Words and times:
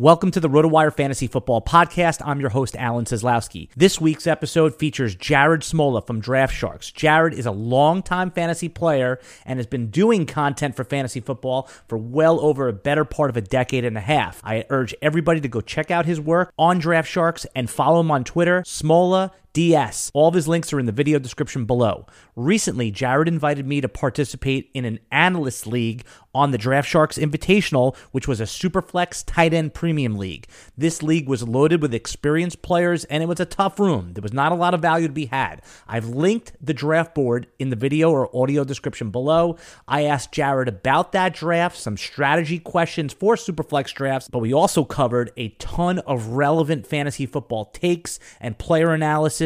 Welcome 0.00 0.30
to 0.30 0.40
the 0.40 0.48
RotoWire 0.48 0.94
Fantasy 0.94 1.26
Football 1.26 1.60
Podcast. 1.60 2.22
I'm 2.24 2.40
your 2.40 2.48
host, 2.48 2.74
Alan 2.74 3.04
Seslowsky. 3.04 3.68
This 3.76 4.00
week's 4.00 4.26
episode 4.26 4.74
features 4.76 5.14
Jared 5.14 5.60
Smola 5.60 6.06
from 6.06 6.20
Draft 6.20 6.54
Sharks. 6.54 6.90
Jared 6.90 7.34
is 7.34 7.44
a 7.44 7.50
longtime 7.50 8.30
fantasy 8.30 8.70
player 8.70 9.20
and 9.44 9.58
has 9.58 9.66
been 9.66 9.90
doing 9.90 10.24
content 10.24 10.74
for 10.74 10.84
fantasy 10.84 11.20
football 11.20 11.68
for 11.86 11.98
well 11.98 12.40
over 12.40 12.66
a 12.66 12.72
better 12.72 13.04
part 13.04 13.28
of 13.28 13.36
a 13.36 13.42
decade 13.42 13.84
and 13.84 13.98
a 13.98 14.00
half. 14.00 14.40
I 14.42 14.64
urge 14.70 14.94
everybody 15.02 15.38
to 15.42 15.48
go 15.48 15.60
check 15.60 15.90
out 15.90 16.06
his 16.06 16.18
work 16.18 16.54
on 16.58 16.78
Draft 16.78 17.10
Sharks 17.10 17.44
and 17.54 17.68
follow 17.68 18.00
him 18.00 18.10
on 18.10 18.24
Twitter, 18.24 18.62
Smola 18.62 19.32
DS. 19.52 20.10
All 20.14 20.28
of 20.28 20.34
his 20.34 20.46
links 20.46 20.72
are 20.72 20.78
in 20.78 20.86
the 20.86 20.92
video 20.92 21.18
description 21.18 21.64
below. 21.64 22.06
Recently, 22.36 22.90
Jared 22.90 23.28
invited 23.28 23.66
me 23.66 23.80
to 23.80 23.88
participate 23.88 24.70
in 24.74 24.84
an 24.84 25.00
analyst 25.10 25.66
league 25.66 26.04
on 26.32 26.52
the 26.52 26.58
Draft 26.58 26.88
Sharks 26.88 27.18
Invitational, 27.18 27.96
which 28.12 28.28
was 28.28 28.40
a 28.40 28.44
Superflex 28.44 29.24
tight 29.26 29.52
end 29.52 29.74
premium 29.74 30.16
league. 30.16 30.46
This 30.78 31.02
league 31.02 31.28
was 31.28 31.42
loaded 31.42 31.82
with 31.82 31.92
experienced 31.92 32.62
players 32.62 33.04
and 33.04 33.22
it 33.22 33.26
was 33.26 33.40
a 33.40 33.44
tough 33.44 33.80
room. 33.80 34.12
There 34.12 34.22
was 34.22 34.32
not 34.32 34.52
a 34.52 34.54
lot 34.54 34.72
of 34.72 34.80
value 34.80 35.08
to 35.08 35.12
be 35.12 35.26
had. 35.26 35.62
I've 35.88 36.08
linked 36.08 36.52
the 36.60 36.74
draft 36.74 37.14
board 37.14 37.48
in 37.58 37.70
the 37.70 37.76
video 37.76 38.10
or 38.10 38.34
audio 38.36 38.62
description 38.62 39.10
below. 39.10 39.56
I 39.88 40.04
asked 40.04 40.30
Jared 40.30 40.68
about 40.68 41.10
that 41.12 41.34
draft, 41.34 41.76
some 41.76 41.96
strategy 41.96 42.60
questions 42.60 43.12
for 43.12 43.34
Superflex 43.34 43.92
drafts, 43.92 44.28
but 44.28 44.38
we 44.38 44.54
also 44.54 44.84
covered 44.84 45.32
a 45.36 45.48
ton 45.50 45.98
of 46.00 46.28
relevant 46.28 46.86
fantasy 46.86 47.26
football 47.26 47.66
takes 47.66 48.20
and 48.40 48.56
player 48.56 48.92
analysis 48.92 49.39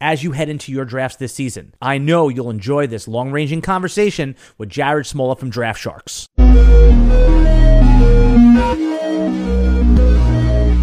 as 0.00 0.22
you 0.22 0.32
head 0.32 0.48
into 0.48 0.72
your 0.72 0.84
drafts 0.84 1.16
this 1.16 1.34
season. 1.34 1.74
I 1.80 1.98
know 1.98 2.28
you'll 2.28 2.50
enjoy 2.50 2.86
this 2.86 3.08
long 3.08 3.30
ranging 3.30 3.62
conversation 3.62 4.36
with 4.58 4.68
Jared 4.68 5.06
Smola 5.06 5.38
from 5.38 5.50
Draft 5.50 5.80
Sharks. 5.80 6.26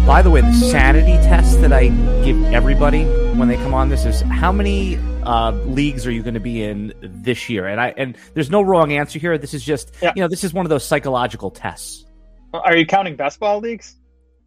By 0.06 0.20
the 0.20 0.30
way, 0.30 0.42
the 0.42 0.52
sanity 0.52 1.14
test 1.26 1.60
that 1.62 1.72
I 1.72 1.88
give 2.24 2.42
everybody 2.52 3.04
when 3.34 3.48
they 3.48 3.56
come 3.56 3.72
on 3.72 3.88
this 3.88 4.04
is 4.04 4.20
how 4.20 4.52
many 4.52 4.96
uh, 5.22 5.52
leagues 5.64 6.06
are 6.06 6.10
you 6.10 6.22
going 6.22 6.34
to 6.34 6.40
be 6.40 6.62
in 6.62 6.92
this 7.00 7.48
year? 7.48 7.66
And 7.66 7.80
I 7.80 7.94
and 7.96 8.16
there's 8.34 8.50
no 8.50 8.60
wrong 8.60 8.92
answer 8.92 9.18
here. 9.18 9.38
This 9.38 9.54
is 9.54 9.64
just 9.64 9.94
yeah. 10.02 10.12
you 10.14 10.22
know 10.22 10.28
this 10.28 10.44
is 10.44 10.52
one 10.52 10.66
of 10.66 10.70
those 10.70 10.84
psychological 10.84 11.50
tests. 11.50 12.04
Are 12.52 12.76
you 12.76 12.86
counting 12.86 13.16
best 13.16 13.40
ball 13.40 13.60
leagues? 13.60 13.96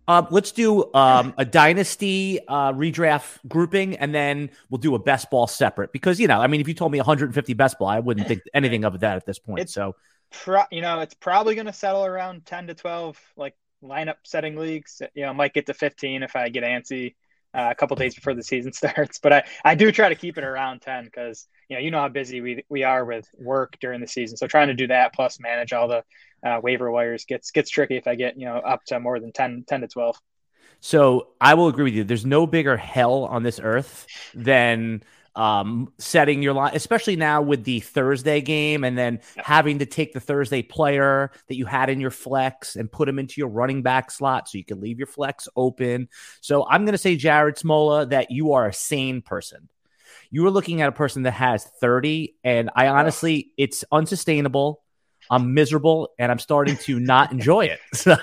Uh, 0.08 0.26
let's 0.30 0.52
do 0.52 0.94
um, 0.94 1.34
a 1.38 1.44
dynasty 1.44 2.40
uh, 2.48 2.72
redraft 2.72 3.40
grouping, 3.48 3.98
and 3.98 4.16
then 4.16 4.50
we'll 4.70 4.78
do 4.78 4.96
a 4.96 5.00
best 5.00 5.30
ball 5.30 5.48
separate. 5.48 5.92
Because 5.92 6.20
you 6.20 6.28
know, 6.28 6.40
I 6.40 6.48
mean, 6.48 6.62
if 6.62 6.68
you 6.68 6.74
told 6.74 6.92
me 6.92 6.98
150 7.00 7.54
best 7.54 7.78
ball, 7.78 7.90
I 7.90 8.00
wouldn't 8.00 8.28
think 8.28 8.42
anything 8.54 8.86
of 8.86 9.00
that 9.02 9.18
at 9.18 9.26
this 9.26 9.38
point. 9.38 9.62
It's 9.62 9.74
so, 9.74 9.96
pro- 10.32 10.64
you 10.72 10.82
know, 10.82 11.02
it's 11.02 11.14
probably 11.14 11.56
going 11.56 11.68
to 11.68 11.74
settle 11.74 12.06
around 12.06 12.46
10 12.46 12.68
to 12.68 12.74
12, 12.74 13.20
like 13.36 13.56
lineup 13.84 14.16
setting 14.24 14.56
leagues. 14.56 15.02
You 15.14 15.26
know, 15.26 15.34
might 15.34 15.54
get 15.54 15.66
to 15.66 15.74
15 15.74 16.24
if 16.24 16.38
I 16.38 16.48
get 16.50 16.64
antsy 16.64 17.16
uh, 17.54 17.68
a 17.72 17.76
couple 17.76 17.96
days 17.96 18.16
before 18.16 18.34
the 18.34 18.44
season 18.44 18.72
starts. 18.74 19.20
But 19.20 19.34
I, 19.34 19.44
I 19.66 19.76
do 19.76 19.92
try 19.92 20.10
to 20.10 20.16
keep 20.16 20.38
it 20.38 20.44
around 20.44 20.82
10 20.82 21.06
because 21.06 21.48
you 21.70 21.76
know 21.76 21.82
you 21.82 21.92
know 21.92 22.00
how 22.00 22.08
busy 22.08 22.40
we 22.40 22.64
we 22.70 22.84
are 22.84 23.04
with 23.04 23.28
work 23.38 23.76
during 23.82 24.00
the 24.00 24.08
season. 24.08 24.38
So 24.38 24.48
trying 24.48 24.68
to 24.68 24.74
do 24.74 24.88
that 24.88 25.14
plus 25.14 25.40
manage 25.40 25.74
all 25.74 25.88
the 25.90 26.04
uh, 26.46 26.60
waiver 26.62 26.92
wires 26.92 27.26
gets 27.26 27.52
gets 27.52 27.70
tricky 27.70 27.98
if 27.98 28.08
I 28.08 28.16
get 28.16 28.38
you 28.38 28.46
know 28.46 28.58
up 28.58 28.84
to 28.86 29.00
more 29.00 29.20
than 29.20 29.32
10, 29.32 29.66
10 29.68 29.82
to 29.82 29.88
twelve. 29.88 30.18
So 30.80 31.30
I 31.42 31.56
will 31.56 31.68
agree 31.68 31.86
with 31.86 31.94
you. 31.94 32.04
There's 32.04 32.26
no 32.26 32.46
bigger 32.46 32.78
hell 32.78 33.26
on 33.26 33.44
this 33.44 33.60
earth 33.60 34.06
than 34.36 35.04
um, 35.38 35.94
setting 36.00 36.42
your 36.42 36.54
line, 36.54 36.72
especially 36.74 37.16
now 37.16 37.44
with 37.44 37.64
the 37.64 37.80
Thursday 37.80 38.42
game, 38.42 38.84
and 38.84 38.98
then 38.98 39.22
having 39.38 39.80
to 39.80 39.86
take 39.86 40.12
the 40.12 40.20
Thursday 40.20 40.64
player 40.64 41.32
that 41.48 41.56
you 41.56 41.66
had 41.66 41.90
in 41.90 42.02
your 42.02 42.12
flex 42.12 42.76
and 42.76 42.92
put 42.92 43.08
him 43.08 43.20
into 43.20 43.36
your 43.38 43.50
running 43.50 43.84
back 43.84 44.10
slot 44.10 44.50
so 44.50 44.58
you 44.58 44.66
can 44.66 44.82
leave 44.82 44.98
your 44.98 45.08
flex 45.08 45.48
open. 45.56 46.10
So 46.42 46.68
I'm 46.68 46.86
going 46.86 46.94
to 46.94 46.98
say, 46.98 47.16
Jared 47.16 47.56
Smola, 47.56 48.10
that 48.10 48.32
you 48.32 48.54
are 48.54 48.68
a 48.68 48.74
sane 48.74 49.22
person. 49.22 49.70
You 50.32 50.46
are 50.48 50.52
looking 50.52 50.82
at 50.82 50.90
a 50.90 50.94
person 50.94 51.24
that 51.24 51.32
has 51.32 51.64
30, 51.64 52.36
and 52.44 52.72
I 52.76 52.88
honestly, 52.88 53.52
it's 53.58 53.86
unsustainable. 53.92 54.82
I'm 55.30 55.54
miserable 55.54 56.10
and 56.18 56.32
I'm 56.32 56.40
starting 56.40 56.78
to 56.78 57.00
not 57.00 57.32
enjoy 57.32 57.66
it. 57.66 57.80
So, 57.94 58.16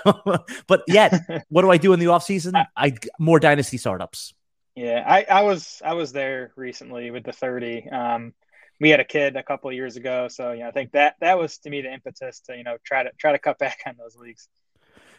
but 0.67 0.83
yet, 0.87 1.45
what 1.49 1.63
do 1.63 1.71
I 1.71 1.77
do 1.77 1.93
in 1.93 2.01
the 2.01 2.07
off 2.07 2.23
season? 2.25 2.55
I 2.77 2.95
more 3.19 3.41
dynasty 3.41 3.77
startups. 3.77 4.33
Yeah, 4.75 5.05
I, 5.07 5.25
I 5.31 5.43
was 5.43 5.83
I 5.85 5.95
was 5.95 6.13
there 6.13 6.53
recently 6.57 7.11
with 7.11 7.25
the 7.25 7.33
30. 7.33 7.89
Um, 7.91 8.35
we 8.81 8.91
had 8.91 9.01
a 9.01 9.05
kid 9.05 9.37
a 9.37 9.43
couple 9.43 9.71
of 9.71 9.77
years 9.77 9.97
ago, 9.97 10.29
so 10.29 10.53
you 10.53 10.61
know 10.61 10.69
I 10.69 10.71
think 10.71 10.93
that 10.93 11.17
that 11.21 11.39
was 11.39 11.59
to 11.59 11.71
me 11.71 11.83
the 11.83 11.93
impetus 11.93 12.41
to 12.47 12.57
you 12.57 12.65
know 12.65 12.77
try 12.85 13.03
to 13.03 13.11
try 13.19 13.33
to 13.33 13.39
cut 13.39 13.59
back 13.59 13.81
on 13.87 13.97
those 13.99 14.17
leagues. 14.17 14.49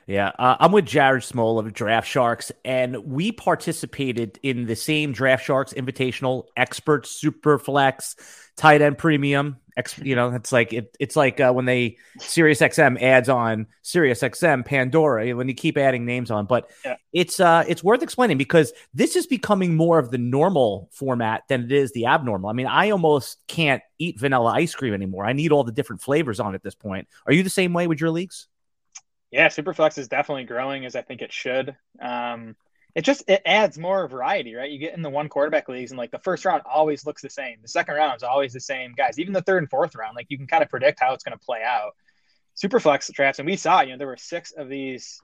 Yeah, 0.07 0.31
uh, 0.37 0.57
I'm 0.59 0.71
with 0.71 0.85
Jared 0.85 1.23
Small 1.23 1.57
of 1.57 1.73
Draft 1.73 2.07
Sharks, 2.07 2.51
and 2.63 2.97
we 3.05 3.31
participated 3.31 4.39
in 4.43 4.65
the 4.67 4.75
same 4.75 5.13
Draft 5.13 5.45
Sharks 5.45 5.73
Invitational 5.73 6.45
Expert 6.55 7.07
Super 7.07 7.57
Flex 7.57 8.15
Tight 8.55 8.81
End 8.81 8.97
Premium 8.97 9.57
you 10.01 10.15
know, 10.15 10.33
it's 10.33 10.51
like 10.51 10.71
it, 10.73 10.95
it's 10.99 11.15
like 11.15 11.39
uh, 11.39 11.51
when 11.51 11.65
they 11.65 11.97
Sirius 12.19 12.59
XM 12.59 13.01
adds 13.01 13.27
on 13.27 13.67
Sirius 13.81 14.21
XM 14.21 14.65
Pandora 14.65 15.35
when 15.35 15.47
you 15.47 15.53
keep 15.53 15.77
adding 15.77 16.05
names 16.05 16.31
on. 16.31 16.45
But 16.45 16.69
yeah. 16.85 16.95
it's 17.11 17.39
uh 17.39 17.65
it's 17.67 17.83
worth 17.83 18.01
explaining 18.01 18.37
because 18.37 18.71
this 18.93 19.15
is 19.15 19.27
becoming 19.27 19.75
more 19.75 19.99
of 19.99 20.11
the 20.11 20.17
normal 20.17 20.89
format 20.93 21.43
than 21.49 21.65
it 21.65 21.71
is 21.71 21.91
the 21.91 22.05
abnormal. 22.05 22.49
I 22.49 22.53
mean, 22.53 22.67
I 22.67 22.91
almost 22.91 23.37
can't 23.47 23.83
eat 23.99 24.19
vanilla 24.19 24.51
ice 24.51 24.73
cream 24.73 24.93
anymore. 24.93 25.25
I 25.25 25.33
need 25.33 25.51
all 25.51 25.63
the 25.63 25.71
different 25.71 26.01
flavors 26.01 26.39
on 26.39 26.55
at 26.55 26.63
this 26.63 26.75
point. 26.75 27.07
Are 27.25 27.33
you 27.33 27.43
the 27.43 27.49
same 27.49 27.73
way 27.73 27.87
with 27.87 27.99
your 27.99 28.11
leagues? 28.11 28.47
Yeah, 29.31 29.47
Superflex 29.47 29.97
is 29.97 30.07
definitely 30.07 30.45
growing 30.45 30.85
as 30.85 30.95
I 30.95 31.01
think 31.01 31.21
it 31.21 31.33
should. 31.33 31.75
Um, 31.99 32.55
it 32.95 33.03
just 33.03 33.23
it 33.27 33.41
adds 33.45 33.77
more 33.77 34.07
variety, 34.07 34.55
right? 34.55 34.71
You 34.71 34.79
get 34.79 34.95
in 34.95 35.01
the 35.01 35.09
one 35.09 35.27
quarterback 35.27 35.67
leagues, 35.67 35.91
and 35.91 35.97
like 35.97 36.11
the 36.11 36.19
first 36.19 36.45
round 36.45 36.63
always 36.65 37.05
looks 37.05 37.21
the 37.21 37.29
same. 37.29 37.57
The 37.61 37.67
second 37.67 37.95
round 37.95 38.15
is 38.15 38.23
always 38.23 38.53
the 38.53 38.61
same 38.61 38.93
guys. 38.93 39.19
Even 39.19 39.33
the 39.33 39.41
third 39.41 39.63
and 39.63 39.69
fourth 39.69 39.95
round, 39.95 40.15
like 40.15 40.27
you 40.29 40.37
can 40.37 40.47
kind 40.47 40.63
of 40.63 40.69
predict 40.69 41.01
how 41.01 41.13
it's 41.13 41.23
going 41.23 41.37
to 41.37 41.45
play 41.45 41.61
out. 41.61 41.91
Superflex 42.55 43.11
drafts, 43.11 43.39
and 43.39 43.45
we 43.45 43.57
saw, 43.57 43.81
you 43.81 43.91
know, 43.91 43.97
there 43.97 44.07
were 44.07 44.15
six 44.15 44.53
of 44.53 44.69
these 44.69 45.21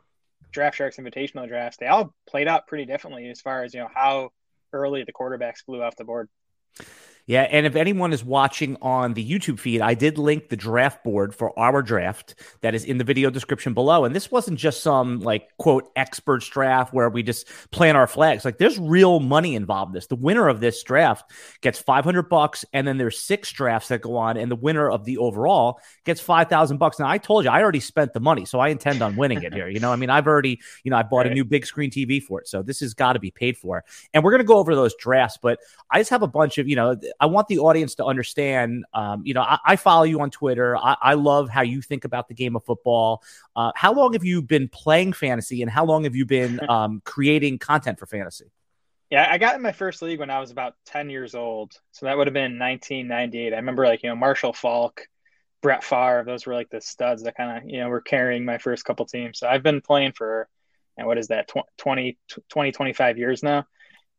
draft 0.51 0.75
sharks 0.75 0.97
invitational 0.97 1.47
drafts. 1.47 1.77
They 1.77 1.88
all 1.88 2.13
played 2.27 2.50
out 2.50 2.68
pretty 2.68 2.85
differently 2.85 3.29
as 3.29 3.39
far 3.39 3.63
as 3.63 3.74
you 3.74 3.79
know 3.79 3.89
how 3.94 4.31
early 4.74 5.06
the 5.06 5.13
quarterbacks 5.13 5.63
flew 5.65 5.81
off 5.81 5.95
the 5.95 6.03
board. 6.03 6.27
Yeah, 7.31 7.43
and 7.43 7.65
if 7.65 7.77
anyone 7.77 8.11
is 8.11 8.25
watching 8.25 8.75
on 8.81 9.13
the 9.13 9.25
YouTube 9.25 9.57
feed, 9.57 9.79
I 9.79 9.93
did 9.93 10.17
link 10.17 10.49
the 10.49 10.57
draft 10.57 11.01
board 11.01 11.33
for 11.33 11.57
our 11.57 11.81
draft 11.81 12.35
that 12.59 12.75
is 12.75 12.83
in 12.83 12.97
the 12.97 13.05
video 13.05 13.29
description 13.29 13.73
below. 13.73 14.03
And 14.03 14.13
this 14.13 14.29
wasn't 14.29 14.59
just 14.59 14.83
some 14.83 15.21
like 15.21 15.47
quote 15.57 15.89
experts 15.95 16.49
draft 16.49 16.93
where 16.93 17.07
we 17.09 17.23
just 17.23 17.47
plant 17.71 17.95
our 17.95 18.05
flags. 18.05 18.43
Like 18.43 18.57
there's 18.57 18.77
real 18.77 19.21
money 19.21 19.55
involved 19.55 19.91
in 19.91 19.93
this. 19.93 20.07
The 20.07 20.17
winner 20.17 20.49
of 20.49 20.59
this 20.59 20.83
draft 20.83 21.31
gets 21.61 21.79
500 21.79 22.23
bucks 22.23 22.65
and 22.73 22.85
then 22.85 22.97
there's 22.97 23.17
six 23.17 23.49
drafts 23.53 23.87
that 23.87 24.01
go 24.01 24.17
on 24.17 24.35
and 24.35 24.51
the 24.51 24.57
winner 24.57 24.91
of 24.91 25.05
the 25.05 25.17
overall 25.17 25.79
gets 26.03 26.19
5,000 26.19 26.79
bucks. 26.79 26.99
Now 26.99 27.07
I 27.07 27.17
told 27.17 27.45
you 27.45 27.49
I 27.49 27.61
already 27.61 27.79
spent 27.79 28.11
the 28.11 28.19
money, 28.19 28.43
so 28.43 28.59
I 28.59 28.67
intend 28.67 29.01
on 29.01 29.15
winning 29.15 29.41
it 29.43 29.53
here. 29.53 29.69
You 29.69 29.79
know, 29.79 29.93
I 29.93 29.95
mean, 29.95 30.09
I've 30.09 30.27
already, 30.27 30.59
you 30.83 30.91
know, 30.91 30.97
I 30.97 31.03
bought 31.03 31.19
right. 31.19 31.31
a 31.31 31.33
new 31.33 31.45
big 31.45 31.65
screen 31.65 31.91
TV 31.91 32.21
for 32.21 32.41
it. 32.41 32.49
So 32.49 32.61
this 32.61 32.81
has 32.81 32.93
got 32.93 33.13
to 33.13 33.19
be 33.19 33.31
paid 33.31 33.55
for. 33.55 33.85
And 34.13 34.21
we're 34.21 34.31
going 34.31 34.41
to 34.41 34.45
go 34.45 34.57
over 34.57 34.75
those 34.75 34.95
drafts, 34.95 35.37
but 35.41 35.59
I 35.89 36.01
just 36.01 36.09
have 36.09 36.23
a 36.23 36.27
bunch 36.27 36.57
of, 36.57 36.67
you 36.67 36.75
know, 36.75 36.97
I 37.21 37.27
want 37.27 37.47
the 37.47 37.59
audience 37.59 37.95
to 37.95 38.06
understand. 38.06 38.83
Um, 38.94 39.21
you 39.23 39.35
know, 39.35 39.41
I, 39.41 39.59
I, 39.63 39.75
follow 39.75 40.03
you 40.03 40.19
on 40.21 40.31
Twitter. 40.31 40.75
I, 40.75 40.97
I, 41.00 41.13
love 41.13 41.50
how 41.50 41.62
you 41.62 41.81
think 41.81 42.03
about 42.03 42.27
the 42.27 42.33
game 42.33 42.56
of 42.56 42.65
football. 42.65 43.21
Uh, 43.56 43.71
how 43.75 43.94
long 43.94 44.13
have 44.13 44.23
you 44.23 44.41
been 44.41 44.68
playing 44.68 45.13
fantasy, 45.13 45.62
and 45.62 45.69
how 45.69 45.85
long 45.85 46.06
have 46.06 46.15
you 46.15 46.25
been 46.25 46.59
um, 46.69 47.01
creating 47.06 47.59
content 47.59 48.00
for 48.00 48.07
fantasy? 48.07 48.51
Yeah, 49.12 49.27
I 49.29 49.38
got 49.38 49.56
in 49.56 49.62
my 49.62 49.73
first 49.73 50.01
league 50.01 50.19
when 50.19 50.29
I 50.31 50.39
was 50.39 50.51
about 50.51 50.73
10 50.85 51.09
years 51.09 51.35
old. 51.35 51.73
So 51.91 52.06
that 52.06 52.18
would 52.18 52.27
have 52.27 52.33
been 52.33 52.57
1998. 52.57 53.53
I 53.53 53.57
remember 53.57 53.85
like, 53.85 54.03
you 54.03 54.09
know, 54.09 54.15
Marshall 54.15 54.53
Faulk, 54.53 55.06
Brett 55.62 55.83
Favre, 55.83 56.24
those 56.25 56.45
were 56.45 56.56
like 56.56 56.69
the 56.69 56.79
studs 56.79 57.24
that 57.24 57.35
kind 57.35 57.57
of, 57.57 57.69
you 57.69 57.81
know, 57.81 57.89
were 57.89 58.01
carrying 58.01 58.45
my 58.45 58.57
first 58.57 58.85
couple 58.85 59.06
teams. 59.06 59.38
So 59.38 59.47
I've 59.47 59.63
been 59.63 59.81
playing 59.81 60.13
for, 60.13 60.47
and 60.97 61.06
what 61.06 61.17
is 61.17 61.27
that, 61.27 61.51
20, 61.77 62.17
20, 62.50 62.71
25 62.71 63.17
years 63.17 63.44
now. 63.44 63.65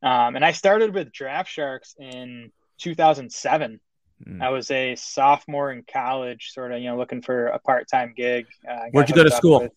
Um, 0.02 0.36
and 0.36 0.44
I 0.44 0.52
started 0.52 0.92
with 0.92 1.10
Draft 1.10 1.50
Sharks 1.50 1.94
in 1.98 2.52
2007. 2.82 3.80
Mm. 4.26 4.42
I 4.42 4.50
was 4.50 4.70
a 4.70 4.94
sophomore 4.94 5.72
in 5.72 5.84
college, 5.90 6.52
sort 6.52 6.72
of, 6.72 6.80
you 6.80 6.88
know, 6.88 6.96
looking 6.96 7.22
for 7.22 7.46
a 7.46 7.58
part 7.58 7.88
time 7.88 8.12
gig. 8.16 8.46
Uh, 8.68 8.86
Where'd 8.90 9.08
you 9.08 9.14
go 9.14 9.24
to 9.24 9.30
school? 9.30 9.60
With, 9.60 9.72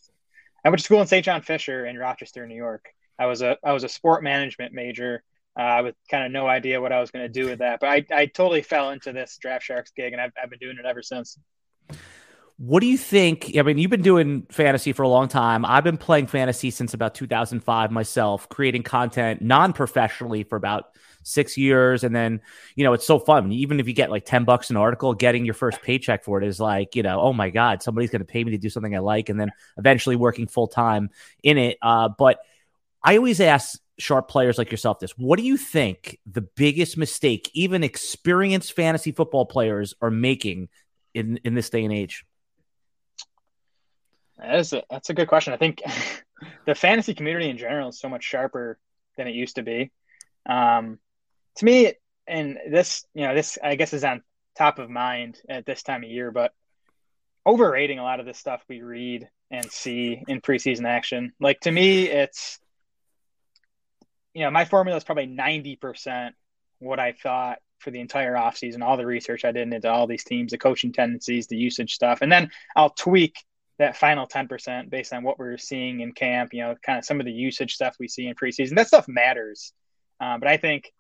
I 0.63 0.69
went 0.69 0.80
to 0.80 0.84
school 0.84 1.02
in 1.02 1.07
St. 1.07 1.24
John 1.24 1.42
Fisher 1.42 1.86
in 1.86 1.98
Rochester, 1.98 2.46
New 2.46 2.56
York. 2.56 2.90
I 3.18 3.28
was 3.28 3.42
a 3.42 3.57
I 3.63 3.72
was 3.72 3.84
a 3.84 3.90
sport 3.90 4.24
management 4.24 4.74
major 4.74 5.24
uh, 5.57 5.81
with 5.84 5.96
kind 6.12 6.25
of 6.25 6.31
no 6.31 6.48
idea 6.48 6.81
what 6.81 6.92
I 6.92 7.00
was 7.00 7.12
going 7.12 7.24
to 7.24 7.30
do 7.30 7.50
with 7.50 7.60
that, 7.60 7.80
but 7.80 7.88
I, 7.88 8.06
I 8.12 8.25
totally 8.25 8.62
fell 8.62 8.90
into 8.90 9.13
this 9.13 9.38
Draft 9.38 9.63
Sharks 9.63 9.92
gig, 9.96 10.12
and 10.12 10.22
I've, 10.22 10.34
I've 10.42 10.50
been 10.50 10.60
doing 10.60 10.78
it 10.78 10.86
ever 10.86 11.02
since. 11.02 11.40
What 12.57 12.81
do 12.81 12.88
you 12.88 12.98
think? 12.98 13.52
I 13.57 13.62
mean, 13.62 13.78
you've 13.78 13.92
been 13.92 14.02
doing 14.02 14.48
fantasy 14.50 14.94
for 14.94 15.04
a 15.04 15.07
long 15.07 15.28
time. 15.28 15.66
I've 15.66 15.84
been 15.84 15.98
playing 15.98 16.28
fantasy 16.28 16.72
since 16.72 16.94
about 16.94 17.16
2005 17.16 17.92
myself, 17.92 18.50
creating 18.50 18.84
content 18.84 19.42
non 19.42 19.74
professionally 19.74 20.44
for 20.44 20.56
about 20.56 20.86
six 21.25 21.57
years. 21.57 22.04
And 22.04 22.16
then, 22.16 22.42
you 22.75 22.83
know, 22.83 22.94
it's 22.94 23.06
so 23.06 23.19
fun. 23.19 23.51
Even 23.51 23.80
if 23.80 23.88
you 23.88 23.94
get 23.94 24.12
like 24.12 24.25
10 24.25 24.45
bucks 24.45 24.69
an 24.69 24.77
article, 24.77 25.13
getting 25.13 25.45
your 25.45 25.54
first 25.54 25.81
paycheck 25.81 26.24
for 26.24 26.42
it 26.42 26.48
is 26.48 26.60
like, 26.60 26.95
you 26.95 27.04
know, 27.04 27.19
oh 27.19 27.33
my 27.33 27.50
God, 27.50 27.83
somebody's 27.83 28.10
going 28.10 28.22
to 28.22 28.25
pay 28.25 28.44
me 28.44 28.51
to 28.51 28.57
do 28.57 28.69
something 28.69 28.95
I 28.95 29.00
like. 29.00 29.30
And 29.30 29.39
then 29.39 29.51
eventually 29.77 30.16
working 30.16 30.48
full 30.48 30.68
time 30.68 31.10
in 31.44 31.57
it. 31.57 31.77
Uh, 31.81 32.10
but 32.10 32.39
I 33.04 33.18
always 33.18 33.42
ask 33.42 33.80
sharp 33.98 34.27
players 34.27 34.57
like 34.57 34.72
yourself 34.72 35.00
this 35.00 35.18
what 35.18 35.39
do 35.39 35.45
you 35.45 35.56
think 35.56 36.19
the 36.30 36.42
biggest 36.42 36.98
mistake 36.98 37.50
even 37.54 37.81
experienced 37.81 38.74
fantasy 38.74 39.13
football 39.13 39.45
players 39.45 39.94
are 40.01 40.12
making 40.12 40.68
in 41.13 41.38
in 41.45 41.54
this 41.54 41.69
day 41.69 41.86
and 41.86 41.94
age 41.94 42.25
that 44.38 44.56
is 44.56 44.74
a, 44.74 44.83
that's 44.89 45.10
a 45.10 45.13
good 45.13 45.28
question. 45.28 45.54
I 45.54 45.57
think 45.57 45.81
the 46.66 46.75
fantasy 46.75 47.13
community 47.13 47.50
in 47.50 47.57
general 47.57 47.89
is 47.89 48.00
so 48.00 48.10
much 48.10 48.24
sharper 48.24 48.78
than 49.18 49.28
it 49.28 49.36
used 49.36 49.56
to 49.56 49.63
be. 49.63 49.92
Um, 50.48 51.00
to 51.57 51.66
me, 51.66 51.94
and 52.28 52.57
this, 52.69 53.06
you 53.13 53.28
know, 53.28 53.36
this 53.36 53.57
I 53.63 53.75
guess 53.75 53.94
is 53.94 54.04
on 54.04 54.24
top 54.57 54.80
of 54.80 54.90
mind 54.90 55.40
at 55.50 55.66
this 55.66 55.84
time 55.84 56.04
of 56.04 56.10
year, 56.10 56.31
but 56.31 56.54
overrating 57.46 58.00
a 58.00 58.04
lot 58.04 58.19
of 58.19 58.25
this 58.25 58.40
stuff 58.40 58.63
we 58.68 58.81
read 58.81 59.30
and 59.52 59.72
see 59.72 60.24
in 60.28 60.42
preseason 60.42 60.88
action. 60.88 61.34
Like 61.40 61.60
to 61.62 61.72
me, 61.72 62.07
it's 62.07 62.60
you 64.34 64.44
know, 64.44 64.52
my 64.52 64.66
formula 64.66 64.98
is 64.98 65.04
probably 65.04 65.28
90% 65.28 66.31
what 66.80 67.00
I 67.00 67.13
thought 67.13 67.60
for 67.80 67.90
the 67.90 68.02
entire 68.02 68.34
offseason, 68.34 68.81
all 68.84 68.98
the 68.98 69.06
research 69.06 69.46
I 69.46 69.54
did 69.54 69.74
into 69.74 69.90
all 69.90 70.07
these 70.07 70.25
teams, 70.25 70.52
the 70.52 70.57
coaching 70.57 70.92
tendencies, 70.92 71.48
the 71.48 71.56
usage 71.56 71.94
stuff. 71.94 72.19
And 72.22 72.31
then 72.31 72.52
I'll 72.75 72.90
tweak 72.90 73.38
that 73.80 73.96
final 73.96 74.28
10% 74.28 74.90
based 74.90 75.13
on 75.13 75.24
what 75.24 75.40
we're 75.40 75.57
seeing 75.57 76.02
in 76.02 76.12
camp, 76.12 76.54
you 76.54 76.62
know, 76.62 76.75
kind 76.86 77.00
of 77.00 77.06
some 77.06 77.19
of 77.19 77.25
the 77.25 77.31
usage 77.31 77.75
stuff 77.75 77.96
we 77.98 78.10
see 78.10 78.28
in 78.28 78.36
preseason. 78.36 78.75
That 78.75 78.88
stuff 78.88 79.07
matters. 79.07 79.72
Um, 80.19 80.42
but 80.42 80.50
I 80.50 80.57
think, 80.57 80.92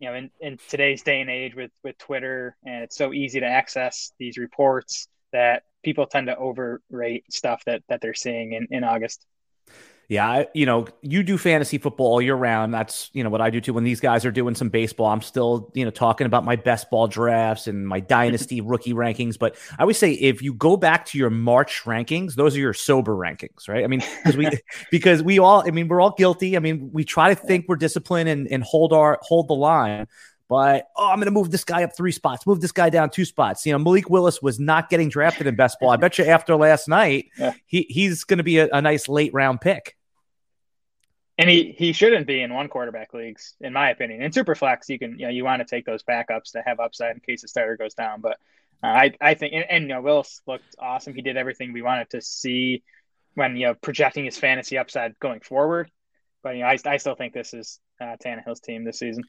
you 0.00 0.08
know, 0.08 0.14
in, 0.14 0.30
in 0.40 0.58
today's 0.68 1.02
day 1.02 1.20
and 1.20 1.30
age 1.30 1.54
with, 1.54 1.70
with 1.84 1.96
Twitter 1.98 2.56
and 2.64 2.82
it's 2.82 2.96
so 2.96 3.12
easy 3.12 3.40
to 3.40 3.46
access 3.46 4.12
these 4.18 4.38
reports 4.38 5.08
that 5.32 5.62
people 5.84 6.06
tend 6.06 6.26
to 6.26 6.36
overrate 6.36 7.30
stuff 7.30 7.62
that, 7.66 7.82
that 7.88 8.00
they're 8.00 8.14
seeing 8.14 8.54
in, 8.54 8.66
in 8.70 8.82
August. 8.82 9.24
Yeah, 10.10 10.28
I, 10.28 10.48
you 10.54 10.66
know, 10.66 10.88
you 11.02 11.22
do 11.22 11.38
fantasy 11.38 11.78
football 11.78 12.08
all 12.08 12.20
year 12.20 12.34
round. 12.34 12.74
That's 12.74 13.10
you 13.12 13.22
know 13.22 13.30
what 13.30 13.40
I 13.40 13.48
do 13.48 13.60
too. 13.60 13.72
When 13.72 13.84
these 13.84 14.00
guys 14.00 14.24
are 14.24 14.32
doing 14.32 14.56
some 14.56 14.68
baseball, 14.68 15.06
I'm 15.06 15.22
still 15.22 15.70
you 15.72 15.84
know 15.84 15.92
talking 15.92 16.26
about 16.26 16.44
my 16.44 16.56
best 16.56 16.90
ball 16.90 17.06
drafts 17.06 17.68
and 17.68 17.86
my 17.86 18.00
dynasty 18.00 18.60
rookie 18.60 18.92
rankings. 18.92 19.38
But 19.38 19.54
I 19.78 19.82
always 19.82 19.98
say 19.98 20.10
if 20.10 20.42
you 20.42 20.52
go 20.52 20.76
back 20.76 21.06
to 21.06 21.18
your 21.18 21.30
March 21.30 21.82
rankings, 21.84 22.34
those 22.34 22.56
are 22.56 22.58
your 22.58 22.74
sober 22.74 23.14
rankings, 23.14 23.68
right? 23.68 23.84
I 23.84 23.86
mean, 23.86 24.02
because 24.16 24.36
we 24.36 24.50
because 24.90 25.22
we 25.22 25.38
all, 25.38 25.62
I 25.64 25.70
mean, 25.70 25.86
we're 25.86 26.00
all 26.00 26.16
guilty. 26.16 26.56
I 26.56 26.58
mean, 26.58 26.90
we 26.92 27.04
try 27.04 27.32
to 27.32 27.36
think 27.40 27.66
we're 27.68 27.76
disciplined 27.76 28.28
and, 28.28 28.48
and 28.48 28.64
hold 28.64 28.92
our 28.92 29.20
hold 29.22 29.46
the 29.46 29.54
line. 29.54 30.08
But 30.48 30.88
oh, 30.96 31.06
I'm 31.06 31.18
going 31.18 31.26
to 31.26 31.30
move 31.30 31.52
this 31.52 31.62
guy 31.62 31.84
up 31.84 31.94
three 31.96 32.10
spots, 32.10 32.48
move 32.48 32.60
this 32.60 32.72
guy 32.72 32.90
down 32.90 33.10
two 33.10 33.24
spots. 33.24 33.64
You 33.64 33.74
know, 33.74 33.78
Malik 33.78 34.10
Willis 34.10 34.42
was 34.42 34.58
not 34.58 34.90
getting 34.90 35.08
drafted 35.08 35.46
in 35.46 35.54
best 35.54 35.78
ball. 35.78 35.90
I 35.90 35.96
bet 35.96 36.18
you 36.18 36.24
after 36.24 36.56
last 36.56 36.88
night, 36.88 37.26
yeah. 37.38 37.52
he 37.66 37.86
he's 37.88 38.24
going 38.24 38.38
to 38.38 38.42
be 38.42 38.58
a, 38.58 38.68
a 38.72 38.82
nice 38.82 39.08
late 39.08 39.32
round 39.32 39.60
pick. 39.60 39.96
And 41.40 41.48
he, 41.48 41.74
he 41.74 41.94
shouldn't 41.94 42.26
be 42.26 42.42
in 42.42 42.52
one 42.52 42.68
quarterback 42.68 43.14
leagues, 43.14 43.54
in 43.62 43.72
my 43.72 43.88
opinion. 43.88 44.20
In 44.20 44.30
super 44.30 44.54
flex, 44.54 44.90
you 44.90 44.98
can 44.98 45.18
you 45.18 45.24
know 45.24 45.30
you 45.30 45.42
want 45.42 45.60
to 45.60 45.64
take 45.64 45.86
those 45.86 46.02
backups 46.02 46.52
to 46.52 46.62
have 46.66 46.80
upside 46.80 47.14
in 47.14 47.20
case 47.20 47.40
the 47.40 47.48
starter 47.48 47.78
goes 47.78 47.94
down. 47.94 48.20
But 48.20 48.36
uh, 48.84 48.88
I 48.88 49.14
I 49.22 49.32
think 49.32 49.54
and, 49.54 49.64
and 49.70 49.82
you 49.84 49.88
know 49.88 50.02
Willis 50.02 50.42
looked 50.46 50.76
awesome. 50.78 51.14
He 51.14 51.22
did 51.22 51.38
everything 51.38 51.72
we 51.72 51.80
wanted 51.80 52.10
to 52.10 52.20
see 52.20 52.82
when 53.36 53.56
you 53.56 53.68
know 53.68 53.74
projecting 53.74 54.26
his 54.26 54.36
fantasy 54.36 54.76
upside 54.76 55.18
going 55.18 55.40
forward. 55.40 55.90
But 56.42 56.56
you 56.56 56.60
know 56.60 56.66
I, 56.66 56.76
I 56.84 56.98
still 56.98 57.14
think 57.14 57.32
this 57.32 57.54
is 57.54 57.80
uh, 57.98 58.16
Tannehill's 58.22 58.60
team 58.60 58.84
this 58.84 58.98
season. 58.98 59.24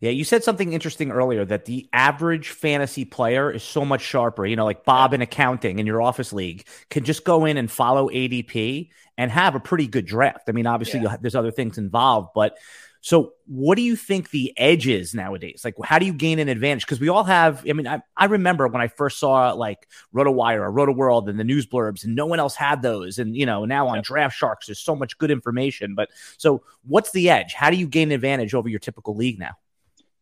Yeah, 0.00 0.10
you 0.10 0.24
said 0.24 0.44
something 0.44 0.72
interesting 0.72 1.10
earlier 1.10 1.44
that 1.46 1.64
the 1.64 1.88
average 1.92 2.50
fantasy 2.50 3.04
player 3.04 3.50
is 3.50 3.62
so 3.62 3.84
much 3.84 4.02
sharper. 4.02 4.44
You 4.44 4.56
know, 4.56 4.64
like 4.64 4.84
Bob 4.84 5.14
in 5.14 5.22
accounting 5.22 5.78
in 5.78 5.86
your 5.86 6.02
office 6.02 6.32
league 6.32 6.66
can 6.90 7.04
just 7.04 7.24
go 7.24 7.44
in 7.44 7.56
and 7.56 7.70
follow 7.70 8.08
ADP 8.10 8.90
and 9.16 9.30
have 9.30 9.54
a 9.54 9.60
pretty 9.60 9.86
good 9.86 10.04
draft. 10.04 10.48
I 10.48 10.52
mean, 10.52 10.66
obviously, 10.66 11.00
yeah. 11.00 11.16
there's 11.20 11.34
other 11.34 11.52
things 11.52 11.78
involved, 11.78 12.30
but 12.34 12.58
so 13.04 13.34
what 13.44 13.74
do 13.74 13.82
you 13.82 13.96
think 13.96 14.30
the 14.30 14.54
edge 14.56 14.86
is 14.86 15.14
nowadays? 15.14 15.60
Like, 15.62 15.74
how 15.84 15.98
do 15.98 16.06
you 16.06 16.14
gain 16.14 16.38
an 16.38 16.48
advantage? 16.48 16.86
Because 16.86 17.00
we 17.00 17.10
all 17.10 17.24
have, 17.24 17.62
I 17.68 17.74
mean, 17.74 17.86
I, 17.86 18.00
I 18.16 18.24
remember 18.24 18.66
when 18.66 18.80
I 18.80 18.88
first 18.88 19.18
saw 19.18 19.52
like 19.52 19.86
RotoWire 20.14 20.60
or 20.60 20.72
Rotoworld 20.72 21.28
and 21.28 21.38
the 21.38 21.44
news 21.44 21.66
blurbs, 21.66 22.04
and 22.04 22.16
no 22.16 22.24
one 22.24 22.40
else 22.40 22.54
had 22.54 22.80
those. 22.80 23.18
And, 23.18 23.36
you 23.36 23.44
know, 23.44 23.66
now 23.66 23.88
on 23.88 24.00
Draft 24.00 24.34
Sharks, 24.34 24.66
there's 24.66 24.78
so 24.78 24.96
much 24.96 25.18
good 25.18 25.30
information. 25.30 25.94
But 25.94 26.08
so 26.38 26.62
what's 26.86 27.10
the 27.10 27.28
edge? 27.28 27.52
How 27.52 27.68
do 27.68 27.76
you 27.76 27.86
gain 27.86 28.08
an 28.08 28.14
advantage 28.14 28.54
over 28.54 28.70
your 28.70 28.78
typical 28.78 29.14
league 29.14 29.38
now? 29.38 29.58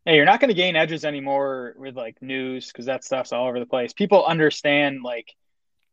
Hey, 0.04 0.16
you're 0.16 0.24
not 0.24 0.40
going 0.40 0.48
to 0.48 0.54
gain 0.54 0.74
edges 0.74 1.04
anymore 1.04 1.74
with 1.76 1.96
like 1.96 2.20
news 2.20 2.66
because 2.66 2.86
that 2.86 3.04
stuff's 3.04 3.32
all 3.32 3.46
over 3.46 3.60
the 3.60 3.66
place. 3.66 3.92
People 3.92 4.24
understand 4.24 5.02
like 5.04 5.32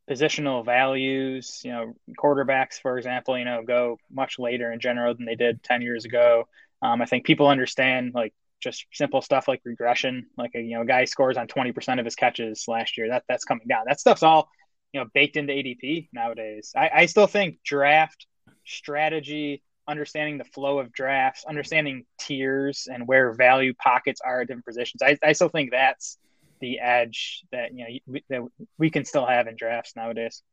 positional 0.10 0.66
values. 0.66 1.62
You 1.64 1.72
know, 1.72 1.94
quarterbacks, 2.18 2.82
for 2.82 2.98
example, 2.98 3.38
you 3.38 3.46
know, 3.46 3.62
go 3.62 4.00
much 4.12 4.40
later 4.40 4.72
in 4.72 4.80
general 4.80 5.14
than 5.14 5.26
they 5.26 5.36
did 5.36 5.62
10 5.62 5.84
years 5.84 6.06
ago. 6.06 6.48
Um, 6.82 7.04
I 7.04 7.06
think 7.06 7.24
people 7.24 7.48
understand 7.48 8.14
like 8.16 8.34
just 8.60 8.88
simple 8.92 9.22
stuff 9.22 9.48
like 9.48 9.62
regression, 9.64 10.26
like 10.38 10.52
a 10.56 10.60
you 10.60 10.76
know, 10.76 10.82
a 10.82 10.86
guy 10.86 11.06
scores 11.06 11.38
on 11.38 11.48
20% 11.48 12.00
of 12.00 12.06
his 12.06 12.16
catches 12.16 12.66
last 12.68 12.98
year. 12.98 13.10
That 13.10 13.26
that's 13.30 13.46
coming 13.46 13.68
down. 13.68 13.84
That 13.86 14.00
stuff's 14.00 14.24
all, 14.24 14.50
you 14.92 15.02
know, 15.02 15.08
baked 15.14 15.38
into 15.38 15.54
ADP 15.54 16.10
nowadays. 16.14 16.74
I, 16.76 16.90
I 16.94 17.06
still 17.06 17.28
think 17.28 17.60
draft 17.64 18.26
strategy 18.66 19.62
understanding 19.90 20.38
the 20.38 20.46
flow 20.46 20.80
of 20.80 20.92
drafts, 20.92 21.44
understanding 21.46 22.06
tiers 22.20 22.88
and 22.92 23.08
where 23.08 23.34
value 23.34 23.74
pockets 23.74 24.22
are 24.24 24.42
at 24.42 24.48
different 24.48 24.66
positions. 24.66 25.02
I, 25.02 25.18
I 25.24 25.34
still 25.34 25.50
think 25.50 25.72
that's 25.72 26.18
the 26.62 26.80
edge 26.80 27.44
that 27.52 27.74
you 27.74 27.86
know 27.86 28.00
we, 28.06 28.24
that 28.30 28.42
we 28.78 28.90
can 28.90 29.06
still 29.06 29.26
have 29.26 29.48
in 29.48 29.56
drafts 29.56 29.96
nowadays. 29.96 30.44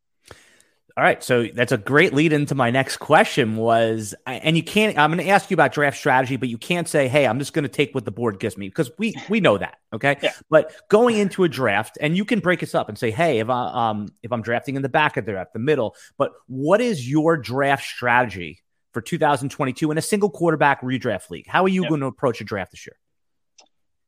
All 0.99 1.05
right, 1.05 1.23
so 1.23 1.47
that's 1.53 1.73
a 1.73 1.77
great 1.77 2.15
lead 2.15 2.33
into 2.33 2.55
my 2.55 2.71
next 2.71 2.97
question 2.97 3.57
was, 3.57 4.15
and 4.25 4.57
you 4.57 4.63
can't. 4.63 4.97
I'm 4.97 5.13
going 5.13 5.23
to 5.23 5.31
ask 5.31 5.51
you 5.51 5.55
about 5.55 5.73
draft 5.73 5.99
strategy, 5.99 6.37
but 6.37 6.49
you 6.49 6.57
can't 6.57 6.89
say, 6.89 7.07
"Hey, 7.07 7.27
I'm 7.27 7.39
just 7.39 7.53
going 7.53 7.65
to 7.65 7.69
take 7.69 7.95
what 7.95 8.07
the 8.07 8.11
board 8.11 8.41
gives 8.41 8.57
me," 8.57 8.69
because 8.69 8.91
we 8.97 9.15
we 9.29 9.41
know 9.41 9.59
that, 9.59 9.77
okay? 9.93 10.17
Yeah. 10.23 10.33
But 10.49 10.73
going 10.89 11.19
into 11.19 11.45
a 11.45 11.51
draft, 11.51 11.99
and 12.01 12.17
you 12.17 12.25
can 12.25 12.41
break 12.41 12.63
us 12.63 12.75
up 12.75 12.89
and 12.89 12.97
say, 12.97 13.11
"Hey, 13.11 13.41
if 13.41 13.51
I 13.51 13.91
um 13.91 14.09
if 14.23 14.33
I'm 14.33 14.41
drafting 14.41 14.77
in 14.77 14.81
the 14.81 14.89
back 14.89 15.19
of 15.19 15.27
the 15.27 15.33
draft, 15.33 15.53
the 15.53 15.59
middle," 15.59 15.95
but 16.17 16.33
what 16.47 16.81
is 16.81 17.07
your 17.07 17.37
draft 17.37 17.85
strategy 17.85 18.63
for 18.97 19.03
2022 19.03 19.91
in 19.91 19.99
a 19.99 20.03
single 20.03 20.31
quarterback 20.31 20.81
redraft 20.81 21.29
league. 21.29 21.47
How 21.47 21.65
are 21.65 21.69
you 21.69 21.83
yep. 21.83 21.91
going 21.91 22.01
to 22.01 22.07
approach 22.07 22.41
a 22.41 22.45
draft 22.45 22.71
this 22.71 22.87
year? 22.87 22.97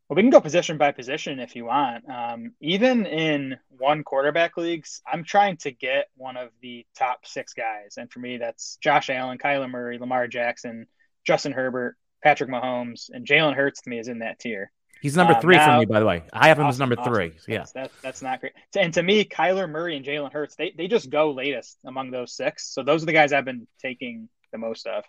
Well, 0.09 0.17
we 0.17 0.23
can 0.23 0.31
go 0.31 0.41
position 0.41 0.79
by 0.79 0.93
position 0.93 1.41
if 1.41 1.55
you 1.55 1.67
want. 1.67 2.09
Um, 2.09 2.55
even 2.63 3.05
in 3.05 3.59
one 3.69 4.03
quarterback 4.03 4.57
leagues, 4.57 5.03
I'm 5.07 5.25
trying 5.25 5.59
to 5.59 5.73
get 5.73 6.07
one 6.17 6.39
of 6.39 6.49
the 6.63 6.87
top 6.97 7.27
six 7.27 7.53
guys. 7.53 7.97
And 7.99 8.11
for 8.11 8.21
me, 8.21 8.39
that's 8.39 8.79
Josh 8.83 9.11
Allen, 9.11 9.37
Kyler 9.37 9.71
Murray, 9.71 9.99
Lamar 9.99 10.27
Jackson, 10.27 10.87
Justin 11.27 11.53
Herbert, 11.53 11.95
Patrick 12.25 12.49
Mahomes, 12.49 13.11
and 13.13 13.27
Jalen 13.27 13.57
Hurts 13.57 13.83
to 13.83 13.91
me 13.91 13.99
is 13.99 14.09
in 14.09 14.21
that 14.21 14.39
tier. 14.39 14.73
He's 15.03 15.17
number 15.17 15.35
um, 15.35 15.43
three 15.43 15.57
now, 15.57 15.75
for 15.75 15.81
me, 15.81 15.85
by 15.85 16.01
the 16.01 16.07
way. 16.07 16.25
I 16.33 16.49
have 16.49 16.59
him 16.59 16.65
awesome, 16.65 16.77
as 16.77 16.79
number 16.79 16.99
awesome. 16.99 17.13
three. 17.13 17.33
Yeah, 17.47 17.59
that's, 17.59 17.73
that's, 17.73 18.01
that's 18.01 18.23
not 18.23 18.41
great. 18.41 18.55
And 18.75 18.95
to 18.95 19.03
me, 19.03 19.27
Kyler 19.27 19.69
Murray 19.69 19.99
and 19.99 20.07
Jalen 20.07 20.33
Hurts, 20.33 20.57
they 20.57 20.73
they 20.75 20.89
just 20.89 21.11
go 21.11 21.33
latest 21.33 21.79
among 21.85 22.11
those 22.11 22.35
six. 22.35 22.73
So 22.73 22.83
those 22.83 23.03
are 23.03 23.07
the 23.07 23.13
guys 23.13 23.35
I've 23.35 23.45
been 23.45 23.69
taking 23.83 24.31
the 24.53 24.59
most 24.59 24.87
of. 24.87 25.05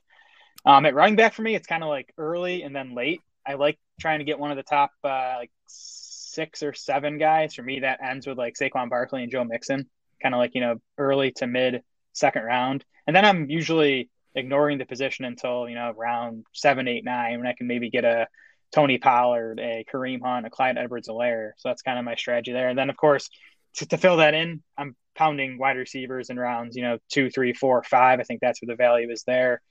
Um, 0.65 0.85
at 0.85 0.95
running 0.95 1.15
back 1.15 1.33
for 1.33 1.41
me, 1.41 1.55
it's 1.55 1.67
kind 1.67 1.83
of 1.83 1.89
like 1.89 2.13
early 2.17 2.63
and 2.63 2.75
then 2.75 2.95
late. 2.95 3.21
I 3.45 3.53
like 3.53 3.79
trying 3.99 4.19
to 4.19 4.25
get 4.25 4.39
one 4.39 4.51
of 4.51 4.57
the 4.57 4.63
top 4.63 4.91
uh, 5.03 5.35
like 5.37 5.51
six 5.67 6.63
or 6.63 6.73
seven 6.73 7.17
guys. 7.17 7.55
For 7.55 7.63
me, 7.63 7.81
that 7.81 7.99
ends 8.03 8.27
with 8.27 8.37
like 8.37 8.55
Saquon 8.55 8.89
Barkley 8.89 9.23
and 9.23 9.31
Joe 9.31 9.43
Mixon, 9.43 9.87
kind 10.21 10.35
of 10.35 10.39
like 10.39 10.55
you 10.55 10.61
know 10.61 10.75
early 10.97 11.31
to 11.37 11.47
mid 11.47 11.81
second 12.13 12.43
round, 12.43 12.83
and 13.07 13.15
then 13.15 13.25
I'm 13.25 13.49
usually 13.49 14.09
ignoring 14.35 14.77
the 14.77 14.85
position 14.85 15.25
until 15.25 15.67
you 15.69 15.75
know 15.75 15.93
round 15.95 16.45
seven, 16.53 16.87
eight, 16.87 17.05
nine, 17.05 17.37
when 17.37 17.47
I 17.47 17.53
can 17.53 17.67
maybe 17.67 17.89
get 17.89 18.05
a 18.05 18.27
Tony 18.71 18.97
Pollard, 18.97 19.59
a 19.59 19.85
Kareem 19.91 20.21
Hunt, 20.21 20.45
a 20.45 20.49
Clyde 20.49 20.77
Edwards-Helaire. 20.77 21.51
So 21.57 21.69
that's 21.69 21.81
kind 21.81 21.97
of 21.97 22.05
my 22.05 22.15
strategy 22.15 22.51
there. 22.51 22.69
And 22.69 22.77
then 22.77 22.89
of 22.89 22.97
course 22.97 23.29
to, 23.75 23.85
to 23.87 23.97
fill 23.97 24.17
that 24.17 24.33
in, 24.33 24.63
I'm 24.77 24.95
pounding 25.15 25.57
wide 25.57 25.77
receivers 25.77 26.29
in 26.29 26.39
rounds, 26.39 26.75
you 26.75 26.83
know, 26.83 26.97
two, 27.09 27.29
three, 27.29 27.53
four, 27.53 27.83
five. 27.83 28.19
I 28.19 28.23
think 28.23 28.41
that's 28.41 28.61
where 28.61 28.67
the 28.67 28.75
value 28.75 29.09
is 29.11 29.23
there. 29.23 29.61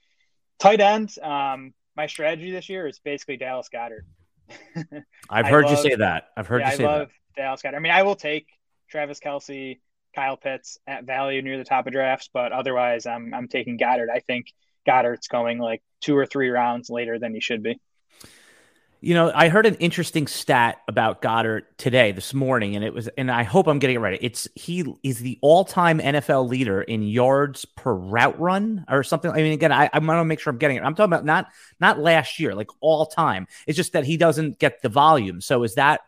Tight 0.59 0.81
end, 0.81 1.17
um, 1.21 1.73
my 1.95 2.07
strategy 2.07 2.51
this 2.51 2.69
year 2.69 2.87
is 2.87 2.99
basically 2.99 3.37
Dallas 3.37 3.69
Goedert. 3.73 4.05
I've 5.29 5.47
heard 5.47 5.65
love, 5.65 5.83
you 5.83 5.89
say 5.91 5.95
that. 5.95 6.29
I've 6.37 6.47
heard 6.47 6.61
yeah, 6.61 6.71
you 6.71 6.77
say 6.77 6.83
I 6.83 6.87
love 6.87 7.09
that. 7.35 7.41
Dallas 7.41 7.61
Goedert. 7.61 7.75
I 7.75 7.79
mean, 7.79 7.91
I 7.91 8.03
will 8.03 8.15
take 8.15 8.47
Travis 8.89 9.19
Kelce, 9.19 9.79
Kyle 10.15 10.37
Pitts 10.37 10.77
at 10.87 11.03
value 11.05 11.41
near 11.41 11.57
the 11.57 11.63
top 11.63 11.87
of 11.87 11.93
drafts, 11.93 12.29
but 12.33 12.51
otherwise, 12.51 13.05
I'm 13.05 13.33
I'm 13.33 13.47
taking 13.47 13.77
Goedert. 13.77 14.09
I 14.09 14.19
think 14.19 14.47
Goedert's 14.87 15.27
going 15.27 15.59
like 15.59 15.81
two 16.01 16.17
or 16.17 16.25
three 16.25 16.49
rounds 16.49 16.89
later 16.89 17.19
than 17.19 17.33
he 17.33 17.39
should 17.39 17.63
be. 17.63 17.79
You 19.01 19.13
know, 19.13 19.31
I 19.33 19.47
heard 19.47 19.65
an 19.65 19.75
interesting 19.75 20.27
stat 20.27 20.81
about 20.89 21.21
Goedert 21.21 21.63
today, 21.77 22.11
this 22.11 22.33
morning, 22.33 22.75
and 22.75 22.83
it 22.83 22.93
was, 22.93 23.07
and 23.17 23.31
I 23.31 23.43
hope 23.43 23.67
I'm 23.67 23.79
getting 23.79 23.95
it 23.95 23.99
right. 23.99 24.19
It's 24.21 24.47
he 24.55 24.93
is 25.03 25.19
the 25.19 25.39
all-time 25.41 25.99
NFL 25.99 26.49
leader 26.49 26.81
in 26.81 27.03
yards 27.03 27.63
per 27.63 27.93
route 27.93 28.37
run 28.37 28.83
or 28.89 29.03
something. 29.03 29.31
I 29.31 29.35
mean, 29.35 29.53
again, 29.53 29.71
I, 29.71 29.89
I 29.93 29.99
want 29.99 30.19
to 30.19 30.25
make 30.25 30.41
sure 30.41 30.51
I'm 30.51 30.57
getting 30.57 30.75
it. 30.75 30.83
I'm 30.83 30.95
talking 30.95 31.13
about 31.13 31.23
not 31.23 31.47
not 31.79 31.97
last 31.97 32.41
year, 32.41 32.53
like 32.53 32.67
all 32.81 33.05
time. 33.05 33.47
It's 33.67 33.77
just 33.77 33.93
that 33.93 34.03
he 34.03 34.17
doesn't 34.17 34.59
get 34.59 34.81
the 34.81 34.89
volume. 34.89 35.39
So 35.39 35.63
is 35.63 35.75
that? 35.75 36.01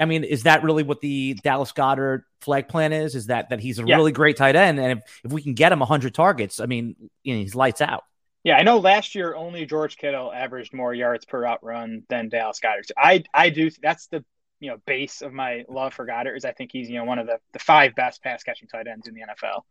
I 0.00 0.06
mean, 0.06 0.24
is 0.24 0.42
that 0.42 0.64
really 0.64 0.82
what 0.82 1.00
the 1.00 1.34
Dallas 1.44 1.70
Goedert 1.70 2.22
flag 2.40 2.66
plan 2.66 2.92
is? 2.92 3.14
Is 3.14 3.26
that 3.26 3.50
that 3.50 3.60
he's 3.60 3.78
a 3.78 3.84
yeah. 3.86 3.94
really 3.94 4.10
great 4.10 4.36
tight 4.36 4.56
end, 4.56 4.80
and 4.80 4.98
if, 4.98 5.20
if 5.24 5.32
we 5.32 5.40
can 5.40 5.54
get 5.54 5.70
him 5.70 5.78
100 5.78 6.12
targets, 6.12 6.58
I 6.58 6.66
mean, 6.66 6.96
you 7.22 7.34
know, 7.34 7.40
he's 7.40 7.54
lights 7.54 7.80
out. 7.80 8.02
Yeah, 8.44 8.56
I 8.56 8.62
know 8.62 8.78
last 8.78 9.14
year 9.14 9.34
only 9.34 9.64
George 9.64 9.96
Kittle 9.96 10.30
averaged 10.30 10.74
more 10.74 10.92
yards 10.92 11.24
per 11.24 11.40
route 11.40 11.64
run 11.64 12.02
than 12.10 12.28
Dallas. 12.28 12.60
So 12.62 12.94
I 12.96 13.24
I 13.32 13.48
do 13.48 13.70
that's 13.82 14.06
the 14.08 14.22
you 14.60 14.70
know 14.70 14.76
base 14.86 15.22
of 15.22 15.32
my 15.32 15.64
love 15.68 15.94
for 15.94 16.06
Goedert 16.06 16.36
is 16.36 16.44
I 16.44 16.52
think 16.52 16.70
he's 16.70 16.90
you 16.90 16.96
know 16.96 17.04
one 17.04 17.18
of 17.18 17.26
the 17.26 17.38
the 17.54 17.58
five 17.58 17.94
best 17.94 18.22
pass 18.22 18.42
catching 18.42 18.68
tight 18.68 18.86
ends 18.86 19.08
in 19.08 19.14
the 19.14 19.22
NFL. 19.22 19.62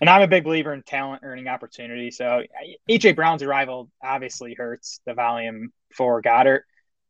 And 0.00 0.08
I'm 0.08 0.22
a 0.22 0.28
big 0.28 0.44
believer 0.44 0.72
in 0.72 0.82
talent 0.82 1.22
earning 1.24 1.48
opportunity. 1.48 2.10
So 2.10 2.42
AJ 2.88 3.16
Brown's 3.16 3.42
arrival 3.42 3.90
obviously 4.02 4.54
hurts 4.54 5.00
the 5.04 5.14
volume 5.14 5.72
for 5.96 6.22
Goedert. 6.22 6.60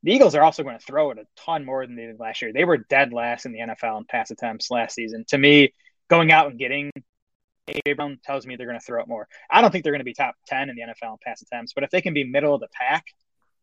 The 0.03 0.13
Eagles 0.13 0.35
are 0.35 0.43
also 0.43 0.63
going 0.63 0.79
to 0.79 0.85
throw 0.85 1.11
it 1.11 1.19
a 1.19 1.25
ton 1.37 1.67
more 1.67 1.87
than 1.87 1.95
they 1.95 2.07
did 2.07 2.19
last 2.19 2.41
year. 2.41 2.55
They 2.55 2.65
were 2.65 2.79
dead 2.79 3.13
last 3.13 3.45
in 3.45 3.53
the 3.53 3.59
NFL 3.59 3.99
in 3.99 4.05
pass 4.07 4.31
attempts 4.31 4.71
last 4.71 4.95
season. 4.95 5.25
To 5.29 5.37
me, 5.37 5.75
going 6.09 6.33
out 6.33 6.51
and 6.51 6.59
getting 6.59 6.91
AJ 7.71 7.97
Brown 7.97 8.19
tells 8.25 8.47
me 8.47 8.57
they're 8.57 8.67
going 8.67 8.79
to 8.79 8.85
throw 8.85 9.01
it 9.01 9.09
more. 9.09 9.29
I 9.51 9.61
don't 9.61 9.71
think 9.71 9.85
they're 9.85 9.93
going 9.93 10.01
to 10.01 10.05
be 10.05 10.15
top 10.15 10.35
10 10.47 10.71
in 10.71 10.77
the 10.77 10.83
NFL 10.83 11.13
in 11.13 11.19
pass 11.25 11.43
attempts, 11.43 11.73
but 11.73 11.85
if 11.85 11.91
they 11.91 12.01
can 12.01 12.15
be 12.15 12.25
middle 12.25 12.55
of 12.55 12.61
the 12.61 12.69
pack, 12.73 13.05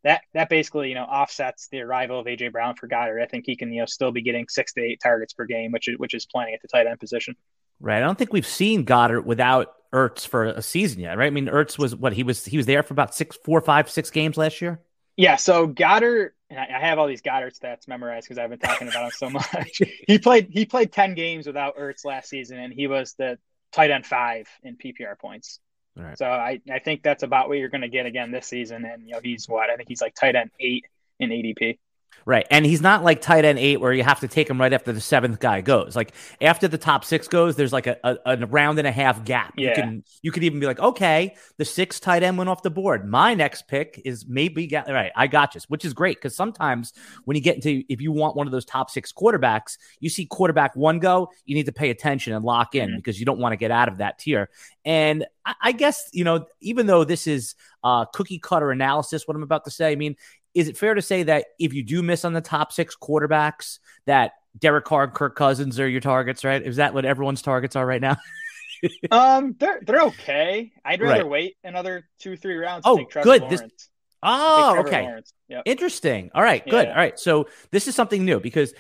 that 0.03 0.21
that 0.33 0.49
basically 0.49 0.89
you 0.89 0.95
know 0.95 1.03
offsets 1.03 1.67
the 1.69 1.81
arrival 1.81 2.19
of 2.19 2.27
AJ 2.27 2.51
Brown 2.51 2.75
for 2.75 2.87
Goedert. 2.87 3.21
I 3.21 3.25
think 3.25 3.45
he 3.45 3.55
can 3.55 3.71
you 3.71 3.81
know 3.81 3.85
still 3.85 4.11
be 4.11 4.21
getting 4.21 4.45
six 4.47 4.73
to 4.73 4.81
eight 4.81 4.99
targets 5.01 5.33
per 5.33 5.45
game, 5.45 5.71
which 5.71 5.87
is 5.87 5.97
which 5.97 6.13
is 6.13 6.25
plenty 6.25 6.53
at 6.53 6.61
the 6.61 6.67
tight 6.67 6.87
end 6.87 6.99
position. 6.99 7.35
Right. 7.79 7.97
I 7.97 7.99
don't 7.99 8.17
think 8.17 8.33
we've 8.33 8.47
seen 8.47 8.85
Goedert 8.85 9.25
without 9.25 9.73
Ertz 9.93 10.27
for 10.27 10.45
a 10.45 10.61
season 10.61 11.01
yet, 11.01 11.17
right? 11.17 11.27
I 11.27 11.29
mean, 11.29 11.47
Ertz 11.47 11.77
was 11.77 11.95
what 11.95 12.13
he 12.13 12.23
was 12.23 12.45
he 12.45 12.57
was 12.57 12.65
there 12.65 12.83
for 12.83 12.93
about 12.93 13.15
six, 13.15 13.37
four, 13.43 13.61
five, 13.61 13.89
six 13.89 14.09
games 14.09 14.37
last 14.37 14.61
year. 14.61 14.79
Yeah. 15.15 15.35
So 15.35 15.67
Goedert, 15.67 16.31
I 16.51 16.79
have 16.79 16.99
all 16.99 17.07
these 17.07 17.21
Goedert 17.21 17.57
stats 17.57 17.87
memorized 17.87 18.27
because 18.27 18.37
I've 18.37 18.49
been 18.49 18.59
talking 18.59 18.87
about 18.87 19.05
him 19.05 19.11
so 19.11 19.29
much. 19.31 19.81
he 20.07 20.19
played 20.19 20.49
he 20.51 20.65
played 20.65 20.91
ten 20.91 21.13
games 21.15 21.47
without 21.47 21.77
Ertz 21.77 22.05
last 22.05 22.29
season, 22.29 22.59
and 22.59 22.73
he 22.73 22.87
was 22.87 23.13
the 23.17 23.37
tight 23.71 23.91
end 23.91 24.05
five 24.05 24.47
in 24.63 24.77
PPR 24.77 25.17
points. 25.19 25.59
Right. 25.95 26.17
So 26.17 26.25
I, 26.25 26.61
I 26.71 26.79
think 26.79 27.01
that's 27.01 27.23
about 27.23 27.49
what 27.49 27.57
you're 27.57 27.69
going 27.69 27.81
to 27.81 27.89
get 27.89 28.05
again 28.05 28.31
this 28.31 28.45
season. 28.45 28.85
And, 28.85 29.07
you 29.07 29.13
know, 29.13 29.19
he's 29.23 29.49
what? 29.49 29.69
I 29.69 29.75
think 29.75 29.89
he's 29.89 30.01
like 30.01 30.13
tight 30.13 30.35
end 30.35 30.51
eight 30.59 30.85
in 31.19 31.29
ADP. 31.29 31.79
Right. 32.27 32.45
And 32.51 32.65
he's 32.65 32.81
not 32.81 33.05
like 33.05 33.21
tight 33.21 33.45
end 33.45 33.57
eight 33.57 33.79
where 33.79 33.93
you 33.93 34.03
have 34.03 34.19
to 34.19 34.27
take 34.27 34.49
him 34.49 34.59
right 34.59 34.73
after 34.73 34.91
the 34.91 34.99
seventh 34.99 35.39
guy 35.39 35.61
goes. 35.61 35.95
Like 35.95 36.11
after 36.41 36.67
the 36.67 36.77
top 36.77 37.05
six 37.05 37.25
goes, 37.29 37.55
there's 37.55 37.71
like 37.71 37.87
a, 37.87 37.97
a, 38.03 38.17
a 38.25 38.45
round 38.47 38.79
and 38.79 38.87
a 38.87 38.91
half 38.91 39.23
gap. 39.23 39.53
Yeah. 39.55 39.69
You 39.69 39.75
can 39.75 40.03
you 40.23 40.31
could 40.33 40.43
even 40.43 40.59
be 40.59 40.65
like, 40.65 40.77
okay, 40.77 41.35
the 41.55 41.63
sixth 41.63 42.01
tight 42.01 42.23
end 42.23 42.37
went 42.37 42.49
off 42.49 42.63
the 42.63 42.69
board. 42.69 43.07
My 43.07 43.33
next 43.33 43.69
pick 43.69 44.01
is 44.03 44.25
maybe 44.27 44.67
got 44.67 44.89
right. 44.89 45.13
I 45.15 45.27
got 45.27 45.55
you, 45.55 45.61
which 45.69 45.85
is 45.85 45.93
great 45.93 46.17
because 46.17 46.35
sometimes 46.35 46.91
when 47.23 47.37
you 47.37 47.41
get 47.41 47.55
into 47.55 47.85
if 47.87 48.01
you 48.01 48.11
want 48.11 48.35
one 48.35 48.45
of 48.45 48.51
those 48.51 48.65
top 48.65 48.89
six 48.89 49.13
quarterbacks, 49.13 49.77
you 50.01 50.09
see 50.09 50.25
quarterback 50.25 50.75
one 50.75 50.99
go, 50.99 51.29
you 51.45 51.55
need 51.55 51.67
to 51.67 51.71
pay 51.71 51.91
attention 51.91 52.33
and 52.33 52.43
lock 52.43 52.75
in 52.75 52.89
mm-hmm. 52.89 52.97
because 52.97 53.21
you 53.21 53.25
don't 53.25 53.39
want 53.39 53.53
to 53.53 53.57
get 53.57 53.71
out 53.71 53.87
of 53.87 53.99
that 53.99 54.19
tier. 54.19 54.49
And 54.83 55.25
I, 55.45 55.55
I 55.61 55.71
guess, 55.71 56.09
you 56.11 56.25
know, 56.25 56.45
even 56.59 56.87
though 56.87 57.05
this 57.05 57.25
is 57.25 57.55
uh, 57.83 58.03
cookie 58.05 58.39
cutter 58.39 58.71
analysis, 58.71 59.27
what 59.27 59.35
I'm 59.35 59.43
about 59.43 59.63
to 59.63 59.71
say, 59.71 59.91
I 59.91 59.95
mean, 59.95 60.17
is 60.57 60.67
it 60.67 60.75
fair 60.75 60.95
to 60.95 61.03
say 61.03 61.21
that 61.21 61.45
if 61.59 61.71
you 61.71 61.83
do 61.83 62.01
miss 62.01 62.25
on 62.25 62.33
the 62.33 62.41
top 62.41 62.71
six 62.71 62.95
quarterbacks, 62.95 63.77
that 64.07 64.31
Derek 64.57 64.85
Carr 64.85 65.03
and 65.03 65.13
Kirk 65.13 65.35
Cousins 65.35 65.79
are 65.79 65.87
your 65.87 66.01
targets, 66.01 66.43
right? 66.43 66.63
Is 66.63 66.77
that 66.77 66.95
what 66.95 67.05
everyone's 67.05 67.43
targets 67.43 67.75
are 67.75 67.85
right 67.85 68.01
now? 68.01 68.17
um, 69.11 69.55
they're 69.59 69.81
they're 69.85 70.01
okay. 70.01 70.71
I'd 70.83 70.99
rather 70.99 71.21
right. 71.21 71.29
wait 71.29 71.57
another 71.63 72.09
two 72.19 72.35
three 72.35 72.55
rounds. 72.57 72.81
Oh, 72.85 73.05
good. 73.21 73.47
This, 73.49 73.61
oh, 74.23 74.79
okay. 74.79 75.19
Yep. 75.49 75.61
Interesting. 75.65 76.31
All 76.33 76.41
right, 76.41 76.67
good. 76.67 76.87
Yeah. 76.87 76.91
All 76.91 76.97
right. 76.97 77.19
So 77.19 77.47
this 77.71 77.87
is 77.87 77.93
something 77.93 78.25
new 78.25 78.39
because 78.39 78.73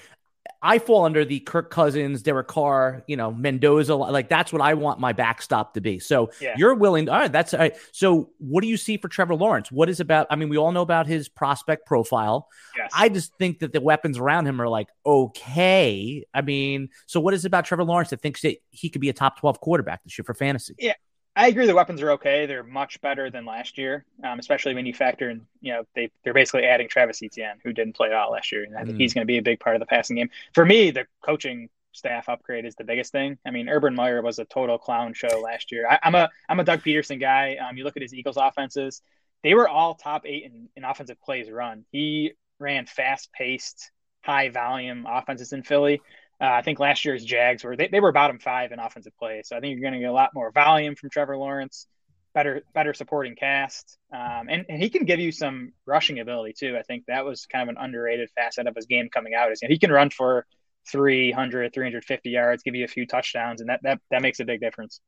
I 0.61 0.79
fall 0.79 1.05
under 1.05 1.23
the 1.23 1.39
Kirk 1.39 1.69
Cousins, 1.69 2.21
Derek 2.21 2.47
Carr, 2.47 3.03
you 3.07 3.15
know, 3.15 3.31
Mendoza. 3.31 3.95
Like 3.95 4.29
that's 4.29 4.51
what 4.51 4.61
I 4.61 4.73
want 4.73 4.99
my 4.99 5.13
backstop 5.13 5.73
to 5.75 5.81
be. 5.81 5.99
So 5.99 6.31
yeah. 6.41 6.55
you're 6.57 6.75
willing. 6.75 7.09
All 7.09 7.19
right, 7.19 7.31
that's 7.31 7.53
all 7.53 7.59
right. 7.59 7.75
So 7.91 8.31
what 8.39 8.61
do 8.61 8.67
you 8.67 8.77
see 8.77 8.97
for 8.97 9.07
Trevor 9.07 9.35
Lawrence? 9.35 9.71
What 9.71 9.89
is 9.89 9.99
about? 9.99 10.27
I 10.29 10.35
mean, 10.35 10.49
we 10.49 10.57
all 10.57 10.71
know 10.71 10.81
about 10.81 11.07
his 11.07 11.29
prospect 11.29 11.85
profile. 11.85 12.47
Yes. 12.75 12.91
I 12.95 13.09
just 13.09 13.35
think 13.37 13.59
that 13.59 13.73
the 13.73 13.81
weapons 13.81 14.17
around 14.17 14.47
him 14.47 14.61
are 14.61 14.69
like 14.69 14.87
okay. 15.05 16.25
I 16.33 16.41
mean, 16.41 16.89
so 17.05 17.19
what 17.19 17.33
is 17.33 17.45
it 17.45 17.47
about 17.47 17.65
Trevor 17.65 17.83
Lawrence 17.83 18.09
that 18.09 18.21
thinks 18.21 18.41
that 18.41 18.57
he 18.71 18.89
could 18.89 19.01
be 19.01 19.09
a 19.09 19.13
top 19.13 19.39
twelve 19.39 19.59
quarterback 19.59 20.03
this 20.03 20.17
year 20.17 20.25
for 20.25 20.33
fantasy? 20.33 20.75
Yeah, 20.77 20.93
I 21.37 21.49
agree. 21.49 21.67
The 21.67 21.75
weapons 21.75 22.01
are 22.01 22.11
okay. 22.13 22.47
They're 22.47 22.63
much 22.63 22.99
better 22.99 23.29
than 23.29 23.45
last 23.45 23.77
year, 23.77 24.05
um, 24.23 24.39
especially 24.39 24.73
when 24.73 24.87
you 24.87 24.93
factor 24.93 25.29
in, 25.29 25.45
you 25.61 25.71
know, 25.71 25.83
they 25.93 26.09
they're 26.23 26.33
basically 26.33 26.65
adding 26.65 26.89
Travis 26.89 27.21
Etienne, 27.21 27.59
who 27.63 27.71
didn't 27.73 27.95
play 27.95 28.11
out 28.11 28.31
last 28.31 28.51
year, 28.51 28.63
and 28.63 28.75
I 28.75 28.83
think 28.83 28.97
mm. 28.97 29.01
he's 29.01 29.13
going 29.13 29.21
to 29.21 29.27
be 29.27 29.37
a 29.37 29.43
big 29.43 29.59
part 29.59 29.75
of 29.75 29.79
the 29.79 29.85
passing 29.85 30.15
game. 30.15 30.31
For 30.55 30.65
me, 30.65 30.89
the 30.89 31.05
coaching 31.21 31.69
staff 31.91 32.27
upgrade 32.27 32.65
is 32.65 32.73
the 32.75 32.83
biggest 32.83 33.11
thing. 33.11 33.37
I 33.45 33.51
mean, 33.51 33.69
Urban 33.69 33.93
Meyer 33.93 34.23
was 34.23 34.39
a 34.39 34.45
total 34.45 34.79
clown 34.79 35.13
show 35.13 35.39
last 35.39 35.71
year. 35.71 35.87
I, 35.87 35.99
am 36.01 36.15
a 36.15 36.27
I'm 36.49 36.59
a 36.59 36.63
Doug 36.63 36.81
Pederson 36.81 37.19
guy. 37.19 37.57
Um, 37.57 37.77
you 37.77 37.83
look 37.83 37.95
at 37.97 38.01
his 38.01 38.15
Eagles 38.15 38.37
offenses; 38.37 39.03
they 39.43 39.53
were 39.53 39.69
all 39.69 39.93
top 39.93 40.23
eight 40.25 40.43
in, 40.43 40.69
in 40.75 40.83
offensive 40.83 41.21
plays 41.21 41.51
run. 41.51 41.85
He 41.91 42.31
ran 42.59 42.87
fast 42.87 43.31
paced, 43.31 43.91
high 44.23 44.49
volume 44.49 45.05
offenses 45.07 45.53
in 45.53 45.61
Philly. 45.61 46.01
Uh, 46.39 46.45
I 46.45 46.61
think 46.61 46.79
last 46.79 47.03
year's 47.03 47.23
Jags 47.25 47.63
were 47.63 47.75
they, 47.75 47.87
they 47.87 47.99
were 47.99 48.11
bottom 48.11 48.39
five 48.39 48.71
in 48.71 48.79
offensive 48.79 49.13
play, 49.17 49.41
so 49.43 49.57
I 49.57 49.59
think 49.59 49.73
you're 49.73 49.81
going 49.81 49.93
to 49.93 49.99
get 49.99 50.09
a 50.09 50.13
lot 50.13 50.31
more 50.33 50.51
volume 50.51 50.95
from 50.95 51.09
Trevor 51.09 51.37
Lawrence, 51.37 51.87
better 52.35 52.61
better 52.73 52.93
supporting 52.93 53.35
cast, 53.35 53.97
um, 54.13 54.47
and 54.49 54.65
and 54.69 54.81
he 54.81 54.89
can 54.89 55.05
give 55.05 55.19
you 55.19 55.31
some 55.31 55.73
rushing 55.87 56.19
ability 56.19 56.53
too. 56.57 56.77
I 56.77 56.83
think 56.83 57.05
that 57.07 57.25
was 57.25 57.47
kind 57.47 57.67
of 57.67 57.75
an 57.75 57.83
underrated 57.83 58.29
facet 58.35 58.67
of 58.67 58.75
his 58.75 58.85
game 58.85 59.09
coming 59.11 59.33
out. 59.33 59.51
Is 59.51 59.61
he 59.61 59.79
can 59.79 59.91
run 59.91 60.11
for 60.11 60.45
300, 60.91 61.73
350 61.73 62.29
yards, 62.29 62.63
give 62.63 62.75
you 62.75 62.85
a 62.85 62.87
few 62.87 63.07
touchdowns, 63.07 63.61
and 63.61 63.69
that 63.69 63.81
that 63.83 63.99
that 64.11 64.21
makes 64.21 64.39
a 64.39 64.45
big 64.45 64.61
difference. 64.61 65.01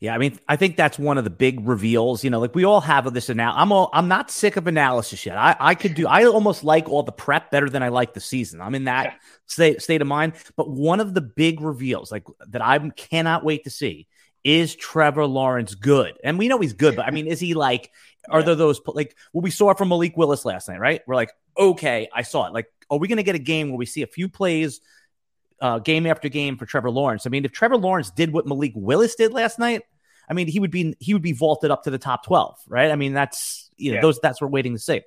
Yeah, 0.00 0.14
I 0.14 0.18
mean, 0.18 0.38
I 0.48 0.56
think 0.56 0.76
that's 0.76 0.98
one 0.98 1.18
of 1.18 1.24
the 1.24 1.30
big 1.30 1.66
reveals. 1.66 2.24
You 2.24 2.30
know, 2.30 2.40
like 2.40 2.54
we 2.54 2.64
all 2.64 2.80
have 2.80 3.06
of 3.06 3.14
this 3.14 3.28
now. 3.28 3.54
I'm 3.56 3.72
all, 3.72 3.90
I'm 3.92 4.08
not 4.08 4.30
sick 4.30 4.56
of 4.56 4.66
analysis 4.66 5.24
yet. 5.24 5.38
I, 5.38 5.56
I 5.58 5.74
could 5.74 5.94
do. 5.94 6.06
I 6.06 6.24
almost 6.24 6.64
like 6.64 6.88
all 6.88 7.02
the 7.02 7.12
prep 7.12 7.50
better 7.50 7.70
than 7.70 7.82
I 7.82 7.88
like 7.88 8.14
the 8.14 8.20
season. 8.20 8.60
I'm 8.60 8.74
in 8.74 8.84
that 8.84 9.04
yeah. 9.04 9.14
state 9.46 9.82
state 9.82 10.02
of 10.02 10.08
mind. 10.08 10.34
But 10.56 10.68
one 10.68 11.00
of 11.00 11.14
the 11.14 11.20
big 11.20 11.60
reveals, 11.60 12.12
like 12.12 12.24
that, 12.48 12.62
I 12.62 12.78
cannot 12.90 13.44
wait 13.44 13.64
to 13.64 13.70
see, 13.70 14.06
is 14.42 14.74
Trevor 14.74 15.26
Lawrence 15.26 15.74
good? 15.74 16.18
And 16.22 16.38
we 16.38 16.48
know 16.48 16.58
he's 16.58 16.74
good, 16.74 16.96
but 16.96 17.06
I 17.06 17.10
mean, 17.10 17.26
is 17.26 17.40
he 17.40 17.54
like? 17.54 17.90
Are 18.30 18.40
yeah. 18.40 18.46
there 18.46 18.54
those 18.54 18.80
like 18.86 19.16
what 19.32 19.44
we 19.44 19.50
saw 19.50 19.74
from 19.74 19.88
Malik 19.90 20.16
Willis 20.16 20.44
last 20.44 20.68
night? 20.68 20.80
Right? 20.80 21.02
We're 21.06 21.14
like, 21.14 21.32
okay, 21.58 22.08
I 22.12 22.22
saw 22.22 22.46
it. 22.46 22.52
Like 22.52 22.68
are 22.90 22.98
we 22.98 23.08
going 23.08 23.16
to 23.16 23.22
get 23.22 23.34
a 23.34 23.40
game 23.40 23.70
where 23.70 23.78
we 23.78 23.86
see 23.86 24.02
a 24.02 24.06
few 24.06 24.28
plays 24.28 24.80
uh, 25.60 25.78
game 25.78 26.06
after 26.06 26.28
game 26.28 26.56
for 26.56 26.66
Trevor 26.66 26.90
Lawrence? 26.90 27.26
I 27.26 27.30
mean, 27.30 27.44
if 27.44 27.52
Trevor 27.52 27.76
Lawrence 27.76 28.10
did 28.10 28.32
what 28.32 28.46
Malik 28.46 28.72
Willis 28.74 29.14
did 29.14 29.32
last 29.32 29.58
night, 29.58 29.82
I 30.28 30.34
mean, 30.34 30.46
he 30.46 30.60
would 30.60 30.70
be 30.70 30.94
he 31.00 31.12
would 31.12 31.22
be 31.22 31.32
vaulted 31.32 31.70
up 31.70 31.84
to 31.84 31.90
the 31.90 31.98
top 31.98 32.24
12, 32.24 32.58
right? 32.68 32.90
I 32.90 32.96
mean, 32.96 33.12
that's 33.12 33.70
you 33.76 33.90
know, 33.90 33.96
yeah. 33.96 34.02
those 34.02 34.18
that's 34.20 34.40
what 34.40 34.50
we're 34.50 34.54
waiting 34.54 34.74
to 34.74 34.78
see. 34.78 35.02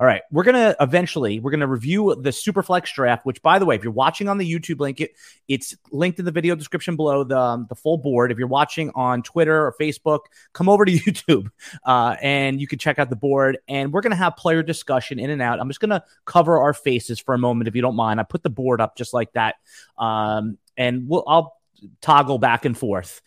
All 0.00 0.06
right, 0.06 0.22
we're 0.32 0.42
gonna 0.42 0.74
eventually 0.80 1.38
we're 1.38 1.52
gonna 1.52 1.66
review 1.66 2.16
the 2.18 2.30
Superflex 2.30 2.92
draft. 2.92 3.24
Which, 3.24 3.40
by 3.42 3.58
the 3.58 3.66
way, 3.66 3.76
if 3.76 3.84
you're 3.84 3.92
watching 3.92 4.28
on 4.28 4.36
the 4.36 4.50
YouTube 4.50 4.80
link, 4.80 5.00
it, 5.00 5.12
it's 5.46 5.76
linked 5.92 6.18
in 6.18 6.24
the 6.24 6.32
video 6.32 6.56
description 6.56 6.96
below 6.96 7.22
the 7.22 7.38
um, 7.38 7.66
the 7.68 7.76
full 7.76 7.98
board. 7.98 8.32
If 8.32 8.38
you're 8.38 8.48
watching 8.48 8.90
on 8.96 9.22
Twitter 9.22 9.66
or 9.66 9.74
Facebook, 9.80 10.20
come 10.54 10.68
over 10.68 10.84
to 10.84 10.92
YouTube 10.92 11.50
uh, 11.84 12.16
and 12.20 12.60
you 12.60 12.66
can 12.66 12.80
check 12.80 12.98
out 12.98 13.10
the 13.10 13.16
board. 13.16 13.58
And 13.68 13.92
we're 13.92 14.00
gonna 14.00 14.16
have 14.16 14.34
player 14.36 14.62
discussion 14.62 15.20
in 15.20 15.30
and 15.30 15.40
out. 15.40 15.60
I'm 15.60 15.68
just 15.68 15.80
gonna 15.80 16.02
cover 16.24 16.58
our 16.58 16.72
faces 16.72 17.20
for 17.20 17.34
a 17.34 17.38
moment, 17.38 17.68
if 17.68 17.76
you 17.76 17.82
don't 17.82 17.96
mind. 17.96 18.18
I 18.18 18.24
put 18.24 18.42
the 18.42 18.50
board 18.50 18.80
up 18.80 18.96
just 18.96 19.14
like 19.14 19.32
that, 19.34 19.56
um, 19.98 20.58
and 20.76 21.06
we'll 21.06 21.22
I'll 21.28 21.60
toggle 22.00 22.38
back 22.38 22.64
and 22.64 22.76
forth. 22.76 23.20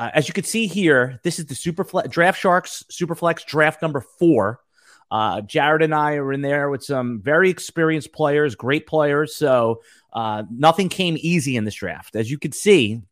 Uh, 0.00 0.10
as 0.14 0.28
you 0.28 0.32
can 0.32 0.44
see 0.44 0.66
here, 0.66 1.20
this 1.24 1.38
is 1.38 1.44
the 1.44 1.54
Superflex 1.54 2.10
Draft 2.10 2.40
Sharks 2.40 2.84
Superflex 2.90 3.44
draft 3.44 3.82
number 3.82 4.00
four. 4.00 4.60
Uh, 5.10 5.42
Jared 5.42 5.82
and 5.82 5.94
I 5.94 6.14
are 6.14 6.32
in 6.32 6.40
there 6.40 6.70
with 6.70 6.82
some 6.82 7.20
very 7.20 7.50
experienced 7.50 8.10
players, 8.10 8.54
great 8.54 8.86
players. 8.86 9.36
So 9.36 9.82
uh, 10.14 10.44
nothing 10.50 10.88
came 10.88 11.18
easy 11.20 11.54
in 11.54 11.66
this 11.66 11.74
draft. 11.74 12.16
As 12.16 12.30
you 12.30 12.38
can 12.38 12.52
see, 12.52 13.02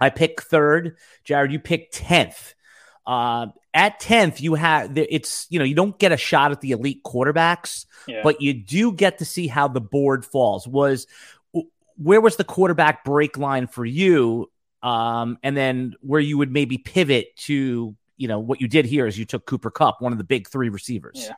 I 0.00 0.10
picked 0.10 0.40
third. 0.40 0.96
Jared, 1.22 1.52
you 1.52 1.60
picked 1.60 1.94
10th. 1.94 2.54
Uh, 3.06 3.46
at 3.72 4.00
10th, 4.00 4.40
you 4.40 4.54
have 4.54 4.98
it's, 4.98 5.46
you 5.50 5.60
know, 5.60 5.64
you 5.64 5.76
don't 5.76 5.96
get 6.00 6.10
a 6.10 6.16
shot 6.16 6.50
at 6.50 6.60
the 6.60 6.72
elite 6.72 7.04
quarterbacks, 7.04 7.86
yeah. 8.08 8.22
but 8.24 8.40
you 8.40 8.54
do 8.54 8.90
get 8.90 9.18
to 9.18 9.24
see 9.24 9.46
how 9.46 9.68
the 9.68 9.80
board 9.80 10.26
falls. 10.26 10.66
Was 10.66 11.06
where 11.96 12.20
was 12.20 12.34
the 12.34 12.44
quarterback 12.44 13.04
break 13.04 13.38
line 13.38 13.68
for 13.68 13.84
you? 13.84 14.50
Um, 14.84 15.38
and 15.42 15.56
then 15.56 15.94
where 16.00 16.20
you 16.20 16.36
would 16.36 16.52
maybe 16.52 16.76
pivot 16.76 17.34
to 17.38 17.96
you 18.16 18.28
know 18.28 18.38
what 18.38 18.60
you 18.60 18.68
did 18.68 18.84
here 18.84 19.06
is 19.06 19.18
you 19.18 19.24
took 19.24 19.46
Cooper 19.46 19.70
Kupp, 19.70 20.00
one 20.00 20.12
of 20.12 20.18
the 20.18 20.24
big 20.24 20.46
three 20.48 20.68
receivers. 20.68 21.16
Yeah, 21.16 21.34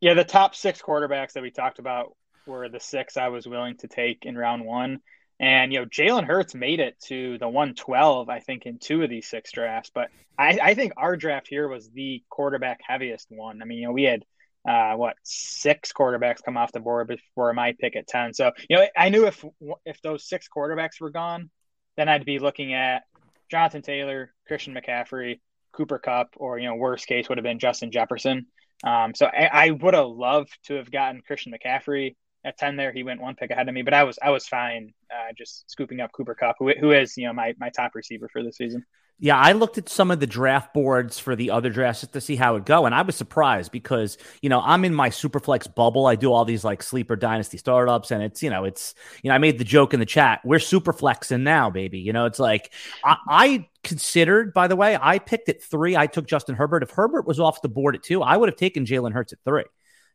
yeah. 0.00 0.14
The 0.14 0.24
top 0.24 0.54
six 0.54 0.80
quarterbacks 0.80 1.32
that 1.32 1.42
we 1.42 1.50
talked 1.50 1.80
about 1.80 2.16
were 2.46 2.68
the 2.68 2.78
six 2.78 3.16
I 3.16 3.28
was 3.28 3.46
willing 3.48 3.76
to 3.78 3.88
take 3.88 4.24
in 4.24 4.38
round 4.38 4.64
one, 4.64 5.00
and 5.40 5.72
you 5.72 5.80
know 5.80 5.86
Jalen 5.86 6.24
Hurts 6.24 6.54
made 6.54 6.78
it 6.78 6.98
to 7.06 7.36
the 7.38 7.48
112, 7.48 8.28
I 8.28 8.38
think, 8.38 8.64
in 8.64 8.78
two 8.78 9.02
of 9.02 9.10
these 9.10 9.26
six 9.26 9.50
drafts. 9.50 9.90
But 9.92 10.10
I, 10.38 10.58
I 10.62 10.74
think 10.74 10.92
our 10.96 11.16
draft 11.16 11.48
here 11.48 11.66
was 11.66 11.90
the 11.90 12.22
quarterback 12.30 12.80
heaviest 12.86 13.26
one. 13.28 13.60
I 13.60 13.64
mean, 13.64 13.78
you 13.78 13.86
know, 13.88 13.92
we 13.92 14.04
had 14.04 14.24
uh, 14.68 14.94
what 14.94 15.16
six 15.24 15.92
quarterbacks 15.92 16.44
come 16.44 16.56
off 16.56 16.70
the 16.70 16.80
board 16.80 17.08
before 17.08 17.52
my 17.52 17.74
pick 17.78 17.96
at 17.96 18.06
10. 18.06 18.34
So, 18.34 18.52
you 18.70 18.76
know, 18.76 18.86
I 18.96 19.08
knew 19.08 19.26
if 19.26 19.44
if 19.84 20.00
those 20.00 20.28
six 20.28 20.48
quarterbacks 20.54 21.00
were 21.00 21.10
gone, 21.10 21.50
then 21.96 22.08
I'd 22.08 22.24
be 22.24 22.38
looking 22.38 22.74
at 22.74 23.02
Jonathan 23.50 23.82
Taylor, 23.82 24.32
Christian 24.46 24.74
McCaffrey, 24.74 25.40
Cooper 25.72 25.98
Kupp, 25.98 26.30
or 26.36 26.58
you 26.58 26.68
know, 26.68 26.74
worst 26.74 27.06
case 27.06 27.28
would 27.28 27.38
have 27.38 27.44
been 27.44 27.58
Justin 27.58 27.90
Jefferson. 27.90 28.46
Um, 28.84 29.14
so 29.14 29.26
I, 29.26 29.66
I 29.66 29.70
would 29.70 29.94
have 29.94 30.08
loved 30.08 30.56
to 30.66 30.74
have 30.74 30.90
gotten 30.90 31.22
Christian 31.26 31.52
McCaffrey 31.52 32.16
at 32.44 32.58
ten. 32.58 32.76
There, 32.76 32.92
he 32.92 33.02
went 33.02 33.20
one 33.20 33.36
pick 33.36 33.50
ahead 33.50 33.68
of 33.68 33.74
me, 33.74 33.82
but 33.82 33.94
I 33.94 34.04
was 34.04 34.18
I 34.22 34.30
was 34.30 34.46
fine 34.46 34.92
uh, 35.10 35.32
just 35.36 35.70
scooping 35.70 36.00
up 36.00 36.12
Cooper 36.12 36.34
Kupp, 36.34 36.56
who, 36.58 36.70
who 36.78 36.92
is 36.92 37.16
you 37.16 37.26
know 37.26 37.32
my 37.32 37.54
my 37.58 37.70
top 37.70 37.92
receiver 37.94 38.28
for 38.32 38.42
the 38.42 38.52
season. 38.52 38.84
Yeah, 39.20 39.38
I 39.38 39.52
looked 39.52 39.78
at 39.78 39.88
some 39.88 40.10
of 40.10 40.18
the 40.18 40.26
draft 40.26 40.74
boards 40.74 41.20
for 41.20 41.36
the 41.36 41.50
other 41.50 41.70
drafts 41.70 42.00
just 42.00 42.12
to 42.14 42.20
see 42.20 42.34
how 42.34 42.56
it 42.56 42.66
go, 42.66 42.84
and 42.84 42.94
I 42.94 43.02
was 43.02 43.14
surprised 43.14 43.70
because 43.70 44.18
you 44.42 44.48
know 44.48 44.60
I'm 44.60 44.84
in 44.84 44.92
my 44.92 45.08
superflex 45.08 45.72
bubble. 45.72 46.06
I 46.06 46.16
do 46.16 46.32
all 46.32 46.44
these 46.44 46.64
like 46.64 46.82
sleeper 46.82 47.14
dynasty 47.14 47.56
startups, 47.56 48.10
and 48.10 48.24
it's 48.24 48.42
you 48.42 48.50
know 48.50 48.64
it's 48.64 48.94
you 49.22 49.28
know 49.28 49.34
I 49.34 49.38
made 49.38 49.58
the 49.58 49.64
joke 49.64 49.94
in 49.94 50.00
the 50.00 50.06
chat. 50.06 50.40
We're 50.44 50.58
superflexing 50.58 51.42
now, 51.42 51.70
baby. 51.70 52.00
You 52.00 52.12
know 52.12 52.26
it's 52.26 52.40
like 52.40 52.72
I, 53.04 53.16
I 53.28 53.68
considered. 53.84 54.52
By 54.52 54.66
the 54.66 54.76
way, 54.76 54.98
I 55.00 55.20
picked 55.20 55.48
at 55.48 55.62
three. 55.62 55.96
I 55.96 56.08
took 56.08 56.26
Justin 56.26 56.56
Herbert. 56.56 56.82
If 56.82 56.90
Herbert 56.90 57.24
was 57.24 57.38
off 57.38 57.62
the 57.62 57.68
board 57.68 57.94
at 57.94 58.02
two, 58.02 58.20
I 58.20 58.36
would 58.36 58.48
have 58.48 58.56
taken 58.56 58.84
Jalen 58.84 59.12
Hurts 59.12 59.32
at 59.32 59.38
three. 59.44 59.64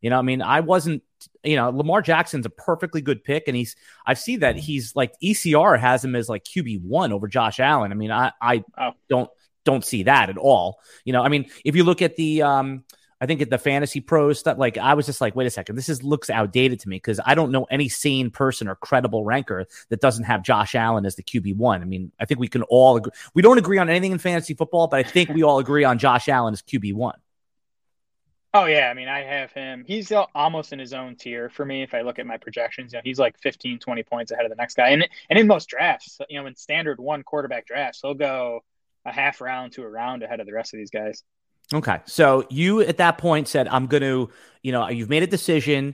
You 0.01 0.09
know, 0.09 0.19
I 0.19 0.21
mean, 0.21 0.41
I 0.41 0.61
wasn't, 0.61 1.03
you 1.43 1.55
know, 1.55 1.69
Lamar 1.69 2.01
Jackson's 2.01 2.45
a 2.45 2.49
perfectly 2.49 3.01
good 3.01 3.23
pick. 3.23 3.47
And 3.47 3.55
he's, 3.55 3.75
I 4.05 4.13
see 4.13 4.37
that 4.37 4.55
he's 4.55 4.95
like 4.95 5.13
ECR 5.23 5.79
has 5.79 6.03
him 6.03 6.15
as 6.15 6.29
like 6.29 6.43
QB1 6.43 7.11
over 7.11 7.27
Josh 7.27 7.59
Allen. 7.59 7.91
I 7.91 7.95
mean, 7.95 8.11
I, 8.11 8.31
I 8.41 8.63
oh. 8.77 8.91
don't, 9.09 9.29
don't 9.65 9.83
see 9.83 10.03
that 10.03 10.29
at 10.29 10.37
all. 10.37 10.79
You 11.03 11.13
know, 11.13 11.21
I 11.21 11.29
mean, 11.29 11.49
if 11.65 11.75
you 11.75 11.83
look 11.83 12.01
at 12.01 12.15
the, 12.15 12.41
um, 12.41 12.83
I 13.21 13.25
think 13.25 13.41
at 13.41 13.49
the 13.49 13.57
fantasy 13.57 13.99
pros 13.99 14.39
stuff, 14.39 14.57
like 14.57 14.77
I 14.77 14.93
was 14.93 15.05
just 15.05 15.19
like, 15.19 15.35
wait 15.35 15.45
a 15.45 15.49
second, 15.49 15.75
this 15.75 15.89
is 15.89 16.03
looks 16.03 16.29
outdated 16.29 16.79
to 16.81 16.89
me 16.89 16.95
because 16.95 17.19
I 17.25 17.35
don't 17.35 17.51
know 17.51 17.65
any 17.65 17.89
sane 17.89 18.31
person 18.31 18.69
or 18.69 18.75
credible 18.75 19.25
ranker 19.25 19.65
that 19.89 19.99
doesn't 19.99 20.23
have 20.23 20.41
Josh 20.41 20.73
Allen 20.73 21.05
as 21.05 21.15
the 21.15 21.23
QB 21.23 21.57
one. 21.57 21.81
I 21.81 21.85
mean, 21.85 22.11
I 22.19 22.25
think 22.25 22.39
we 22.39 22.47
can 22.47 22.63
all 22.63 22.95
agree. 22.95 23.11
We 23.33 23.41
don't 23.41 23.57
agree 23.57 23.77
on 23.77 23.89
anything 23.89 24.13
in 24.13 24.19
fantasy 24.19 24.53
football, 24.53 24.87
but 24.87 24.99
I 24.99 25.03
think 25.03 25.29
we 25.31 25.43
all 25.43 25.59
agree 25.59 25.83
on 25.83 25.99
Josh 25.99 26.29
Allen 26.29 26.53
as 26.53 26.61
QB 26.61 26.93
one. 26.93 27.17
Oh 28.53 28.65
yeah, 28.65 28.89
I 28.89 28.95
mean, 28.95 29.07
I 29.07 29.21
have 29.21 29.51
him. 29.51 29.83
He's 29.85 30.11
uh, 30.11 30.25
almost 30.33 30.73
in 30.73 30.79
his 30.79 30.91
own 30.91 31.15
tier 31.15 31.49
for 31.49 31.63
me. 31.65 31.83
If 31.83 31.93
I 31.93 32.01
look 32.01 32.17
at 32.17 32.25
my 32.25 32.37
projections, 32.37 32.93
you 32.93 32.97
know, 32.97 33.01
he's 33.03 33.19
like 33.19 33.37
15, 33.39 33.77
20 33.77 34.03
points 34.03 34.31
ahead 34.31 34.45
of 34.45 34.49
the 34.49 34.55
next 34.55 34.75
guy. 34.75 34.89
And 34.89 35.07
and 35.29 35.37
in 35.37 35.45
most 35.45 35.69
drafts, 35.69 36.19
you 36.29 36.41
know, 36.41 36.47
in 36.47 36.55
standard 36.55 36.99
one 36.99 37.21
quarterback 37.21 37.67
drafts, 37.67 37.99
he'll 38.01 38.15
go 38.15 38.63
a 39.05 39.11
half 39.11 39.39
round 39.39 39.73
to 39.73 39.83
a 39.83 39.89
round 39.89 40.23
ahead 40.23 40.39
of 40.39 40.47
the 40.47 40.53
rest 40.53 40.73
of 40.73 40.79
these 40.79 40.89
guys. 40.89 41.23
Okay, 41.71 41.99
so 42.05 42.47
you 42.49 42.81
at 42.81 42.97
that 42.97 43.19
point 43.19 43.47
said, 43.47 43.67
"I'm 43.67 43.85
going 43.85 44.01
to," 44.01 44.31
you 44.63 44.71
know, 44.71 44.89
you've 44.89 45.09
made 45.09 45.21
a 45.21 45.27
decision 45.27 45.93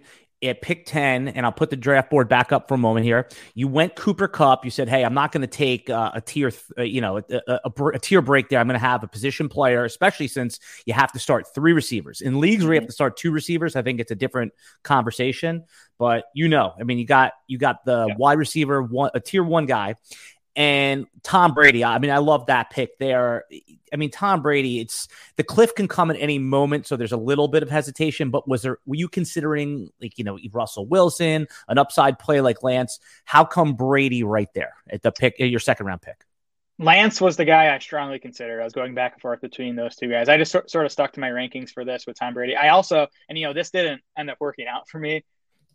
at 0.49 0.61
pick 0.61 0.85
10, 0.85 1.29
and 1.29 1.45
I'll 1.45 1.51
put 1.51 1.69
the 1.69 1.75
draft 1.75 2.09
board 2.09 2.27
back 2.27 2.51
up 2.51 2.67
for 2.67 2.75
a 2.75 2.77
moment 2.77 3.05
here. 3.05 3.27
You 3.53 3.67
went 3.67 3.95
Cooper 3.95 4.27
Kupp. 4.27 4.65
You 4.65 4.71
said, 4.71 4.89
hey, 4.89 5.03
I'm 5.03 5.13
not 5.13 5.31
going 5.31 5.41
to 5.41 5.47
take 5.47 5.89
uh, 5.89 6.11
a 6.13 6.21
tier, 6.21 6.51
th- 6.51 6.63
uh, 6.77 6.83
you 6.83 7.01
know, 7.01 7.17
a, 7.17 7.23
a, 7.29 7.59
a, 7.65 7.85
a, 7.87 7.99
tier 7.99 8.21
break 8.21 8.49
there. 8.49 8.59
I'm 8.59 8.67
going 8.67 8.79
to 8.79 8.85
have 8.85 9.03
a 9.03 9.07
position 9.07 9.49
player, 9.49 9.85
especially 9.85 10.27
since 10.27 10.59
you 10.85 10.93
have 10.93 11.11
to 11.13 11.19
start 11.19 11.53
three 11.53 11.73
receivers. 11.73 12.21
In 12.21 12.39
leagues 12.39 12.63
where 12.63 12.73
you 12.73 12.77
have 12.77 12.83
mm-hmm. 12.83 12.89
to 12.89 12.93
start 12.93 13.17
two 13.17 13.31
receivers, 13.31 13.75
I 13.75 13.81
think 13.81 13.99
it's 13.99 14.11
a 14.11 14.15
different 14.15 14.53
conversation. 14.83 15.63
But 15.97 16.25
you 16.33 16.49
know, 16.49 16.73
I 16.79 16.83
mean, 16.83 16.97
you 16.97 17.05
got 17.05 17.33
you 17.47 17.57
got 17.57 17.85
the 17.85 18.07
yeah. 18.07 18.15
wide 18.17 18.37
receiver, 18.37 18.81
one, 18.81 19.11
a 19.13 19.19
tier 19.19 19.43
one 19.43 19.65
guy, 19.65 19.95
and 20.55 21.05
Tom 21.23 21.53
Brady. 21.53 21.83
I 21.83 21.99
mean, 21.99 22.11
I 22.11 22.19
love 22.19 22.45
that 22.45 22.69
pick 22.69 22.97
there. 22.97 23.45
I 23.91 23.97
mean, 23.97 24.11
Tom 24.11 24.41
Brady, 24.41 24.79
it's 24.79 25.07
the 25.35 25.43
cliff 25.43 25.75
can 25.75 25.87
come 25.87 26.09
at 26.09 26.17
any 26.19 26.39
moment, 26.39 26.87
so 26.87 26.95
there's 26.95 27.11
a 27.11 27.17
little 27.17 27.47
bit 27.47 27.63
of 27.63 27.69
hesitation. 27.69 28.29
But 28.29 28.47
was 28.47 28.61
there 28.61 28.77
were 28.85 28.95
you 28.95 29.07
considering 29.07 29.89
like 30.01 30.17
you 30.17 30.23
know 30.23 30.37
Russell 30.51 30.85
Wilson, 30.85 31.47
an 31.67 31.77
upside 31.77 32.19
play 32.19 32.41
like 32.41 32.63
Lance? 32.63 32.99
How 33.25 33.43
come 33.43 33.73
Brady 33.73 34.23
right 34.23 34.49
there 34.53 34.73
at 34.89 35.01
the 35.01 35.11
pick, 35.11 35.35
your 35.39 35.59
second 35.59 35.85
round 35.85 36.01
pick? 36.01 36.25
Lance 36.77 37.21
was 37.21 37.37
the 37.37 37.45
guy 37.45 37.73
I 37.73 37.79
strongly 37.79 38.19
considered. 38.19 38.59
I 38.59 38.65
was 38.65 38.73
going 38.73 38.95
back 38.95 39.13
and 39.13 39.21
forth 39.21 39.39
between 39.39 39.77
those 39.77 39.95
two 39.95 40.09
guys. 40.09 40.27
I 40.27 40.37
just 40.37 40.51
sort 40.51 40.85
of 40.85 40.91
stuck 40.91 41.13
to 41.13 41.21
my 41.21 41.29
rankings 41.29 41.69
for 41.69 41.85
this 41.85 42.05
with 42.05 42.19
Tom 42.19 42.33
Brady. 42.33 42.55
I 42.55 42.69
also, 42.69 43.07
and 43.29 43.37
you 43.37 43.45
know, 43.45 43.53
this 43.53 43.71
didn't 43.71 44.01
end 44.17 44.29
up 44.29 44.37
working 44.41 44.67
out 44.67 44.89
for 44.89 44.99
me, 44.99 45.23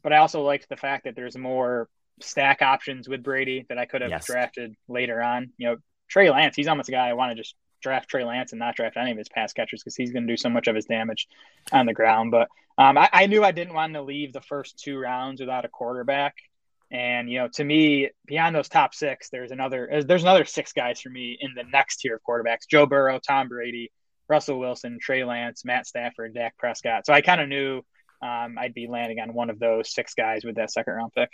but 0.02 0.12
I 0.12 0.18
also 0.18 0.42
liked 0.42 0.68
the 0.68 0.76
fact 0.76 1.04
that 1.04 1.16
there's 1.16 1.38
more 1.38 1.88
stack 2.22 2.62
options 2.62 3.08
with 3.08 3.22
Brady 3.22 3.66
that 3.68 3.78
I 3.78 3.86
could 3.86 4.02
have 4.02 4.10
yes. 4.10 4.26
drafted 4.26 4.74
later 4.88 5.22
on. 5.22 5.50
You 5.56 5.68
know, 5.68 5.76
Trey 6.08 6.30
Lance, 6.30 6.56
he's 6.56 6.68
almost 6.68 6.88
a 6.88 6.92
guy 6.92 7.08
I 7.08 7.14
want 7.14 7.30
to 7.30 7.36
just 7.36 7.54
draft 7.82 8.08
Trey 8.08 8.24
Lance 8.24 8.52
and 8.52 8.58
not 8.58 8.76
draft 8.76 8.96
any 8.96 9.10
of 9.10 9.18
his 9.18 9.28
pass 9.28 9.52
catchers 9.52 9.82
because 9.82 9.96
he's 9.96 10.12
going 10.12 10.26
to 10.26 10.32
do 10.32 10.36
so 10.36 10.48
much 10.48 10.68
of 10.68 10.76
his 10.76 10.84
damage 10.84 11.26
on 11.72 11.86
the 11.86 11.94
ground. 11.94 12.30
But 12.30 12.48
um, 12.78 12.98
I, 12.98 13.08
I, 13.12 13.26
knew 13.26 13.42
I 13.42 13.52
didn't 13.52 13.74
want 13.74 13.94
to 13.94 14.02
leave 14.02 14.32
the 14.32 14.40
first 14.40 14.78
two 14.78 14.98
rounds 14.98 15.40
without 15.40 15.64
a 15.64 15.68
quarterback. 15.68 16.34
And 16.90 17.30
you 17.30 17.38
know, 17.38 17.48
to 17.54 17.64
me, 17.64 18.10
beyond 18.26 18.54
those 18.54 18.68
top 18.68 18.94
six, 18.94 19.30
there's 19.30 19.52
another 19.52 20.02
there's 20.04 20.22
another 20.22 20.44
six 20.44 20.72
guys 20.72 21.00
for 21.00 21.08
me 21.08 21.38
in 21.40 21.54
the 21.54 21.62
next 21.62 21.98
tier 21.98 22.16
of 22.16 22.22
quarterbacks: 22.28 22.68
Joe 22.68 22.84
Burrow, 22.84 23.20
Tom 23.20 23.48
Brady, 23.48 23.92
Russell 24.28 24.58
Wilson, 24.58 24.98
Trey 25.00 25.22
Lance, 25.22 25.64
Matt 25.64 25.86
Stafford, 25.86 26.34
Dak 26.34 26.56
Prescott. 26.58 27.06
So 27.06 27.12
I 27.12 27.20
kind 27.20 27.40
of 27.40 27.48
knew 27.48 27.82
um, 28.22 28.58
I'd 28.58 28.74
be 28.74 28.88
landing 28.88 29.20
on 29.20 29.34
one 29.34 29.50
of 29.50 29.60
those 29.60 29.94
six 29.94 30.14
guys 30.14 30.44
with 30.44 30.56
that 30.56 30.72
second 30.72 30.94
round 30.94 31.12
pick. 31.14 31.30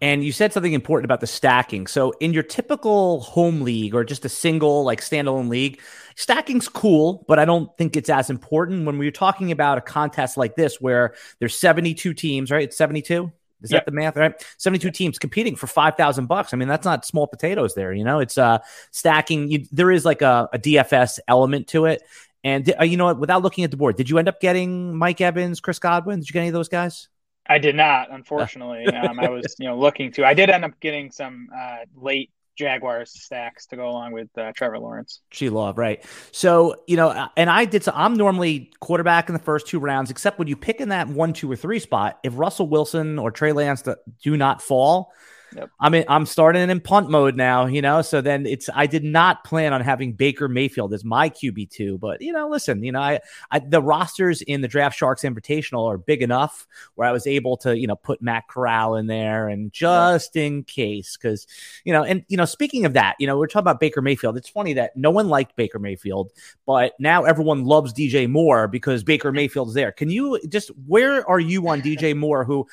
And 0.00 0.22
you 0.22 0.32
said 0.32 0.52
something 0.52 0.74
important 0.74 1.06
about 1.06 1.20
the 1.20 1.26
stacking. 1.26 1.86
So 1.86 2.12
in 2.20 2.32
your 2.32 2.42
typical 2.42 3.20
home 3.20 3.62
league 3.62 3.94
or 3.94 4.04
just 4.04 4.24
a 4.24 4.28
single 4.28 4.84
like 4.84 5.00
standalone 5.00 5.48
league, 5.48 5.80
stacking's 6.16 6.68
cool, 6.68 7.24
but 7.28 7.38
I 7.38 7.44
don't 7.44 7.74
think 7.78 7.96
it's 7.96 8.10
as 8.10 8.28
important 8.28 8.84
when 8.84 8.98
we're 8.98 9.10
talking 9.10 9.52
about 9.52 9.78
a 9.78 9.80
contest 9.80 10.36
like 10.36 10.54
this 10.54 10.80
where 10.80 11.14
there's 11.38 11.58
72 11.58 12.12
teams, 12.14 12.50
right? 12.50 12.64
It's 12.64 12.76
72. 12.76 13.32
Is 13.62 13.72
yep. 13.72 13.86
that 13.86 13.90
the 13.90 13.96
math, 13.96 14.16
right? 14.16 14.34
72 14.58 14.90
teams 14.90 15.18
competing 15.18 15.56
for 15.56 15.66
5,000 15.66 16.26
bucks. 16.26 16.52
I 16.52 16.58
mean, 16.58 16.68
that's 16.68 16.84
not 16.84 17.06
small 17.06 17.26
potatoes 17.26 17.74
there, 17.74 17.92
you 17.92 18.04
know? 18.04 18.18
It's 18.18 18.36
uh 18.36 18.58
stacking 18.90 19.50
you, 19.50 19.64
there 19.72 19.90
is 19.90 20.04
like 20.04 20.20
a, 20.20 20.48
a 20.52 20.58
DFS 20.58 21.20
element 21.26 21.68
to 21.68 21.86
it. 21.86 22.02
And 22.44 22.72
uh, 22.78 22.84
you 22.84 22.98
know 22.98 23.06
what, 23.06 23.18
without 23.18 23.42
looking 23.42 23.64
at 23.64 23.70
the 23.70 23.76
board, 23.78 23.96
did 23.96 24.10
you 24.10 24.18
end 24.18 24.28
up 24.28 24.40
getting 24.40 24.94
Mike 24.94 25.22
Evans, 25.22 25.60
Chris 25.60 25.78
Godwin? 25.78 26.20
Did 26.20 26.28
you 26.28 26.32
get 26.34 26.40
any 26.40 26.48
of 26.48 26.54
those 26.54 26.68
guys? 26.68 27.08
I 27.48 27.58
did 27.58 27.76
not, 27.76 28.10
unfortunately. 28.10 28.86
um, 28.86 29.18
I 29.20 29.28
was, 29.28 29.56
you 29.58 29.68
know, 29.68 29.78
looking 29.78 30.12
to. 30.12 30.24
I 30.24 30.34
did 30.34 30.50
end 30.50 30.64
up 30.64 30.78
getting 30.80 31.10
some 31.10 31.48
uh, 31.56 31.78
late 31.94 32.30
Jaguars 32.56 33.10
stacks 33.10 33.66
to 33.66 33.76
go 33.76 33.88
along 33.88 34.12
with 34.12 34.28
uh, 34.36 34.52
Trevor 34.56 34.78
Lawrence. 34.78 35.20
She 35.30 35.50
love 35.50 35.78
right. 35.78 36.04
So 36.32 36.76
you 36.86 36.96
know, 36.96 37.10
uh, 37.10 37.28
and 37.36 37.50
I 37.50 37.66
did. 37.66 37.84
So 37.84 37.92
I'm 37.94 38.14
normally 38.14 38.72
quarterback 38.80 39.28
in 39.28 39.34
the 39.34 39.38
first 39.42 39.66
two 39.66 39.78
rounds, 39.78 40.10
except 40.10 40.38
when 40.38 40.48
you 40.48 40.56
pick 40.56 40.80
in 40.80 40.88
that 40.88 41.08
one, 41.08 41.32
two, 41.32 41.50
or 41.50 41.56
three 41.56 41.78
spot. 41.78 42.18
If 42.22 42.32
Russell 42.36 42.68
Wilson 42.68 43.18
or 43.18 43.30
Trey 43.30 43.52
Lance 43.52 43.84
do 44.22 44.36
not 44.36 44.62
fall, 44.62 45.12
Yep. 45.56 45.70
I 45.80 45.88
mean, 45.88 46.04
I'm 46.08 46.26
starting 46.26 46.68
in 46.68 46.80
punt 46.80 47.08
mode 47.08 47.34
now, 47.34 47.64
you 47.64 47.80
know. 47.80 48.02
So 48.02 48.20
then 48.20 48.44
it's 48.44 48.68
I 48.74 48.86
did 48.86 49.04
not 49.04 49.42
plan 49.42 49.72
on 49.72 49.80
having 49.80 50.12
Baker 50.12 50.48
Mayfield 50.48 50.92
as 50.92 51.02
my 51.02 51.30
QB 51.30 51.70
two, 51.70 51.96
but 51.96 52.20
you 52.20 52.32
know, 52.32 52.48
listen, 52.48 52.82
you 52.84 52.92
know, 52.92 53.00
I, 53.00 53.20
I 53.50 53.60
the 53.60 53.80
rosters 53.80 54.42
in 54.42 54.60
the 54.60 54.68
Draft 54.68 54.98
Sharks 54.98 55.22
Invitational 55.22 55.86
are 55.86 55.96
big 55.96 56.20
enough 56.20 56.66
where 56.94 57.08
I 57.08 57.12
was 57.12 57.26
able 57.26 57.56
to 57.58 57.76
you 57.76 57.86
know 57.86 57.96
put 57.96 58.20
Matt 58.20 58.48
Corral 58.48 58.96
in 58.96 59.06
there 59.06 59.48
and 59.48 59.72
just 59.72 60.36
yep. 60.36 60.44
in 60.44 60.64
case, 60.64 61.16
because 61.16 61.46
you 61.84 61.92
know, 61.92 62.04
and 62.04 62.22
you 62.28 62.36
know, 62.36 62.44
speaking 62.44 62.84
of 62.84 62.92
that, 62.92 63.16
you 63.18 63.26
know, 63.26 63.38
we're 63.38 63.46
talking 63.46 63.60
about 63.60 63.80
Baker 63.80 64.02
Mayfield. 64.02 64.36
It's 64.36 64.50
funny 64.50 64.74
that 64.74 64.94
no 64.94 65.10
one 65.10 65.28
liked 65.28 65.56
Baker 65.56 65.78
Mayfield, 65.78 66.32
but 66.66 66.92
now 66.98 67.24
everyone 67.24 67.64
loves 67.64 67.94
DJ 67.94 68.28
Moore 68.28 68.68
because 68.68 69.02
Baker 69.02 69.32
Mayfield's 69.36 69.72
there. 69.72 69.90
Can 69.90 70.10
you 70.10 70.38
just 70.48 70.68
where 70.86 71.26
are 71.26 71.40
you 71.40 71.66
on 71.68 71.80
DJ 71.80 72.14
Moore, 72.14 72.44
who 72.44 72.66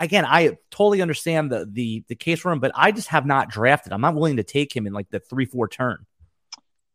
again, 0.00 0.24
I 0.24 0.56
totally 0.70 1.02
understand 1.02 1.52
the 1.52 1.68
the 1.70 2.04
the 2.08 2.16
case 2.16 2.40
for 2.40 2.50
him, 2.50 2.58
but 2.58 2.72
I 2.74 2.90
just 2.90 3.08
have 3.08 3.26
not 3.26 3.50
drafted. 3.50 3.92
I'm 3.92 4.00
not 4.00 4.14
willing 4.14 4.38
to 4.38 4.42
take 4.42 4.74
him 4.74 4.86
in 4.86 4.92
like 4.92 5.10
the 5.10 5.20
three 5.20 5.44
four 5.44 5.68
turn. 5.68 6.06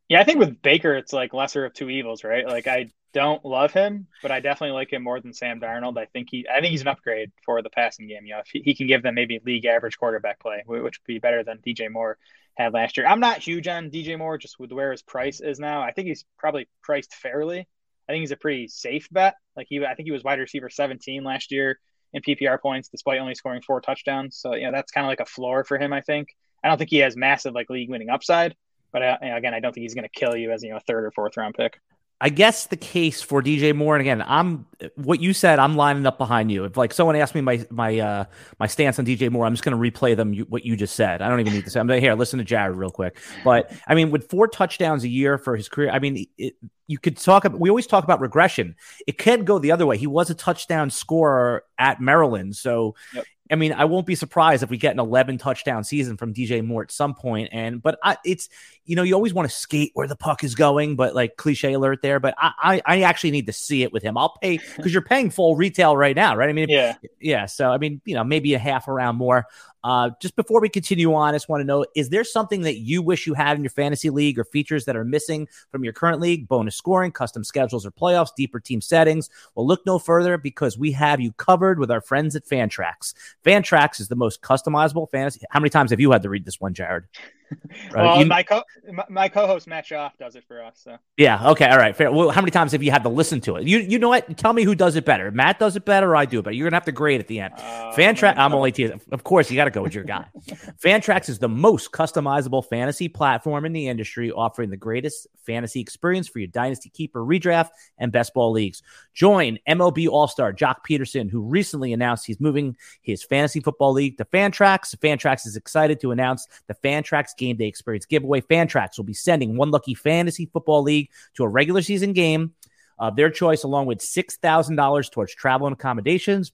Yeah, 0.09 0.19
I 0.19 0.23
think 0.23 0.39
with 0.39 0.61
Baker, 0.61 0.93
it's 0.95 1.13
like 1.13 1.33
lesser 1.33 1.65
of 1.65 1.73
two 1.73 1.89
evils, 1.89 2.23
right? 2.23 2.45
Like 2.45 2.67
I 2.67 2.91
don't 3.13 3.45
love 3.45 3.71
him, 3.71 4.07
but 4.21 4.31
I 4.31 4.39
definitely 4.41 4.73
like 4.73 4.91
him 4.91 5.03
more 5.03 5.19
than 5.21 5.33
Sam 5.33 5.61
Darnold. 5.61 5.97
I 5.97 6.05
think 6.05 6.27
he, 6.29 6.45
I 6.53 6.59
think 6.59 6.71
he's 6.71 6.81
an 6.81 6.89
upgrade 6.89 7.31
for 7.45 7.61
the 7.61 7.69
passing 7.69 8.07
game. 8.07 8.25
You 8.25 8.33
know, 8.33 8.39
if 8.39 8.47
he, 8.51 8.61
he 8.61 8.75
can 8.75 8.87
give 8.87 9.03
them 9.03 9.15
maybe 9.15 9.39
league 9.45 9.65
average 9.65 9.97
quarterback 9.97 10.39
play, 10.39 10.63
which 10.65 10.83
would 10.83 11.07
be 11.07 11.19
better 11.19 11.43
than 11.43 11.59
DJ 11.59 11.89
Moore 11.89 12.17
had 12.55 12.73
last 12.73 12.97
year. 12.97 13.07
I'm 13.07 13.21
not 13.21 13.39
huge 13.39 13.67
on 13.67 13.89
DJ 13.89 14.17
Moore 14.17 14.37
just 14.37 14.59
with 14.59 14.71
where 14.71 14.91
his 14.91 15.01
price 15.01 15.39
is 15.39 15.59
now. 15.59 15.81
I 15.81 15.91
think 15.91 16.07
he's 16.07 16.25
probably 16.37 16.67
priced 16.83 17.15
fairly. 17.15 17.67
I 18.07 18.11
think 18.11 18.21
he's 18.21 18.31
a 18.31 18.37
pretty 18.37 18.67
safe 18.67 19.07
bet. 19.11 19.35
Like 19.55 19.67
he, 19.69 19.83
I 19.83 19.95
think 19.95 20.07
he 20.07 20.11
was 20.11 20.23
wide 20.23 20.39
receiver 20.39 20.69
17 20.69 21.23
last 21.23 21.51
year 21.51 21.79
in 22.15 22.21
PPR 22.21 22.59
points 22.59 22.89
despite 22.89 23.19
only 23.19 23.35
scoring 23.35 23.61
four 23.61 23.81
touchdowns. 23.81 24.37
So, 24.37 24.55
you 24.55 24.63
know, 24.63 24.71
that's 24.71 24.91
kind 24.91 25.05
of 25.05 25.09
like 25.09 25.19
a 25.19 25.25
floor 25.25 25.63
for 25.63 25.77
him, 25.77 25.93
I 25.93 26.01
think. 26.01 26.29
I 26.63 26.69
don't 26.69 26.77
think 26.79 26.89
he 26.89 26.97
has 26.97 27.15
massive 27.15 27.53
like 27.53 27.69
league 27.69 27.89
winning 27.91 28.09
upside, 28.09 28.55
but 28.91 29.03
uh, 29.03 29.17
you 29.21 29.29
know, 29.29 29.35
again, 29.35 29.53
I 29.53 29.59
don't 29.59 29.73
think 29.73 29.83
he's 29.83 29.93
going 29.93 30.07
to 30.11 30.19
kill 30.19 30.35
you 30.35 30.51
as 30.51 30.63
you 30.63 30.71
know 30.71 30.77
a 30.77 30.79
third 30.79 31.05
or 31.05 31.11
fourth 31.11 31.37
round 31.37 31.53
pick. 31.53 31.79
I 32.21 32.29
guess 32.29 32.67
the 32.67 32.77
case 32.77 33.21
for 33.21 33.43
DJ 33.43 33.75
Moore, 33.75 33.95
and 33.95 34.01
again, 34.01 34.23
I'm 34.25 34.65
what 34.95 35.19
you 35.19 35.33
said. 35.33 35.59
I'm 35.59 35.75
lining 35.75 36.05
up 36.05 36.17
behind 36.17 36.49
you. 36.49 36.63
If 36.63 36.77
like 36.77 36.93
someone 36.93 37.17
asked 37.17 37.35
me 37.35 37.41
my 37.41 37.65
my 37.69 37.99
uh 37.99 38.25
my 38.57 38.67
stance 38.67 38.97
on 38.97 39.05
DJ 39.05 39.29
Moore, 39.29 39.45
I'm 39.45 39.53
just 39.53 39.65
going 39.65 39.77
to 39.77 39.91
replay 39.91 40.15
them. 40.15 40.33
You, 40.33 40.45
what 40.45 40.63
you 40.63 40.77
just 40.77 40.95
said. 40.95 41.21
I 41.21 41.27
don't 41.27 41.41
even 41.41 41.53
need 41.53 41.65
to 41.65 41.69
say. 41.69 41.79
I'm 41.79 41.87
like, 41.87 42.01
here. 42.01 42.15
Listen 42.15 42.39
to 42.39 42.45
Jared 42.45 42.77
real 42.77 42.89
quick. 42.89 43.17
But 43.43 43.73
I 43.85 43.95
mean, 43.95 44.11
with 44.11 44.29
four 44.29 44.47
touchdowns 44.47 45.03
a 45.03 45.09
year 45.09 45.37
for 45.37 45.57
his 45.57 45.67
career, 45.67 45.89
I 45.91 45.99
mean, 45.99 46.25
it, 46.37 46.55
you 46.87 46.99
could 46.99 47.17
talk. 47.17 47.43
About, 47.43 47.59
we 47.59 47.67
always 47.69 47.87
talk 47.87 48.05
about 48.05 48.21
regression. 48.21 48.75
It 49.07 49.17
can 49.17 49.43
go 49.43 49.59
the 49.59 49.73
other 49.73 49.85
way. 49.85 49.97
He 49.97 50.07
was 50.07 50.29
a 50.29 50.35
touchdown 50.35 50.91
scorer 50.91 51.63
at 51.77 51.99
Maryland, 51.99 52.55
so 52.55 52.95
yep. 53.13 53.25
I 53.51 53.55
mean, 53.55 53.73
I 53.73 53.85
won't 53.85 54.07
be 54.07 54.15
surprised 54.15 54.63
if 54.63 54.71
we 54.71 54.77
get 54.77 54.93
an 54.93 54.99
11 54.99 55.37
touchdown 55.37 55.83
season 55.83 56.17
from 56.17 56.33
DJ 56.33 56.65
Moore 56.65 56.81
at 56.81 56.91
some 56.91 57.13
point. 57.13 57.49
And 57.51 57.81
but 57.81 57.99
I, 58.03 58.17
it's 58.25 58.49
you 58.85 58.95
know 58.95 59.03
you 59.03 59.13
always 59.13 59.33
want 59.33 59.49
to 59.49 59.55
skate 59.55 59.91
where 59.93 60.07
the 60.07 60.15
puck 60.15 60.43
is 60.43 60.55
going, 60.55 60.95
but 60.95 61.13
like 61.13 61.37
cliche 61.37 61.73
alert 61.73 62.01
there. 62.01 62.19
But 62.19 62.33
I 62.37 62.51
I, 62.57 62.81
I 62.85 63.01
actually 63.01 63.31
need 63.31 63.45
to 63.45 63.53
see 63.53 63.83
it 63.83 63.93
with 63.93 64.01
him. 64.01 64.17
I'll 64.17 64.37
pay 64.41 64.57
because 64.75 64.91
you're 64.91 65.03
paying 65.03 65.29
full 65.29 65.55
retail 65.55 65.95
right 65.95 66.15
now, 66.15 66.35
right? 66.35 66.49
I 66.49 66.53
mean, 66.53 66.69
yeah, 66.69 66.95
yeah. 67.19 67.45
So 67.45 67.69
I 67.69 67.77
mean, 67.77 68.01
you 68.05 68.15
know, 68.15 68.23
maybe 68.23 68.53
a 68.55 68.59
half 68.59 68.87
around 68.87 69.17
more. 69.17 69.45
Uh, 69.85 70.09
just 70.19 70.35
before 70.35 70.59
we 70.59 70.67
continue 70.67 71.13
on, 71.13 71.29
I 71.29 71.35
just 71.35 71.47
want 71.47 71.61
to 71.61 71.65
know 71.65 71.85
is 71.95 72.09
there 72.09 72.23
something 72.23 72.61
that 72.61 72.77
you 72.77 73.03
wish 73.03 73.27
you 73.27 73.35
had 73.35 73.55
in 73.55 73.63
your 73.63 73.69
fantasy 73.69 74.09
league 74.09 74.39
or 74.39 74.43
features 74.43 74.85
that 74.85 74.95
are 74.95 75.05
missing 75.05 75.47
from 75.69 75.83
your 75.83 75.93
current 75.93 76.19
league? 76.19 76.47
Bonus 76.47 76.75
scoring, 76.75 77.11
custom 77.11 77.43
schedules 77.43 77.85
or 77.85 77.91
playoffs, 77.91 78.29
deeper 78.35 78.59
team 78.59 78.81
settings? 78.81 79.29
Well, 79.53 79.67
look 79.67 79.85
no 79.85 79.99
further 79.99 80.39
because 80.39 80.75
we 80.75 80.91
have 80.93 81.21
you 81.21 81.33
covered 81.33 81.77
with 81.77 81.91
our 81.91 82.01
friends 82.01 82.35
at 82.35 82.47
Fantrax. 82.47 83.13
Fantrax 83.45 83.99
is 83.99 84.07
the 84.07 84.15
most 84.15 84.41
customizable 84.41 85.07
fantasy. 85.11 85.41
How 85.51 85.59
many 85.59 85.69
times 85.69 85.91
have 85.91 85.99
you 85.99 86.11
had 86.11 86.23
to 86.23 86.29
read 86.29 86.45
this 86.45 86.59
one, 86.59 86.73
Jared? 86.73 87.03
Well, 87.93 88.19
you, 88.19 88.25
my 88.25 88.43
co 88.43 88.63
my 89.09 89.29
co-host 89.29 89.67
Matt 89.67 89.85
Schauf 89.85 90.11
does 90.17 90.35
it 90.35 90.43
for 90.47 90.63
us. 90.63 90.79
So 90.83 90.97
yeah, 91.17 91.49
okay, 91.51 91.67
all 91.67 91.77
right, 91.77 91.95
fair. 91.95 92.11
Well, 92.11 92.29
how 92.29 92.41
many 92.41 92.51
times 92.51 92.71
have 92.71 92.83
you 92.83 92.91
had 92.91 93.03
to 93.03 93.09
listen 93.09 93.41
to 93.41 93.55
it? 93.55 93.67
You 93.67 93.79
you 93.79 93.99
know 93.99 94.09
what? 94.09 94.37
Tell 94.37 94.53
me 94.53 94.63
who 94.63 94.75
does 94.75 94.95
it 94.95 95.05
better. 95.05 95.31
Matt 95.31 95.59
does 95.59 95.75
it 95.75 95.85
better, 95.85 96.11
or 96.11 96.15
I 96.15 96.25
do 96.25 96.39
it 96.39 96.43
better. 96.43 96.55
You're 96.55 96.67
gonna 96.67 96.77
have 96.77 96.85
to 96.85 96.91
grade 96.91 97.19
at 97.19 97.27
the 97.27 97.39
end. 97.39 97.53
Uh, 97.57 97.93
Fantrax. 97.95 98.37
I'm 98.37 98.53
only 98.53 98.71
teasing. 98.71 98.99
Of 99.11 99.23
course, 99.23 99.49
you 99.49 99.55
got 99.55 99.65
to 99.65 99.71
go 99.71 99.81
with 99.81 99.93
your 99.93 100.03
guy. 100.03 100.25
Fantrax 100.83 101.29
is 101.29 101.39
the 101.39 101.49
most 101.49 101.91
customizable 101.91 102.65
fantasy 102.65 103.07
platform 103.07 103.65
in 103.65 103.73
the 103.73 103.87
industry, 103.87 104.31
offering 104.31 104.69
the 104.69 104.77
greatest 104.77 105.27
fantasy 105.45 105.79
experience 105.79 106.27
for 106.27 106.39
your 106.39 106.47
dynasty 106.47 106.89
keeper, 106.89 107.21
redraft, 107.21 107.69
and 107.97 108.11
best 108.11 108.33
ball 108.33 108.51
leagues. 108.51 108.81
Join 109.13 109.59
MLB 109.67 110.07
All 110.07 110.27
Star 110.27 110.53
Joc 110.53 110.77
Pederson, 110.87 111.29
who 111.29 111.41
recently 111.41 111.93
announced 111.93 112.25
he's 112.25 112.39
moving 112.39 112.75
his 113.01 113.23
fantasy 113.23 113.59
football 113.59 113.93
league 113.93 114.17
to 114.17 114.25
Fantrax. 114.25 114.95
Fantrax 114.95 115.45
is 115.45 115.55
excited 115.55 115.99
to 116.01 116.11
announce 116.11 116.47
the 116.67 116.73
Fantrax 116.75 117.34
Game 117.37 117.57
Day 117.57 117.67
Experience 117.67 118.05
giveaway. 118.05 118.41
Fantrax 118.41 118.97
will 118.97 119.05
be 119.05 119.13
sending 119.13 119.57
one 119.57 119.71
lucky 119.71 119.93
fantasy 119.93 120.45
football 120.45 120.83
league 120.83 121.09
to 121.35 121.43
a 121.43 121.47
regular 121.47 121.81
season 121.81 122.13
game 122.13 122.53
of 122.97 123.15
their 123.15 123.29
choice, 123.29 123.63
along 123.63 123.87
with 123.87 123.99
$6,000 123.99 125.11
towards 125.11 125.35
travel 125.35 125.67
and 125.67 125.73
accommodations. 125.73 126.51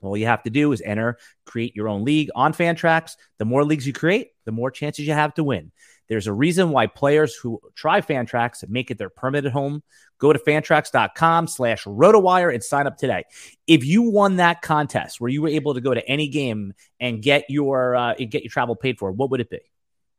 All 0.00 0.16
you 0.16 0.26
have 0.26 0.42
to 0.42 0.50
do 0.50 0.70
is 0.72 0.82
enter, 0.82 1.18
create 1.46 1.74
your 1.74 1.88
own 1.88 2.04
league 2.04 2.30
on 2.34 2.52
Fantrax. 2.52 3.12
The 3.38 3.44
more 3.44 3.64
leagues 3.64 3.86
you 3.86 3.92
create, 3.92 4.32
the 4.44 4.52
more 4.52 4.70
chances 4.70 5.06
you 5.06 5.14
have 5.14 5.34
to 5.34 5.44
win. 5.44 5.72
There's 6.08 6.26
a 6.26 6.32
reason 6.32 6.70
why 6.70 6.86
players 6.86 7.34
who 7.34 7.60
try 7.74 8.02
Fantrax 8.02 8.68
make 8.68 8.90
it 8.90 8.98
their 8.98 9.08
permanent 9.08 9.52
home. 9.52 9.82
Go 10.18 10.32
to 10.32 10.38
fantrax.com 10.38 11.48
slash 11.48 11.84
rotowire 11.84 12.52
and 12.52 12.62
sign 12.62 12.86
up 12.86 12.98
today. 12.98 13.24
If 13.66 13.84
you 13.84 14.02
won 14.02 14.36
that 14.36 14.60
contest 14.60 15.20
where 15.20 15.30
you 15.30 15.40
were 15.40 15.48
able 15.48 15.74
to 15.74 15.80
go 15.80 15.94
to 15.94 16.06
any 16.06 16.28
game 16.28 16.74
and 17.00 17.22
get 17.22 17.46
your 17.48 17.96
uh, 17.96 18.14
get 18.14 18.42
your 18.42 18.50
travel 18.50 18.76
paid 18.76 18.98
for, 18.98 19.10
what 19.12 19.30
would 19.30 19.40
it 19.40 19.48
be? 19.48 19.60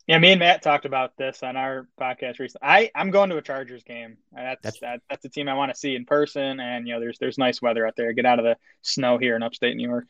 Yeah, 0.08 0.20
me 0.20 0.32
and 0.32 0.39
Matt 0.39 0.62
talked 0.62 0.86
about 0.86 1.18
this 1.18 1.41
on 1.41 1.58
our 1.58 1.88
podcast 2.00 2.38
recently. 2.39 2.68
I 2.68 2.91
I'm 2.94 3.10
going 3.10 3.32
to 3.32 3.38
a 3.38 3.41
Chargers 3.41 3.84
game. 3.84 4.18
That's 4.32 4.62
that's, 4.62 4.80
that, 4.82 5.02
that's 5.10 5.26
a 5.26 5.30
team 5.30 5.50
I 5.50 5.56
want 5.56 5.74
to 5.74 5.78
see 5.78 5.96
in 5.96 6.06
person, 6.06 6.60
and 6.60 6.88
you 6.88 6.94
know, 6.94 7.00
there's 7.00 7.18
there's 7.18 7.38
nice 7.39 7.62
weather 7.62 7.88
out 7.88 7.96
there. 7.96 8.13
Get 8.13 8.26
out 8.26 8.38
of 8.38 8.46
the 8.46 8.56
snow 8.84 9.18
here 9.18 9.36
in 9.36 9.41
upstate 9.41 9.76
New 9.76 9.88
York. 9.88 10.06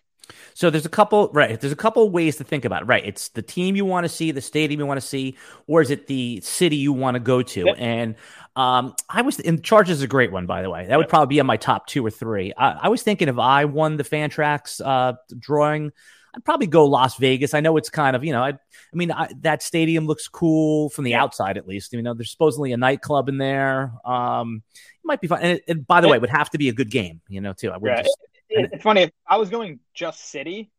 So 0.54 0.70
there's 0.70 0.86
a 0.86 0.90
couple 0.90 1.30
right. 1.34 1.60
There's 1.60 1.72
a 1.72 1.78
couple 1.78 2.10
ways 2.10 2.38
to 2.38 2.44
think 2.44 2.66
about 2.66 2.82
it. 2.82 2.86
Right, 2.86 3.06
it's 3.06 3.30
the 3.30 3.42
team 3.42 3.78
you 3.78 3.86
want 3.86 4.04
to 4.04 4.10
see, 4.10 4.32
the 4.32 4.42
stadium 4.42 4.82
you 4.82 4.86
want 4.86 5.00
to 5.00 5.06
see, 5.06 5.38
or 5.68 5.82
is 5.82 5.92
it 5.92 6.08
the 6.08 6.42
city 6.42 6.76
you 6.76 6.92
want 6.92 7.16
to 7.16 7.20
go 7.20 7.42
to? 7.42 7.66
Yep. 7.66 7.76
And 7.78 8.16
um, 8.58 8.96
I 9.10 9.22
was 9.22 9.40
in 9.40 9.62
Chargers 9.62 9.98
is 9.98 10.04
a 10.04 10.08
great 10.08 10.32
one, 10.32 10.46
by 10.46 10.62
the 10.62 10.70
way. 10.70 10.84
That 10.84 10.90
yep. 10.90 10.98
would 10.98 11.10
probably 11.10 11.36
be 11.36 11.40
on 11.40 11.46
my 11.46 11.58
top 11.58 11.88
two 11.88 12.06
or 12.06 12.12
three. 12.12 12.52
I, 12.58 12.80
I 12.84 12.90
was 12.90 13.02
thinking 13.02 13.30
if 13.30 13.38
I 13.38 13.64
won 13.64 13.96
the 13.96 14.04
Fantrax 14.04 14.82
uh, 14.84 15.14
drawing. 15.40 15.94
I'd 16.36 16.44
probably 16.44 16.68
go 16.68 16.86
Las 16.86 17.16
Vegas. 17.16 17.54
I 17.54 17.62
know 17.62 17.78
it's 17.78 17.90
kind 17.90 18.16
of, 18.16 18.24
you 18.24 18.34
know, 18.34 18.44
I, 18.44 18.50
I 18.50 18.96
mean, 18.96 19.12
I, 19.12 19.30
that 19.42 19.64
stadium 19.64 20.06
looks 20.06 20.28
cool 20.28 20.90
from 20.90 21.06
the 21.06 21.16
outside, 21.16 21.58
at 21.58 21.68
least. 21.68 21.94
You 21.94 22.02
know, 22.02 22.14
there's 22.14 22.32
supposedly 22.32 22.74
a 22.74 22.78
nightclub 22.78 23.30
in 23.30 23.38
there. 23.38 23.94
Um, 24.04 24.64
it 24.76 25.06
might 25.06 25.22
be 25.22 25.28
fun. 25.28 25.40
And, 25.42 25.52
it, 25.58 25.64
and 25.68 25.88
by 25.88 26.02
the 26.02 26.10
way, 26.10 26.18
it 26.18 26.22
would 26.22 26.30
have 26.30 26.50
to 26.52 26.58
be 26.58 26.68
a 26.70 26.74
good 26.74 26.92
game, 26.92 27.22
you 27.30 27.40
know, 27.40 27.54
too. 27.54 27.72
I 27.72 27.78
would 27.78 27.96
just, 27.98 28.18
it, 28.50 28.70
it's 28.74 28.84
funny. 28.84 29.04
If 29.04 29.12
I 29.28 29.38
was 29.38 29.50
going 29.50 29.80
just 29.94 30.30
city, 30.30 30.72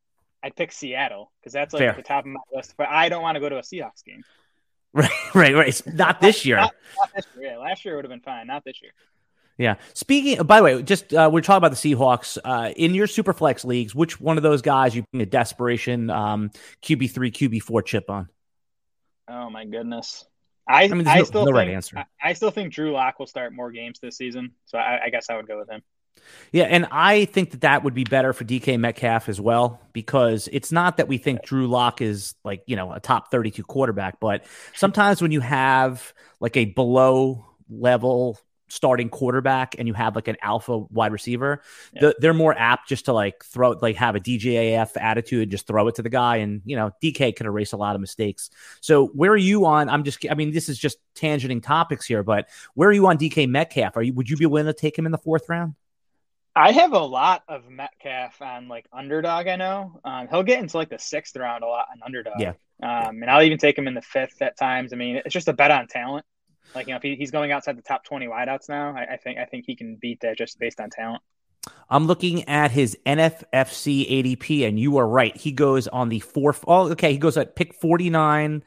I'd 0.42 0.54
pick 0.54 0.72
Seattle 0.72 1.32
because 1.40 1.54
that's 1.54 1.72
like 1.72 1.80
Fair. 1.80 1.90
at 1.90 1.96
the 1.96 2.02
top 2.02 2.24
of 2.24 2.30
my 2.30 2.40
list. 2.52 2.74
But 2.76 2.88
I 2.88 3.08
don't 3.08 3.22
want 3.22 3.36
to 3.36 3.40
go 3.40 3.48
to 3.48 3.58
a 3.58 3.62
Seahawks 3.62 4.04
game. 4.04 4.22
Right, 4.92 5.10
right, 5.34 5.54
right. 5.54 5.68
It's 5.68 5.84
not 5.86 6.22
this 6.22 6.46
year. 6.46 6.56
not, 6.56 6.74
not 6.98 7.10
this 7.14 7.26
year. 7.36 7.50
Yeah, 7.50 7.58
last 7.58 7.84
year 7.84 7.96
would 7.96 8.06
have 8.06 8.10
been 8.10 8.20
fine. 8.20 8.46
Not 8.46 8.64
this 8.64 8.80
year. 8.80 8.92
Yeah. 9.58 9.76
Speaking, 9.94 10.44
by 10.44 10.58
the 10.58 10.62
way, 10.64 10.82
just 10.82 11.14
uh, 11.14 11.30
we're 11.32 11.40
talking 11.40 11.58
about 11.58 11.70
the 11.70 11.94
Seahawks 11.94 12.36
uh, 12.44 12.72
in 12.76 12.94
your 12.94 13.06
superflex 13.06 13.64
leagues. 13.64 13.94
Which 13.94 14.20
one 14.20 14.36
of 14.36 14.42
those 14.42 14.62
guys 14.62 14.94
you 14.94 15.04
bring 15.12 15.22
a 15.22 15.26
desperation 15.26 16.10
um, 16.10 16.50
QB 16.82 17.10
three, 17.10 17.30
QB 17.30 17.62
four 17.62 17.82
chip 17.82 18.10
on? 18.10 18.28
Oh 19.28 19.50
my 19.50 19.64
goodness. 19.64 20.24
I, 20.68 20.84
I, 20.84 20.88
mean, 20.88 21.06
I 21.06 21.18
no, 21.18 21.24
still 21.24 21.40
no 21.42 21.46
think, 21.46 21.56
right 21.56 21.68
answer. 21.68 21.98
I, 21.98 22.30
I, 22.30 22.32
still 22.32 22.50
think 22.50 22.72
Drew 22.72 22.92
Lock 22.92 23.20
will 23.20 23.26
start 23.26 23.52
more 23.52 23.70
games 23.70 24.00
this 24.00 24.16
season, 24.16 24.52
so 24.64 24.78
I, 24.78 25.04
I 25.04 25.10
guess 25.10 25.30
I 25.30 25.36
would 25.36 25.46
go 25.46 25.58
with 25.58 25.70
him. 25.70 25.82
Yeah, 26.50 26.64
and 26.64 26.88
I 26.90 27.26
think 27.26 27.52
that 27.52 27.60
that 27.60 27.84
would 27.84 27.94
be 27.94 28.02
better 28.02 28.32
for 28.32 28.44
DK 28.44 28.78
Metcalf 28.80 29.28
as 29.28 29.40
well 29.40 29.80
because 29.92 30.48
it's 30.50 30.72
not 30.72 30.96
that 30.96 31.06
we 31.06 31.18
think 31.18 31.44
Drew 31.44 31.68
Lock 31.68 32.00
is 32.00 32.34
like 32.44 32.62
you 32.66 32.74
know 32.74 32.92
a 32.92 33.00
top 33.00 33.30
thirty-two 33.30 33.62
quarterback, 33.62 34.18
but 34.18 34.44
sometimes 34.74 35.22
when 35.22 35.30
you 35.30 35.40
have 35.40 36.12
like 36.40 36.56
a 36.56 36.64
below 36.64 37.46
level 37.68 38.38
starting 38.68 39.08
quarterback 39.08 39.76
and 39.78 39.86
you 39.86 39.94
have 39.94 40.14
like 40.14 40.28
an 40.28 40.36
alpha 40.42 40.78
wide 40.78 41.12
receiver, 41.12 41.62
yeah. 41.92 42.00
the, 42.00 42.16
they're 42.18 42.34
more 42.34 42.54
apt 42.56 42.88
just 42.88 43.06
to 43.06 43.12
like 43.12 43.44
throw 43.44 43.70
like 43.70 43.96
have 43.96 44.16
a 44.16 44.20
DJAF 44.20 44.90
attitude, 44.96 45.50
just 45.50 45.66
throw 45.66 45.88
it 45.88 45.94
to 45.96 46.02
the 46.02 46.10
guy, 46.10 46.36
and 46.36 46.62
you 46.64 46.76
know 46.76 46.90
DK 47.02 47.34
can 47.34 47.46
erase 47.46 47.72
a 47.72 47.76
lot 47.76 47.94
of 47.94 48.00
mistakes. 48.00 48.50
So 48.80 49.06
where 49.08 49.32
are 49.32 49.36
you 49.36 49.66
on? 49.66 49.88
I'm 49.88 50.04
just, 50.04 50.24
I 50.30 50.34
mean, 50.34 50.52
this 50.52 50.68
is 50.68 50.78
just 50.78 50.98
tangenting 51.14 51.62
topics 51.62 52.06
here, 52.06 52.22
but 52.22 52.48
where 52.74 52.88
are 52.88 52.92
you 52.92 53.06
on 53.06 53.18
DK 53.18 53.48
Metcalf? 53.48 53.96
Are 53.96 54.02
you 54.02 54.12
would 54.14 54.28
you 54.28 54.36
be 54.36 54.46
willing 54.46 54.66
to 54.66 54.78
take 54.78 54.98
him 54.98 55.06
in 55.06 55.12
the 55.12 55.18
fourth 55.18 55.48
round? 55.48 55.74
I 56.56 56.72
have 56.72 56.94
a 56.94 56.98
lot 56.98 57.42
of 57.48 57.68
Metcalf 57.68 58.40
on 58.40 58.66
like 58.66 58.86
underdog. 58.90 59.46
I 59.46 59.56
know 59.56 60.00
um, 60.04 60.26
he'll 60.28 60.42
get 60.42 60.58
into 60.58 60.78
like 60.78 60.88
the 60.88 60.98
sixth 60.98 61.36
round 61.36 61.62
a 61.62 61.66
lot 61.66 61.88
on 61.92 62.00
underdog. 62.02 62.40
Yeah, 62.40 62.54
Um, 62.82 63.22
and 63.22 63.30
I'll 63.30 63.42
even 63.42 63.58
take 63.58 63.76
him 63.76 63.86
in 63.86 63.92
the 63.92 64.00
fifth 64.00 64.40
at 64.40 64.56
times. 64.56 64.94
I 64.94 64.96
mean, 64.96 65.16
it's 65.16 65.34
just 65.34 65.48
a 65.48 65.52
bet 65.52 65.70
on 65.70 65.86
talent. 65.86 66.24
Like 66.74 66.86
you 66.86 66.92
know, 66.92 66.96
if 66.96 67.02
he, 67.02 67.16
he's 67.16 67.30
going 67.30 67.52
outside 67.52 67.76
the 67.76 67.82
top 67.82 68.04
twenty 68.04 68.26
wideouts 68.26 68.68
now, 68.68 68.94
I, 68.96 69.14
I 69.14 69.16
think 69.16 69.38
I 69.38 69.44
think 69.44 69.64
he 69.66 69.76
can 69.76 69.96
beat 69.96 70.20
that 70.20 70.36
just 70.36 70.58
based 70.58 70.80
on 70.80 70.90
talent. 70.90 71.22
I'm 71.88 72.06
looking 72.06 72.48
at 72.48 72.70
his 72.70 72.96
NFFC 73.06 74.10
ADP, 74.10 74.66
and 74.66 74.78
you 74.78 74.96
are 74.98 75.06
right. 75.06 75.36
He 75.36 75.52
goes 75.52 75.88
on 75.88 76.08
the 76.08 76.20
fourth. 76.20 76.64
Oh, 76.66 76.90
okay. 76.90 77.12
He 77.12 77.18
goes 77.18 77.36
at 77.36 77.56
pick 77.56 77.74
49 77.74 78.64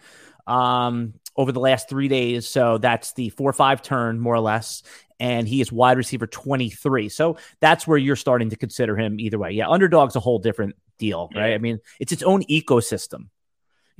um, 0.48 1.14
over 1.36 1.52
the 1.52 1.60
last 1.60 1.90
three 1.90 2.08
days. 2.08 2.48
So 2.48 2.78
that's 2.78 3.14
the 3.14 3.30
four 3.30 3.54
five 3.54 3.82
turn, 3.82 4.20
more 4.20 4.36
or 4.36 4.40
less. 4.40 4.84
And 5.20 5.48
he 5.48 5.60
is 5.60 5.72
wide 5.72 5.98
receiver 5.98 6.28
23. 6.28 7.10
So 7.10 7.38
that's 7.60 7.86
where 7.86 7.98
you're 7.98 8.16
starting 8.16 8.52
to 8.52 8.56
consider 8.56 8.96
him 8.98 9.20
either 9.20 9.38
way. 9.38 9.52
Yeah, 9.52 9.68
underdog's 9.68 10.16
a 10.16 10.22
whole 10.22 10.40
different 10.40 10.76
deal, 10.98 11.30
right? 11.36 11.50
Yeah. 11.50 11.56
I 11.56 11.58
mean, 11.58 11.80
it's 12.00 12.14
its 12.14 12.24
own 12.24 12.44
ecosystem. 12.44 13.28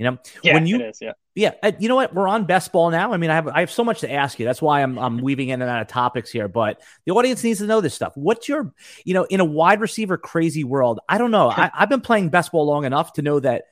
You 0.00 0.04
know, 0.04 0.18
yeah, 0.42 0.54
when 0.54 0.66
you, 0.66 0.80
is, 0.80 0.98
yeah, 1.02 1.12
yeah. 1.34 1.72
You 1.78 1.90
know 1.90 1.94
what? 1.94 2.14
We're 2.14 2.26
on 2.26 2.46
best 2.46 2.72
ball 2.72 2.90
now. 2.90 3.12
I 3.12 3.18
mean, 3.18 3.28
I 3.28 3.34
have 3.34 3.48
I 3.48 3.60
have 3.60 3.70
so 3.70 3.84
much 3.84 4.00
to 4.00 4.10
ask 4.10 4.38
you. 4.38 4.46
That's 4.46 4.62
why 4.62 4.80
I'm 4.80 4.98
I'm 4.98 5.18
weaving 5.22 5.50
in 5.50 5.60
and 5.60 5.70
out 5.70 5.82
of 5.82 5.88
topics 5.88 6.30
here. 6.30 6.48
But 6.48 6.80
the 7.04 7.12
audience 7.12 7.44
needs 7.44 7.58
to 7.58 7.66
know 7.66 7.82
this 7.82 7.96
stuff. 7.96 8.14
What's 8.14 8.48
your, 8.48 8.72
you 9.04 9.12
know, 9.12 9.24
in 9.24 9.40
a 9.40 9.44
wide 9.44 9.82
receiver 9.82 10.16
crazy 10.16 10.64
world? 10.64 11.00
I 11.06 11.18
don't 11.18 11.30
know. 11.30 11.50
I, 11.50 11.70
I've 11.74 11.90
been 11.90 12.00
playing 12.00 12.30
best 12.30 12.50
ball 12.50 12.64
long 12.64 12.86
enough 12.86 13.12
to 13.14 13.22
know 13.22 13.40
that, 13.40 13.64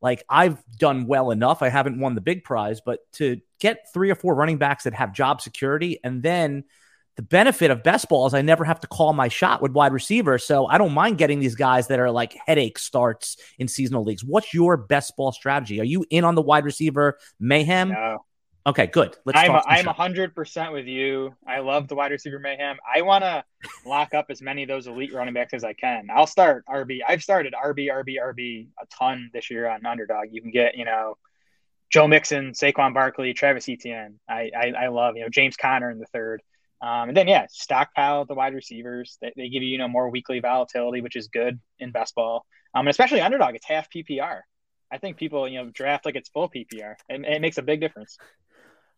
like, 0.00 0.24
I've 0.26 0.56
done 0.78 1.06
well 1.06 1.30
enough. 1.30 1.60
I 1.60 1.68
haven't 1.68 2.00
won 2.00 2.14
the 2.14 2.22
big 2.22 2.44
prize, 2.44 2.80
but 2.80 3.00
to 3.14 3.42
get 3.60 3.92
three 3.92 4.10
or 4.10 4.14
four 4.14 4.34
running 4.34 4.56
backs 4.56 4.84
that 4.84 4.94
have 4.94 5.12
job 5.12 5.42
security 5.42 6.00
and 6.02 6.22
then 6.22 6.64
the 7.16 7.22
benefit 7.22 7.70
of 7.70 7.82
best 7.82 8.08
ball 8.08 8.26
is 8.26 8.34
I 8.34 8.42
never 8.42 8.64
have 8.64 8.80
to 8.80 8.86
call 8.86 9.12
my 9.12 9.28
shot 9.28 9.62
with 9.62 9.72
wide 9.72 9.92
receiver. 9.92 10.38
So 10.38 10.66
I 10.66 10.78
don't 10.78 10.92
mind 10.92 11.18
getting 11.18 11.38
these 11.38 11.54
guys 11.54 11.86
that 11.88 12.00
are 12.00 12.10
like 12.10 12.36
headache 12.46 12.78
starts 12.78 13.36
in 13.58 13.68
seasonal 13.68 14.02
leagues. 14.04 14.24
What's 14.24 14.52
your 14.52 14.76
best 14.76 15.16
ball 15.16 15.32
strategy? 15.32 15.80
Are 15.80 15.84
you 15.84 16.04
in 16.10 16.24
on 16.24 16.34
the 16.34 16.42
wide 16.42 16.64
receiver 16.64 17.18
mayhem? 17.38 17.90
No. 17.90 18.24
Okay, 18.66 18.86
good. 18.86 19.14
Let's 19.26 19.38
I'm 19.38 19.60
I'm 19.66 19.84
hundred 19.84 20.34
percent 20.34 20.72
with 20.72 20.86
you. 20.86 21.34
I 21.46 21.58
love 21.58 21.86
the 21.86 21.94
wide 21.94 22.12
receiver 22.12 22.38
mayhem. 22.38 22.78
I 22.94 23.02
want 23.02 23.22
to 23.22 23.44
lock 23.84 24.14
up 24.14 24.26
as 24.30 24.40
many 24.40 24.62
of 24.62 24.68
those 24.68 24.86
elite 24.86 25.12
running 25.12 25.34
backs 25.34 25.52
as 25.52 25.64
I 25.64 25.74
can. 25.74 26.08
I'll 26.10 26.26
start 26.26 26.64
RB. 26.66 27.00
I've 27.06 27.22
started 27.22 27.52
RB, 27.52 27.90
RB, 27.90 28.16
RB 28.18 28.68
a 28.80 28.86
ton 28.86 29.28
this 29.34 29.50
year 29.50 29.68
on 29.68 29.84
underdog. 29.84 30.28
You 30.32 30.40
can 30.40 30.50
get 30.50 30.78
you 30.78 30.86
know 30.86 31.18
Joe 31.90 32.08
Mixon, 32.08 32.52
Saquon 32.52 32.94
Barkley, 32.94 33.34
Travis 33.34 33.68
Etienne. 33.68 34.18
I, 34.26 34.50
I 34.58 34.72
I 34.84 34.88
love 34.88 35.16
you 35.16 35.24
know 35.24 35.28
James 35.28 35.56
Conner 35.56 35.90
in 35.90 35.98
the 35.98 36.06
third. 36.06 36.42
Um, 36.84 37.08
and 37.08 37.16
then 37.16 37.28
yeah, 37.28 37.46
stockpile 37.48 38.26
the 38.26 38.34
wide 38.34 38.52
receivers. 38.52 39.16
They, 39.22 39.32
they 39.36 39.48
give 39.48 39.62
you 39.62 39.70
you 39.70 39.78
know 39.78 39.88
more 39.88 40.10
weekly 40.10 40.40
volatility, 40.40 41.00
which 41.00 41.16
is 41.16 41.28
good 41.28 41.58
in 41.78 41.92
best 41.92 42.14
ball. 42.14 42.44
Um, 42.74 42.80
and 42.80 42.90
especially 42.90 43.22
underdog, 43.22 43.54
it's 43.54 43.64
half 43.64 43.88
PPR. 43.88 44.40
I 44.92 44.98
think 44.98 45.16
people 45.16 45.48
you 45.48 45.64
know 45.64 45.70
draft 45.70 46.04
like 46.04 46.14
it's 46.14 46.28
full 46.28 46.50
PPR, 46.50 46.96
and 47.08 47.24
it 47.24 47.40
makes 47.40 47.56
a 47.56 47.62
big 47.62 47.80
difference. 47.80 48.18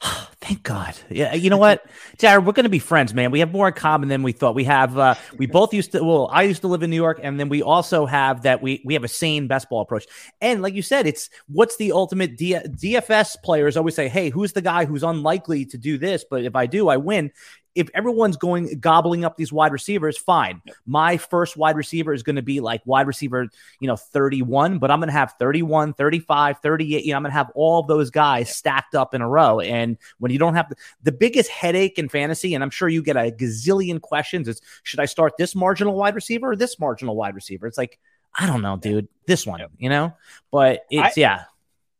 Thank 0.40 0.64
God. 0.64 0.96
Yeah, 1.08 1.34
you 1.34 1.48
know 1.48 1.58
what, 1.58 1.86
Jared, 2.18 2.44
we're 2.44 2.54
going 2.54 2.64
to 2.64 2.70
be 2.70 2.80
friends, 2.80 3.14
man. 3.14 3.30
We 3.30 3.38
have 3.38 3.52
more 3.52 3.68
in 3.68 3.74
common 3.74 4.08
than 4.08 4.24
we 4.24 4.32
thought. 4.32 4.56
We 4.56 4.64
have. 4.64 4.98
Uh, 4.98 5.14
we 5.38 5.46
both 5.46 5.72
used 5.72 5.92
to. 5.92 6.02
Well, 6.02 6.28
I 6.32 6.42
used 6.42 6.62
to 6.62 6.68
live 6.68 6.82
in 6.82 6.90
New 6.90 6.96
York, 6.96 7.20
and 7.22 7.38
then 7.38 7.48
we 7.48 7.62
also 7.62 8.04
have 8.04 8.42
that. 8.42 8.62
We 8.62 8.82
we 8.84 8.94
have 8.94 9.04
a 9.04 9.08
sane 9.08 9.46
best 9.46 9.68
ball 9.68 9.82
approach. 9.82 10.06
And 10.40 10.60
like 10.60 10.74
you 10.74 10.82
said, 10.82 11.06
it's 11.06 11.30
what's 11.46 11.76
the 11.76 11.92
ultimate 11.92 12.36
D- 12.36 12.54
DFS 12.54 13.36
players 13.44 13.76
always 13.76 13.94
say, 13.94 14.08
"Hey, 14.08 14.30
who's 14.30 14.52
the 14.54 14.62
guy 14.62 14.86
who's 14.86 15.04
unlikely 15.04 15.66
to 15.66 15.78
do 15.78 15.98
this? 15.98 16.24
But 16.28 16.44
if 16.44 16.56
I 16.56 16.66
do, 16.66 16.88
I 16.88 16.96
win." 16.96 17.30
If 17.76 17.90
everyone's 17.94 18.36
going 18.36 18.80
gobbling 18.80 19.24
up 19.24 19.36
these 19.36 19.52
wide 19.52 19.72
receivers, 19.72 20.16
fine. 20.16 20.62
My 20.86 21.18
first 21.18 21.56
wide 21.56 21.76
receiver 21.76 22.12
is 22.12 22.22
going 22.22 22.36
to 22.36 22.42
be 22.42 22.60
like 22.60 22.80
wide 22.86 23.06
receiver, 23.06 23.48
you 23.80 23.86
know, 23.86 23.96
31, 23.96 24.78
but 24.78 24.90
I'm 24.90 24.98
going 24.98 25.08
to 25.08 25.12
have 25.12 25.34
31, 25.38 25.92
35, 25.92 26.58
38. 26.60 27.04
You 27.04 27.12
know, 27.12 27.16
I'm 27.16 27.22
going 27.22 27.30
to 27.30 27.36
have 27.36 27.50
all 27.54 27.82
those 27.82 28.10
guys 28.10 28.54
stacked 28.54 28.94
up 28.94 29.14
in 29.14 29.20
a 29.20 29.28
row. 29.28 29.60
And 29.60 29.98
when 30.18 30.32
you 30.32 30.38
don't 30.38 30.54
have 30.54 30.70
the, 30.70 30.76
the 31.02 31.12
biggest 31.12 31.50
headache 31.50 31.98
in 31.98 32.08
fantasy, 32.08 32.54
and 32.54 32.64
I'm 32.64 32.70
sure 32.70 32.88
you 32.88 33.02
get 33.02 33.16
a 33.16 33.30
gazillion 33.30 34.00
questions, 34.00 34.48
is 34.48 34.60
should 34.82 35.00
I 35.00 35.04
start 35.04 35.34
this 35.36 35.54
marginal 35.54 35.94
wide 35.94 36.14
receiver 36.14 36.52
or 36.52 36.56
this 36.56 36.80
marginal 36.80 37.14
wide 37.14 37.34
receiver? 37.34 37.66
It's 37.66 37.78
like, 37.78 37.98
I 38.34 38.46
don't 38.46 38.62
know, 38.62 38.76
dude. 38.76 39.08
This 39.26 39.46
one, 39.46 39.60
you 39.78 39.88
know, 39.88 40.14
but 40.50 40.86
it's, 40.90 41.18
I, 41.18 41.20
yeah. 41.20 41.44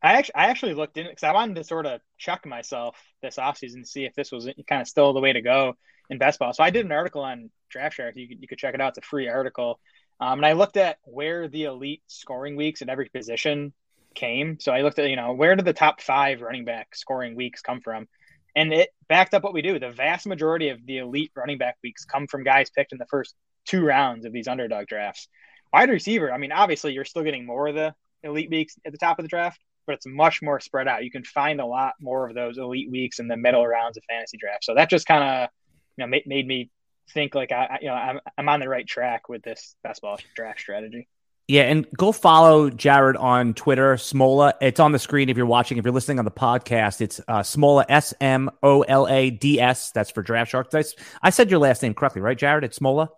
I 0.06 0.12
actually, 0.12 0.34
I 0.36 0.46
actually 0.46 0.74
looked 0.74 0.98
in 0.98 1.06
because 1.06 1.24
I 1.24 1.32
wanted 1.32 1.56
to 1.56 1.64
sort 1.64 1.86
of 1.86 2.00
check 2.16 2.46
myself 2.46 2.96
this 3.22 3.36
offseason 3.36 3.82
to 3.82 3.86
see 3.86 4.04
if 4.04 4.14
this 4.14 4.30
was 4.30 4.48
kind 4.68 4.80
of 4.82 4.88
still 4.88 5.12
the 5.12 5.20
way 5.20 5.32
to 5.32 5.42
go 5.42 5.74
in 6.08 6.18
best 6.18 6.38
ball. 6.38 6.52
So 6.52 6.62
I 6.62 6.70
did 6.70 6.86
an 6.86 6.92
article 6.92 7.22
on 7.22 7.50
Draft 7.70 7.96
Shark. 7.96 8.14
You 8.16 8.28
could, 8.28 8.40
you 8.40 8.48
could 8.48 8.58
check 8.58 8.74
it 8.74 8.80
out. 8.80 8.90
It's 8.90 8.98
a 8.98 9.08
free 9.08 9.28
article. 9.28 9.80
Um, 10.20 10.38
and 10.38 10.46
I 10.46 10.52
looked 10.52 10.76
at 10.76 10.98
where 11.02 11.48
the 11.48 11.64
elite 11.64 12.02
scoring 12.06 12.56
weeks 12.56 12.82
at 12.82 12.88
every 12.88 13.08
position 13.08 13.72
came. 14.14 14.58
So 14.60 14.72
I 14.72 14.82
looked 14.82 14.98
at, 14.98 15.10
you 15.10 15.16
know, 15.16 15.32
where 15.32 15.56
did 15.56 15.64
the 15.64 15.72
top 15.72 16.00
five 16.00 16.40
running 16.40 16.64
back 16.64 16.94
scoring 16.94 17.34
weeks 17.34 17.60
come 17.60 17.80
from? 17.80 18.06
And 18.54 18.72
it 18.72 18.90
backed 19.08 19.34
up 19.34 19.42
what 19.42 19.52
we 19.52 19.60
do. 19.60 19.78
The 19.78 19.90
vast 19.90 20.26
majority 20.26 20.70
of 20.70 20.78
the 20.86 20.98
elite 20.98 21.32
running 21.34 21.58
back 21.58 21.76
weeks 21.82 22.04
come 22.04 22.26
from 22.26 22.44
guys 22.44 22.70
picked 22.70 22.92
in 22.92 22.98
the 22.98 23.06
first 23.06 23.34
two 23.66 23.84
rounds 23.84 24.24
of 24.24 24.32
these 24.32 24.48
underdog 24.48 24.86
drafts. 24.86 25.28
Wide 25.72 25.90
receiver, 25.90 26.32
I 26.32 26.38
mean, 26.38 26.52
obviously 26.52 26.92
you're 26.92 27.04
still 27.04 27.24
getting 27.24 27.44
more 27.44 27.66
of 27.68 27.74
the 27.74 27.94
elite 28.22 28.50
weeks 28.50 28.76
at 28.86 28.92
the 28.92 28.98
top 28.98 29.18
of 29.18 29.24
the 29.24 29.28
draft, 29.28 29.60
but 29.86 29.94
it's 29.94 30.06
much 30.06 30.42
more 30.42 30.60
spread 30.60 30.88
out. 30.88 31.04
You 31.04 31.10
can 31.10 31.24
find 31.24 31.60
a 31.60 31.66
lot 31.66 31.94
more 32.00 32.28
of 32.28 32.34
those 32.34 32.58
elite 32.58 32.90
weeks 32.90 33.18
in 33.18 33.28
the 33.28 33.36
middle 33.36 33.66
rounds 33.66 33.96
of 33.96 34.04
fantasy 34.08 34.36
draft. 34.36 34.64
So 34.64 34.74
that 34.74 34.90
just 34.90 35.06
kind 35.06 35.24
of 35.24 35.48
you 35.96 36.04
know 36.04 36.08
made, 36.08 36.26
made 36.26 36.46
me 36.46 36.70
think 37.12 37.34
like 37.34 37.52
I 37.52 37.78
you 37.80 37.88
know 37.88 37.94
I'm 37.94 38.20
I'm 38.36 38.48
on 38.48 38.60
the 38.60 38.68
right 38.68 38.86
track 38.86 39.28
with 39.28 39.42
this 39.42 39.76
best 39.82 40.02
ball 40.02 40.18
draft 40.34 40.60
strategy. 40.60 41.08
Yeah, 41.48 41.62
and 41.62 41.86
go 41.96 42.10
follow 42.10 42.70
Jared 42.70 43.16
on 43.16 43.54
Twitter, 43.54 43.94
Smola. 43.94 44.54
It's 44.60 44.80
on 44.80 44.90
the 44.90 44.98
screen 44.98 45.28
if 45.28 45.36
you're 45.36 45.46
watching. 45.46 45.78
If 45.78 45.84
you're 45.84 45.94
listening 45.94 46.18
on 46.18 46.24
the 46.24 46.30
podcast, 46.32 47.00
it's 47.00 47.20
uh, 47.28 47.40
Smola, 47.40 47.84
S 47.88 48.12
M 48.20 48.50
O 48.64 48.82
L 48.82 49.06
A 49.06 49.30
D 49.30 49.60
S. 49.60 49.92
That's 49.92 50.10
for 50.10 50.22
Draft 50.22 50.50
Sharks. 50.50 50.74
I, 50.74 50.82
I 51.22 51.30
said 51.30 51.48
your 51.48 51.60
last 51.60 51.82
name 51.82 51.94
correctly, 51.94 52.20
right, 52.20 52.36
Jared? 52.36 52.64
It's 52.64 52.80
Smola? 52.80 53.10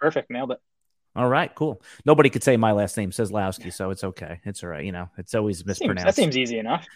Perfect. 0.00 0.28
Nailed 0.28 0.50
it. 0.50 0.58
All 1.14 1.28
right, 1.28 1.54
cool. 1.54 1.82
Nobody 2.06 2.30
could 2.30 2.42
say 2.42 2.56
my 2.56 2.72
last 2.72 2.96
name 2.96 3.10
Seslowsky, 3.10 3.72
so 3.72 3.90
it's 3.90 4.02
okay. 4.02 4.40
It's 4.44 4.62
all 4.62 4.70
right. 4.70 4.84
You 4.84 4.92
know, 4.92 5.10
it's 5.18 5.34
always 5.34 5.64
mispronounced. 5.64 6.04
That 6.04 6.14
seems, 6.14 6.26
that 6.28 6.32
seems 6.34 6.36
easy 6.38 6.58
enough. 6.58 6.86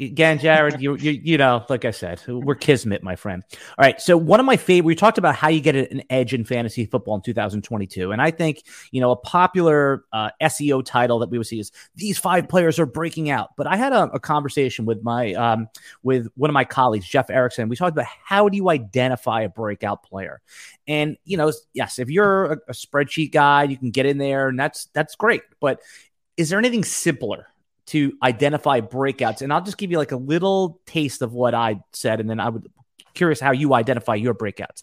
Again, 0.00 0.38
Jared, 0.40 0.82
you, 0.82 0.96
you 0.96 1.12
you 1.12 1.38
know, 1.38 1.64
like 1.68 1.84
I 1.84 1.92
said, 1.92 2.20
we're 2.26 2.56
kismet, 2.56 3.02
my 3.02 3.14
friend. 3.14 3.44
All 3.78 3.84
right, 3.84 4.00
so 4.00 4.16
one 4.16 4.40
of 4.40 4.46
my 4.46 4.56
favorite, 4.56 4.86
we 4.86 4.94
talked 4.96 5.18
about 5.18 5.36
how 5.36 5.48
you 5.48 5.60
get 5.60 5.76
an 5.76 6.02
edge 6.10 6.34
in 6.34 6.44
fantasy 6.44 6.84
football 6.84 7.14
in 7.14 7.22
2022, 7.22 8.10
and 8.10 8.20
I 8.20 8.32
think 8.32 8.64
you 8.90 9.00
know 9.00 9.12
a 9.12 9.16
popular 9.16 10.04
uh, 10.12 10.30
SEO 10.42 10.84
title 10.84 11.20
that 11.20 11.30
we 11.30 11.38
would 11.38 11.46
see 11.46 11.60
is 11.60 11.70
these 11.94 12.18
five 12.18 12.48
players 12.48 12.80
are 12.80 12.86
breaking 12.86 13.30
out. 13.30 13.50
But 13.56 13.68
I 13.68 13.76
had 13.76 13.92
a, 13.92 14.10
a 14.12 14.20
conversation 14.20 14.84
with 14.84 15.02
my 15.04 15.32
um, 15.34 15.68
with 16.02 16.26
one 16.34 16.50
of 16.50 16.54
my 16.54 16.64
colleagues, 16.64 17.06
Jeff 17.06 17.30
Erickson. 17.30 17.68
We 17.68 17.76
talked 17.76 17.92
about 17.92 18.06
how 18.24 18.48
do 18.48 18.56
you 18.56 18.68
identify 18.68 19.42
a 19.42 19.48
breakout 19.48 20.02
player, 20.02 20.40
and 20.88 21.16
you 21.24 21.36
know, 21.36 21.52
yes, 21.72 22.00
if 22.00 22.10
you're 22.10 22.52
a, 22.52 22.56
a 22.68 22.72
spreadsheet 22.72 23.30
guy, 23.30 23.62
you 23.64 23.76
can 23.76 23.92
get 23.92 24.06
in 24.06 24.18
there, 24.18 24.48
and 24.48 24.58
that's 24.58 24.86
that's 24.86 25.14
great. 25.14 25.42
But 25.60 25.80
is 26.36 26.48
there 26.48 26.58
anything 26.58 26.82
simpler 26.82 27.46
to 27.86 28.12
identify 28.22 28.80
breakouts. 28.80 29.42
And 29.42 29.52
I'll 29.52 29.62
just 29.62 29.78
give 29.78 29.90
you 29.90 29.98
like 29.98 30.12
a 30.12 30.16
little 30.16 30.80
taste 30.86 31.22
of 31.22 31.32
what 31.32 31.54
I 31.54 31.80
said, 31.92 32.20
and 32.20 32.28
then 32.30 32.40
I 32.40 32.48
would 32.48 32.70
curious 33.14 33.40
how 33.40 33.52
you 33.52 33.74
identify 33.74 34.14
your 34.14 34.34
breakouts. 34.34 34.82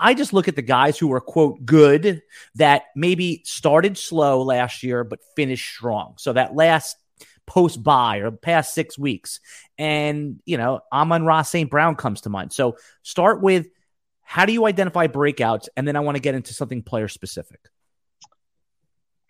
I 0.00 0.14
just 0.14 0.32
look 0.32 0.48
at 0.48 0.56
the 0.56 0.62
guys 0.62 0.98
who 0.98 1.12
are 1.12 1.20
quote 1.20 1.64
good 1.64 2.22
that 2.54 2.84
maybe 2.94 3.42
started 3.44 3.98
slow 3.98 4.42
last 4.42 4.82
year 4.82 5.04
but 5.04 5.20
finished 5.34 5.68
strong. 5.68 6.14
So 6.18 6.32
that 6.32 6.54
last 6.54 6.96
post 7.46 7.82
bye 7.82 8.18
or 8.18 8.30
past 8.30 8.74
six 8.74 8.98
weeks. 8.98 9.40
And, 9.76 10.40
you 10.44 10.56
know, 10.56 10.80
Amon-Ra 10.92 11.42
St. 11.42 11.68
Brown 11.68 11.96
comes 11.96 12.20
to 12.22 12.30
mind. 12.30 12.52
So 12.52 12.76
start 13.02 13.42
with 13.42 13.68
how 14.22 14.44
do 14.44 14.52
you 14.52 14.66
identify 14.66 15.06
breakouts? 15.06 15.68
And 15.76 15.88
then 15.88 15.96
I 15.96 16.00
want 16.00 16.16
to 16.16 16.22
get 16.22 16.34
into 16.34 16.54
something 16.54 16.82
player 16.82 17.08
specific 17.08 17.60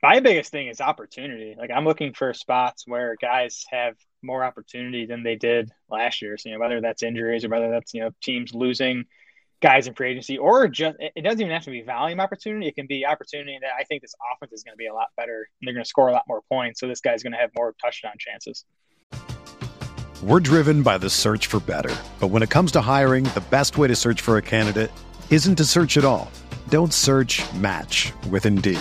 my 0.08 0.20
biggest 0.20 0.50
thing 0.50 0.68
is 0.68 0.80
opportunity. 0.80 1.54
Like 1.58 1.70
I'm 1.70 1.84
looking 1.84 2.14
for 2.14 2.32
spots 2.32 2.84
where 2.86 3.14
guys 3.20 3.66
have 3.70 3.94
more 4.22 4.42
opportunity 4.42 5.04
than 5.04 5.22
they 5.22 5.36
did 5.36 5.70
last 5.90 6.22
year. 6.22 6.38
So, 6.38 6.48
you 6.48 6.54
know, 6.54 6.60
whether 6.60 6.80
that's 6.80 7.02
injuries 7.02 7.44
or 7.44 7.50
whether 7.50 7.70
that's, 7.70 7.92
you 7.92 8.00
know, 8.00 8.10
teams 8.22 8.54
losing 8.54 9.04
guys 9.60 9.86
in 9.86 9.92
free 9.92 10.12
agency 10.12 10.38
or 10.38 10.66
just 10.66 10.96
it 10.98 11.22
doesn't 11.22 11.42
even 11.42 11.52
have 11.52 11.64
to 11.64 11.70
be 11.70 11.82
volume 11.82 12.20
opportunity. 12.20 12.68
It 12.68 12.74
can 12.74 12.86
be 12.86 13.04
opportunity 13.04 13.58
that 13.60 13.72
I 13.78 13.84
think 13.84 14.00
this 14.00 14.14
offense 14.32 14.54
is 14.54 14.64
going 14.64 14.72
to 14.72 14.78
be 14.78 14.86
a 14.86 14.94
lot 14.94 15.08
better 15.14 15.46
and 15.60 15.66
they're 15.66 15.74
going 15.74 15.84
to 15.84 15.88
score 15.88 16.08
a 16.08 16.12
lot 16.12 16.22
more 16.26 16.40
points. 16.50 16.80
So 16.80 16.88
this 16.88 17.02
guy's 17.02 17.22
going 17.22 17.34
to 17.34 17.38
have 17.38 17.50
more 17.54 17.74
touchdown 17.78 18.14
chances. 18.18 18.64
We're 20.22 20.40
driven 20.40 20.82
by 20.82 20.96
the 20.96 21.10
search 21.10 21.48
for 21.48 21.60
better. 21.60 21.94
But 22.18 22.28
when 22.28 22.42
it 22.42 22.48
comes 22.48 22.72
to 22.72 22.80
hiring, 22.80 23.24
the 23.24 23.44
best 23.50 23.76
way 23.76 23.88
to 23.88 23.94
search 23.94 24.22
for 24.22 24.38
a 24.38 24.42
candidate 24.42 24.90
isn't 25.28 25.56
to 25.56 25.64
search 25.64 25.98
at 25.98 26.06
all. 26.06 26.30
Don't 26.70 26.94
search 26.94 27.42
match 27.52 28.14
with 28.30 28.46
Indeed. 28.46 28.80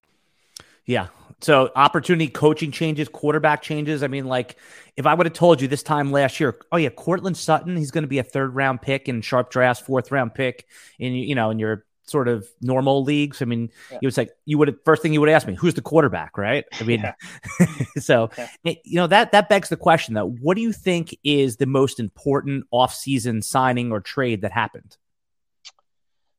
Yeah. 0.85 1.07
So 1.41 1.71
opportunity 1.75 2.27
coaching 2.27 2.71
changes, 2.71 3.09
quarterback 3.09 3.61
changes. 3.61 4.03
I 4.03 4.07
mean, 4.07 4.25
like 4.25 4.57
if 4.95 5.05
I 5.07 5.13
would 5.13 5.25
have 5.25 5.33
told 5.33 5.59
you 5.61 5.67
this 5.67 5.83
time 5.83 6.11
last 6.11 6.39
year, 6.39 6.59
oh 6.71 6.77
yeah, 6.77 6.89
Courtland 6.89 7.35
Sutton, 7.35 7.75
he's 7.75 7.91
going 7.91 8.03
to 8.03 8.07
be 8.07 8.19
a 8.19 8.23
third 8.23 8.53
round 8.53 8.81
pick 8.81 9.09
in 9.09 9.21
sharp 9.21 9.49
drafts, 9.49 9.81
fourth 9.83 10.11
round 10.11 10.35
pick 10.35 10.67
in 10.99 11.13
you 11.13 11.33
know 11.33 11.49
in 11.49 11.57
your 11.57 11.85
sort 12.03 12.27
of 12.27 12.47
normal 12.61 13.03
leagues. 13.03 13.41
I 13.41 13.45
mean, 13.45 13.69
yeah. 13.89 13.99
it 14.01 14.05
was 14.05 14.17
like 14.17 14.29
you 14.45 14.57
would 14.59 14.77
first 14.85 15.01
thing 15.01 15.13
you 15.13 15.19
would 15.19 15.29
ask 15.29 15.47
me, 15.47 15.55
who's 15.55 15.73
the 15.73 15.81
quarterback, 15.81 16.37
right? 16.37 16.65
I 16.79 16.83
mean, 16.83 17.01
yeah. 17.01 17.65
so 17.97 18.29
yeah. 18.37 18.73
You 18.83 18.97
know 18.97 19.07
that 19.07 19.31
that 19.31 19.49
begs 19.49 19.69
the 19.69 19.77
question 19.77 20.13
though. 20.13 20.29
What 20.29 20.55
do 20.55 20.61
you 20.61 20.73
think 20.73 21.17
is 21.23 21.57
the 21.57 21.65
most 21.65 21.99
important 21.99 22.65
offseason 22.71 23.43
signing 23.43 23.91
or 23.91 24.01
trade 24.01 24.41
that 24.41 24.51
happened? 24.51 24.97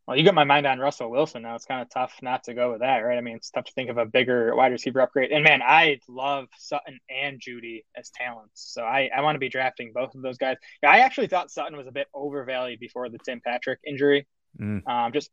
Well, 0.06 0.16
you 0.16 0.24
got 0.24 0.34
my 0.34 0.44
mind 0.44 0.66
on 0.66 0.80
Russell 0.80 1.10
Wilson 1.10 1.42
now. 1.42 1.54
It's 1.54 1.64
kind 1.64 1.80
of 1.80 1.88
tough 1.88 2.14
not 2.22 2.44
to 2.44 2.54
go 2.54 2.72
with 2.72 2.80
that, 2.80 2.98
right? 2.98 3.16
I 3.16 3.20
mean, 3.20 3.36
it's 3.36 3.50
tough 3.50 3.66
to 3.66 3.72
think 3.72 3.88
of 3.88 3.98
a 3.98 4.04
bigger 4.04 4.54
wide 4.56 4.72
receiver 4.72 5.00
upgrade. 5.00 5.30
And 5.30 5.44
man, 5.44 5.62
I 5.62 6.00
love 6.08 6.48
Sutton 6.58 6.98
and 7.08 7.40
Jeudy 7.40 7.84
as 7.96 8.10
talents, 8.10 8.72
so 8.74 8.82
I, 8.82 9.10
I 9.14 9.20
want 9.20 9.36
to 9.36 9.40
be 9.40 9.48
drafting 9.48 9.92
both 9.94 10.14
of 10.16 10.22
those 10.22 10.38
guys. 10.38 10.56
Yeah, 10.82 10.90
I 10.90 10.98
actually 10.98 11.28
thought 11.28 11.52
Sutton 11.52 11.76
was 11.76 11.86
a 11.86 11.92
bit 11.92 12.08
overvalued 12.14 12.80
before 12.80 13.08
the 13.10 13.18
Tim 13.24 13.40
Patrick 13.44 13.78
injury. 13.86 14.26
Mm. 14.60 14.86
Um, 14.88 15.12
just 15.12 15.30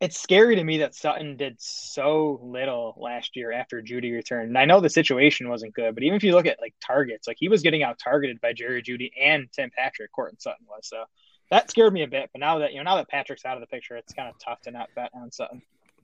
it's 0.00 0.18
scary 0.18 0.56
to 0.56 0.64
me 0.64 0.78
that 0.78 0.94
Sutton 0.94 1.36
did 1.36 1.56
so 1.58 2.40
little 2.42 2.94
last 2.98 3.36
year 3.36 3.52
after 3.52 3.82
Jeudy 3.82 4.12
returned. 4.12 4.48
And 4.48 4.58
I 4.58 4.64
know 4.64 4.80
the 4.80 4.88
situation 4.88 5.50
wasn't 5.50 5.74
good, 5.74 5.94
but 5.94 6.02
even 6.02 6.16
if 6.16 6.24
you 6.24 6.32
look 6.32 6.46
at 6.46 6.60
like 6.60 6.74
targets, 6.84 7.28
like 7.28 7.36
he 7.38 7.50
was 7.50 7.60
getting 7.60 7.82
out 7.82 7.98
targeted 8.02 8.40
by 8.40 8.54
Jerry 8.54 8.82
Jeudy 8.82 9.10
and 9.20 9.48
Tim 9.52 9.70
Patrick, 9.76 10.10
Courtland 10.12 10.40
Sutton 10.40 10.66
was. 10.66 10.88
So 10.88 11.04
that 11.50 11.70
scared 11.70 11.92
me 11.92 12.02
a 12.02 12.08
bit. 12.08 12.30
But 12.32 12.40
now 12.40 12.58
that 12.58 12.72
you 12.72 12.78
know, 12.78 12.84
now 12.84 12.96
that 12.96 13.08
Patrick's 13.08 13.44
out 13.44 13.56
of 13.56 13.60
the 13.60 13.66
picture, 13.66 13.96
it's 13.96 14.12
kind 14.12 14.28
of 14.28 14.38
tough 14.38 14.60
to 14.62 14.70
not 14.70 14.88
bet 14.94 15.10
on 15.14 15.30
Sutton. 15.30 15.62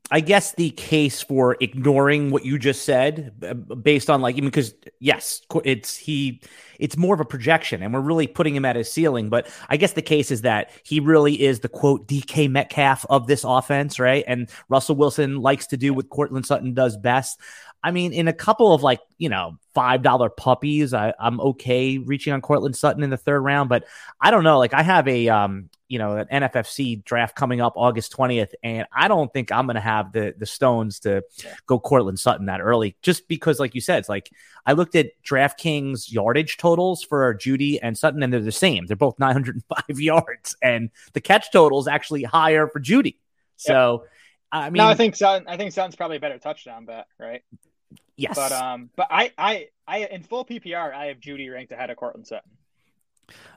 I 0.09 0.21
guess 0.21 0.53
the 0.53 0.71
case 0.71 1.21
for 1.21 1.57
ignoring 1.61 2.31
what 2.31 2.45
you 2.45 2.59
just 2.59 2.85
said, 2.85 3.33
based 3.83 4.09
on 4.09 4.21
like 4.21 4.37
even 4.37 4.49
because 4.49 4.73
yes, 5.01 5.43
it's 5.65 5.97
he, 5.97 6.43
it's 6.79 6.97
more 6.97 7.13
of 7.13 7.21
a 7.21 7.25
projection, 7.25 7.83
and 7.83 7.93
we're 7.93 8.01
really 8.01 8.29
putting 8.29 8.55
him 8.55 8.65
at 8.65 8.77
his 8.77 8.91
ceiling. 8.91 9.31
But 9.31 9.49
I 9.69 9.77
guess 9.77 9.95
the 9.95 10.03
case 10.03 10.31
is 10.31 10.43
that 10.43 10.71
he 10.85 11.01
really 11.01 11.43
is 11.43 11.61
the 11.61 11.69
quote 11.69 12.07
DK 12.07 12.49
Metcalf 12.49 13.05
of 13.11 13.27
this 13.27 13.43
offense, 13.43 13.99
right? 13.99 14.23
And 14.29 14.49
Russell 14.69 14.95
Wilson 14.95 15.41
likes 15.41 15.67
to 15.69 15.77
do 15.77 15.93
what 15.93 16.09
Courtland 16.09 16.47
Sutton 16.47 16.73
does 16.73 16.97
best. 16.97 17.41
I 17.87 17.93
mean, 17.93 18.13
in 18.13 18.27
a 18.27 18.33
couple 18.33 18.75
of 18.75 18.83
like, 18.83 18.99
you 19.17 19.29
know, 19.29 19.59
$5 19.77 20.37
puppies, 20.37 20.93
I, 20.93 21.15
I'm 21.21 21.41
okay 21.41 21.99
reaching 21.99 22.33
on 22.33 22.41
Courtland 22.41 22.75
Sutton 22.75 23.05
in 23.05 23.11
the 23.11 23.17
third 23.17 23.39
round, 23.43 23.69
but 23.69 23.85
I 24.21 24.33
don't 24.33 24.43
know. 24.43 24.59
Like, 24.59 24.75
I 24.75 24.83
have 24.83 25.07
a, 25.07 25.29
um, 25.29 25.71
you 25.87 26.01
know, 26.01 26.17
an 26.17 26.27
NFFC 26.27 27.05
draft 27.05 27.37
coming 27.37 27.61
up 27.61 27.75
August 27.77 28.13
20th, 28.13 28.55
and 28.65 28.89
I 28.93 29.07
don't 29.07 29.33
think 29.33 29.53
I'm 29.53 29.67
going 29.67 29.77
to 29.77 29.81
have 29.81 30.11
the 30.11 30.35
the 30.37 30.47
stones 30.47 30.99
to 31.01 31.23
go 31.67 31.79
Courtland 31.79 32.19
Sutton 32.19 32.47
that 32.47 32.61
early, 32.61 32.97
just 33.03 33.29
because, 33.29 33.61
like 33.61 33.77
you 33.77 33.81
said, 33.81 34.01
it's 34.01 34.09
like 34.09 34.33
I 34.67 34.73
looked 34.73 34.97
at 34.97 35.11
DraftKings 35.25 36.11
yardage 36.11 36.57
totals 36.57 37.05
for 37.05 37.37
Jeudy 37.37 37.79
and 37.81 37.97
Sutton, 37.97 38.25
and 38.25 38.33
they're 38.33 38.41
the 38.41 38.51
same. 38.51 38.87
They're 38.87 38.97
both 38.97 39.17
905 39.21 40.01
yards, 40.01 40.57
and 40.61 40.91
the 41.13 41.21
catch 41.21 41.53
total 41.53 41.79
is 41.79 41.87
actually 41.87 42.25
higher 42.25 42.67
for 42.67 42.81
Jeudy. 42.81 43.19
So, 43.55 44.03
yep. 44.03 44.11
I 44.51 44.71
mean, 44.71 44.79
no, 44.79 44.89
I 44.89 44.95
think 44.95 45.15
Sutton, 45.15 45.47
I 45.49 45.57
think 45.57 45.73
Sutton's 45.73 45.97
probably 45.97 46.17
a 46.17 46.21
better 46.21 46.39
touchdown 46.39 46.85
bet, 46.85 47.07
right? 47.19 47.43
Yes. 48.17 48.35
But 48.35 48.53
um, 48.53 48.91
but 48.97 49.09
I 49.11 49.33
I 49.37 49.69
I 49.87 50.07
in 50.07 50.23
full 50.23 50.45
PPR 50.45 50.95
I 50.95 51.07
have 51.07 51.21
Jeudy 51.21 51.53
ranked 51.53 51.73
ahead 51.73 51.91
of 51.91 51.97
Courtland 51.97 52.27
Sutton. 52.27 52.51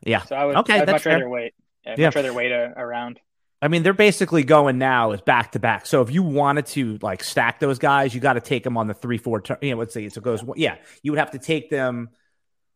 Yeah. 0.04 0.24
So 0.24 0.36
I 0.36 0.46
would 0.46 0.56
okay, 0.58 0.80
I'd 0.80 0.90
much 0.90 1.04
fair. 1.04 1.14
rather 1.14 1.30
wait. 1.30 1.54
I'd 1.86 1.98
yeah. 1.98 2.08
much 2.08 2.16
rather 2.16 2.34
wait 2.34 2.52
a, 2.52 2.74
around. 2.76 3.20
I 3.62 3.68
mean, 3.68 3.84
they're 3.84 3.94
basically 3.94 4.44
going 4.44 4.78
now 4.78 5.12
is 5.12 5.22
back 5.22 5.52
to 5.52 5.60
back. 5.60 5.86
So 5.86 6.02
if 6.02 6.12
you 6.12 6.24
wanted 6.24 6.66
to 6.68 6.98
like 7.02 7.24
stack 7.24 7.60
those 7.60 7.78
guys, 7.78 8.14
you 8.14 8.22
got 8.22 8.34
to 8.34 8.42
take 8.42 8.64
them 8.64 8.78
on 8.78 8.88
the 8.88 8.94
three 8.94 9.18
four. 9.18 9.42
Turn, 9.42 9.58
you 9.62 9.72
know, 9.72 9.78
let's 9.78 9.94
say 9.94 10.04
it 10.04 10.22
goes. 10.22 10.44
Yeah, 10.56 10.76
you 11.04 11.12
would 11.12 11.20
have 11.20 11.32
to 11.32 11.40
take 11.40 11.70
them 11.70 12.10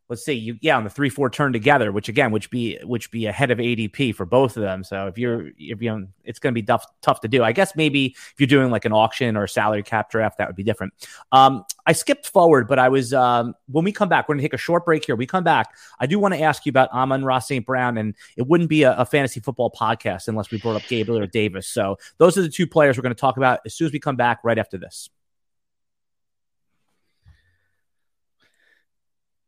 let's 0.10 0.26
see 0.26 0.34
you 0.34 0.58
yeah 0.62 0.76
on 0.76 0.84
the 0.84 0.90
three 0.90 1.10
four 1.10 1.30
turn 1.30 1.54
together 1.54 1.92
which 1.92 2.10
again 2.10 2.32
which 2.32 2.50
be 2.50 2.78
which 2.84 3.10
be 3.10 3.26
ahead 3.26 3.52
of 3.52 3.58
adp 3.58 4.14
for 4.16 4.26
both 4.26 4.58
of 4.58 4.64
them. 4.64 4.84
So 4.84 5.08
if 5.08 5.18
you're 5.18 5.48
if 5.58 5.82
you 5.82 5.90
know 5.90 6.08
it's 6.24 6.40
going 6.40 6.54
to 6.54 6.62
be 6.62 6.66
tough 6.66 6.86
tough 7.02 7.22
to 7.22 7.28
do. 7.28 7.44
I 7.44 7.52
guess 7.52 7.76
maybe 7.76 8.08
if 8.08 8.34
you're 8.38 8.48
doing 8.48 8.70
like 8.70 8.86
an 8.86 8.92
auction 8.92 9.38
or 9.38 9.44
a 9.46 9.50
salary 9.50 9.84
cap 9.84 10.10
draft 10.10 10.38
that 10.38 10.48
would 10.48 10.56
be 10.56 10.64
different. 10.64 10.94
Um 11.32 11.64
i 11.86 11.92
skipped 11.92 12.28
forward 12.28 12.66
but 12.68 12.80
i 12.80 12.88
was 12.88 13.14
um 13.14 13.54
when 13.68 13.84
we 13.84 13.92
come 13.92 14.08
back 14.08 14.28
we're 14.28 14.36
going 14.36 14.42
to 14.42 14.46
take 14.48 14.54
a 14.54 14.58
short 14.58 14.86
break 14.86 15.06
here. 15.06 15.16
We 15.16 15.26
come 15.26 15.44
back 15.44 15.76
i 16.00 16.06
do 16.06 16.20
want 16.20 16.34
to 16.34 16.42
ask 16.42 16.66
you 16.66 16.70
about 16.70 16.90
Amon-Ra 16.92 17.40
st 17.40 17.66
brown 17.66 17.98
and 17.98 18.16
it 18.38 18.48
wouldn't 18.48 18.70
be 18.70 18.84
a, 18.84 18.94
a 18.98 19.06
fantasy 19.06 19.40
football 19.40 19.72
podcast 19.72 20.28
unless 20.28 20.52
we 20.52 20.60
brought 20.60 20.76
up 20.76 20.88
gabriel 20.88 21.22
or 21.22 21.28
davis. 21.28 21.68
So 21.68 21.98
those 22.18 22.38
are 22.38 22.42
the 22.42 22.50
two 22.50 22.68
players 22.68 22.98
we're 22.98 23.04
going 23.04 23.16
to 23.16 23.20
talk 23.20 23.38
about 23.38 23.60
as 23.66 23.74
soon 23.74 23.88
as 23.88 23.94
we 23.94 24.00
come 24.00 24.16
back 24.16 24.40
right 24.44 24.58
after 24.58 24.78
this 24.78 25.10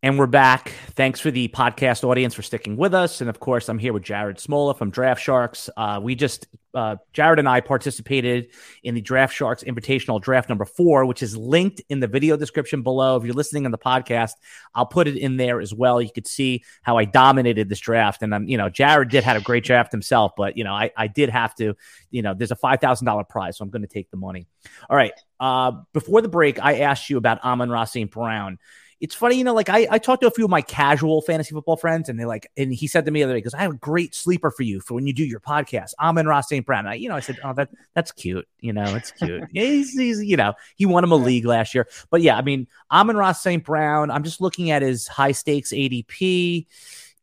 And 0.05 0.19
we're 0.19 0.27
back. 0.27 0.71
Thanks 0.91 1.19
for 1.19 1.31
the 1.31 1.47
podcast 1.47 2.03
audience 2.03 2.35
for 2.35 2.43
sticking 2.43 2.77
with 2.77 2.93
us. 2.93 3.21
And 3.21 3.29
of 3.29 3.39
course, 3.39 3.69
I'm 3.69 3.79
here 3.79 3.91
with 3.91 4.03
Jared 4.03 4.37
Smola 4.37 4.77
from 4.77 4.91
Draft 4.91 5.19
Sharks. 5.19 5.67
Uh, 5.75 5.99
we 5.99 6.13
just, 6.13 6.45
uh, 6.75 6.97
Jared 7.11 7.39
and 7.39 7.49
I 7.49 7.59
participated 7.59 8.49
in 8.83 8.93
the 8.93 9.01
Draft 9.01 9.33
Sharks 9.33 9.63
Invitational 9.63 10.21
Draft 10.21 10.47
number 10.47 10.63
four, 10.63 11.07
which 11.07 11.23
is 11.23 11.35
linked 11.35 11.81
in 11.89 12.01
the 12.01 12.07
video 12.07 12.37
description 12.37 12.83
below. 12.83 13.15
If 13.15 13.23
you're 13.23 13.33
listening 13.33 13.65
on 13.65 13.71
the 13.71 13.79
podcast, 13.79 14.33
I'll 14.75 14.85
put 14.85 15.07
it 15.07 15.17
in 15.17 15.37
there 15.37 15.59
as 15.59 15.73
well. 15.73 15.99
You 15.99 16.11
could 16.13 16.27
see 16.27 16.63
how 16.83 16.97
I 16.97 17.05
dominated 17.05 17.67
this 17.67 17.79
draft. 17.79 18.21
And 18.21 18.35
I'm, 18.35 18.47
you 18.47 18.59
know, 18.59 18.69
Jared 18.69 19.09
did 19.09 19.23
had 19.23 19.37
a 19.37 19.41
great 19.41 19.63
draft 19.63 19.91
himself, 19.91 20.33
but, 20.37 20.55
you 20.55 20.65
know, 20.65 20.73
I, 20.73 20.91
I 20.95 21.07
did 21.07 21.29
have 21.29 21.55
to, 21.55 21.73
you 22.11 22.21
know, 22.21 22.35
there's 22.35 22.51
a 22.51 22.55
$5,000 22.55 23.27
prize, 23.27 23.57
so 23.57 23.63
I'm 23.63 23.71
going 23.71 23.81
to 23.81 23.87
take 23.87 24.11
the 24.11 24.17
money. 24.17 24.45
All 24.87 24.95
right. 24.95 25.13
Uh, 25.39 25.71
before 25.93 26.21
the 26.21 26.29
break, 26.29 26.63
I 26.63 26.81
asked 26.81 27.09
you 27.09 27.17
about 27.17 27.43
Amon-Ra 27.43 27.85
St. 27.85 28.11
Brown 28.11 28.59
it's 29.01 29.13
funny, 29.13 29.37
you 29.37 29.43
know, 29.43 29.53
like 29.53 29.69
I, 29.69 29.87
I 29.91 29.99
talked 29.99 30.21
to 30.21 30.27
a 30.27 30.31
few 30.31 30.45
of 30.45 30.49
my 30.49 30.61
casual 30.61 31.21
fantasy 31.21 31.51
football 31.51 31.75
friends, 31.75 32.07
and 32.07 32.19
they 32.19 32.25
like, 32.25 32.49
and 32.55 32.73
he 32.73 32.87
said 32.87 33.05
to 33.05 33.11
me 33.11 33.19
the 33.19 33.25
other 33.25 33.33
day, 33.33 33.39
because 33.39 33.53
I 33.53 33.61
have 33.61 33.71
a 33.71 33.77
great 33.77 34.15
sleeper 34.15 34.51
for 34.51 34.63
you 34.63 34.79
for 34.79 34.93
when 34.93 35.05
you 35.05 35.13
do 35.13 35.25
your 35.25 35.39
podcast. 35.41 35.91
Amon-Ra 35.99 36.41
St. 36.41 36.65
Brown. 36.65 36.87
I, 36.87 36.95
you 36.95 37.09
know, 37.09 37.15
I 37.15 37.19
said, 37.19 37.37
oh, 37.43 37.53
that 37.53 37.69
that's 37.93 38.11
cute. 38.11 38.47
You 38.59 38.73
know, 38.73 38.95
it's 38.95 39.11
cute. 39.11 39.43
he's, 39.51 39.93
he's, 39.93 40.23
you 40.23 40.37
know, 40.37 40.53
he 40.75 40.85
won 40.85 41.03
him 41.03 41.11
a 41.11 41.17
league 41.17 41.45
last 41.45 41.75
year. 41.75 41.87
But 42.09 42.21
yeah, 42.21 42.37
I 42.37 42.41
mean, 42.41 42.67
Amon-Ra 42.91 43.33
St. 43.33 43.63
Brown. 43.63 44.11
I'm 44.11 44.23
just 44.23 44.39
looking 44.39 44.71
at 44.71 44.81
his 44.81 45.07
high 45.07 45.33
stakes 45.33 45.73
ADP. 45.73 46.67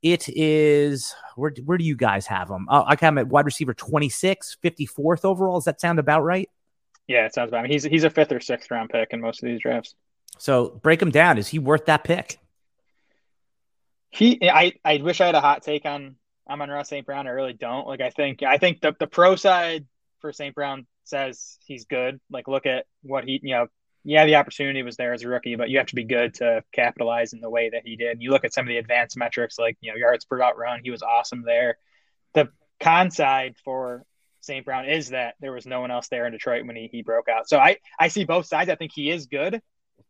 It 0.03 0.29
is 0.29 1.15
where 1.37 1.55
where 1.65 1.79
do 1.79 1.85
you 1.85 1.97
guys 1.97 2.27
have 2.27 2.51
him? 2.51 2.67
Oh, 2.69 2.83
I 2.83 2.97
got 2.97 3.09
him 3.09 3.19
at 3.19 3.29
wide 3.29 3.45
receiver 3.45 3.73
26, 3.73 4.59
54th 4.63 5.25
overall. 5.25 5.59
Does 5.59 5.65
that 5.67 5.81
sound 5.81 6.01
about 6.01 6.23
right? 6.23 6.51
Yeah, 7.07 7.27
it 7.27 7.35
sounds 7.35 7.49
about. 7.49 7.61
I 7.61 7.63
mean, 7.63 7.73
he's 7.73 7.85
he's 7.85 8.05
a 8.05 8.11
fifth 8.11 8.33
or 8.33 8.41
sixth 8.41 8.71
round 8.71 8.91
pick 8.91 9.11
in 9.13 9.21
most 9.21 9.43
of 9.43 9.49
these 9.49 9.61
drafts. 9.61 9.95
So 10.39 10.81
break 10.83 11.01
him 11.01 11.11
down. 11.11 11.39
Is 11.39 11.49
he 11.49 11.59
worth 11.59 11.87
that 11.87 12.05
pick? 12.05 12.39
He, 14.11 14.39
I, 14.43 14.75
I 14.85 14.99
wish 14.99 15.21
I 15.21 15.27
had 15.27 15.35
a 15.35 15.41
hot 15.41 15.63
take 15.63 15.87
on 15.87 16.17
Amon-Ra 16.49 16.83
St. 16.83 17.07
Brown. 17.07 17.27
I 17.27 17.31
really 17.31 17.55
don't. 17.55 17.87
Like, 17.87 18.01
I 18.01 18.11
think, 18.11 18.43
I 18.43 18.59
think 18.59 18.81
the 18.81 18.95
the 18.99 19.07
pro 19.07 19.37
side 19.37 19.87
for 20.21 20.33
St. 20.33 20.55
Brown 20.55 20.87
says 21.05 21.59
he's 21.65 21.87
good. 21.87 22.21
Like, 22.31 22.49
look 22.49 22.67
at 22.67 22.87
what 23.03 23.25
he, 23.25 23.41
you 23.43 23.55
know, 23.55 23.69
yeah, 24.05 24.27
the 24.27 24.37
opportunity 24.37 24.83
was 24.83 24.97
there 24.97 25.13
as 25.13 25.23
a 25.23 25.29
rookie, 25.29 25.55
but 25.55 25.71
you 25.71 25.79
have 25.79 25.87
to 25.87 25.95
be 25.95 26.05
good 26.05 26.35
to 26.35 26.65
capitalize 26.73 27.33
in 27.33 27.41
the 27.41 27.51
way 27.51 27.71
that 27.71 27.83
he 27.85 27.97
did. 27.97 28.21
You 28.21 28.31
look 28.31 28.45
at 28.45 28.53
some 28.53 28.65
of 28.65 28.69
the 28.69 28.79
advanced 28.79 29.17
metrics, 29.17 29.59
like 29.59 29.77
you 29.81 29.93
know, 29.93 29.97
yards 29.97 30.25
per 30.25 30.39
route 30.39 30.59
run. 30.59 30.81
He 30.83 30.91
was 30.91 31.03
awesome 31.03 31.43
there. 31.43 31.79
The 32.35 32.49
con 32.81 33.11
side 33.11 33.55
for 33.65 34.05
St. 34.41 34.65
Brown 34.65 34.89
is 34.89 35.11
that 35.11 35.37
there 35.41 35.53
was 35.53 35.67
no 35.67 35.81
one 35.81 35.93
else 35.93 36.09
there 36.09 36.27
in 36.27 36.33
Detroit 36.33 36.67
when 36.67 36.75
he, 36.75 36.89
he 36.91 37.03
broke 37.03 37.29
out. 37.29 37.49
So 37.49 37.59
I, 37.59 37.77
I 37.99 38.09
see 38.09 38.25
both 38.25 38.47
sides. 38.47 38.69
I 38.69 38.75
think 38.75 38.91
he 38.93 39.09
is 39.11 39.27
good. 39.27 39.63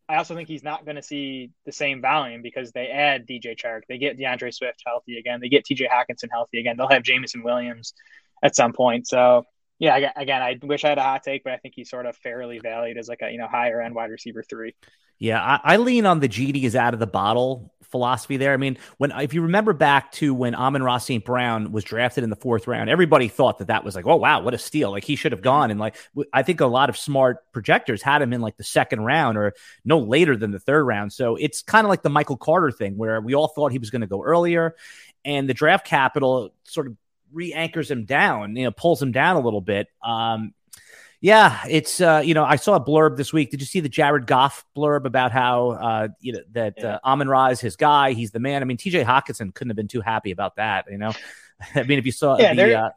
I 0.08 0.16
also 0.16 0.34
think 0.34 0.48
he's 0.48 0.64
not 0.64 0.84
going 0.84 0.96
to 0.96 1.02
see 1.02 1.50
the 1.64 1.72
same 1.72 2.02
volume 2.02 2.42
because 2.42 2.72
they 2.72 2.88
add 2.88 3.26
DJ 3.26 3.56
Chark. 3.56 3.82
They 3.88 3.98
get 3.98 4.18
DeAndre 4.18 4.52
Swift 4.52 4.82
healthy 4.84 5.18
again. 5.18 5.40
They 5.40 5.48
get 5.48 5.64
TJ 5.64 5.88
Hockenson 5.88 6.28
healthy 6.30 6.60
again. 6.60 6.76
They'll 6.76 6.88
have 6.88 7.02
Jameson 7.02 7.42
Williams 7.42 7.94
at 8.42 8.56
some 8.56 8.72
point. 8.72 9.06
So 9.06 9.46
yeah, 9.82 10.12
again, 10.14 10.40
I 10.40 10.56
wish 10.62 10.84
I 10.84 10.90
had 10.90 10.98
a 10.98 11.02
hot 11.02 11.24
take, 11.24 11.42
but 11.42 11.52
I 11.52 11.56
think 11.56 11.74
he's 11.74 11.90
sort 11.90 12.06
of 12.06 12.16
fairly 12.16 12.60
valued 12.60 12.96
as 12.96 13.08
like 13.08 13.18
a 13.20 13.32
you 13.32 13.38
know 13.38 13.48
higher 13.48 13.80
end 13.80 13.96
wide 13.96 14.12
receiver 14.12 14.40
three. 14.40 14.76
Yeah, 15.18 15.42
I, 15.42 15.74
I, 15.74 15.76
lean 15.78 16.06
on 16.06 16.20
the 16.20 16.28
GD 16.28 16.62
is 16.62 16.76
out 16.76 16.94
of 16.94 17.00
the 17.00 17.06
bottle 17.06 17.74
philosophy 17.90 18.36
there. 18.36 18.52
I 18.52 18.58
mean, 18.58 18.78
when 18.98 19.10
if 19.10 19.34
you 19.34 19.42
remember 19.42 19.72
back 19.72 20.12
to 20.12 20.34
when 20.34 20.54
Amon-Ra 20.54 20.98
St. 20.98 21.24
Brown 21.24 21.72
was 21.72 21.82
drafted 21.82 22.22
in 22.22 22.30
the 22.30 22.36
fourth 22.36 22.68
round, 22.68 22.90
everybody 22.90 23.26
thought 23.26 23.58
that 23.58 23.66
that 23.66 23.84
was 23.84 23.96
like, 23.96 24.06
oh 24.06 24.14
wow, 24.14 24.40
what 24.40 24.54
a 24.54 24.58
steal! 24.58 24.92
Like 24.92 25.02
he 25.02 25.16
should 25.16 25.32
have 25.32 25.42
gone. 25.42 25.72
And 25.72 25.80
like 25.80 25.96
I 26.32 26.44
think 26.44 26.60
a 26.60 26.66
lot 26.66 26.88
of 26.88 26.96
smart 26.96 27.38
projectors 27.52 28.02
had 28.02 28.22
him 28.22 28.32
in 28.32 28.40
like 28.40 28.56
the 28.56 28.64
second 28.64 29.00
round 29.00 29.36
or 29.36 29.52
no 29.84 29.98
later 29.98 30.36
than 30.36 30.52
the 30.52 30.60
third 30.60 30.84
round. 30.84 31.12
So 31.12 31.34
it's 31.34 31.60
kind 31.60 31.84
of 31.84 31.88
like 31.88 32.02
the 32.02 32.08
Michael 32.08 32.36
Carter 32.36 32.70
thing 32.70 32.96
where 32.96 33.20
we 33.20 33.34
all 33.34 33.48
thought 33.48 33.72
he 33.72 33.80
was 33.80 33.90
going 33.90 34.02
to 34.02 34.06
go 34.06 34.22
earlier, 34.22 34.76
and 35.24 35.48
the 35.48 35.54
draft 35.54 35.84
capital 35.84 36.54
sort 36.62 36.86
of 36.86 36.96
re-anchors 37.32 37.90
him 37.90 38.04
down, 38.04 38.56
you 38.56 38.64
know, 38.64 38.70
pulls 38.70 39.02
him 39.02 39.12
down 39.12 39.36
a 39.36 39.40
little 39.40 39.60
bit. 39.60 39.88
Um, 40.04 40.54
yeah, 41.22 41.60
it's 41.68 42.00
uh, 42.00 42.20
you 42.24 42.34
know 42.34 42.44
I 42.44 42.56
saw 42.56 42.74
a 42.74 42.84
blurb 42.84 43.16
this 43.16 43.32
week. 43.32 43.52
Did 43.52 43.60
you 43.60 43.66
see 43.66 43.78
the 43.78 43.88
Jared 43.88 44.26
Goff 44.26 44.64
blurb 44.76 45.04
about 45.04 45.30
how 45.30 45.70
uh, 45.70 46.08
you 46.20 46.32
know 46.32 46.40
that 46.50 46.74
yeah. 46.78 46.94
uh, 46.94 46.98
Amon 47.04 47.28
Ra 47.28 47.46
is 47.46 47.60
his 47.60 47.76
guy? 47.76 48.12
He's 48.12 48.32
the 48.32 48.40
man. 48.40 48.60
I 48.60 48.64
mean, 48.64 48.76
T.J. 48.76 49.04
Hockenson 49.04 49.54
couldn't 49.54 49.70
have 49.70 49.76
been 49.76 49.86
too 49.86 50.00
happy 50.00 50.32
about 50.32 50.56
that. 50.56 50.86
You 50.90 50.98
know, 50.98 51.12
I 51.76 51.84
mean, 51.84 52.00
if 52.00 52.06
you 52.06 52.12
saw, 52.12 52.38
yeah, 52.38 52.50
the, 52.50 52.56
there, 52.56 52.84
uh, 52.84 52.90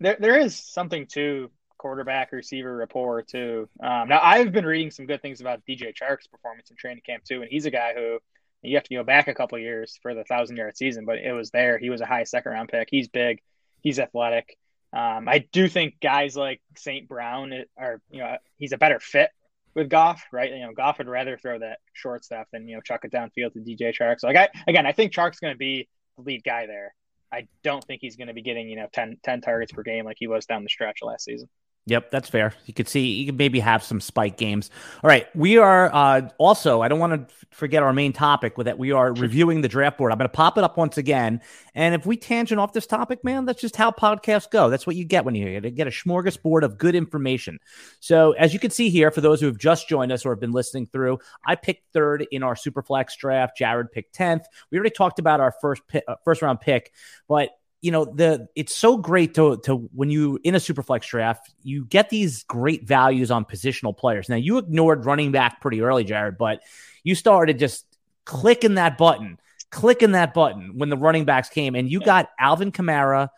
there 0.00 0.16
there 0.18 0.38
is 0.38 0.56
something 0.56 1.06
to 1.08 1.50
quarterback 1.76 2.32
receiver 2.32 2.74
rapport 2.74 3.20
too. 3.20 3.68
Um, 3.80 4.08
now 4.08 4.20
I've 4.22 4.50
been 4.50 4.64
reading 4.64 4.90
some 4.90 5.04
good 5.04 5.20
things 5.20 5.42
about 5.42 5.60
DJ 5.68 5.94
Chark's 5.94 6.26
performance 6.26 6.70
in 6.70 6.76
training 6.76 7.02
camp 7.04 7.24
too, 7.24 7.42
and 7.42 7.50
he's 7.50 7.66
a 7.66 7.70
guy 7.70 7.92
who 7.94 8.18
you 8.62 8.76
have 8.76 8.84
to 8.84 8.94
go 8.94 9.04
back 9.04 9.28
a 9.28 9.34
couple 9.34 9.58
years 9.58 9.98
for 10.02 10.14
the 10.14 10.24
thousand 10.24 10.56
yard 10.56 10.76
season, 10.76 11.04
but 11.04 11.18
it 11.18 11.32
was 11.32 11.50
there. 11.50 11.78
He 11.78 11.90
was 11.90 12.00
a 12.00 12.06
high 12.06 12.24
second 12.24 12.52
round 12.52 12.68
pick. 12.68 12.88
He's 12.90 13.08
big. 13.08 13.40
He's 13.80 13.98
athletic. 13.98 14.56
Um, 14.92 15.28
I 15.28 15.44
do 15.52 15.68
think 15.68 16.00
guys 16.00 16.36
like 16.36 16.60
St. 16.76 17.08
Brown 17.08 17.52
are, 17.76 18.00
you 18.10 18.20
know, 18.20 18.36
he's 18.56 18.72
a 18.72 18.78
better 18.78 18.98
fit 18.98 19.30
with 19.74 19.90
Goff, 19.90 20.24
right? 20.32 20.50
You 20.50 20.60
know, 20.60 20.72
Goff 20.72 20.98
would 20.98 21.08
rather 21.08 21.36
throw 21.36 21.58
that 21.58 21.80
short 21.92 22.24
stuff 22.24 22.46
than, 22.52 22.66
you 22.66 22.76
know, 22.76 22.80
chuck 22.80 23.04
it 23.04 23.12
downfield 23.12 23.52
to 23.52 23.60
DJ 23.60 23.94
Chark. 23.94 24.20
So, 24.20 24.26
like, 24.26 24.36
I, 24.36 24.48
again, 24.66 24.86
I 24.86 24.92
think 24.92 25.12
Chark's 25.12 25.38
going 25.38 25.52
to 25.52 25.58
be 25.58 25.88
the 26.16 26.22
lead 26.22 26.42
guy 26.44 26.66
there. 26.66 26.94
I 27.30 27.46
don't 27.62 27.84
think 27.84 28.00
he's 28.00 28.16
going 28.16 28.28
to 28.28 28.34
be 28.34 28.42
getting, 28.42 28.70
you 28.70 28.76
know, 28.76 28.86
10, 28.92 29.18
10 29.22 29.42
targets 29.42 29.72
per 29.72 29.82
game 29.82 30.04
like 30.04 30.16
he 30.18 30.28
was 30.28 30.46
down 30.46 30.62
the 30.62 30.70
stretch 30.70 31.00
last 31.02 31.24
season. 31.24 31.48
Yep, 31.88 32.10
that's 32.10 32.28
fair. 32.28 32.52
You 32.64 32.74
could 32.74 32.88
see 32.88 33.12
you 33.12 33.26
could 33.26 33.38
maybe 33.38 33.60
have 33.60 33.80
some 33.80 34.00
spike 34.00 34.36
games. 34.36 34.70
All 35.04 35.08
right, 35.08 35.28
we 35.36 35.56
are 35.56 35.88
uh, 35.94 36.28
also. 36.36 36.82
I 36.82 36.88
don't 36.88 36.98
want 36.98 37.28
to 37.28 37.34
forget 37.52 37.84
our 37.84 37.92
main 37.92 38.12
topic 38.12 38.58
with 38.58 38.64
that. 38.64 38.76
We 38.76 38.90
are 38.90 39.14
reviewing 39.14 39.60
the 39.60 39.68
draft 39.68 39.96
board. 39.96 40.10
I'm 40.10 40.18
going 40.18 40.28
to 40.28 40.34
pop 40.34 40.58
it 40.58 40.64
up 40.64 40.76
once 40.76 40.98
again, 40.98 41.40
and 41.76 41.94
if 41.94 42.04
we 42.04 42.16
tangent 42.16 42.58
off 42.58 42.72
this 42.72 42.88
topic, 42.88 43.22
man, 43.22 43.44
that's 43.44 43.60
just 43.60 43.76
how 43.76 43.92
podcasts 43.92 44.50
go. 44.50 44.68
That's 44.68 44.84
what 44.84 44.96
you 44.96 45.04
get 45.04 45.24
when 45.24 45.36
you 45.36 45.60
get 45.60 45.86
a 45.86 45.90
smorgasbord 45.90 46.62
of 46.62 46.76
good 46.76 46.96
information. 46.96 47.60
So, 48.00 48.32
as 48.32 48.52
you 48.52 48.58
can 48.58 48.72
see 48.72 48.88
here, 48.90 49.12
for 49.12 49.20
those 49.20 49.40
who 49.40 49.46
have 49.46 49.58
just 49.58 49.88
joined 49.88 50.10
us 50.10 50.26
or 50.26 50.32
have 50.32 50.40
been 50.40 50.50
listening 50.50 50.88
through, 50.88 51.20
I 51.46 51.54
picked 51.54 51.92
third 51.92 52.26
in 52.32 52.42
our 52.42 52.56
Superflex 52.56 53.16
draft. 53.16 53.56
Jared 53.56 53.92
picked 53.92 54.12
tenth. 54.12 54.44
We 54.72 54.78
already 54.78 54.90
talked 54.90 55.20
about 55.20 55.38
our 55.38 55.54
first 55.60 55.86
pick, 55.86 56.02
uh, 56.08 56.16
first 56.24 56.42
round 56.42 56.60
pick, 56.60 56.92
but 57.28 57.50
you 57.86 57.92
know 57.92 58.04
the 58.04 58.48
it's 58.56 58.74
so 58.74 58.96
great 58.96 59.34
to 59.34 59.58
to 59.58 59.76
when 59.94 60.10
you 60.10 60.40
in 60.42 60.56
a 60.56 60.60
super 60.60 60.82
flex 60.82 61.06
draft 61.06 61.54
you 61.62 61.84
get 61.84 62.10
these 62.10 62.42
great 62.42 62.84
values 62.84 63.30
on 63.30 63.44
positional 63.44 63.96
players. 63.96 64.28
Now 64.28 64.34
you 64.34 64.58
ignored 64.58 65.04
running 65.04 65.30
back 65.30 65.60
pretty 65.60 65.80
early 65.80 66.02
jared 66.02 66.36
but 66.36 66.62
you 67.04 67.14
started 67.14 67.60
just 67.60 67.86
clicking 68.24 68.74
that 68.74 68.98
button 68.98 69.38
clicking 69.70 70.12
that 70.12 70.34
button 70.34 70.72
when 70.74 70.88
the 70.88 70.96
running 70.96 71.24
backs 71.24 71.48
came 71.48 71.76
and 71.76 71.88
you 71.88 72.00
got 72.00 72.28
alvin 72.40 72.72
kamara 72.72 73.28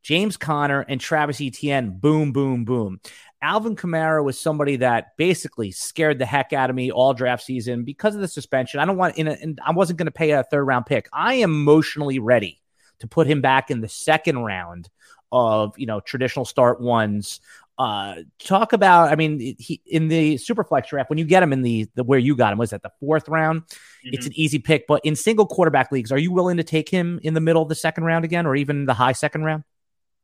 james 0.00 0.38
Conner, 0.38 0.86
and 0.88 0.98
travis 0.98 1.38
etienne. 1.38 1.90
Boom 1.90 2.32
boom 2.32 2.64
boom. 2.64 2.98
Alvin 3.42 3.76
kamara 3.76 4.24
was 4.24 4.40
somebody 4.40 4.76
that 4.76 5.16
basically 5.18 5.70
scared 5.70 6.18
the 6.18 6.24
heck 6.24 6.54
out 6.54 6.70
of 6.70 6.76
me 6.76 6.90
all 6.90 7.12
draft 7.12 7.42
season 7.42 7.84
because 7.84 8.14
of 8.14 8.22
the 8.22 8.28
suspension. 8.28 8.80
I 8.80 8.86
don't 8.86 8.96
want 8.96 9.16
in, 9.16 9.28
a, 9.28 9.34
in 9.34 9.58
i 9.64 9.70
wasn't 9.72 9.98
going 9.98 10.06
to 10.06 10.12
pay 10.12 10.30
a 10.30 10.44
third 10.44 10.64
round 10.64 10.86
pick. 10.86 11.08
I 11.12 11.34
am 11.34 11.50
emotionally 11.50 12.18
ready 12.18 12.62
to 13.00 13.06
put 13.06 13.26
him 13.26 13.40
back 13.40 13.70
in 13.70 13.80
the 13.80 13.88
second 13.88 14.38
round 14.38 14.88
of 15.30 15.78
you 15.78 15.86
know 15.86 16.00
traditional 16.00 16.44
start 16.44 16.80
ones. 16.80 17.40
Uh, 17.78 18.22
talk 18.40 18.72
about, 18.72 19.12
I 19.12 19.14
mean, 19.14 19.54
he 19.56 19.80
in 19.86 20.08
the 20.08 20.34
superflex 20.34 20.88
draft 20.88 21.10
when 21.10 21.18
you 21.18 21.24
get 21.24 21.44
him 21.44 21.52
in 21.52 21.62
the 21.62 21.88
the 21.94 22.02
where 22.02 22.18
you 22.18 22.34
got 22.34 22.52
him 22.52 22.58
was 22.58 22.72
at 22.72 22.82
the 22.82 22.90
fourth 22.98 23.28
round. 23.28 23.62
Mm-hmm. 23.62 24.10
It's 24.14 24.26
an 24.26 24.32
easy 24.34 24.58
pick, 24.58 24.86
but 24.88 25.00
in 25.04 25.14
single 25.14 25.46
quarterback 25.46 25.92
leagues, 25.92 26.10
are 26.10 26.18
you 26.18 26.32
willing 26.32 26.56
to 26.56 26.64
take 26.64 26.88
him 26.88 27.20
in 27.22 27.34
the 27.34 27.40
middle 27.40 27.62
of 27.62 27.68
the 27.68 27.76
second 27.76 28.04
round 28.04 28.24
again, 28.24 28.46
or 28.46 28.56
even 28.56 28.86
the 28.86 28.94
high 28.94 29.12
second 29.12 29.44
round? 29.44 29.62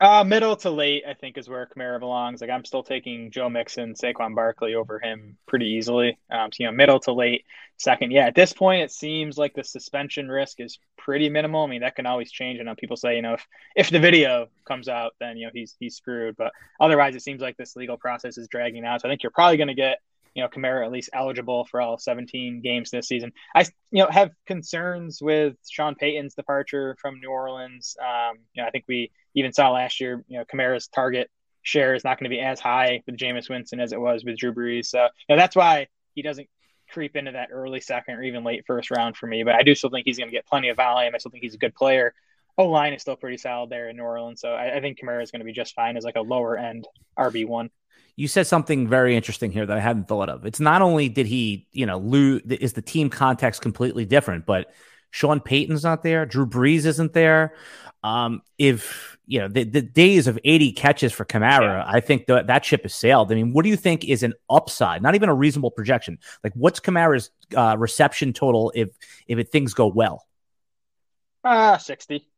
Uh, 0.05 0.23
middle 0.23 0.55
to 0.55 0.69
late, 0.69 1.03
I 1.09 1.15
think, 1.15 1.39
is 1.39 1.49
where 1.49 1.67
Kamara 1.67 1.99
belongs. 1.99 2.43
Like, 2.43 2.51
I'm 2.51 2.67
still 2.67 2.83
taking 2.83 3.31
Joe 3.31 3.49
Mixon, 3.49 3.95
Saquon 3.95 4.35
Barkley 4.35 4.75
over 4.75 4.99
him 4.99 5.39
pretty 5.47 5.65
easily. 5.65 6.19
Um, 6.31 6.53
so, 6.53 6.63
you 6.63 6.67
know, 6.67 6.77
middle 6.77 7.01
to 7.01 7.13
late, 7.15 7.47
second. 7.79 8.13
Yeah, 8.13 8.27
at 8.27 8.35
this 8.35 8.53
point, 8.53 8.83
it 8.83 8.93
seems 8.93 9.39
like 9.39 9.55
the 9.55 9.65
suspension 9.65 10.29
risk 10.29 10.61
is 10.61 10.79
pretty 10.99 11.31
minimal. 11.31 11.65
I 11.65 11.69
mean, 11.69 11.81
that 11.81 11.97
can 11.97 12.05
always 12.05 12.31
change. 12.31 12.61
I 12.61 12.65
know 12.65 12.75
people 12.75 12.99
say, 12.99 13.17
you 13.17 13.23
know, 13.23 13.33
if 13.33 13.47
if 13.77 13.89
the 13.89 13.99
video 13.99 14.49
comes 14.67 14.89
out, 14.89 15.15
then 15.21 15.39
you 15.39 15.47
know 15.47 15.53
he's 15.55 15.75
he's 15.81 15.97
screwed. 15.97 16.37
But 16.37 16.53
otherwise, 16.79 17.17
it 17.17 17.23
seems 17.23 17.41
like 17.41 17.57
this 17.57 17.75
legal 17.75 17.97
process 17.97 18.37
is 18.37 18.47
dragging 18.49 18.85
out. 18.85 19.01
So, 19.01 19.09
I 19.09 19.11
think 19.11 19.23
you're 19.23 19.33
probably 19.33 19.57
going 19.57 19.69
to 19.69 19.75
get 19.75 20.01
you 20.35 20.43
know 20.43 20.49
Kamara 20.49 20.85
at 20.85 20.93
least 20.93 21.11
eligible 21.12 21.64
for 21.64 21.80
all 21.80 21.99
17 21.99 22.61
games 22.61 22.91
this 22.91 23.09
season. 23.09 23.32
I 23.55 23.62
you 23.91 24.03
know 24.03 24.09
have 24.11 24.30
concerns 24.47 25.20
with 25.22 25.57
Sean 25.68 25.95
Payton's 25.95 26.35
departure 26.35 26.97
from 27.01 27.20
New 27.20 27.30
Orleans. 27.30 27.97
Um, 28.01 28.39
you 28.53 28.62
know, 28.62 28.68
I 28.68 28.70
think 28.70 28.85
we 28.89 29.12
even 29.35 29.53
saw 29.53 29.70
last 29.70 30.01
year, 30.01 30.24
you 30.28 30.39
know, 30.39 30.45
Kamara's 30.45 30.89
target 30.89 31.30
share 31.62 31.95
is 31.95 32.05
not 32.05 32.18
going 32.18 32.30
to 32.30 32.35
be 32.35 32.41
as 32.41 32.61
high 32.61 33.03
with 33.07 33.16
Jameis 33.16 33.49
Winston 33.49 33.80
as 33.80 33.93
it 33.93 34.01
was 34.01 34.24
with 34.24 34.39
Drew 34.39 34.53
Brees. 34.53 34.87
So, 34.87 35.03
you 35.03 35.35
know, 35.35 35.37
that's 35.37 35.57
why 35.57 35.89
he 36.14 36.22
doesn't 36.22 36.49
creep 36.91 37.16
into 37.16 37.32
that 37.32 37.49
early 37.51 37.80
second 37.80 38.14
or 38.14 38.22
even 38.22 38.45
late 38.45 38.64
first 38.66 38.91
round 38.91 39.16
for 39.16 39.26
me. 39.26 39.43
But 39.43 39.55
I 39.55 39.62
do 39.62 39.74
still 39.74 39.91
think 39.91 40.05
he's 40.05 40.18
going 40.18 40.28
to 40.28 40.35
get 40.35 40.47
plenty 40.47 40.68
of 40.68 40.76
volume. 40.76 41.14
I 41.14 41.18
still 41.18 41.30
think 41.30 41.43
he's 41.43 41.55
a 41.55 41.59
good 41.59 41.74
player. 41.74 42.14
O 42.57 42.66
line 42.66 42.93
is 42.93 43.03
still 43.03 43.16
pretty 43.16 43.39
solid 43.39 43.70
there 43.70 43.89
in 43.89 43.97
New 43.97 44.05
Orleans. 44.05 44.41
So 44.41 44.51
I, 44.51 44.76
I 44.76 44.80
think 44.80 45.01
Kamara 45.01 45.22
is 45.22 45.32
going 45.32 45.41
to 45.41 45.47
be 45.47 45.53
just 45.53 45.74
fine 45.74 45.97
as 45.97 46.05
like 46.05 46.16
a 46.16 46.20
lower 46.20 46.57
end 46.57 46.87
RB1 47.18 47.70
you 48.17 48.29
said 48.29 48.47
something 48.47 48.87
very 48.89 49.17
interesting 49.17 49.51
here 49.51 49.67
that 49.67 49.77
I 49.77 49.81
hadn't 49.81 50.07
thought 50.07 50.29
of. 50.29 50.47
It's 50.47 50.61
not 50.61 50.83
only 50.83 51.09
did 51.09 51.27
he, 51.27 51.67
you 51.73 51.87
know, 51.87 51.99
lose, 51.99 52.43
is 52.43 52.73
the 52.75 52.83
team 52.83 53.11
context 53.11 53.61
completely 53.61 54.05
different, 54.05 54.47
but 54.47 54.73
Sean 55.11 55.41
Payton's 55.41 55.85
not 55.85 56.03
there, 56.03 56.27
Drew 56.27 56.47
Brees 56.47 56.87
isn't 56.87 57.12
there. 57.12 57.55
Um, 58.03 58.43
if 58.59 59.17
you 59.27 59.39
know 59.39 59.49
the, 59.49 59.65
the 59.65 59.81
days 59.81 60.27
of 60.27 60.39
80 60.45 60.73
catches 60.73 61.12
for 61.12 61.25
Kamara, 61.25 61.79
yeah. 61.79 61.85
I 61.87 62.01
think 62.01 62.27
that 62.27 62.49
that 62.49 62.65
ship 62.65 62.83
has 62.83 62.95
sailed. 62.95 63.33
I 63.33 63.37
mean, 63.37 63.53
what 63.53 63.62
do 63.62 63.71
you 63.71 63.77
think 63.77 64.05
is 64.05 64.23
an 64.23 64.35
upside? 64.51 65.03
Not 65.03 65.15
even 65.15 65.31
a 65.31 65.35
reasonable 65.35 65.71
projection. 65.71 66.19
Like, 66.43 66.53
what's 66.55 66.81
Kamara's 66.81 67.31
uh, 67.57 67.77
reception 67.79 68.33
total 68.35 68.73
if 68.75 68.91
if 69.27 69.39
it, 69.39 69.51
things 69.51 69.73
go 69.73 69.87
well? 69.87 70.27
Uh 71.43 71.79
60. 71.79 72.29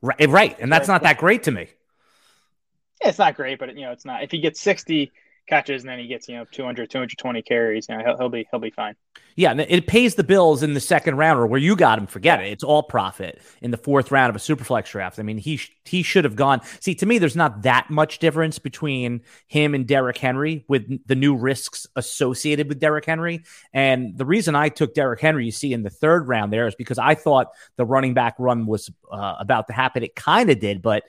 Right, 0.00 0.28
right, 0.28 0.56
and 0.58 0.72
that's 0.72 0.88
not 0.88 1.02
that 1.02 1.18
great 1.18 1.42
to 1.44 1.50
me. 1.50 1.68
It's 3.04 3.18
not 3.18 3.36
great, 3.36 3.58
but 3.58 3.74
you 3.76 3.82
know, 3.82 3.92
it's 3.92 4.04
not. 4.04 4.22
If 4.22 4.30
he 4.30 4.38
gets 4.38 4.60
60, 4.60 5.12
catches 5.48 5.82
and 5.82 5.90
then 5.90 5.98
he 5.98 6.06
gets 6.06 6.28
you 6.28 6.36
know 6.36 6.44
200 6.50 6.88
220 6.88 7.42
carries 7.42 7.86
you 7.88 7.96
know, 7.96 8.04
he'll, 8.04 8.16
he'll 8.16 8.28
be 8.28 8.46
he'll 8.50 8.60
be 8.60 8.70
fine. 8.70 8.94
Yeah 9.34 9.54
it 9.54 9.86
pays 9.86 10.14
the 10.14 10.24
bills 10.24 10.62
in 10.62 10.74
the 10.74 10.80
second 10.80 11.16
round 11.16 11.38
or 11.38 11.46
where 11.46 11.60
you 11.60 11.74
got 11.74 11.98
him 11.98 12.06
forget 12.06 12.40
it. 12.40 12.52
It's 12.52 12.64
all 12.64 12.82
profit 12.82 13.40
in 13.60 13.70
the 13.70 13.76
fourth 13.76 14.10
round 14.10 14.30
of 14.30 14.36
a 14.36 14.38
superflex 14.38 14.90
draft. 14.90 15.18
I 15.18 15.22
mean 15.22 15.38
he 15.38 15.60
he 15.84 16.02
should 16.02 16.24
have 16.24 16.36
gone. 16.36 16.60
See 16.80 16.94
to 16.96 17.06
me 17.06 17.18
there's 17.18 17.36
not 17.36 17.62
that 17.62 17.90
much 17.90 18.18
difference 18.18 18.58
between 18.58 19.22
him 19.48 19.74
and 19.74 19.86
Derrick 19.86 20.18
Henry 20.18 20.64
with 20.68 21.06
the 21.06 21.16
new 21.16 21.34
risks 21.34 21.86
associated 21.96 22.68
with 22.68 22.78
Derrick 22.78 23.04
Henry. 23.04 23.42
And 23.72 24.16
the 24.16 24.26
reason 24.26 24.54
I 24.54 24.68
took 24.68 24.94
Derrick 24.94 25.20
Henry 25.20 25.44
you 25.44 25.52
see 25.52 25.72
in 25.72 25.82
the 25.82 25.90
third 25.90 26.28
round 26.28 26.52
there 26.52 26.68
is 26.68 26.74
because 26.74 26.98
I 26.98 27.14
thought 27.14 27.48
the 27.76 27.84
running 27.84 28.14
back 28.14 28.36
run 28.38 28.66
was 28.66 28.90
uh, 29.10 29.36
about 29.40 29.66
to 29.66 29.72
happen. 29.72 30.02
It 30.02 30.14
kind 30.14 30.50
of 30.50 30.60
did 30.60 30.82
but 30.82 31.02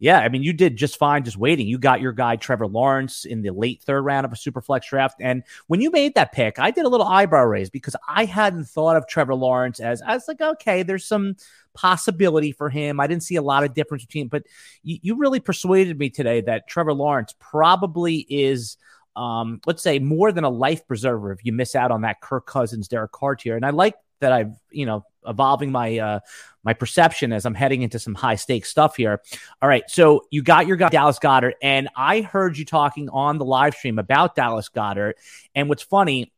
yeah, 0.00 0.18
I 0.18 0.30
mean, 0.30 0.42
you 0.42 0.54
did 0.54 0.76
just 0.76 0.96
fine 0.96 1.24
just 1.24 1.36
waiting. 1.36 1.66
You 1.66 1.78
got 1.78 2.00
your 2.00 2.12
guy 2.12 2.36
Trevor 2.36 2.66
Lawrence 2.66 3.26
in 3.26 3.42
the 3.42 3.50
late 3.50 3.82
third 3.82 4.00
round 4.00 4.24
of 4.24 4.32
a 4.32 4.36
super 4.36 4.62
flex 4.62 4.88
draft. 4.88 5.20
And 5.20 5.44
when 5.66 5.82
you 5.82 5.90
made 5.90 6.14
that 6.14 6.32
pick, 6.32 6.58
I 6.58 6.70
did 6.70 6.86
a 6.86 6.88
little 6.88 7.06
eyebrow 7.06 7.44
raise 7.44 7.68
because 7.68 7.94
I 8.08 8.24
hadn't 8.24 8.64
thought 8.64 8.96
of 8.96 9.06
Trevor 9.06 9.34
Lawrence 9.34 9.78
as 9.78 10.00
I 10.00 10.14
was 10.14 10.26
like, 10.26 10.40
okay, 10.40 10.82
there's 10.82 11.04
some 11.04 11.36
possibility 11.74 12.50
for 12.50 12.70
him. 12.70 12.98
I 12.98 13.06
didn't 13.06 13.24
see 13.24 13.36
a 13.36 13.42
lot 13.42 13.62
of 13.62 13.74
difference 13.74 14.06
between, 14.06 14.28
but 14.28 14.44
you, 14.82 14.98
you 15.02 15.16
really 15.16 15.38
persuaded 15.38 15.98
me 15.98 16.08
today 16.08 16.40
that 16.40 16.66
Trevor 16.66 16.94
Lawrence 16.94 17.34
probably 17.38 18.26
is 18.30 18.78
um, 19.16 19.60
let's 19.66 19.82
say 19.82 19.98
more 19.98 20.32
than 20.32 20.44
a 20.44 20.50
life 20.50 20.86
preserver 20.86 21.32
if 21.32 21.44
you 21.44 21.52
miss 21.52 21.74
out 21.74 21.90
on 21.90 22.02
that 22.02 22.22
Kirk 22.22 22.46
Cousins, 22.46 22.88
Derek 22.88 23.12
Carr 23.12 23.36
tier. 23.36 23.56
And 23.56 23.66
I 23.66 23.70
like 23.70 23.96
that 24.20 24.32
I've, 24.32 24.54
you 24.70 24.86
know, 24.86 25.04
evolving 25.26 25.70
my 25.70 25.98
uh 25.98 26.20
my 26.62 26.74
perception 26.74 27.32
as 27.32 27.46
I'm 27.46 27.54
heading 27.54 27.82
into 27.82 27.98
some 27.98 28.14
high 28.14 28.34
stakes 28.34 28.68
stuff 28.68 28.96
here. 28.96 29.20
All 29.62 29.68
right, 29.68 29.84
so 29.88 30.26
you 30.30 30.42
got 30.42 30.66
your 30.66 30.76
guy 30.76 30.88
Dallas 30.88 31.18
Goedert, 31.18 31.54
and 31.62 31.88
I 31.96 32.20
heard 32.20 32.58
you 32.58 32.64
talking 32.64 33.08
on 33.08 33.38
the 33.38 33.44
live 33.44 33.74
stream 33.74 33.98
about 33.98 34.34
Dallas 34.34 34.68
Goedert. 34.68 35.14
And 35.54 35.68
what's 35.68 35.82
funny 35.82 36.32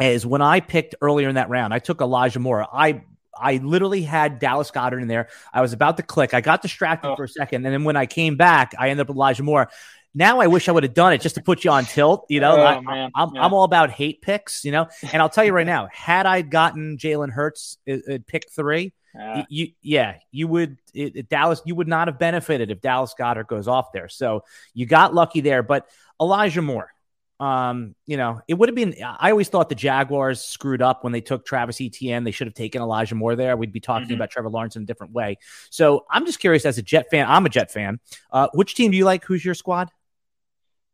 is 0.00 0.24
when 0.24 0.42
I 0.42 0.60
picked 0.60 0.94
earlier 1.00 1.28
in 1.28 1.34
that 1.34 1.48
round, 1.48 1.74
I 1.74 1.80
took 1.80 2.00
Elijah 2.00 2.38
Moore. 2.38 2.66
I 2.72 3.02
I 3.40 3.56
literally 3.58 4.02
had 4.02 4.38
Dallas 4.38 4.70
Goedert 4.70 5.00
in 5.00 5.08
there. 5.08 5.28
I 5.52 5.60
was 5.60 5.72
about 5.72 5.96
to 5.98 6.02
click. 6.02 6.34
I 6.34 6.40
got 6.40 6.62
distracted 6.62 7.10
oh. 7.10 7.16
for 7.16 7.24
a 7.24 7.28
second, 7.28 7.64
and 7.64 7.74
then 7.74 7.84
when 7.84 7.96
I 7.96 8.06
came 8.06 8.36
back, 8.36 8.74
I 8.78 8.90
ended 8.90 9.02
up 9.02 9.08
with 9.08 9.16
Elijah 9.16 9.42
Moore. 9.42 9.70
Now 10.14 10.40
I 10.40 10.46
wish 10.46 10.68
I 10.68 10.72
would 10.72 10.82
have 10.82 10.94
done 10.94 11.12
it 11.12 11.20
just 11.20 11.34
to 11.36 11.42
put 11.42 11.64
you 11.64 11.70
on 11.70 11.84
tilt. 11.84 12.26
You 12.28 12.40
know, 12.40 12.56
oh, 12.56 12.62
I, 12.62 12.74
am 12.74 13.10
I'm, 13.14 13.34
yeah. 13.34 13.44
I'm 13.44 13.52
all 13.52 13.64
about 13.64 13.90
hate 13.90 14.22
picks. 14.22 14.64
You 14.64 14.72
know, 14.72 14.88
and 15.12 15.22
I'll 15.22 15.28
tell 15.28 15.44
you 15.44 15.52
right 15.52 15.66
now, 15.78 15.88
had 15.92 16.26
I 16.26 16.42
gotten 16.42 16.96
Jalen 16.98 17.30
Hurts 17.30 17.78
at, 17.86 18.26
pick 18.26 18.50
three, 18.50 18.92
uh, 19.18 19.42
you, 19.48 19.68
yeah, 19.82 20.16
you 20.30 20.46
would 20.48 20.78
it, 20.94 21.16
it, 21.16 21.28
Dallas. 21.28 21.60
You 21.64 21.74
would 21.74 21.88
not 21.88 22.08
have 22.08 22.18
benefited 22.18 22.70
if 22.70 22.80
Dallas 22.80 23.14
Goedert 23.18 23.48
goes 23.48 23.68
off 23.68 23.92
there. 23.92 24.08
So 24.08 24.44
you 24.74 24.86
got 24.86 25.14
lucky 25.14 25.40
there. 25.40 25.62
But 25.62 25.88
Elijah 26.20 26.62
Moore, 26.62 26.92
um, 27.40 27.94
you 28.06 28.16
know, 28.16 28.40
it 28.48 28.54
would 28.54 28.68
have 28.68 28.76
been. 28.76 28.94
I 29.02 29.30
always 29.30 29.48
thought 29.48 29.68
the 29.68 29.74
Jaguars 29.74 30.40
screwed 30.40 30.82
up 30.82 31.04
when 31.04 31.12
they 31.12 31.20
took 31.20 31.46
Travis 31.46 31.80
Etienne. 31.80 32.24
They 32.24 32.32
should 32.32 32.48
have 32.48 32.54
taken 32.54 32.82
Elijah 32.82 33.14
Moore 33.14 33.36
there. 33.36 33.56
We'd 33.56 33.72
be 33.72 33.80
talking 33.80 34.06
mm-hmm. 34.06 34.14
about 34.14 34.30
Trevor 34.30 34.50
Lawrence 34.50 34.76
in 34.76 34.82
a 34.82 34.86
different 34.86 35.12
way. 35.12 35.38
So 35.70 36.04
I'm 36.10 36.26
just 36.26 36.40
curious, 36.40 36.66
as 36.66 36.78
a 36.78 36.82
Jet 36.82 37.06
fan, 37.10 37.26
I'm 37.28 37.46
a 37.46 37.48
Jet 37.48 37.70
fan. 37.70 38.00
Uh, 38.30 38.48
which 38.54 38.74
team 38.74 38.90
do 38.90 38.96
you 38.96 39.04
like? 39.04 39.24
Who's 39.24 39.44
your 39.44 39.54
squad? 39.54 39.90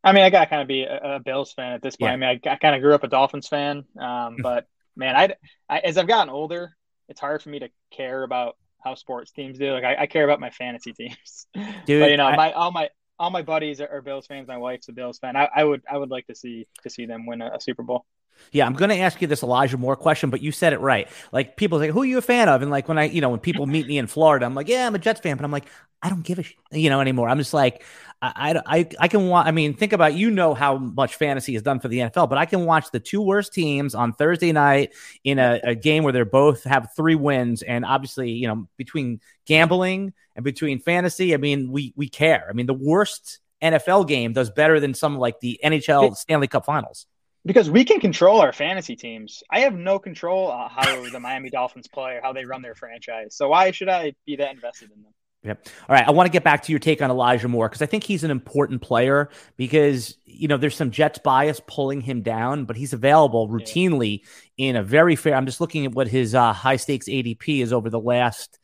I 0.05 0.13
mean, 0.13 0.23
I 0.23 0.29
got 0.29 0.41
to 0.41 0.45
kind 0.45 0.61
of 0.61 0.67
be 0.67 0.83
a, 0.83 1.15
a, 1.15 1.19
Bills 1.19 1.51
fan 1.51 1.73
at 1.73 1.81
this 1.81 1.95
point. 1.95 2.09
Yeah. 2.09 2.27
I 2.27 2.33
mean, 2.33 2.39
I, 2.45 2.49
I 2.51 2.55
kind 2.57 2.75
of 2.75 2.81
grew 2.81 2.93
up 2.93 3.03
a 3.03 3.07
Dolphins 3.07 3.47
fan, 3.47 3.85
um, 3.99 4.37
but 4.41 4.67
man, 4.95 5.15
I, 5.15 5.35
I, 5.67 5.79
as 5.79 5.97
I've 5.97 6.07
gotten 6.07 6.31
older, 6.31 6.75
it's 7.09 7.19
hard 7.19 7.41
for 7.41 7.49
me 7.49 7.59
to 7.59 7.69
care 7.91 8.23
about 8.23 8.55
how 8.83 8.95
sports 8.95 9.31
teams 9.31 9.57
do. 9.57 9.71
Like, 9.71 9.83
I, 9.83 10.03
I 10.03 10.05
care 10.05 10.23
about 10.23 10.39
my 10.39 10.51
fantasy 10.51 10.93
teams. 10.93 11.47
Dude, 11.85 12.01
but 12.01 12.11
you 12.11 12.17
know, 12.17 12.31
my 12.35 12.51
all 12.53 12.71
my 12.71 12.89
all 13.17 13.31
my 13.31 13.41
buddies 13.41 13.81
are, 13.81 13.87
are, 13.87 14.01
Bills 14.01 14.27
fans. 14.27 14.47
My 14.47 14.57
wife's 14.57 14.89
a 14.89 14.93
Bills 14.93 15.17
fan. 15.17 15.35
I, 15.35 15.49
I 15.55 15.63
would 15.63 15.81
I 15.89 15.97
would 15.97 16.09
like 16.09 16.27
to 16.27 16.35
see 16.35 16.67
to 16.83 16.89
see 16.89 17.05
them 17.05 17.25
win 17.25 17.41
a, 17.41 17.55
a 17.55 17.61
Super 17.61 17.83
Bowl. 17.83 18.05
Yeah, 18.51 18.65
I'm 18.65 18.73
going 18.73 18.89
to 18.89 18.99
ask 18.99 19.21
you 19.21 19.27
this 19.27 19.43
Elijah 19.43 19.77
Moore 19.77 19.95
question, 19.95 20.29
but 20.29 20.41
you 20.41 20.51
said 20.51 20.73
it 20.73 20.81
right. 20.81 21.07
Like 21.31 21.55
people 21.55 21.79
say, 21.79 21.89
"Who 21.89 22.01
are 22.01 22.05
you 22.05 22.17
a 22.17 22.21
fan 22.21 22.49
of?" 22.49 22.61
And 22.61 22.69
like 22.69 22.87
when 22.87 22.97
I, 22.97 23.05
you 23.05 23.21
know, 23.21 23.29
when 23.29 23.39
people 23.39 23.65
meet 23.75 23.87
me 23.87 23.97
in 23.97 24.07
Florida, 24.07 24.45
I'm 24.45 24.55
like, 24.55 24.67
"Yeah, 24.67 24.85
I'm 24.85 24.95
a 24.95 24.99
Jets 24.99 25.21
fan," 25.21 25.37
but 25.37 25.45
I'm 25.45 25.51
like, 25.51 25.65
I 26.01 26.09
don't 26.09 26.23
give 26.23 26.39
a, 26.39 26.43
sh-, 26.43 26.55
you 26.71 26.89
know, 26.89 27.01
anymore. 27.01 27.29
I'm 27.29 27.37
just 27.37 27.53
like, 27.53 27.83
I, 28.21 28.61
I, 28.65 28.89
I 28.99 29.07
can 29.07 29.27
watch. 29.27 29.47
I 29.47 29.51
mean, 29.51 29.73
think 29.73 29.93
about 29.93 30.13
you 30.13 30.31
know 30.31 30.53
how 30.53 30.77
much 30.77 31.15
fantasy 31.15 31.55
is 31.55 31.61
done 31.61 31.79
for 31.79 31.87
the 31.87 31.99
NFL, 31.99 32.29
but 32.29 32.37
I 32.37 32.45
can 32.45 32.65
watch 32.65 32.89
the 32.91 32.99
two 32.99 33.21
worst 33.21 33.53
teams 33.53 33.93
on 33.93 34.13
Thursday 34.13 34.51
night 34.51 34.93
in 35.23 35.37
a, 35.37 35.59
a 35.63 35.75
game 35.75 36.03
where 36.03 36.13
they're 36.13 36.25
both 36.25 36.63
have 36.63 36.89
three 36.95 37.15
wins, 37.15 37.61
and 37.61 37.85
obviously, 37.85 38.31
you 38.31 38.47
know, 38.47 38.67
between 38.77 39.19
gambling 39.45 40.13
and 40.35 40.43
between 40.43 40.79
fantasy, 40.79 41.33
I 41.33 41.37
mean, 41.37 41.71
we 41.71 41.93
we 41.95 42.09
care. 42.09 42.47
I 42.49 42.53
mean, 42.53 42.65
the 42.65 42.73
worst 42.73 43.39
NFL 43.61 44.07
game 44.07 44.33
does 44.33 44.49
better 44.49 44.79
than 44.79 44.93
some 44.93 45.17
like 45.17 45.39
the 45.39 45.59
NHL 45.63 46.15
Stanley 46.15 46.47
Cup 46.47 46.65
Finals 46.65 47.05
because 47.45 47.69
we 47.69 47.85
can 47.85 47.99
control 47.99 48.41
our 48.41 48.51
fantasy 48.51 48.95
teams. 48.95 49.43
I 49.51 49.61
have 49.61 49.75
no 49.75 49.99
control 49.99 50.51
uh, 50.51 50.67
how 50.67 51.07
the 51.09 51.19
Miami 51.19 51.49
Dolphins 51.49 51.87
play 51.87 52.15
or 52.15 52.21
how 52.21 52.33
they 52.33 52.45
run 52.45 52.61
their 52.61 52.75
franchise. 52.75 53.35
So 53.35 53.49
why 53.49 53.71
should 53.71 53.89
I 53.89 54.13
be 54.25 54.37
that 54.37 54.53
invested 54.53 54.89
in 54.95 55.03
them? 55.03 55.13
Yep. 55.45 55.67
All 55.87 55.95
right. 55.95 56.07
I 56.07 56.11
want 56.11 56.25
to 56.25 56.31
get 56.31 56.43
back 56.43 56.63
to 56.63 56.71
your 56.71 56.79
take 56.79 57.03
on 57.03 57.11
Elijah 57.11 57.47
Moore 57.47 57.69
because 57.69 57.83
I 57.83 57.85
think 57.85 58.03
he's 58.03 58.23
an 58.23 58.31
important 58.31 58.81
player 58.81 59.29
because, 59.57 60.17
you 60.25 60.47
know, 60.47 60.57
there's 60.57 60.75
some 60.75 60.89
Jets 60.89 61.19
bias 61.19 61.61
pulling 61.67 62.01
him 62.01 62.23
down, 62.23 62.65
but 62.65 62.75
he's 62.75 62.93
available 62.93 63.47
routinely 63.47 64.21
yeah. 64.57 64.69
in 64.69 64.75
a 64.75 64.83
very 64.83 65.15
fair. 65.15 65.35
I'm 65.35 65.45
just 65.45 65.61
looking 65.61 65.85
at 65.85 65.93
what 65.93 66.07
his 66.07 66.33
uh, 66.33 66.51
high 66.51 66.77
stakes 66.77 67.07
ADP 67.07 67.61
is 67.61 67.71
over 67.71 67.91
the 67.91 67.99
last. 67.99 68.57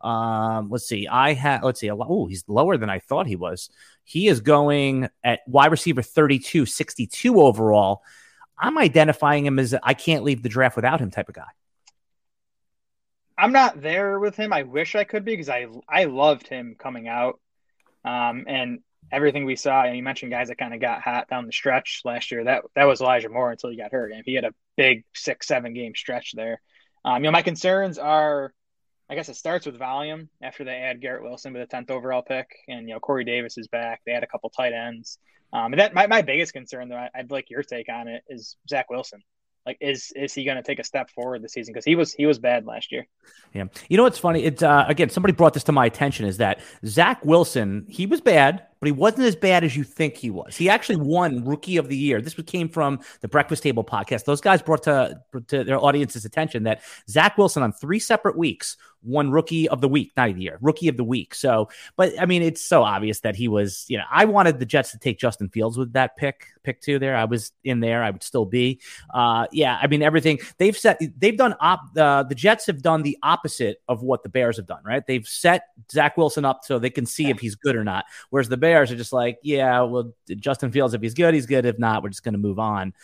Um, 0.00 0.70
let's 0.70 0.86
see. 0.86 1.08
I 1.08 1.32
had, 1.32 1.64
let's 1.64 1.80
see. 1.80 1.90
Oh, 1.90 2.26
he's 2.26 2.44
lower 2.46 2.76
than 2.76 2.88
I 2.88 3.00
thought 3.00 3.26
he 3.26 3.34
was. 3.34 3.68
He 4.04 4.28
is 4.28 4.40
going 4.40 5.08
at 5.24 5.40
wide 5.48 5.72
receiver 5.72 6.02
32, 6.02 6.66
62 6.66 7.40
overall. 7.40 8.02
I'm 8.56 8.78
identifying 8.78 9.44
him 9.44 9.58
as 9.58 9.74
I 9.82 9.94
can't 9.94 10.22
leave 10.22 10.44
the 10.44 10.48
draft 10.48 10.76
without 10.76 11.00
him 11.00 11.10
type 11.10 11.28
of 11.28 11.34
guy. 11.34 11.48
I'm 13.38 13.52
not 13.52 13.80
there 13.80 14.18
with 14.18 14.36
him. 14.36 14.52
I 14.52 14.64
wish 14.64 14.96
I 14.96 15.04
could 15.04 15.24
be 15.24 15.32
because 15.32 15.48
I 15.48 15.66
I 15.88 16.04
loved 16.04 16.48
him 16.48 16.74
coming 16.76 17.06
out, 17.06 17.38
um, 18.04 18.44
and 18.48 18.80
everything 19.12 19.44
we 19.44 19.56
saw. 19.56 19.84
And 19.84 19.96
you 19.96 20.02
mentioned 20.02 20.32
guys 20.32 20.48
that 20.48 20.58
kind 20.58 20.74
of 20.74 20.80
got 20.80 21.02
hot 21.02 21.28
down 21.28 21.46
the 21.46 21.52
stretch 21.52 22.02
last 22.04 22.30
year. 22.30 22.44
That 22.44 22.64
that 22.74 22.84
was 22.84 23.00
Elijah 23.00 23.28
Moore 23.28 23.52
until 23.52 23.70
he 23.70 23.76
got 23.76 23.92
hurt. 23.92 24.12
And 24.12 24.22
he 24.26 24.34
had 24.34 24.44
a 24.44 24.54
big 24.76 25.04
six 25.14 25.46
seven 25.46 25.72
game 25.72 25.92
stretch 25.94 26.32
there. 26.34 26.60
Um, 27.04 27.22
you 27.22 27.28
know, 27.28 27.32
my 27.32 27.42
concerns 27.42 27.96
are, 27.96 28.52
I 29.08 29.14
guess 29.14 29.28
it 29.28 29.36
starts 29.36 29.66
with 29.66 29.78
volume 29.78 30.28
after 30.42 30.64
they 30.64 30.74
add 30.74 31.00
Garrett 31.00 31.22
Wilson 31.22 31.52
with 31.52 31.62
a 31.62 31.66
tenth 31.66 31.90
overall 31.90 32.22
pick, 32.22 32.48
and 32.66 32.88
you 32.88 32.94
know 32.94 33.00
Corey 33.00 33.24
Davis 33.24 33.56
is 33.56 33.68
back. 33.68 34.00
They 34.04 34.12
had 34.12 34.24
a 34.24 34.28
couple 34.28 34.50
tight 34.50 34.72
ends. 34.72 35.18
Um, 35.52 35.72
and 35.72 35.80
that 35.80 35.94
my, 35.94 36.06
my 36.08 36.22
biggest 36.22 36.52
concern 36.52 36.88
though, 36.88 37.06
I'd 37.14 37.30
like 37.30 37.50
your 37.50 37.62
take 37.62 37.88
on 37.88 38.08
it 38.08 38.22
is 38.28 38.56
Zach 38.68 38.90
Wilson. 38.90 39.22
Like, 39.68 39.76
is 39.82 40.14
is 40.16 40.32
he 40.32 40.44
going 40.44 40.56
to 40.56 40.62
take 40.62 40.78
a 40.78 40.84
step 40.84 41.10
forward 41.10 41.42
this 41.42 41.52
season? 41.52 41.74
Because 41.74 41.84
he 41.84 41.94
was 41.94 42.14
he 42.14 42.24
was 42.24 42.38
bad 42.38 42.64
last 42.64 42.90
year. 42.90 43.06
Yeah, 43.52 43.64
you 43.90 43.98
know 43.98 44.02
what's 44.02 44.18
funny? 44.18 44.42
It's 44.42 44.62
uh, 44.62 44.86
again 44.88 45.10
somebody 45.10 45.34
brought 45.34 45.52
this 45.52 45.64
to 45.64 45.72
my 45.72 45.84
attention 45.84 46.24
is 46.24 46.38
that 46.38 46.60
Zach 46.86 47.22
Wilson 47.22 47.84
he 47.86 48.06
was 48.06 48.22
bad, 48.22 48.62
but 48.80 48.86
he 48.86 48.92
wasn't 48.92 49.24
as 49.24 49.36
bad 49.36 49.64
as 49.64 49.76
you 49.76 49.84
think 49.84 50.16
he 50.16 50.30
was. 50.30 50.56
He 50.56 50.68
actually 50.68 50.96
won 50.96 51.44
Rookie 51.44 51.76
of 51.76 51.88
the 51.88 51.96
Year. 51.96 52.20
This 52.20 52.34
came 52.34 52.68
from 52.68 53.00
the 53.20 53.28
Breakfast 53.28 53.62
Table 53.62 53.84
podcast. 53.84 54.24
Those 54.24 54.40
guys 54.40 54.62
brought 54.62 54.82
to 54.84 55.20
to 55.48 55.64
their 55.64 55.78
audience's 55.78 56.24
attention 56.24 56.64
that 56.64 56.82
Zach 57.08 57.38
Wilson 57.38 57.62
on 57.62 57.72
three 57.72 57.98
separate 57.98 58.36
weeks 58.36 58.76
won 59.02 59.30
Rookie 59.30 59.68
of 59.68 59.80
the 59.80 59.88
Week, 59.88 60.12
not 60.16 60.30
of 60.30 60.36
the 60.36 60.42
year, 60.42 60.58
Rookie 60.60 60.88
of 60.88 60.96
the 60.96 61.04
Week. 61.04 61.34
So, 61.34 61.68
but 61.96 62.20
I 62.20 62.26
mean, 62.26 62.42
it's 62.42 62.64
so 62.64 62.82
obvious 62.82 63.20
that 63.20 63.36
he 63.36 63.48
was. 63.48 63.84
You 63.88 63.98
know, 63.98 64.04
I 64.10 64.24
wanted 64.24 64.58
the 64.58 64.66
Jets 64.66 64.92
to 64.92 64.98
take 64.98 65.18
Justin 65.18 65.48
Fields 65.48 65.78
with 65.78 65.92
that 65.92 66.16
pick, 66.16 66.46
pick 66.62 66.80
two 66.80 66.98
there. 66.98 67.16
I 67.16 67.24
was 67.24 67.52
in 67.64 67.80
there. 67.80 68.02
I 68.02 68.10
would 68.10 68.22
still 68.22 68.44
be. 68.44 68.80
Uh, 69.12 69.46
yeah, 69.52 69.78
I 69.80 69.86
mean, 69.86 70.02
everything 70.02 70.38
they've 70.58 70.76
set, 70.76 71.00
they've 71.18 71.36
done. 71.36 71.54
Op, 71.60 71.80
uh, 71.96 72.22
the 72.24 72.34
Jets 72.34 72.66
have 72.66 72.82
done 72.82 73.02
the 73.02 73.16
opposite 73.22 73.82
of 73.88 74.02
what 74.02 74.22
the 74.22 74.28
Bears 74.28 74.56
have 74.56 74.66
done. 74.66 74.82
Right? 74.84 75.06
They've 75.06 75.26
set 75.26 75.68
Zach 75.90 76.16
Wilson 76.16 76.44
up 76.44 76.64
so 76.64 76.78
they 76.78 76.90
can 76.90 77.06
see 77.06 77.30
if 77.30 77.38
he's 77.38 77.54
good 77.54 77.76
or 77.76 77.84
not. 77.84 78.04
Whereas 78.30 78.48
the 78.48 78.56
Bears 78.56 78.67
are 78.74 78.86
just 78.86 79.12
like, 79.12 79.38
yeah, 79.42 79.80
well, 79.82 80.12
Justin 80.36 80.72
Fields, 80.72 80.94
if 80.94 81.02
he's 81.02 81.14
good, 81.14 81.34
he's 81.34 81.46
good. 81.46 81.66
If 81.66 81.78
not, 81.78 82.02
we're 82.02 82.08
just 82.08 82.22
going 82.22 82.34
to 82.34 82.38
move 82.38 82.58
on. 82.58 82.94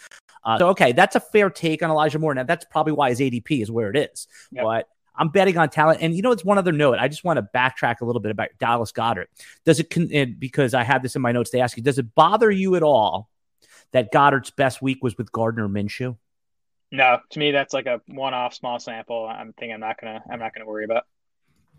Uh, 0.44 0.58
so 0.58 0.68
okay, 0.68 0.92
that's 0.92 1.16
a 1.16 1.20
fair 1.20 1.50
take 1.50 1.82
on 1.82 1.90
Elijah 1.90 2.18
Moore. 2.18 2.34
Now 2.34 2.44
that's 2.44 2.64
probably 2.70 2.92
why 2.92 3.10
his 3.10 3.20
ADP 3.20 3.62
is 3.62 3.70
where 3.70 3.90
it 3.90 3.96
is. 3.96 4.28
Yep. 4.52 4.64
But 4.64 4.88
I'm 5.16 5.28
betting 5.28 5.56
on 5.56 5.68
talent. 5.68 6.00
And 6.02 6.14
you 6.14 6.22
know, 6.22 6.32
it's 6.32 6.44
one 6.44 6.58
other 6.58 6.72
note. 6.72 6.98
I 6.98 7.08
just 7.08 7.24
want 7.24 7.38
to 7.38 7.48
backtrack 7.54 8.00
a 8.00 8.04
little 8.04 8.20
bit 8.20 8.30
about 8.30 8.48
Dallas 8.58 8.92
Goedert. 8.92 9.26
Does 9.64 9.80
it, 9.80 10.40
because 10.40 10.74
I 10.74 10.82
have 10.82 11.02
this 11.02 11.16
in 11.16 11.22
my 11.22 11.32
notes 11.32 11.50
to 11.50 11.60
ask 11.60 11.76
you, 11.76 11.82
does 11.82 11.98
it 11.98 12.14
bother 12.14 12.50
you 12.50 12.76
at 12.76 12.82
all 12.82 13.30
that 13.92 14.12
Goedert's 14.12 14.50
best 14.50 14.82
week 14.82 15.02
was 15.02 15.16
with 15.16 15.30
Gardner 15.32 15.68
Minshew? 15.68 16.16
No, 16.90 17.18
to 17.30 17.38
me, 17.38 17.50
that's 17.50 17.72
like 17.72 17.86
a 17.86 18.00
one 18.06 18.34
off 18.34 18.54
small 18.54 18.78
sample. 18.78 19.26
I'm 19.26 19.52
thinking 19.52 19.74
I'm 19.74 19.80
not 19.80 20.00
going 20.00 20.14
to, 20.14 20.22
I'm 20.30 20.38
not 20.38 20.54
going 20.54 20.64
to 20.64 20.70
worry 20.70 20.84
about. 20.84 21.04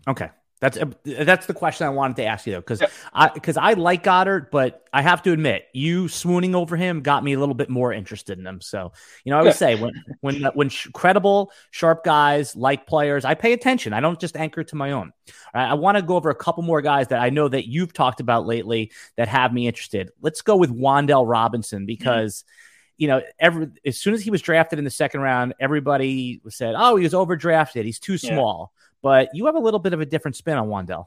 Okay. 0.08 0.30
That's 0.60 0.78
uh, 0.78 0.86
that's 1.04 1.44
the 1.44 1.52
question 1.52 1.86
I 1.86 1.90
wanted 1.90 2.16
to 2.16 2.24
ask 2.24 2.46
you 2.46 2.54
though, 2.54 2.60
because 2.60 2.82
I 3.12 3.28
because 3.28 3.58
I 3.58 3.74
like 3.74 4.04
Goedert, 4.04 4.50
but 4.50 4.88
I 4.90 5.02
have 5.02 5.22
to 5.24 5.32
admit, 5.32 5.66
you 5.74 6.08
swooning 6.08 6.54
over 6.54 6.76
him 6.76 7.02
got 7.02 7.22
me 7.22 7.34
a 7.34 7.38
little 7.38 7.54
bit 7.54 7.68
more 7.68 7.92
interested 7.92 8.38
in 8.38 8.46
him. 8.46 8.62
So 8.62 8.92
you 9.24 9.30
know, 9.30 9.36
I 9.36 9.40
always 9.40 9.56
say 9.56 9.74
when 9.74 9.92
when 10.22 10.44
when 10.54 10.70
credible, 10.94 11.52
sharp 11.72 12.04
guys 12.04 12.56
like 12.56 12.86
players, 12.86 13.26
I 13.26 13.34
pay 13.34 13.52
attention. 13.52 13.92
I 13.92 14.00
don't 14.00 14.18
just 14.18 14.34
anchor 14.34 14.64
to 14.64 14.76
my 14.76 14.92
own. 14.92 15.12
Right, 15.54 15.68
I 15.68 15.74
want 15.74 15.98
to 15.98 16.02
go 16.02 16.16
over 16.16 16.30
a 16.30 16.34
couple 16.34 16.62
more 16.62 16.80
guys 16.80 17.08
that 17.08 17.20
I 17.20 17.28
know 17.28 17.48
that 17.48 17.68
you've 17.68 17.92
talked 17.92 18.20
about 18.20 18.46
lately 18.46 18.92
that 19.16 19.28
have 19.28 19.52
me 19.52 19.66
interested. 19.66 20.10
Let's 20.22 20.40
go 20.40 20.56
with 20.56 20.70
Wan'Dale 20.70 21.28
Robinson 21.28 21.84
because. 21.84 22.42
Mm-hmm 22.42 22.52
you 22.96 23.08
know, 23.08 23.22
every 23.38 23.68
as 23.84 23.98
soon 23.98 24.14
as 24.14 24.22
he 24.22 24.30
was 24.30 24.42
drafted 24.42 24.78
in 24.78 24.84
the 24.84 24.90
second 24.90 25.20
round, 25.20 25.54
everybody 25.60 26.40
said, 26.48 26.74
"Oh, 26.76 26.96
he 26.96 27.04
was 27.04 27.12
overdrafted. 27.12 27.84
He's 27.84 27.98
too 27.98 28.18
small." 28.18 28.72
Yeah. 28.72 28.82
But 29.02 29.28
you 29.34 29.46
have 29.46 29.54
a 29.54 29.60
little 29.60 29.80
bit 29.80 29.92
of 29.92 30.00
a 30.00 30.06
different 30.06 30.36
spin 30.36 30.56
on 30.56 30.68
Wan'Dale. 30.68 31.06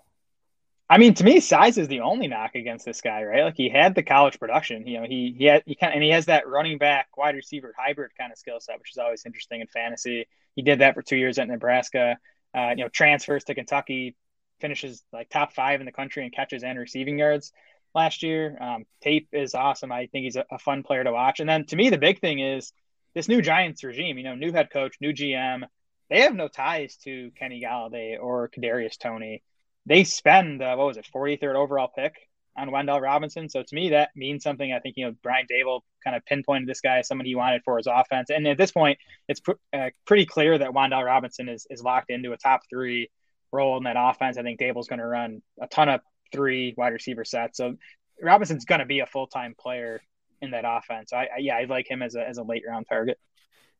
I 0.91 0.97
mean, 0.97 1.13
to 1.15 1.23
me, 1.23 1.39
size 1.39 1.77
is 1.77 1.87
the 1.87 1.99
only 1.99 2.27
knock 2.27 2.55
against 2.55 2.85
this 2.85 3.01
guy, 3.01 3.23
right? 3.23 3.43
Like 3.43 3.57
he 3.57 3.69
had 3.69 3.93
the 3.93 4.01
college 4.01 4.39
production. 4.39 4.87
You 4.87 5.01
know, 5.01 5.07
he 5.07 5.35
he 5.37 5.45
had 5.45 5.63
he 5.65 5.75
kind 5.75 5.93
and 5.93 6.03
he 6.03 6.09
has 6.09 6.25
that 6.25 6.47
running 6.47 6.77
back, 6.77 7.15
wide 7.17 7.35
receiver 7.35 7.73
hybrid 7.77 8.11
kind 8.17 8.31
of 8.31 8.37
skill 8.37 8.59
set, 8.59 8.79
which 8.79 8.91
is 8.91 8.97
always 8.97 9.25
interesting 9.25 9.61
in 9.61 9.67
fantasy. 9.67 10.27
He 10.55 10.61
did 10.63 10.79
that 10.79 10.95
for 10.95 11.01
two 11.01 11.17
years 11.17 11.37
at 11.37 11.47
Nebraska. 11.47 12.17
Uh, 12.55 12.69
you 12.69 12.83
know, 12.83 12.89
transfers 12.89 13.43
to 13.43 13.53
Kentucky, 13.53 14.15
finishes 14.59 15.03
like 15.13 15.29
top 15.29 15.53
five 15.53 15.79
in 15.79 15.85
the 15.85 15.91
country 15.91 16.23
in 16.23 16.31
catches 16.31 16.63
and 16.63 16.77
receiving 16.77 17.19
yards 17.19 17.51
last 17.95 18.23
year. 18.23 18.57
Um, 18.59 18.85
tape 19.01 19.29
is 19.31 19.55
awesome. 19.55 19.91
I 19.91 20.07
think 20.07 20.23
he's 20.25 20.35
a, 20.35 20.45
a 20.51 20.59
fun 20.59 20.83
player 20.83 21.03
to 21.03 21.11
watch. 21.11 21.39
And 21.39 21.49
then 21.49 21.65
to 21.67 21.75
me, 21.75 21.89
the 21.89 21.97
big 21.97 22.19
thing 22.19 22.39
is 22.39 22.71
this 23.15 23.27
new 23.27 23.41
Giants 23.41 23.83
regime. 23.83 24.17
You 24.17 24.23
know, 24.23 24.35
new 24.35 24.51
head 24.51 24.69
coach, 24.71 24.95
new 25.01 25.13
GM 25.13 25.63
they 26.09 26.21
have 26.21 26.35
no 26.35 26.47
ties 26.47 26.97
to 27.03 27.31
Kenny 27.37 27.61
Golladay 27.61 28.17
or 28.19 28.49
Kadarius 28.49 28.97
Toney. 28.97 29.43
They 29.85 30.03
spend 30.03 30.61
uh, 30.61 30.75
what 30.75 30.87
was 30.87 30.97
it, 30.97 31.07
43rd 31.13 31.55
overall 31.55 31.89
pick 31.95 32.15
on 32.57 32.69
Wan'Dale 32.69 33.01
Robinson. 33.01 33.47
So 33.47 33.63
to 33.63 33.75
me, 33.75 33.91
that 33.91 34.09
means 34.15 34.43
something. 34.43 34.73
I 34.73 34.79
think 34.79 34.97
you 34.97 35.05
know 35.05 35.15
Brian 35.23 35.45
Daboll 35.49 35.81
kind 36.03 36.15
of 36.15 36.25
pinpointed 36.25 36.67
this 36.67 36.81
guy 36.81 36.99
as 36.99 37.07
someone 37.07 37.25
he 37.25 37.35
wanted 37.35 37.61
for 37.63 37.77
his 37.77 37.87
offense, 37.87 38.29
and 38.29 38.47
at 38.47 38.57
this 38.57 38.71
point, 38.71 38.97
it's 39.27 39.39
pr- 39.39 39.51
uh, 39.71 39.89
pretty 40.05 40.25
clear 40.25 40.57
that 40.57 40.71
Wan'Dale 40.71 41.05
Robinson 41.05 41.47
is 41.47 41.67
is 41.69 41.81
locked 41.81 42.09
into 42.09 42.33
a 42.33 42.37
top 42.37 42.61
three 42.69 43.09
role 43.51 43.77
in 43.77 43.83
that 43.83 43.95
offense. 43.97 44.37
I 44.37 44.43
think 44.43 44.59
Daboll's 44.59 44.87
going 44.87 44.99
to 44.99 45.05
run 45.05 45.41
a 45.61 45.67
ton 45.67 45.89
of 45.89 46.01
three 46.31 46.73
wide 46.77 46.93
receiver 46.93 47.25
sets. 47.25 47.57
So 47.57 47.75
Robinson's 48.21 48.65
going 48.65 48.79
to 48.79 48.85
be 48.85 48.99
a 48.99 49.05
full 49.05 49.27
time 49.27 49.55
player 49.59 50.01
in 50.41 50.51
that 50.51 50.63
offense. 50.65 51.13
I, 51.13 51.23
I, 51.23 51.37
yeah, 51.39 51.57
I 51.57 51.65
like 51.65 51.89
him 51.89 52.01
as 52.01 52.15
a 52.15 52.27
as 52.27 52.37
a 52.37 52.43
late 52.43 52.63
round 52.67 52.87
target. 52.87 53.17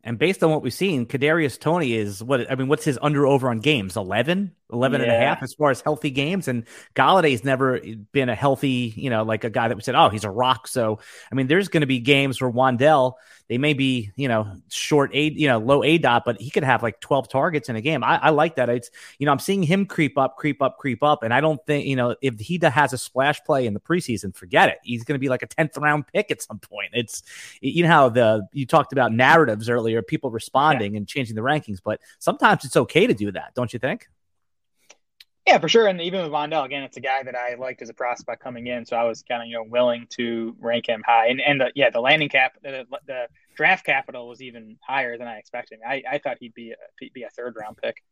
And 0.02 0.18
based 0.18 0.42
on 0.44 0.52
what 0.52 0.62
we've 0.62 0.74
seen, 0.74 1.06
Kadarius 1.06 1.60
Toney 1.60 1.94
is 1.94 2.24
what 2.24 2.50
I 2.50 2.56
mean, 2.56 2.70
what's 2.70 2.86
his 2.86 2.98
under 3.02 3.28
over 3.28 3.50
on 3.50 3.60
games? 3.60 3.98
11, 3.98 4.56
11 4.72 5.02
yeah. 5.02 5.06
and 5.06 5.14
a 5.14 5.20
half 5.20 5.44
as 5.44 5.54
far 5.54 5.72
as 5.72 5.82
healthy 5.82 6.10
games. 6.10 6.48
And 6.48 6.64
Golladay's 6.96 7.44
never 7.44 7.82
been 8.14 8.30
a 8.30 8.36
healthy, 8.36 8.94
you 8.96 9.10
know, 9.10 9.24
like 9.24 9.44
a 9.44 9.50
guy 9.50 9.68
that 9.68 9.76
we 9.76 9.84
said, 9.84 9.96
oh, 9.96 10.08
he's 10.08 10.24
a 10.24 10.30
rock. 10.30 10.70
So, 10.70 11.00
I 11.30 11.36
mean, 11.36 11.48
there's 11.48 11.68
going 11.68 11.82
to 11.82 11.88
be 11.88 12.00
games 12.00 12.42
where 12.42 12.50
Wan'Dale 12.50 13.16
they 13.50 13.58
may 13.58 13.74
be, 13.74 14.12
you 14.16 14.28
know, 14.28 14.56
short 14.70 15.10
A, 15.14 15.32
you 15.32 15.48
know, 15.48 15.58
low 15.58 15.84
A 15.84 15.98
dot, 15.98 16.24
but 16.24 16.40
he 16.40 16.52
could 16.52 16.64
have 16.64 16.84
like 16.84 17.02
12 17.02 17.28
targets 17.30 17.68
in 17.68 17.76
a 17.76 17.82
game. 17.82 18.04
I, 18.04 18.18
I, 18.18 18.30
like 18.30 18.56
that. 18.56 18.70
It's, 18.70 18.92
you 19.18 19.26
know, 19.26 19.32
I'm 19.32 19.40
seeing 19.40 19.64
him 19.64 19.88
creep 19.88 20.20
up, 20.20 20.38
creep 20.38 20.62
up, 20.62 20.78
creep 20.78 21.02
up. 21.02 21.24
And 21.24 21.34
I 21.34 21.42
don't 21.42 21.60
think, 21.66 21.88
you 21.88 21.96
know, 21.96 22.16
if 22.22 22.40
he 22.40 22.60
has 22.62 22.94
a 22.94 22.98
splash 22.98 23.44
play 23.44 23.66
in 23.66 23.74
the 23.74 23.80
preseason, 23.80 24.36
forget 24.36 24.70
it. 24.70 24.78
He's 24.84 25.04
going 25.04 25.16
to 25.16 25.20
be 25.20 25.30
like 25.30 25.42
a 25.42 25.48
10th 25.48 25.82
round 25.82 26.06
pick 26.14 26.30
at 26.30 26.44
some 26.44 26.60
point. 26.60 26.92
It's, 26.94 27.24
you 27.60 27.84
know, 27.84 27.90
how 27.90 28.10
the, 28.10 28.48
you 28.54 28.68
talked 28.68 28.94
about 28.94 29.12
narratives 29.12 29.68
earlier, 29.68 30.04
people 30.04 30.30
responding 30.30 30.94
yeah. 30.94 30.98
and 30.98 31.08
changing 31.08 31.36
the 31.36 31.42
rankings, 31.42 31.80
but 31.84 32.00
sometimes 32.20 32.64
it's 32.66 32.78
okay 32.78 33.08
to 33.08 33.16
do 33.16 33.32
that. 33.32 33.56
Don't 33.56 33.74
you 33.74 33.80
think? 33.80 34.10
Yeah, 35.50 35.58
for 35.58 35.68
sure. 35.68 35.88
And 35.88 36.00
even 36.00 36.22
with 36.22 36.32
Wan'Dale, 36.32 36.64
again, 36.64 36.84
it's 36.84 36.98
a 36.98 37.02
guy 37.02 37.24
that 37.24 37.34
I 37.36 37.56
liked 37.56 37.82
as 37.82 37.90
a 37.90 37.94
prospect 37.96 38.40
coming 38.40 38.68
in, 38.68 38.86
so 38.86 38.96
I 38.96 39.06
was 39.06 39.24
kind 39.24 39.42
of 39.42 39.48
you 39.48 39.56
know 39.56 39.64
willing 39.64 40.06
to 40.12 40.56
rank 40.60 40.88
him 40.88 41.02
high. 41.04 41.30
And 41.30 41.42
and 41.42 41.60
the, 41.60 41.72
yeah, 41.74 41.90
the 41.90 42.00
landing 42.00 42.30
cap, 42.30 42.54
the, 42.62 42.86
the 43.08 43.26
draft 43.56 43.84
capital 43.84 44.28
was 44.28 44.44
even 44.44 44.78
higher 44.80 45.18
than 45.18 45.28
I 45.28 45.38
expected. 45.38 45.80
I, 45.84 46.04
I 46.08 46.20
thought 46.20 46.38
he'd 46.40 46.54
be 46.54 46.74
a, 46.74 47.10
be 47.16 47.24
a 47.24 47.32
third 47.32 47.56
round 47.60 47.78
pick. 47.78 48.04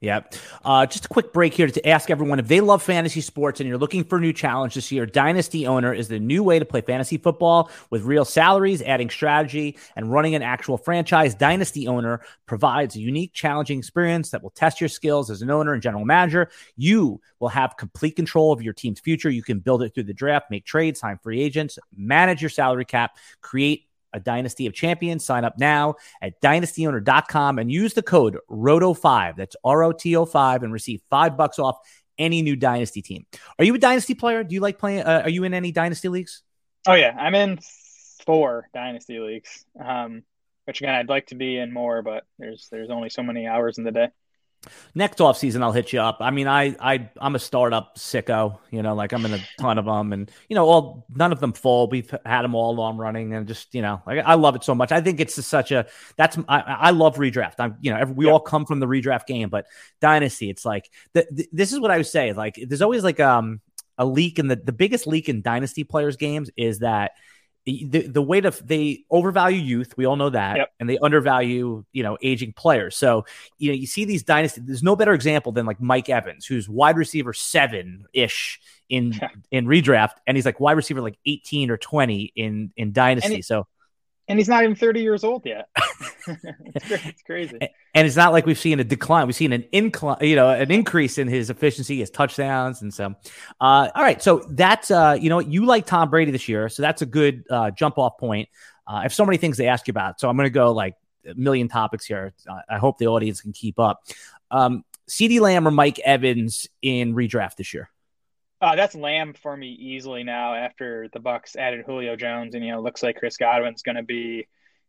Yeah. 0.00 0.20
Uh, 0.64 0.86
just 0.86 1.06
a 1.06 1.08
quick 1.08 1.32
break 1.32 1.52
here 1.52 1.66
to 1.66 1.88
ask 1.88 2.08
everyone 2.08 2.38
if 2.38 2.46
they 2.46 2.60
love 2.60 2.84
fantasy 2.84 3.20
sports 3.20 3.58
and 3.58 3.68
you're 3.68 3.78
looking 3.78 4.04
for 4.04 4.18
a 4.18 4.20
new 4.20 4.32
challenge 4.32 4.74
this 4.74 4.92
year, 4.92 5.06
Dynasty 5.06 5.66
Owner 5.66 5.92
is 5.92 6.06
the 6.06 6.20
new 6.20 6.44
way 6.44 6.60
to 6.60 6.64
play 6.64 6.82
fantasy 6.82 7.18
football 7.18 7.68
with 7.90 8.02
real 8.02 8.24
salaries, 8.24 8.80
adding 8.80 9.10
strategy, 9.10 9.76
and 9.96 10.12
running 10.12 10.36
an 10.36 10.42
actual 10.42 10.78
franchise. 10.78 11.34
Dynasty 11.34 11.88
Owner 11.88 12.20
provides 12.46 12.94
a 12.94 13.00
unique, 13.00 13.32
challenging 13.32 13.80
experience 13.80 14.30
that 14.30 14.40
will 14.40 14.50
test 14.50 14.80
your 14.80 14.88
skills 14.88 15.30
as 15.30 15.42
an 15.42 15.50
owner 15.50 15.72
and 15.72 15.82
general 15.82 16.04
manager. 16.04 16.48
You 16.76 17.20
will 17.40 17.48
have 17.48 17.76
complete 17.76 18.14
control 18.14 18.52
of 18.52 18.62
your 18.62 18.74
team's 18.74 19.00
future. 19.00 19.30
You 19.30 19.42
can 19.42 19.58
build 19.58 19.82
it 19.82 19.94
through 19.94 20.04
the 20.04 20.14
draft, 20.14 20.48
make 20.48 20.64
trades, 20.64 21.00
sign 21.00 21.18
free 21.18 21.40
agents, 21.40 21.76
manage 21.96 22.40
your 22.40 22.50
salary 22.50 22.84
cap, 22.84 23.16
create 23.40 23.87
a 24.12 24.20
dynasty 24.20 24.66
of 24.66 24.74
champions. 24.74 25.24
Sign 25.24 25.44
up 25.44 25.58
now 25.58 25.96
at 26.22 26.40
dynastyowner.com 26.40 27.58
and 27.58 27.70
use 27.70 27.94
the 27.94 28.02
code 28.02 28.38
ROTO5. 28.50 29.36
That's 29.36 29.56
R 29.64 29.84
O 29.84 29.92
T 29.92 30.16
O 30.16 30.24
5 30.24 30.62
and 30.62 30.72
receive 30.72 31.00
five 31.10 31.36
bucks 31.36 31.58
off 31.58 31.78
any 32.18 32.42
new 32.42 32.56
dynasty 32.56 33.02
team. 33.02 33.26
Are 33.58 33.64
you 33.64 33.74
a 33.74 33.78
dynasty 33.78 34.14
player? 34.14 34.42
Do 34.44 34.54
you 34.54 34.60
like 34.60 34.78
playing? 34.78 35.02
Uh, 35.02 35.22
are 35.24 35.30
you 35.30 35.44
in 35.44 35.54
any 35.54 35.72
dynasty 35.72 36.08
leagues? 36.08 36.42
Oh, 36.86 36.94
yeah. 36.94 37.14
I'm 37.18 37.34
in 37.34 37.58
four 38.26 38.68
dynasty 38.74 39.18
leagues. 39.18 39.64
Um, 39.82 40.22
which 40.68 40.82
again, 40.82 40.94
I'd 40.94 41.08
like 41.08 41.28
to 41.28 41.34
be 41.34 41.56
in 41.56 41.72
more, 41.72 42.02
but 42.02 42.24
there's 42.38 42.68
there's 42.70 42.90
only 42.90 43.08
so 43.08 43.22
many 43.22 43.46
hours 43.46 43.78
in 43.78 43.84
the 43.84 43.90
day. 43.90 44.08
Next 44.94 45.20
off 45.20 45.38
season, 45.38 45.62
I'll 45.62 45.72
hit 45.72 45.92
you 45.92 46.00
up. 46.00 46.18
I 46.20 46.30
mean, 46.30 46.48
I 46.48 46.74
I 46.80 47.10
I'm 47.20 47.34
a 47.36 47.38
startup 47.38 47.96
sicko. 47.96 48.58
You 48.70 48.82
know, 48.82 48.94
like 48.94 49.12
I'm 49.12 49.24
in 49.24 49.34
a 49.34 49.40
ton 49.58 49.78
of 49.78 49.84
them, 49.84 50.12
and 50.12 50.30
you 50.48 50.56
know, 50.56 50.66
all 50.66 51.06
none 51.14 51.32
of 51.32 51.40
them 51.40 51.52
fall. 51.52 51.88
We've 51.88 52.12
had 52.26 52.42
them 52.42 52.54
all 52.54 52.74
long 52.74 52.96
running, 52.96 53.32
and 53.34 53.46
just 53.46 53.74
you 53.74 53.82
know, 53.82 54.02
like 54.06 54.22
I 54.24 54.34
love 54.34 54.56
it 54.56 54.64
so 54.64 54.74
much. 54.74 54.90
I 54.90 55.00
think 55.00 55.20
it's 55.20 55.36
just 55.36 55.48
such 55.48 55.70
a 55.70 55.86
that's 56.16 56.36
I, 56.48 56.60
I 56.60 56.90
love 56.90 57.16
redraft. 57.16 57.54
I'm 57.58 57.76
you 57.80 57.92
know, 57.92 57.98
every, 57.98 58.14
we 58.14 58.26
all 58.28 58.40
come 58.40 58.66
from 58.66 58.80
the 58.80 58.86
redraft 58.86 59.26
game, 59.26 59.48
but 59.48 59.66
dynasty, 60.00 60.50
it's 60.50 60.64
like 60.64 60.90
the, 61.12 61.26
the, 61.30 61.48
this 61.52 61.72
is 61.72 61.78
what 61.80 61.90
I 61.90 61.98
would 61.98 62.06
say. 62.06 62.32
Like, 62.32 62.58
there's 62.66 62.82
always 62.82 63.04
like 63.04 63.20
um 63.20 63.60
a 63.96 64.04
leak 64.04 64.38
in 64.38 64.48
the 64.48 64.56
the 64.56 64.72
biggest 64.72 65.06
leak 65.06 65.28
in 65.28 65.42
dynasty 65.42 65.84
players 65.84 66.16
games 66.16 66.50
is 66.56 66.80
that 66.80 67.12
the, 67.76 68.06
the 68.06 68.22
way 68.22 68.40
to 68.40 68.50
they 68.64 69.04
overvalue 69.10 69.60
youth 69.60 69.96
we 69.96 70.04
all 70.04 70.16
know 70.16 70.30
that 70.30 70.56
yep. 70.56 70.72
and 70.80 70.88
they 70.88 70.98
undervalue 70.98 71.84
you 71.92 72.02
know 72.02 72.16
aging 72.22 72.52
players 72.52 72.96
so 72.96 73.24
you 73.58 73.70
know 73.70 73.74
you 73.74 73.86
see 73.86 74.04
these 74.04 74.22
dynasties. 74.22 74.64
there's 74.64 74.82
no 74.82 74.96
better 74.96 75.12
example 75.12 75.52
than 75.52 75.66
like 75.66 75.80
mike 75.80 76.08
evans 76.08 76.46
who's 76.46 76.68
wide 76.68 76.96
receiver 76.96 77.32
seven 77.32 78.04
ish 78.12 78.60
in 78.88 79.18
in 79.50 79.66
redraft 79.66 80.14
and 80.26 80.36
he's 80.36 80.46
like 80.46 80.60
wide 80.60 80.76
receiver 80.76 81.00
like 81.00 81.18
18 81.26 81.70
or 81.70 81.76
20 81.76 82.32
in 82.34 82.72
in 82.76 82.92
dynasty 82.92 83.36
he, 83.36 83.42
so 83.42 83.66
and 84.28 84.38
he's 84.38 84.48
not 84.48 84.62
even 84.62 84.76
30 84.76 85.00
years 85.00 85.24
old 85.24 85.44
yet. 85.46 85.68
it's, 86.26 86.90
it's, 86.90 87.22
crazy. 87.22 87.58
And 87.94 88.06
it's 88.06 88.16
not 88.16 88.32
like 88.32 88.44
we've 88.44 88.58
seen 88.58 88.78
a 88.78 88.84
decline. 88.84 89.26
We've 89.26 89.34
seen 89.34 89.52
an 89.52 89.64
incline, 89.72 90.18
you 90.20 90.36
know, 90.36 90.50
an 90.50 90.70
increase 90.70 91.18
in 91.18 91.28
his 91.28 91.50
efficiency, 91.50 91.98
his 91.98 92.10
touchdowns. 92.10 92.82
And 92.82 92.92
so, 92.92 93.14
uh, 93.60 93.88
all 93.94 94.02
right. 94.02 94.22
So 94.22 94.44
that's, 94.50 94.90
uh, 94.90 95.16
you 95.18 95.30
know, 95.30 95.38
you 95.38 95.64
like 95.64 95.86
Tom 95.86 96.10
Brady 96.10 96.30
this 96.30 96.48
year. 96.48 96.68
So 96.68 96.82
that's 96.82 97.00
a 97.02 97.06
good 97.06 97.44
uh, 97.50 97.70
jump 97.70 97.98
off 97.98 98.18
point. 98.18 98.48
Uh, 98.86 98.96
I 98.96 99.02
have 99.02 99.14
so 99.14 99.24
many 99.24 99.38
things 99.38 99.56
to 99.56 99.66
ask 99.66 99.88
you 99.88 99.92
about. 99.92 100.20
So 100.20 100.28
I'm 100.28 100.36
going 100.36 100.46
to 100.46 100.50
go 100.50 100.72
like 100.72 100.94
a 101.26 101.34
million 101.34 101.68
topics 101.68 102.04
here. 102.04 102.34
I 102.68 102.78
hope 102.78 102.98
the 102.98 103.06
audience 103.06 103.40
can 103.40 103.52
keep 103.52 103.78
up. 103.78 104.02
Um, 104.50 104.84
CeeDee 105.08 105.40
Lamb 105.40 105.66
or 105.66 105.70
Mike 105.70 105.98
Evans 106.00 106.68
in 106.82 107.14
redraft 107.14 107.56
this 107.56 107.72
year? 107.72 107.90
Uh, 108.60 108.74
that's 108.74 108.94
Lamb 108.94 109.34
for 109.34 109.56
me 109.56 109.68
easily 109.68 110.24
now 110.24 110.54
after 110.54 111.08
the 111.12 111.20
Bucs 111.20 111.54
added 111.56 111.84
Julio 111.86 112.16
Jones, 112.16 112.54
and 112.54 112.64
you 112.64 112.72
know, 112.72 112.80
looks 112.80 113.02
like 113.02 113.16
Chris 113.16 113.36
Godwin's 113.36 113.82
going 113.82 113.96
to 113.96 114.02
be, 114.02 114.48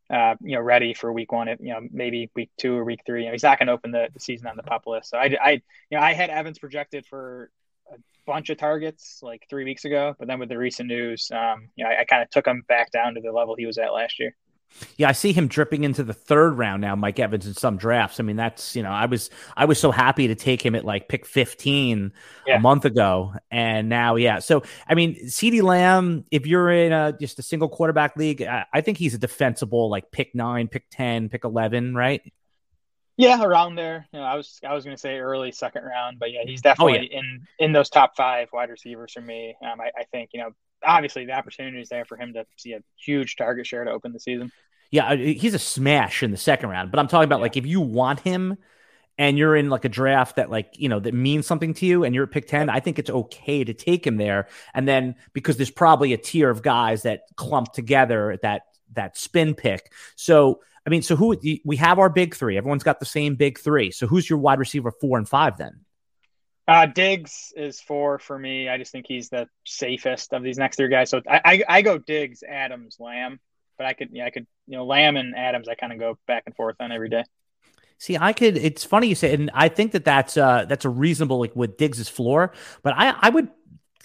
uh, 0.10 0.36
you 0.42 0.56
know, 0.56 0.62
ready 0.62 0.96
for 0.96 1.14
Week 1.14 1.32
One. 1.32 1.48
You 1.48 1.58
know, 1.74 1.82
maybe 1.92 2.32
Week 2.36 2.50
Two 2.58 2.76
or 2.76 2.84
Week 2.84 3.02
Three. 3.06 3.22
You 3.22 3.26
know, 3.28 3.34
he's 3.34 3.44
not 3.44 3.60
going 3.60 3.68
to 3.68 3.74
open 3.74 3.92
the, 3.92 4.10
the 4.12 4.20
season 4.20 4.48
on 4.48 4.58
the 4.58 4.64
pup 4.64 4.88
list. 4.88 5.12
So 5.12 5.20
I, 5.20 5.38
I, 5.40 5.52
you 5.52 5.62
know, 5.98 6.00
I 6.00 6.14
had 6.14 6.32
Evans 6.32 6.58
projected 6.58 7.06
for 7.06 7.52
a 7.94 7.98
bunch 8.26 8.50
of 8.50 8.58
targets 8.58 9.20
like 9.22 9.46
three 9.50 9.66
weeks 9.66 9.86
ago, 9.86 10.16
but 10.18 10.28
then 10.28 10.40
with 10.40 10.50
the 10.50 10.58
recent 10.58 10.88
news, 10.88 11.30
um, 11.32 11.70
you 11.76 11.84
know, 11.84 11.92
I, 11.92 12.02
I 12.02 12.04
kind 12.06 12.24
of 12.24 12.30
took 12.32 12.48
him 12.48 12.64
back 12.68 12.92
down 12.92 13.14
to 13.16 13.22
the 13.22 13.32
level 13.32 13.56
he 13.56 13.68
was 13.68 13.78
at 13.78 13.94
last 13.94 14.20
year. 14.20 14.36
Yeah, 14.98 15.10
I 15.10 15.12
see 15.12 15.34
him 15.34 15.48
dripping 15.48 15.84
into 15.84 16.04
the 16.04 16.14
third 16.14 16.58
round 16.58 16.82
now, 16.82 16.96
Mike 16.96 17.20
Evans 17.20 17.46
in 17.46 17.54
some 17.54 17.78
drafts. 17.78 18.20
I 18.20 18.24
mean, 18.24 18.36
that's 18.36 18.76
you 18.76 18.84
know, 18.84 18.92
I 18.92 19.06
was 19.06 19.30
I 19.56 19.66
was 19.66 19.80
so 19.80 19.92
happy 19.92 20.28
to 20.28 20.36
take 20.36 20.66
him 20.66 20.76
at 20.76 20.86
like 20.86 21.08
pick 21.08 21.26
15 21.26 22.12
yeah. 22.48 22.56
a 22.56 22.60
month 22.60 22.86
ago. 22.86 23.34
And 23.52 23.90
now, 23.90 24.16
yeah. 24.16 24.40
So 24.40 24.64
I 24.88 24.96
mean, 24.96 25.16
CeeDee 25.26 25.64
Lamb, 25.64 26.26
if 26.32 26.48
you're 26.48 26.72
in 26.72 26.92
a 26.92 27.14
just 27.20 27.40
a 27.40 27.44
single 27.44 27.70
quarterback 27.70 28.16
league, 28.16 28.42
I, 28.42 28.66
I 28.74 28.82
think 28.82 28.98
he's 28.98 29.14
a 29.14 29.20
defensible 29.20 29.90
like 29.90 30.12
pick 30.12 30.34
nine, 30.34 30.68
pick 30.68 30.86
10, 30.92 31.30
pick 31.30 31.44
11, 31.44 31.96
right? 31.96 32.22
Yeah, 33.20 33.44
around 33.44 33.76
there. 33.76 34.08
You 34.14 34.20
know, 34.20 34.26
I 34.26 34.36
was 34.36 34.62
I 34.66 34.74
was 34.74 34.86
going 34.86 34.96
to 34.96 35.00
say 35.00 35.20
early 35.20 35.52
second 35.52 35.84
round, 35.84 36.20
but 36.20 36.32
yeah, 36.32 36.44
he's 36.46 36.62
definitely 36.62 37.00
oh, 37.00 37.02
yeah. 37.02 37.20
in 37.20 37.48
in 37.60 37.74
those 37.74 37.90
top 37.90 38.16
five 38.16 38.48
wide 38.54 38.70
receivers 38.70 39.12
for 39.12 39.20
me. 39.20 39.58
Um, 39.62 39.82
I, 39.82 39.92
I 39.98 40.04
think 40.06 40.30
you 40.32 40.40
know 40.40 40.52
obviously 40.84 41.26
the 41.26 41.34
opportunity 41.34 41.82
is 41.82 41.90
there 41.90 42.06
for 42.06 42.18
him 42.18 42.34
to 42.34 42.46
see 42.58 42.74
a 42.74 42.82
huge 42.98 43.36
target 43.36 43.66
share 43.66 43.84
to 43.84 43.92
open 43.92 44.14
the 44.14 44.20
season. 44.20 44.52
Yeah, 44.92 45.16
he's 45.16 45.54
a 45.54 45.60
smash 45.60 46.24
in 46.24 46.32
the 46.32 46.38
second 46.38 46.70
round, 46.70 46.90
but 46.90 47.00
I'm 47.00 47.08
talking 47.08 47.26
about 47.26 47.40
yeah. 47.40 47.44
like 47.44 47.58
if 47.58 47.66
you 47.66 47.80
want 47.82 48.22
him 48.22 48.58
and 49.20 49.38
you're 49.38 49.56
in 49.56 49.70
like 49.70 49.86
a 49.86 49.90
draft 49.90 50.38
that 50.38 50.50
like 50.50 50.74
you 50.78 50.90
know 50.90 51.00
that 51.00 51.14
means 51.14 51.46
something 51.46 51.76
to 51.76 51.86
you 51.86 52.04
and 52.04 52.16
you're 52.16 52.24
at 52.24 52.32
pick 52.32 52.48
10 52.48 52.70
i 52.70 52.80
think 52.80 52.98
it's 52.98 53.10
okay 53.10 53.64
to 53.64 53.74
take 53.74 54.08
him 54.08 54.18
there. 54.18 54.48
And 54.74 54.88
then 54.88 55.16
because 55.34 55.58
there's 55.58 55.70
probably 55.70 56.14
a 56.14 56.18
tier 56.18 56.50
of 56.50 56.64
guys 56.64 57.04
that 57.04 57.24
clump 57.36 57.74
together 57.74 58.32
at 58.32 58.42
that 58.42 58.64
that 58.94 59.18
spin 59.18 59.54
pick. 59.54 59.92
So 60.16 60.62
i 60.88 60.90
mean 60.90 61.04
so 61.04 61.16
who 61.16 61.38
we 61.64 61.76
have 61.76 62.00
our 62.00 62.10
big 62.10 62.34
three. 62.34 62.58
Everyone's 62.58 62.84
got 62.84 63.00
the 63.00 63.06
same 63.06 63.36
big 63.36 63.60
three. 63.60 63.92
So 63.92 64.08
who's 64.08 64.28
your 64.28 64.40
wide 64.40 64.58
receiver 64.58 64.92
four 64.92 65.20
and 65.20 65.30
five 65.30 65.58
then 65.58 65.82
uh, 66.70 66.86
Diggs 66.86 67.52
is 67.56 67.82
four 67.82 68.20
for 68.20 68.38
me. 68.38 68.70
I 68.70 68.78
just 68.78 68.92
think 68.92 69.06
he's 69.08 69.30
the 69.30 69.48
safest 69.66 70.34
of 70.34 70.44
these 70.44 70.60
next 70.60 70.78
three 70.78 70.88
guys. 70.88 71.10
So 71.10 71.22
I, 71.28 71.42
I, 71.44 71.64
I 71.68 71.82
go 71.82 71.98
Diggs, 71.98 72.44
Adams, 72.48 72.98
Lamb, 73.00 73.40
but 73.78 73.88
I 73.88 73.94
could, 73.94 74.10
yeah, 74.12 74.26
I 74.26 74.30
could, 74.30 74.46
you 74.68 74.78
know, 74.78 74.86
Lamb 74.86 75.18
and 75.18 75.36
Adams. 75.36 75.68
I 75.68 75.74
kind 75.74 75.92
of 75.92 76.00
go 76.00 76.20
back 76.28 76.44
and 76.46 76.56
forth 76.56 76.76
on 76.80 76.92
every 76.92 77.10
day. 77.10 77.24
See, 77.98 78.18
I 78.18 78.34
could. 78.34 78.56
It's 78.56 78.84
funny 78.84 79.08
you 79.08 79.16
say, 79.16 79.34
and 79.34 79.50
I 79.54 79.68
think 79.68 79.94
that 79.94 80.06
that's 80.06 80.38
uh 80.38 80.66
that's 80.70 80.86
a 80.86 80.90
reasonable 80.90 81.40
like 81.40 81.56
with 81.56 81.76
Diggs's 81.76 82.08
floor. 82.08 82.54
But 82.82 82.94
I 82.96 83.14
I 83.20 83.30
would, 83.30 83.50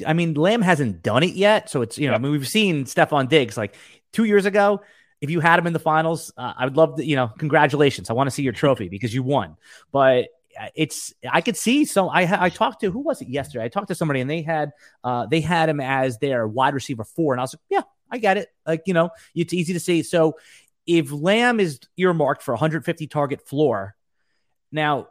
I 0.04 0.14
mean, 0.14 0.34
Lamb 0.34 0.62
hasn't 0.62 1.02
done 1.02 1.22
it 1.22 1.34
yet, 1.34 1.70
so 1.70 1.82
it's 1.82 1.96
you 1.98 2.08
know. 2.08 2.14
I 2.14 2.18
mean, 2.18 2.32
we've 2.32 2.48
seen 2.48 2.86
Stefon 2.86 3.28
Diggs 3.28 3.56
like 3.56 3.76
two 4.12 4.24
years 4.24 4.46
ago. 4.46 4.80
If 5.20 5.30
you 5.30 5.38
had 5.38 5.58
him 5.58 5.68
in 5.68 5.72
the 5.72 5.78
finals, 5.78 6.32
uh, 6.36 6.54
I 6.56 6.64
would 6.64 6.76
love 6.76 6.96
to, 6.96 7.04
you 7.04 7.14
know, 7.14 7.28
congratulations. 7.38 8.10
I 8.10 8.14
want 8.14 8.26
to 8.26 8.32
see 8.32 8.42
your 8.42 8.52
trophy 8.52 8.88
because 8.88 9.14
you 9.14 9.22
won. 9.22 9.56
But 9.92 10.26
it's 10.74 11.12
I 11.30 11.40
could 11.40 11.56
see 11.56 11.84
so 11.84 12.08
I 12.08 12.46
I 12.46 12.48
talked 12.48 12.80
to 12.80 12.90
who 12.90 13.00
was 13.00 13.20
it 13.20 13.28
yesterday? 13.28 13.64
I 13.64 13.68
talked 13.68 13.88
to 13.88 13.94
somebody 13.94 14.20
and 14.20 14.30
they 14.30 14.42
had 14.42 14.72
uh 15.02 15.26
they 15.26 15.40
had 15.40 15.68
him 15.68 15.80
as 15.80 16.18
their 16.18 16.46
wide 16.46 16.74
receiver 16.74 17.04
four, 17.04 17.32
and 17.34 17.40
I 17.40 17.44
was 17.44 17.54
like, 17.54 17.62
yeah, 17.70 17.82
I 18.10 18.18
get 18.18 18.36
it. 18.36 18.48
Like 18.66 18.82
you 18.86 18.94
know, 18.94 19.10
it's 19.34 19.52
easy 19.52 19.72
to 19.72 19.80
see. 19.80 20.02
So 20.02 20.36
if 20.86 21.10
Lamb 21.10 21.60
is 21.60 21.80
earmarked 21.96 22.42
for 22.42 22.52
150 22.52 23.06
target 23.06 23.46
floor, 23.46 23.94
now 24.70 25.08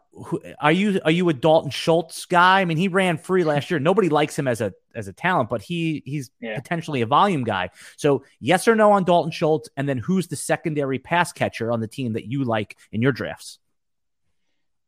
are 0.59 0.71
you 0.71 0.99
are 1.03 1.11
you 1.11 1.27
a 1.29 1.33
Dalton 1.33 1.71
Schultz 1.71 2.25
guy? 2.25 2.61
I 2.61 2.65
mean, 2.65 2.77
he 2.77 2.87
ran 2.87 3.17
free 3.17 3.43
last 3.43 3.71
year. 3.71 3.79
Nobody 3.79 4.09
likes 4.09 4.37
him 4.37 4.47
as 4.47 4.61
a 4.61 4.73
as 4.93 5.07
a 5.07 5.13
talent, 5.13 5.49
but 5.49 5.61
he 5.61 6.03
he's 6.05 6.29
yeah. 6.39 6.55
potentially 6.55 7.01
a 7.01 7.05
volume 7.05 7.43
guy. 7.43 7.69
So 7.97 8.23
yes 8.39 8.67
or 8.67 8.75
no 8.75 8.91
on 8.91 9.05
Dalton 9.05 9.31
Schultz, 9.31 9.69
and 9.75 9.87
then 9.89 9.97
who's 9.97 10.27
the 10.27 10.35
secondary 10.35 10.99
pass 10.99 11.31
catcher 11.31 11.71
on 11.71 11.79
the 11.79 11.87
team 11.87 12.13
that 12.13 12.25
you 12.25 12.43
like 12.43 12.77
in 12.91 13.01
your 13.01 13.11
drafts? 13.11 13.59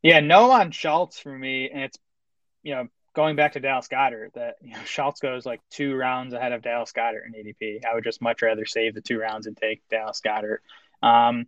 Yeah, 0.05 0.19
no 0.19 0.51
on 0.51 0.69
Schultz 0.69 1.17
for 1.17 1.35
me, 1.35 1.67
and 1.67 1.81
it's 1.81 1.97
you 2.61 2.75
know 2.75 2.87
going 3.15 3.35
back 3.35 3.53
to 3.53 3.59
Dallas 3.59 3.87
Goedert 3.87 4.33
that 4.35 4.57
you 4.61 4.73
know, 4.73 4.83
Schultz 4.85 5.19
goes 5.19 5.47
like 5.47 5.61
two 5.71 5.95
rounds 5.95 6.35
ahead 6.35 6.51
of 6.51 6.61
Dallas 6.61 6.91
Goedert 6.91 7.25
in 7.25 7.33
ADP. 7.33 7.83
I 7.83 7.95
would 7.95 8.03
just 8.03 8.21
much 8.21 8.43
rather 8.43 8.65
save 8.65 8.93
the 8.93 9.01
two 9.01 9.17
rounds 9.17 9.47
and 9.47 9.57
take 9.57 9.81
Dallas 9.89 10.21
Goedert. 10.23 10.59
Um, 11.01 11.47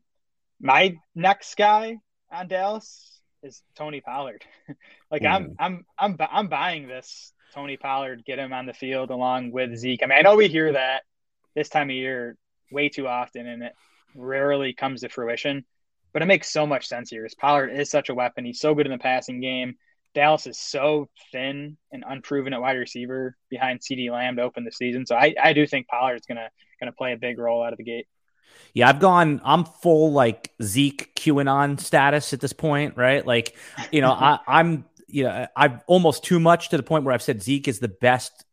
my 0.59 0.97
next 1.13 1.55
guy 1.55 1.97
on 2.31 2.47
Dallas 2.47 3.21
is 3.43 3.61
Tony 3.75 4.01
Pollard. 4.01 4.43
like 5.11 5.21
mm. 5.21 5.31
I'm 5.31 5.55
I'm 5.59 5.85
I'm 5.99 6.17
I'm 6.19 6.47
buying 6.47 6.87
this 6.87 7.31
Tony 7.53 7.77
Pollard, 7.77 8.25
get 8.25 8.39
him 8.39 8.53
on 8.53 8.65
the 8.65 8.73
field 8.73 9.11
along 9.11 9.51
with 9.51 9.77
Zeke. 9.77 10.01
I 10.01 10.07
mean, 10.07 10.17
I 10.17 10.21
know 10.21 10.35
we 10.35 10.47
hear 10.47 10.73
that 10.73 11.03
this 11.53 11.69
time 11.69 11.91
of 11.91 11.95
year 11.95 12.35
way 12.71 12.89
too 12.89 13.07
often, 13.07 13.45
and 13.45 13.61
it 13.61 13.73
rarely 14.15 14.73
comes 14.73 15.01
to 15.01 15.09
fruition. 15.09 15.63
But 16.13 16.21
it 16.21 16.25
makes 16.25 16.51
so 16.51 16.65
much 16.65 16.87
sense 16.87 17.09
here. 17.09 17.23
Because 17.23 17.35
Pollard 17.35 17.69
is 17.69 17.89
such 17.89 18.09
a 18.09 18.15
weapon. 18.15 18.45
He's 18.45 18.59
so 18.59 18.73
good 18.73 18.85
in 18.85 18.91
the 18.91 18.97
passing 18.97 19.41
game. 19.41 19.75
Dallas 20.13 20.47
is 20.47 20.57
so 20.57 21.09
thin 21.31 21.77
and 21.91 22.03
unproven 22.07 22.53
at 22.53 22.61
wide 22.61 22.77
receiver 22.77 23.35
behind 23.49 23.81
CeeDee 23.81 24.11
Lamb 24.11 24.37
to 24.37 24.41
open 24.41 24.63
the 24.63 24.71
season. 24.71 25.05
So 25.05 25.15
I, 25.15 25.35
I 25.41 25.53
do 25.53 25.67
think 25.67 25.87
Pollard's 25.87 26.25
gonna 26.25 26.49
gonna 26.79 26.91
play 26.91 27.13
a 27.13 27.17
big 27.17 27.37
role 27.37 27.63
out 27.63 27.73
of 27.73 27.77
the 27.77 27.83
gate. 27.83 28.07
Yeah, 28.73 28.89
I've 28.89 28.99
gone. 28.99 29.41
I'm 29.43 29.65
full 29.65 30.11
like 30.11 30.53
Zeke 30.61 31.13
QAnon 31.15 31.79
status 31.79 32.33
at 32.33 32.39
this 32.39 32.53
point, 32.53 32.97
right? 32.97 33.25
Like, 33.25 33.55
you 33.91 34.01
know, 34.01 34.11
I, 34.11 34.39
I'm 34.47 34.85
you 35.07 35.23
know, 35.23 35.47
I've 35.55 35.81
almost 35.87 36.23
too 36.23 36.39
much 36.39 36.69
to 36.69 36.77
the 36.77 36.83
point 36.83 37.03
where 37.03 37.13
I've 37.13 37.21
said 37.21 37.41
Zeke 37.41 37.67
is 37.67 37.79
the 37.79 37.87
best 37.87 38.43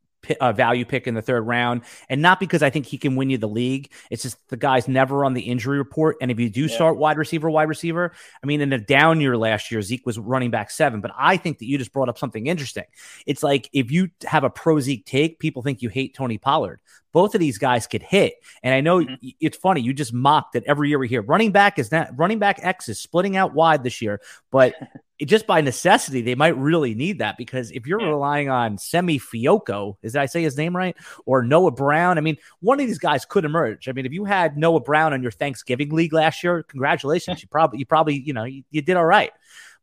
uh, 0.40 0.52
value 0.52 0.84
pick 0.84 1.06
in 1.06 1.14
the 1.14 1.22
third 1.22 1.42
round, 1.42 1.82
and 2.08 2.22
not 2.22 2.40
because 2.40 2.62
I 2.62 2.70
think 2.70 2.86
he 2.86 2.98
can 2.98 3.16
win 3.16 3.30
you 3.30 3.38
the 3.38 3.48
league. 3.48 3.90
It's 4.10 4.22
just 4.22 4.36
the 4.48 4.56
guy's 4.56 4.88
never 4.88 5.24
on 5.24 5.34
the 5.34 5.42
injury 5.42 5.78
report. 5.78 6.16
And 6.20 6.30
if 6.30 6.38
you 6.40 6.50
do 6.50 6.62
yeah. 6.62 6.74
start 6.74 6.96
wide 6.96 7.18
receiver, 7.18 7.50
wide 7.50 7.68
receiver, 7.68 8.12
I 8.42 8.46
mean, 8.46 8.60
in 8.60 8.72
a 8.72 8.78
down 8.78 9.20
year 9.20 9.36
last 9.36 9.70
year, 9.70 9.82
Zeke 9.82 10.06
was 10.06 10.18
running 10.18 10.50
back 10.50 10.70
seven. 10.70 11.00
But 11.00 11.12
I 11.16 11.36
think 11.36 11.58
that 11.58 11.66
you 11.66 11.78
just 11.78 11.92
brought 11.92 12.08
up 12.08 12.18
something 12.18 12.46
interesting. 12.46 12.84
It's 13.26 13.42
like 13.42 13.68
if 13.72 13.90
you 13.90 14.10
have 14.26 14.44
a 14.44 14.50
pro 14.50 14.80
Zeke 14.80 15.04
take, 15.04 15.38
people 15.38 15.62
think 15.62 15.82
you 15.82 15.88
hate 15.88 16.14
Tony 16.14 16.38
Pollard 16.38 16.80
both 17.14 17.34
of 17.34 17.40
these 17.40 17.58
guys 17.58 17.86
could 17.86 18.02
hit. 18.02 18.34
And 18.64 18.74
I 18.74 18.80
know 18.80 18.98
mm-hmm. 18.98 19.28
it's 19.40 19.56
funny, 19.56 19.80
you 19.80 19.94
just 19.94 20.12
mocked 20.12 20.54
that 20.54 20.64
every 20.64 20.88
year 20.88 20.98
we 20.98 21.08
hear 21.08 21.22
running 21.22 21.52
back 21.52 21.78
is 21.78 21.92
not 21.92 22.10
running 22.16 22.40
back 22.40 22.58
X 22.60 22.88
is 22.88 23.00
splitting 23.00 23.36
out 23.36 23.54
wide 23.54 23.84
this 23.84 24.02
year, 24.02 24.20
but 24.50 24.74
it, 25.20 25.26
just 25.26 25.46
by 25.46 25.60
necessity, 25.60 26.22
they 26.22 26.34
might 26.34 26.58
really 26.58 26.92
need 26.92 27.20
that 27.20 27.38
because 27.38 27.70
if 27.70 27.86
you're 27.86 28.00
yeah. 28.00 28.08
relying 28.08 28.50
on 28.50 28.76
Simi 28.78 29.20
Fehoko, 29.20 29.96
is 30.02 30.16
I 30.16 30.26
say 30.26 30.42
his 30.42 30.56
name 30.56 30.76
right? 30.76 30.96
Or 31.24 31.44
Noah 31.44 31.70
Brown, 31.70 32.18
I 32.18 32.20
mean, 32.20 32.36
one 32.58 32.80
of 32.80 32.86
these 32.86 32.98
guys 32.98 33.24
could 33.24 33.44
emerge. 33.44 33.88
I 33.88 33.92
mean, 33.92 34.06
if 34.06 34.12
you 34.12 34.24
had 34.24 34.58
Noah 34.58 34.80
Brown 34.80 35.12
on 35.12 35.22
your 35.22 35.30
Thanksgiving 35.30 35.90
league 35.90 36.12
last 36.12 36.42
year, 36.42 36.64
congratulations. 36.64 37.40
you 37.42 37.48
probably 37.48 37.78
you 37.78 37.86
probably, 37.86 38.20
you 38.20 38.32
know, 38.32 38.44
you, 38.44 38.64
you 38.72 38.82
did 38.82 38.96
all 38.96 39.06
right. 39.06 39.30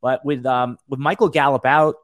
But 0.02 0.26
with 0.26 0.46
um 0.46 0.78
with 0.90 1.00
Michael 1.00 1.30
Gallup 1.30 1.66
out, 1.66 1.96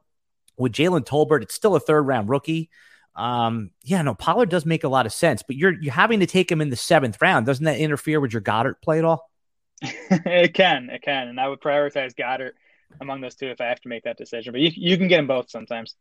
with 0.56 0.72
Jalen 0.72 1.04
Tolbert, 1.04 1.42
it's 1.42 1.54
still 1.54 1.76
a 1.76 1.80
third 1.80 2.06
round 2.06 2.30
rookie. 2.30 2.70
Um, 3.18 3.72
yeah, 3.82 4.00
no, 4.02 4.14
Pollard 4.14 4.48
does 4.48 4.64
make 4.64 4.84
a 4.84 4.88
lot 4.88 5.04
of 5.04 5.12
sense, 5.12 5.42
but 5.42 5.56
you're 5.56 5.72
you're 5.82 5.92
having 5.92 6.20
to 6.20 6.26
take 6.26 6.50
him 6.50 6.60
in 6.60 6.70
the 6.70 6.76
seventh 6.76 7.20
round. 7.20 7.46
Doesn't 7.46 7.64
that 7.64 7.78
interfere 7.78 8.20
with 8.20 8.32
your 8.32 8.40
Goedert 8.40 8.80
play 8.80 8.98
at 8.98 9.04
all? 9.04 9.28
it 9.82 10.54
can, 10.54 10.88
it 10.88 11.02
can, 11.02 11.26
and 11.26 11.40
I 11.40 11.48
would 11.48 11.60
prioritize 11.60 12.14
Goedert 12.14 12.52
among 13.00 13.20
those 13.20 13.34
two 13.34 13.48
if 13.48 13.60
I 13.60 13.66
have 13.66 13.80
to 13.80 13.88
make 13.88 14.04
that 14.04 14.18
decision. 14.18 14.52
But 14.52 14.60
you 14.60 14.70
you 14.72 14.96
can 14.96 15.08
get 15.08 15.16
them 15.16 15.26
both 15.26 15.50
sometimes. 15.50 15.96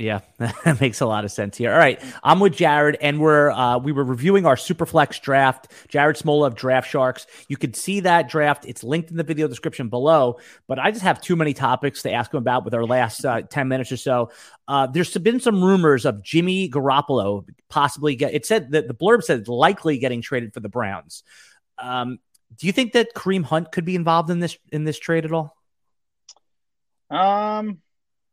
Yeah, 0.00 0.20
that 0.38 0.80
makes 0.80 1.02
a 1.02 1.06
lot 1.06 1.26
of 1.26 1.30
sense 1.30 1.58
here. 1.58 1.70
All 1.70 1.78
right, 1.78 2.02
I'm 2.24 2.40
with 2.40 2.54
Jared, 2.54 2.96
and 3.02 3.20
we're 3.20 3.50
uh, 3.50 3.76
we 3.76 3.92
were 3.92 4.02
reviewing 4.02 4.46
our 4.46 4.56
Superflex 4.56 5.20
draft. 5.20 5.70
Jared 5.88 6.16
Smola 6.16 6.46
of 6.46 6.54
Draft 6.54 6.88
Sharks. 6.88 7.26
You 7.48 7.58
can 7.58 7.74
see 7.74 8.00
that 8.00 8.26
draft. 8.26 8.64
It's 8.66 8.82
linked 8.82 9.10
in 9.10 9.18
the 9.18 9.24
video 9.24 9.46
description 9.46 9.90
below. 9.90 10.38
But 10.66 10.78
I 10.78 10.90
just 10.90 11.02
have 11.02 11.20
too 11.20 11.36
many 11.36 11.52
topics 11.52 12.00
to 12.02 12.12
ask 12.12 12.32
him 12.32 12.38
about 12.38 12.64
with 12.64 12.72
our 12.72 12.86
last 12.86 13.26
uh, 13.26 13.42
ten 13.42 13.68
minutes 13.68 13.92
or 13.92 13.98
so. 13.98 14.30
Uh, 14.66 14.86
there's 14.86 15.14
been 15.18 15.38
some 15.38 15.62
rumors 15.62 16.06
of 16.06 16.22
Jimmy 16.22 16.70
Garoppolo 16.70 17.44
possibly 17.68 18.16
get. 18.16 18.32
It 18.32 18.46
said 18.46 18.70
that 18.70 18.88
the 18.88 18.94
blurb 18.94 19.22
said 19.22 19.48
likely 19.48 19.98
getting 19.98 20.22
traded 20.22 20.54
for 20.54 20.60
the 20.60 20.70
Browns. 20.70 21.24
Um, 21.76 22.20
do 22.56 22.66
you 22.66 22.72
think 22.72 22.94
that 22.94 23.14
Kareem 23.14 23.44
Hunt 23.44 23.70
could 23.70 23.84
be 23.84 23.96
involved 23.96 24.30
in 24.30 24.40
this 24.40 24.56
in 24.72 24.84
this 24.84 24.98
trade 24.98 25.26
at 25.26 25.32
all? 25.32 25.54
Um, 27.10 27.82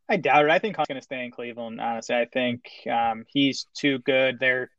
I 0.10 0.18
doubt 0.18 0.45
it. 0.45 0.51
I 0.51 0.60
think 0.60 0.76
Hunt's 0.76 0.88
going 0.88 0.99
to 0.99 1.03
stay 1.03 1.26
in 1.26 1.32
Cleveland. 1.32 1.82
Honestly, 1.82 2.16
I 2.16 2.26
think 2.26 2.64
um, 2.89 3.26
he's 3.28 3.68
too 3.74 3.99
good. 3.99 4.39
They're 4.39 4.70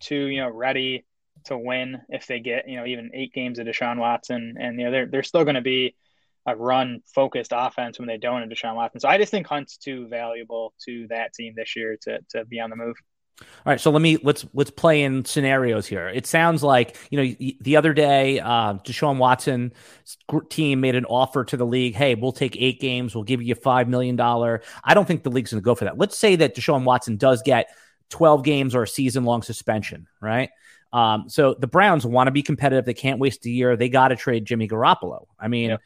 too 0.00 0.26
you 0.26 0.40
know 0.40 0.48
ready 0.50 1.04
to 1.44 1.58
win 1.58 2.00
if 2.08 2.26
they 2.26 2.40
get 2.40 2.68
you 2.68 2.76
know 2.76 2.86
even 2.86 3.10
eight 3.14 3.32
games 3.32 3.58
of 3.58 3.66
Deshaun 3.66 3.98
Watson, 3.98 4.56
and 4.58 4.78
you 4.78 4.86
know 4.86 4.90
they're 4.90 5.06
they're 5.06 5.22
still 5.22 5.44
going 5.44 5.56
to 5.56 5.60
be 5.60 5.94
a 6.46 6.56
run 6.56 7.00
focused 7.14 7.52
offense 7.54 7.98
when 7.98 8.08
they 8.08 8.16
don't 8.16 8.40
have 8.40 8.50
Deshaun 8.50 8.74
Watson. 8.74 9.00
So 9.00 9.08
I 9.08 9.18
just 9.18 9.30
think 9.30 9.46
Hunt's 9.46 9.76
too 9.76 10.08
valuable 10.08 10.72
to 10.86 11.06
that 11.08 11.34
team 11.34 11.52
this 11.54 11.76
year 11.76 11.98
to 12.02 12.20
to 12.30 12.44
be 12.44 12.60
on 12.60 12.70
the 12.70 12.76
move. 12.76 12.96
All 13.40 13.72
right, 13.72 13.80
so 13.80 13.90
let 13.90 14.00
me 14.00 14.18
let's 14.22 14.46
let's 14.54 14.70
play 14.70 15.02
in 15.02 15.24
scenarios 15.24 15.86
here. 15.86 16.08
It 16.08 16.26
sounds 16.26 16.62
like 16.62 16.96
you 17.10 17.18
know 17.18 17.52
the 17.60 17.76
other 17.76 17.92
day, 17.92 18.40
uh, 18.40 18.74
Deshaun 18.74 19.18
Watson 19.18 19.72
team 20.48 20.80
made 20.80 20.94
an 20.94 21.04
offer 21.04 21.44
to 21.44 21.56
the 21.56 21.66
league. 21.66 21.94
Hey, 21.94 22.14
we'll 22.14 22.32
take 22.32 22.56
eight 22.56 22.80
games. 22.80 23.14
We'll 23.14 23.24
give 23.24 23.42
you 23.42 23.54
five 23.54 23.88
million 23.88 24.16
dollar. 24.16 24.62
I 24.82 24.94
don't 24.94 25.06
think 25.06 25.22
the 25.22 25.30
league's 25.30 25.52
going 25.52 25.60
to 25.60 25.64
go 25.64 25.74
for 25.74 25.84
that. 25.84 25.98
Let's 25.98 26.18
say 26.18 26.36
that 26.36 26.56
Deshaun 26.56 26.84
Watson 26.84 27.16
does 27.16 27.42
get 27.42 27.68
twelve 28.08 28.42
games 28.42 28.74
or 28.74 28.84
a 28.84 28.88
season 28.88 29.24
long 29.24 29.42
suspension, 29.42 30.06
right? 30.20 30.50
Um, 30.92 31.28
so 31.28 31.54
the 31.54 31.66
Browns 31.66 32.06
want 32.06 32.28
to 32.28 32.32
be 32.32 32.42
competitive. 32.42 32.84
They 32.86 32.94
can't 32.94 33.20
waste 33.20 33.44
a 33.44 33.50
year. 33.50 33.76
They 33.76 33.88
got 33.88 34.08
to 34.08 34.16
trade 34.16 34.46
Jimmy 34.46 34.66
Garoppolo. 34.68 35.26
I 35.38 35.48
mean, 35.48 35.70
yep. 35.70 35.80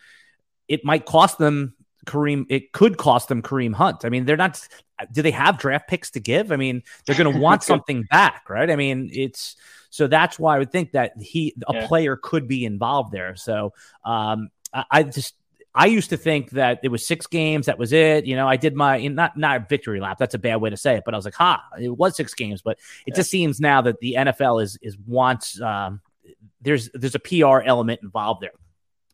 it 0.69 0.85
might 0.85 1.05
cost 1.05 1.39
them 1.39 1.75
Kareem. 2.07 2.47
It 2.49 2.73
could 2.73 2.97
cost 2.97 3.29
them 3.29 3.43
Kareem 3.43 3.75
Hunt. 3.75 4.05
I 4.05 4.09
mean, 4.09 4.25
they're 4.25 4.37
not 4.37 4.67
do 5.11 5.23
they 5.23 5.31
have 5.31 5.59
draft 5.59 5.89
picks 5.89 6.11
to 6.13 6.21
give? 6.21 6.53
I 6.53 6.57
mean, 6.57 6.83
they're 7.07 7.17
going 7.17 7.33
to 7.35 7.39
want 7.39 7.63
something 7.63 8.05
back, 8.05 8.49
right? 8.49 8.71
I 8.71 8.77
mean, 8.77 9.11
it's 9.13 9.57
so 9.91 10.07
that's 10.07 10.39
why 10.39 10.57
I 10.57 10.59
would 10.59 10.73
think 10.73 10.93
that 10.93 11.13
he 11.21 11.55
a 11.69 11.75
yeah. 11.75 11.87
player 11.87 12.17
could 12.17 12.49
be 12.49 12.65
involved 12.65 13.13
there. 13.13 13.37
So 13.37 13.75
um, 14.05 14.49
I, 14.73 14.85
I, 14.91 15.03
just 15.03 15.35
I 15.75 15.87
used 15.87 16.11
to 16.11 16.17
think 16.17 16.51
that 16.53 16.81
it 16.83 16.89
was 16.89 17.07
six 17.07 17.27
games, 17.27 17.67
that 17.67 17.79
was 17.79 17.93
it. 17.93 18.27
You 18.27 18.37
know, 18.37 18.47
I 18.49 18.57
did 18.57 18.75
my 18.75 19.07
not 19.07 19.37
not 19.37 19.69
victory 19.69 20.01
lap. 20.01 20.19
That's 20.19 20.35
a 20.35 20.39
bad 20.39 20.57
way 20.57 20.71
to 20.71 20.77
say 20.77 20.97
it, 20.97 21.03
but 21.05 21.15
I 21.15 21.17
was 21.17 21.25
like, 21.25 21.35
ha, 21.35 21.63
it 21.81 21.91
was 21.91 22.17
six 22.17 22.35
games. 22.35 22.63
But 22.63 22.79
it 23.07 23.13
yeah. 23.13 23.15
just 23.17 23.31
seems 23.31 23.61
now 23.61 23.83
that 23.83 24.01
the 24.01 24.15
NFL 24.19 24.63
is 24.63 24.79
is 24.83 24.97
wants 25.07 25.61
um, 25.61 26.01
there's 26.61 26.91
there's 26.95 27.15
a 27.15 27.19
PR 27.19 27.61
element 27.61 28.01
involved 28.03 28.43
there. 28.43 28.53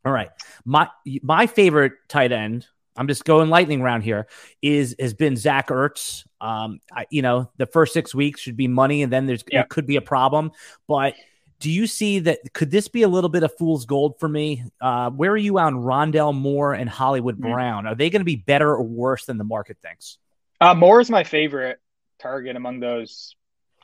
All 0.05 0.12
right, 0.12 0.30
my 0.64 0.89
my 1.22 1.47
favorite 1.47 1.93
tight 2.09 2.32
end 2.32 2.66
I'm 2.99 3.09
just 3.09 3.24
going 3.24 3.49
lightning 3.49 3.80
round 3.80 4.03
here. 4.03 4.26
Is 4.61 4.96
has 4.99 5.14
been 5.14 5.36
Zach 5.36 5.68
Ertz. 5.68 6.26
Um, 6.40 6.80
I, 6.92 7.07
you 7.11 7.22
know, 7.22 7.51
the 7.57 7.66
first 7.66 7.92
six 7.92 8.14
weeks 8.14 8.40
should 8.40 8.57
be 8.57 8.68
money, 8.68 9.03
and 9.03 9.12
then 9.12 9.26
there's 9.26 9.44
yeah. 9.51 9.62
it 9.62 9.68
could 9.68 9.86
be 9.86 9.96
a 9.96 10.03
problem. 10.03 10.51
But 10.88 11.14
do 11.61 11.70
you 11.70 11.86
see 11.86 12.18
that? 12.20 12.40
Could 12.53 12.70
this 12.70 12.88
be 12.88 13.03
a 13.03 13.09
little 13.09 13.30
bit 13.30 13.44
of 13.44 13.57
fool's 13.57 13.86
gold 13.86 14.18
for 14.18 14.28
me? 14.28 14.64
Uh, 14.80 15.11
where 15.11 15.30
are 15.30 15.36
you 15.36 15.59
on 15.59 15.74
Rondale 15.76 16.34
Moore 16.34 16.74
and 16.74 16.90
Hollywood 16.90 17.36
mm-hmm. 17.36 17.53
Brown? 17.53 17.86
Are 17.86 17.94
they 17.94 18.11
going 18.11 18.20
to 18.20 18.24
be 18.24 18.36
better 18.36 18.70
or 18.70 18.82
worse 18.82 19.26
than 19.26 19.38
the 19.38 19.44
market 19.44 19.78
thinks? 19.80 20.18
Uh, 20.61 20.74
Moore 20.74 21.01
is 21.01 21.09
my 21.09 21.22
favorite 21.22 21.78
target 22.18 22.57
among 22.57 22.80
those 22.80 23.36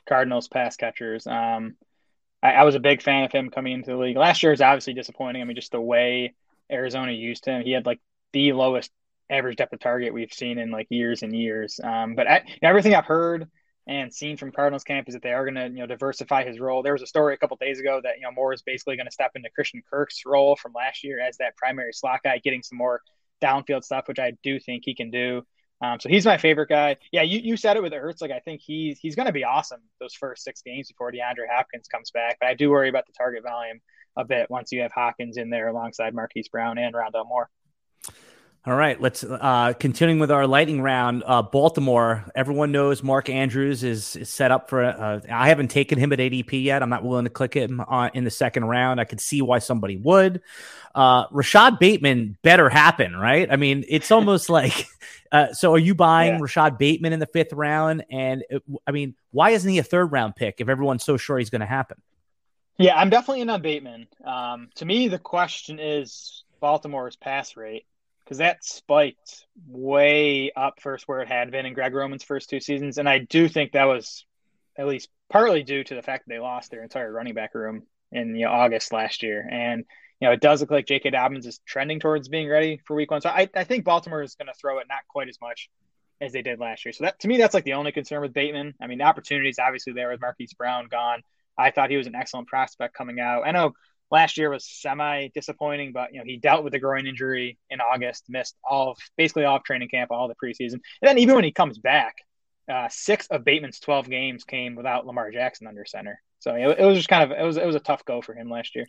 Cardinals 0.07 0.47
pass 0.47 0.75
catchers. 0.75 1.25
Um, 1.25 1.75
I, 2.43 2.51
I, 2.51 2.63
was 2.63 2.75
a 2.75 2.79
big 2.79 3.01
fan 3.01 3.23
of 3.23 3.31
him 3.31 3.49
coming 3.49 3.73
into 3.73 3.91
the 3.91 3.97
league. 3.97 4.17
Last 4.17 4.43
year 4.43 4.51
was 4.51 4.61
obviously 4.61 4.93
disappointing. 4.93 5.41
I 5.41 5.45
mean, 5.45 5.55
just 5.55 5.71
the 5.71 5.81
way 5.81 6.35
Arizona 6.71 7.11
used 7.11 7.45
him, 7.45 7.63
he 7.63 7.71
had 7.71 7.85
like 7.85 7.99
the 8.33 8.51
lowest 8.53 8.91
average 9.29 9.57
depth 9.57 9.73
of 9.73 9.79
target 9.79 10.13
we've 10.13 10.33
seen 10.33 10.57
in 10.59 10.71
like 10.71 10.87
years 10.89 11.23
and 11.23 11.35
years. 11.35 11.79
Um, 11.83 12.15
but 12.15 12.27
everything 12.61 12.93
I've 12.95 13.05
heard 13.05 13.47
and 13.87 14.13
seen 14.13 14.35
from 14.35 14.51
Cardinals 14.51 14.83
camp 14.83 15.07
is 15.07 15.13
that 15.13 15.21
they 15.21 15.31
are 15.31 15.43
going 15.43 15.55
to 15.55 15.67
you 15.67 15.81
know 15.81 15.85
diversify 15.87 16.43
his 16.43 16.59
role. 16.59 16.81
There 16.81 16.93
was 16.93 17.01
a 17.01 17.07
story 17.07 17.33
a 17.33 17.37
couple 17.37 17.57
days 17.57 17.79
ago 17.79 17.99
that 18.03 18.17
you 18.17 18.23
know 18.23 18.31
Moore 18.31 18.53
is 18.53 18.61
basically 18.61 18.95
going 18.95 19.07
to 19.07 19.11
step 19.11 19.31
into 19.35 19.49
Christian 19.53 19.81
Kirk's 19.89 20.21
role 20.25 20.55
from 20.55 20.73
last 20.73 21.03
year 21.03 21.19
as 21.19 21.37
that 21.37 21.55
primary 21.57 21.93
slot 21.93 22.21
guy, 22.23 22.39
getting 22.39 22.63
some 22.63 22.77
more 22.77 23.01
downfield 23.43 23.83
stuff, 23.83 24.07
which 24.07 24.19
I 24.19 24.33
do 24.43 24.59
think 24.59 24.83
he 24.85 24.95
can 24.95 25.11
do. 25.11 25.43
Um, 25.81 25.99
so 25.99 26.07
he's 26.09 26.25
my 26.25 26.37
favorite 26.37 26.69
guy. 26.69 26.95
Yeah, 27.11 27.23
you, 27.23 27.39
you 27.39 27.57
said 27.57 27.75
it 27.75 27.83
with 27.83 27.93
Hurts. 27.93 28.21
Like 28.21 28.31
I 28.31 28.39
think 28.39 28.61
he's 28.61 28.99
he's 28.99 29.15
going 29.15 29.27
to 29.27 29.33
be 29.33 29.43
awesome 29.43 29.81
those 29.99 30.13
first 30.13 30.43
six 30.43 30.61
games 30.61 30.87
before 30.87 31.11
DeAndre 31.11 31.47
Hopkins 31.53 31.87
comes 31.87 32.11
back. 32.11 32.37
But 32.39 32.47
I 32.47 32.53
do 32.53 32.69
worry 32.69 32.89
about 32.89 33.05
the 33.07 33.13
target 33.13 33.43
volume 33.43 33.81
a 34.17 34.23
bit 34.23 34.49
once 34.49 34.71
you 34.71 34.81
have 34.81 34.91
Hopkins 34.93 35.37
in 35.37 35.49
there 35.49 35.67
alongside 35.67 36.15
Marquise 36.15 36.47
Brown 36.47 36.77
and 36.77 36.95
Rondale 36.95 37.27
Moore. 37.27 37.49
All 38.67 38.73
right, 38.73 38.99
let's 38.99 39.23
uh, 39.23 39.73
continuing 39.79 40.17
with 40.17 40.31
our 40.31 40.47
lightning 40.47 40.81
round. 40.81 41.23
Uh, 41.23 41.43
Baltimore. 41.43 42.25
Everyone 42.33 42.71
knows 42.71 43.03
Mark 43.03 43.29
Andrews 43.29 43.83
is, 43.83 44.15
is 44.15 44.27
set 44.27 44.49
up 44.49 44.71
for. 44.71 44.83
Uh, 44.83 45.19
I 45.31 45.49
haven't 45.49 45.67
taken 45.67 45.99
him 45.99 46.11
at 46.11 46.17
ADP 46.17 46.63
yet. 46.63 46.81
I'm 46.81 46.89
not 46.89 47.03
willing 47.03 47.25
to 47.25 47.29
click 47.29 47.53
him 47.53 47.79
uh, 47.79 48.09
in 48.15 48.23
the 48.23 48.31
second 48.31 48.65
round. 48.65 48.99
I 48.99 49.03
could 49.03 49.21
see 49.21 49.43
why 49.43 49.59
somebody 49.59 49.97
would. 49.97 50.41
Uh, 50.95 51.25
Rashod 51.29 51.77
Bateman 51.77 52.39
better 52.41 52.67
happen, 52.67 53.15
right? 53.15 53.47
I 53.51 53.55
mean, 53.55 53.85
it's 53.87 54.09
almost 54.11 54.49
like. 54.49 54.87
Uh, 55.31 55.53
so, 55.53 55.73
are 55.73 55.79
you 55.79 55.93
buying 55.93 56.33
yeah. 56.33 56.41
Rashod 56.41 56.79
Bateman 56.79 57.13
in 57.13 57.19
the 57.19 57.27
fifth 57.27 57.53
round? 57.53 58.03
And 58.09 58.43
I 58.87 58.91
mean, 58.91 59.13
why 59.29 59.51
isn't 59.51 59.69
he 59.69 59.77
a 59.77 59.83
third 59.83 60.11
round 60.11 60.35
pick 60.35 60.55
if 60.57 60.69
everyone's 60.69 61.03
so 61.03 61.17
sure 61.17 61.37
he's 61.37 61.51
going 61.51 61.61
to 61.61 61.67
happen? 61.67 62.01
Yeah, 62.79 62.97
I'm 62.97 63.11
definitely 63.11 63.41
in 63.41 63.49
on 63.51 63.61
Bateman. 63.61 64.07
Um, 64.23 64.69
to 64.75 64.85
me, 64.85 65.07
the 65.07 65.19
question 65.19 65.77
is 65.77 66.43
Baltimore's 66.61 67.15
pass 67.15 67.55
rate 67.55 67.85
because 68.25 68.39
that 68.39 68.63
spiked 68.63 69.45
way 69.67 70.51
up 70.55 70.81
first 70.81 71.07
where 71.07 71.21
it 71.21 71.27
had 71.27 71.51
been 71.51 71.65
in 71.65 71.73
Greg 71.73 71.93
Roman's 71.93 72.23
first 72.23 72.49
two 72.49 72.59
seasons, 72.59 72.97
and 72.97 73.07
I 73.07 73.19
do 73.19 73.47
think 73.47 73.71
that 73.71 73.85
was 73.85 74.25
at 74.77 74.87
least 74.87 75.09
partly 75.29 75.63
due 75.63 75.83
to 75.83 75.95
the 75.95 76.01
fact 76.01 76.25
that 76.25 76.33
they 76.33 76.39
lost 76.39 76.71
their 76.71 76.83
entire 76.83 77.11
running 77.11 77.35
back 77.35 77.53
room 77.55 77.83
in 78.11 78.35
you 78.35 78.45
know, 78.45 78.51
August 78.51 78.91
last 78.91 79.23
year, 79.23 79.47
and 79.49 79.85
you 80.19 80.27
know 80.27 80.33
it 80.33 80.41
does 80.41 80.61
look 80.61 80.71
like 80.71 80.87
J.K. 80.87 81.11
Dobbins 81.11 81.45
is 81.45 81.59
trending 81.65 81.99
towards 81.99 82.27
being 82.27 82.49
ready 82.49 82.81
for 82.85 82.95
Week 82.95 83.11
One. 83.11 83.21
So 83.21 83.29
I, 83.29 83.47
I 83.55 83.63
think 83.63 83.85
Baltimore 83.85 84.23
is 84.23 84.35
going 84.35 84.47
to 84.47 84.59
throw 84.59 84.79
it 84.79 84.87
not 84.89 85.07
quite 85.07 85.29
as 85.29 85.39
much 85.39 85.69
as 86.21 86.31
they 86.31 86.41
did 86.41 86.59
last 86.59 86.85
year. 86.85 86.93
So 86.93 87.03
that 87.03 87.19
to 87.19 87.27
me, 87.27 87.37
that's 87.37 87.53
like 87.53 87.65
the 87.65 87.73
only 87.73 87.91
concern 87.91 88.21
with 88.21 88.33
Bateman. 88.33 88.73
I 88.81 88.87
mean, 88.87 88.97
the 88.97 89.03
opportunities 89.03 89.59
obviously 89.59 89.93
there 89.93 90.09
with 90.09 90.21
Marquise 90.21 90.53
Brown 90.53 90.87
gone. 90.89 91.21
I 91.57 91.71
thought 91.71 91.89
he 91.89 91.97
was 91.97 92.07
an 92.07 92.15
excellent 92.15 92.47
prospect 92.47 92.95
coming 92.95 93.19
out. 93.19 93.43
I 93.45 93.51
know 93.51 93.73
last 94.15 94.37
year 94.37 94.49
was 94.49 94.65
semi 94.65 95.27
disappointing, 95.35 95.91
but 95.91 96.13
you 96.13 96.19
know 96.19 96.25
he 96.25 96.37
dealt 96.37 96.63
with 96.63 96.73
a 96.73 96.79
groin 96.79 97.05
injury 97.05 97.57
in 97.69 97.81
August, 97.81 98.23
missed 98.29 98.55
all 98.67 98.91
of 98.91 98.97
basically 99.17 99.43
all 99.43 99.57
of 99.57 99.63
training 99.63 99.89
camp, 99.89 100.09
all 100.09 100.27
the 100.27 100.35
preseason, 100.35 100.73
and 100.73 100.81
then 101.01 101.17
even 101.19 101.35
when 101.35 101.43
he 101.43 101.51
comes 101.51 101.77
back, 101.77 102.15
uh, 102.71 102.87
six 102.89 103.27
of 103.27 103.43
Bateman's 103.43 103.79
twelve 103.79 104.09
games 104.09 104.45
came 104.45 104.75
without 104.75 105.05
Lamar 105.05 105.31
Jackson 105.31 105.67
under 105.67 105.85
center. 105.85 106.21
So 106.39 106.55
it, 106.55 106.79
it 106.79 106.85
was 106.85 106.97
just 106.97 107.09
kind 107.09 107.29
of 107.29 107.37
it 107.37 107.43
was 107.43 107.57
it 107.57 107.65
was 107.65 107.75
a 107.75 107.79
tough 107.81 108.05
go 108.05 108.21
for 108.21 108.33
him 108.33 108.49
last 108.49 108.75
year. 108.75 108.87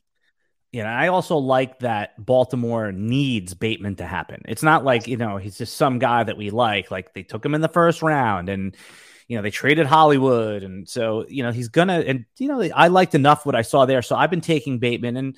Yeah, 0.73 0.95
I 0.95 1.09
also 1.09 1.37
like 1.39 1.79
that 1.81 2.25
Baltimore 2.25 2.93
needs 2.93 3.55
Bateman 3.55 3.97
to 3.97 4.07
happen. 4.07 4.43
It's 4.47 4.63
not 4.63 4.85
like 4.85 5.09
you 5.09 5.17
know 5.17 5.39
he's 5.39 5.59
just 5.59 5.77
some 5.77 5.99
guy 5.99 6.23
that 6.23 6.37
we 6.37 6.51
like. 6.51 6.91
Like 6.91 7.15
they 7.15 7.23
took 7.23 7.45
him 7.45 7.55
in 7.55 7.61
the 7.61 7.69
first 7.69 8.03
round 8.03 8.49
and 8.49 8.77
you 9.29 9.37
know, 9.37 9.43
they 9.43 9.51
traded 9.51 9.87
Hollywood. 9.87 10.63
And 10.63 10.89
so, 10.89 11.27
you 11.29 11.43
know, 11.43 11.53
he's 11.53 11.69
to, 11.69 11.83
and, 11.83 12.25
you 12.39 12.49
know, 12.49 12.61
I 12.75 12.89
liked 12.89 13.15
enough 13.15 13.45
what 13.45 13.55
I 13.55 13.63
saw 13.63 13.87
there. 13.87 14.03
So 14.03 14.17
I've 14.17 14.31
been 14.31 14.41
taking 14.41 14.79
Bateman 14.79 15.17
and, 15.17 15.37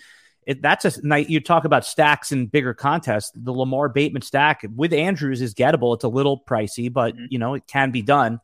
it, 0.49 0.62
that's 0.62 0.86
a 0.86 1.07
night 1.07 1.28
you 1.28 1.41
talk 1.41 1.66
about 1.66 1.84
stacks 1.84 2.32
and 2.32 2.51
bigger 2.51 2.72
contests. 2.72 3.32
The 3.34 3.53
Lamar 3.53 3.91
Bateman 3.91 4.22
stack 4.22 4.64
with 4.74 4.95
Andrews 4.95 5.43
is 5.43 5.53
gettable. 5.53 5.95
It's 5.95 6.05
a 6.05 6.09
little 6.09 6.41
pricey, 6.41 6.91
but 6.91 7.14
mm-hmm. 7.14 7.26
you 7.28 7.39
know 7.39 7.53
it 7.53 7.66
can 7.66 7.91
be 7.91 8.01
done. 8.01 8.41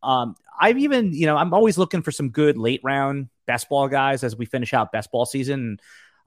Um, 0.00 0.36
I've 0.60 0.78
even 0.78 1.12
you 1.12 1.26
know 1.26 1.36
I'm 1.36 1.52
always 1.52 1.76
looking 1.76 2.02
for 2.02 2.12
some 2.12 2.28
good 2.28 2.56
late 2.56 2.80
round 2.84 3.26
best 3.46 3.68
ball 3.68 3.88
guys 3.88 4.22
as 4.22 4.36
we 4.36 4.46
finish 4.46 4.72
out 4.72 4.92
best 4.92 5.10
ball 5.10 5.26
season. 5.26 5.80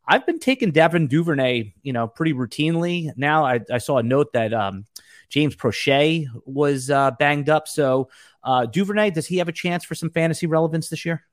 I've 0.05 0.25
been 0.25 0.39
taking 0.39 0.71
Devin 0.71 1.07
Duvernay, 1.07 1.75
you 1.81 1.93
know, 1.93 2.07
pretty 2.09 2.33
routinely. 2.33 3.09
Now 3.15 3.45
I, 3.45 3.61
I 3.71 3.77
saw 3.77 3.99
a 3.99 4.03
note 4.03 4.33
that 4.33 4.53
um, 4.53 4.85
James 5.29 5.55
Proche 5.55 6.27
was 6.45 6.89
uh, 6.89 7.11
banged 7.11 7.47
up, 7.47 7.69
so 7.69 8.09
uh, 8.43 8.65
Duvernay, 8.65 9.11
does 9.11 9.27
he 9.27 9.37
have 9.37 9.47
a 9.47 9.53
chance 9.53 9.83
for 9.83 9.95
some 9.95 10.09
fantasy 10.09 10.47
relevance 10.47 10.89
this 10.89 11.05
year? 11.05 11.23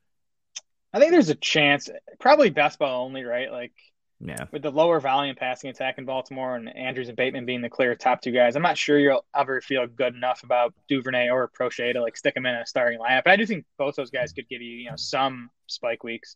I 0.93 0.99
think 0.99 1.11
there's 1.11 1.29
a 1.29 1.35
chance, 1.35 1.89
probably 2.19 2.49
best 2.49 2.79
ball 2.79 3.05
only, 3.05 3.23
right? 3.23 3.51
Like, 3.51 3.73
yeah, 4.21 4.45
with 4.51 4.63
the 4.63 4.71
lower 4.71 4.99
volume 4.99 5.35
passing 5.35 5.69
attack 5.69 5.97
in 5.97 6.03
Baltimore 6.03 6.55
and 6.55 6.75
Andrews 6.75 7.07
and 7.07 7.15
Bateman 7.15 7.45
being 7.45 7.61
the 7.61 7.69
clear 7.69 7.95
top 7.95 8.21
two 8.21 8.31
guys, 8.31 8.55
I'm 8.55 8.61
not 8.61 8.77
sure 8.77 8.99
you'll 8.99 9.23
ever 9.33 9.61
feel 9.61 9.87
good 9.87 10.13
enough 10.13 10.43
about 10.43 10.73
Duvernay 10.89 11.29
or 11.29 11.49
Proche 11.49 11.93
to 11.93 12.01
like 12.01 12.17
stick 12.17 12.33
them 12.33 12.45
in 12.45 12.53
a 12.53 12.65
starting 12.65 12.99
lineup. 12.99 13.23
But 13.23 13.31
I 13.31 13.35
do 13.37 13.45
think 13.45 13.65
both 13.77 13.95
those 13.95 14.09
guys 14.09 14.33
could 14.33 14.49
give 14.49 14.61
you, 14.61 14.71
you 14.71 14.89
know, 14.89 14.97
some 14.97 15.49
spike 15.67 16.03
weeks. 16.03 16.35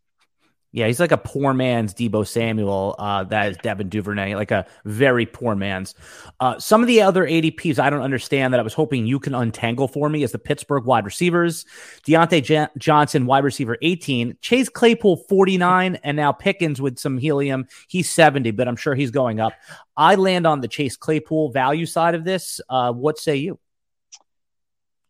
Yeah, 0.76 0.88
he's 0.88 1.00
like 1.00 1.12
a 1.12 1.18
poor 1.18 1.54
man's 1.54 1.94
Deebo 1.94 2.28
Samuel. 2.28 2.96
Uh, 2.98 3.24
that 3.26 3.52
is 3.52 3.58
Devin 3.58 3.90
Duvernay, 3.90 4.34
like 4.34 4.50
a 4.50 4.66
very 4.86 5.28
poor 5.28 5.56
man's. 5.56 5.94
Uh, 6.40 6.58
some 6.58 6.82
of 6.82 6.88
the 6.88 7.00
other 7.00 7.28
ADPs 7.28 7.78
I 7.78 7.92
don't 7.92 8.02
understand 8.02 8.54
that 8.54 8.60
I 8.60 8.64
was 8.64 8.74
hoping 8.74 9.06
you 9.06 9.20
can 9.20 9.36
untangle 9.36 9.88
for 9.88 10.10
me 10.10 10.24
is 10.24 10.32
the 10.32 10.40
Pittsburgh 10.40 10.86
wide 10.86 11.06
receivers, 11.06 11.64
Diontae 12.08 12.44
J- 12.44 12.68
Johnson, 12.80 13.28
wide 13.28 13.44
receiver 13.44 13.78
18, 13.84 14.36
Chase 14.42 14.68
Claypool 14.68 15.18
49, 15.30 16.00
and 16.04 16.18
now 16.18 16.32
Pickens 16.32 16.82
with 16.82 16.98
some 16.98 17.20
helium. 17.20 17.68
He's 17.88 18.10
70, 18.10 18.50
but 18.50 18.68
I'm 18.68 18.76
sure 18.76 18.96
he's 18.96 19.12
going 19.12 19.40
up. 19.40 19.54
I 19.96 20.16
land 20.16 20.48
on 20.48 20.62
the 20.62 20.68
Chase 20.68 20.98
Claypool 20.98 21.52
value 21.52 21.86
side 21.86 22.16
of 22.16 22.24
this. 22.24 22.60
Uh, 22.68 22.92
what 22.92 23.20
say 23.20 23.36
you? 23.36 23.60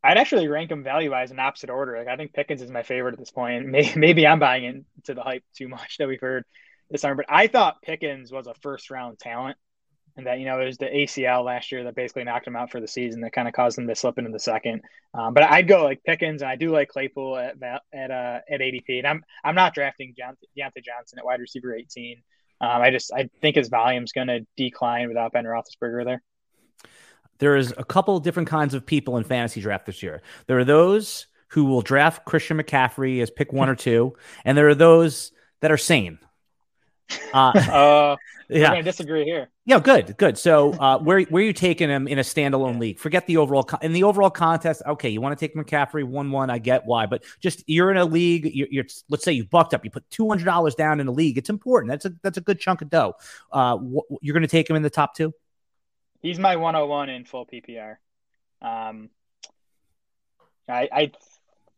I'd 0.04 0.18
actually 0.18 0.48
rank 0.48 0.70
them 0.70 0.84
value 0.84 1.12
wise 1.12 1.32
in 1.32 1.40
opposite 1.40 1.70
order. 1.70 1.98
Like 1.98 2.08
I 2.08 2.18
think 2.18 2.34
Pickens 2.34 2.62
is 2.62 2.70
my 2.70 2.84
favorite 2.84 3.14
at 3.14 3.20
this 3.20 3.32
point. 3.32 3.68
Maybe, 3.96 4.28
I'm 4.28 4.40
buying 4.40 4.66
into 4.66 5.14
the 5.14 5.22
hype 5.22 5.44
too 5.56 5.68
much 5.70 5.98
that 5.98 6.08
we've 6.08 6.20
heard 6.20 6.44
this 6.90 7.02
summer, 7.02 7.16
but 7.16 7.26
I 7.30 7.48
thought 7.48 7.82
Pickens 7.82 8.32
was 8.32 8.48
a 8.48 8.54
first 8.62 8.92
round 8.92 9.18
talent, 9.20 9.58
and 10.18 10.28
that 10.28 10.40
you 10.40 10.46
know 10.46 10.60
it 10.60 10.66
was 10.66 10.78
the 10.78 10.88
ACL 10.88 11.46
last 11.46 11.72
year 11.72 11.86
that 11.86 11.96
basically 11.96 12.26
knocked 12.26 12.48
him 12.48 12.58
out 12.58 12.70
for 12.70 12.82
the 12.82 12.88
season 12.88 13.22
that 13.22 13.32
kind 13.32 13.48
of 13.48 13.54
caused 13.54 13.78
him 13.78 13.88
to 13.88 13.96
slip 13.96 14.18
into 14.18 14.32
the 14.32 14.40
second. 14.40 14.82
Um, 15.14 15.34
but 15.34 15.44
I'd 15.44 15.68
go 15.68 15.84
like 15.84 16.04
Pickens, 16.04 16.42
and 16.42 16.52
I 16.52 16.58
do 16.58 16.72
like 16.72 16.90
Claypool 16.90 17.38
at 17.38 17.56
at 17.94 18.12
uh, 18.12 18.40
at 18.50 18.60
ADP, 18.60 18.98
and 18.98 19.08
I'm 19.08 19.24
I'm 19.44 19.56
not 19.56 19.74
drafting 19.74 20.14
Diontae 20.20 20.84
Johnson 20.84 21.20
at 21.20 21.26
wide 21.26 21.40
receiver 21.40 21.74
18. 21.74 22.22
Um, 22.60 22.82
I 22.82 22.92
just 22.92 23.12
I 23.14 23.30
think 23.42 23.56
his 23.56 23.70
volume's 23.70 24.12
going 24.12 24.28
to 24.28 24.46
decline 24.58 25.08
without 25.08 25.32
Ben 25.32 25.46
Roethlisberger 25.46 26.06
there 26.06 26.22
there 27.44 27.58
is 27.58 27.74
a 27.78 27.84
couple 27.84 28.18
different 28.22 28.48
kinds 28.48 28.74
of 28.74 28.86
people 28.86 29.18
in 29.18 29.26
fantasy 29.26 29.60
draft 29.60 29.86
this 29.86 30.02
year. 30.02 30.22
There 30.48 30.58
are 30.58 30.64
those 30.64 31.28
who 31.50 31.66
will 31.66 31.82
draft 31.82 32.24
Christian 32.24 32.58
McCaffrey 32.58 33.22
as 33.22 33.30
pick 33.30 33.52
one 33.52 33.68
or 33.68 33.76
two, 33.76 34.16
and 34.46 34.58
there 34.58 34.70
are 34.70 34.76
those 34.76 35.34
that 35.60 35.72
are 35.72 35.78
sane. 35.78 36.20
Uh, 37.34 37.52
uh 37.58 38.16
yeah, 38.50 38.72
I 38.72 38.82
disagree 38.82 39.26
here. 39.26 39.50
Yeah, 39.66 39.80
good, 39.80 40.16
good. 40.18 40.38
So, 40.38 40.74
uh, 40.74 41.00
where 41.00 41.22
where 41.24 41.44
are 41.44 41.46
you 41.46 41.54
taking 41.54 41.90
him 41.90 42.08
in 42.08 42.18
a 42.18 42.22
standalone 42.22 42.80
league? 42.80 42.98
Forget 42.98 43.28
the 43.28 43.38
overall 43.38 43.64
con- 43.64 43.80
in 43.82 43.94
the 43.94 44.04
overall 44.04 44.30
contest. 44.30 44.82
Okay, 44.86 45.10
you 45.10 45.20
want 45.22 45.38
to 45.38 45.48
take 45.48 45.56
McCaffrey 45.56 46.04
one 46.04 46.32
one. 46.32 46.50
I 46.50 46.60
get 46.60 46.86
why, 46.86 47.06
but 47.06 47.24
just 47.40 47.64
you're 47.68 47.92
in 47.92 47.98
a 47.98 48.06
league. 48.06 48.50
You're, 48.54 48.68
you're 48.72 48.86
let's 49.10 49.24
say 49.24 49.32
you 49.32 49.46
bucked 49.46 49.74
up. 49.74 49.84
You 49.84 49.92
put 49.92 50.10
two 50.10 50.28
hundred 50.28 50.46
dollars 50.46 50.76
down 50.76 51.00
in 51.00 51.08
a 51.08 51.12
league. 51.12 51.38
It's 51.38 51.50
important. 51.50 51.92
That's 51.92 52.06
a 52.06 52.14
that's 52.24 52.38
a 52.38 52.42
good 52.42 52.60
chunk 52.60 52.82
of 52.82 52.90
dough. 52.90 53.14
Uh, 53.52 53.78
wh- 53.78 54.16
you're 54.22 54.34
going 54.34 54.42
to 54.42 54.48
take 54.48 54.70
him 54.70 54.76
in 54.76 54.82
the 54.82 54.90
top 54.90 55.16
two 55.16 55.34
he's 56.24 56.40
my 56.40 56.56
101 56.56 57.10
in 57.10 57.26
full 57.26 57.46
PPR. 57.46 57.98
Um, 58.62 59.10
I, 60.68 60.90
I 60.92 61.12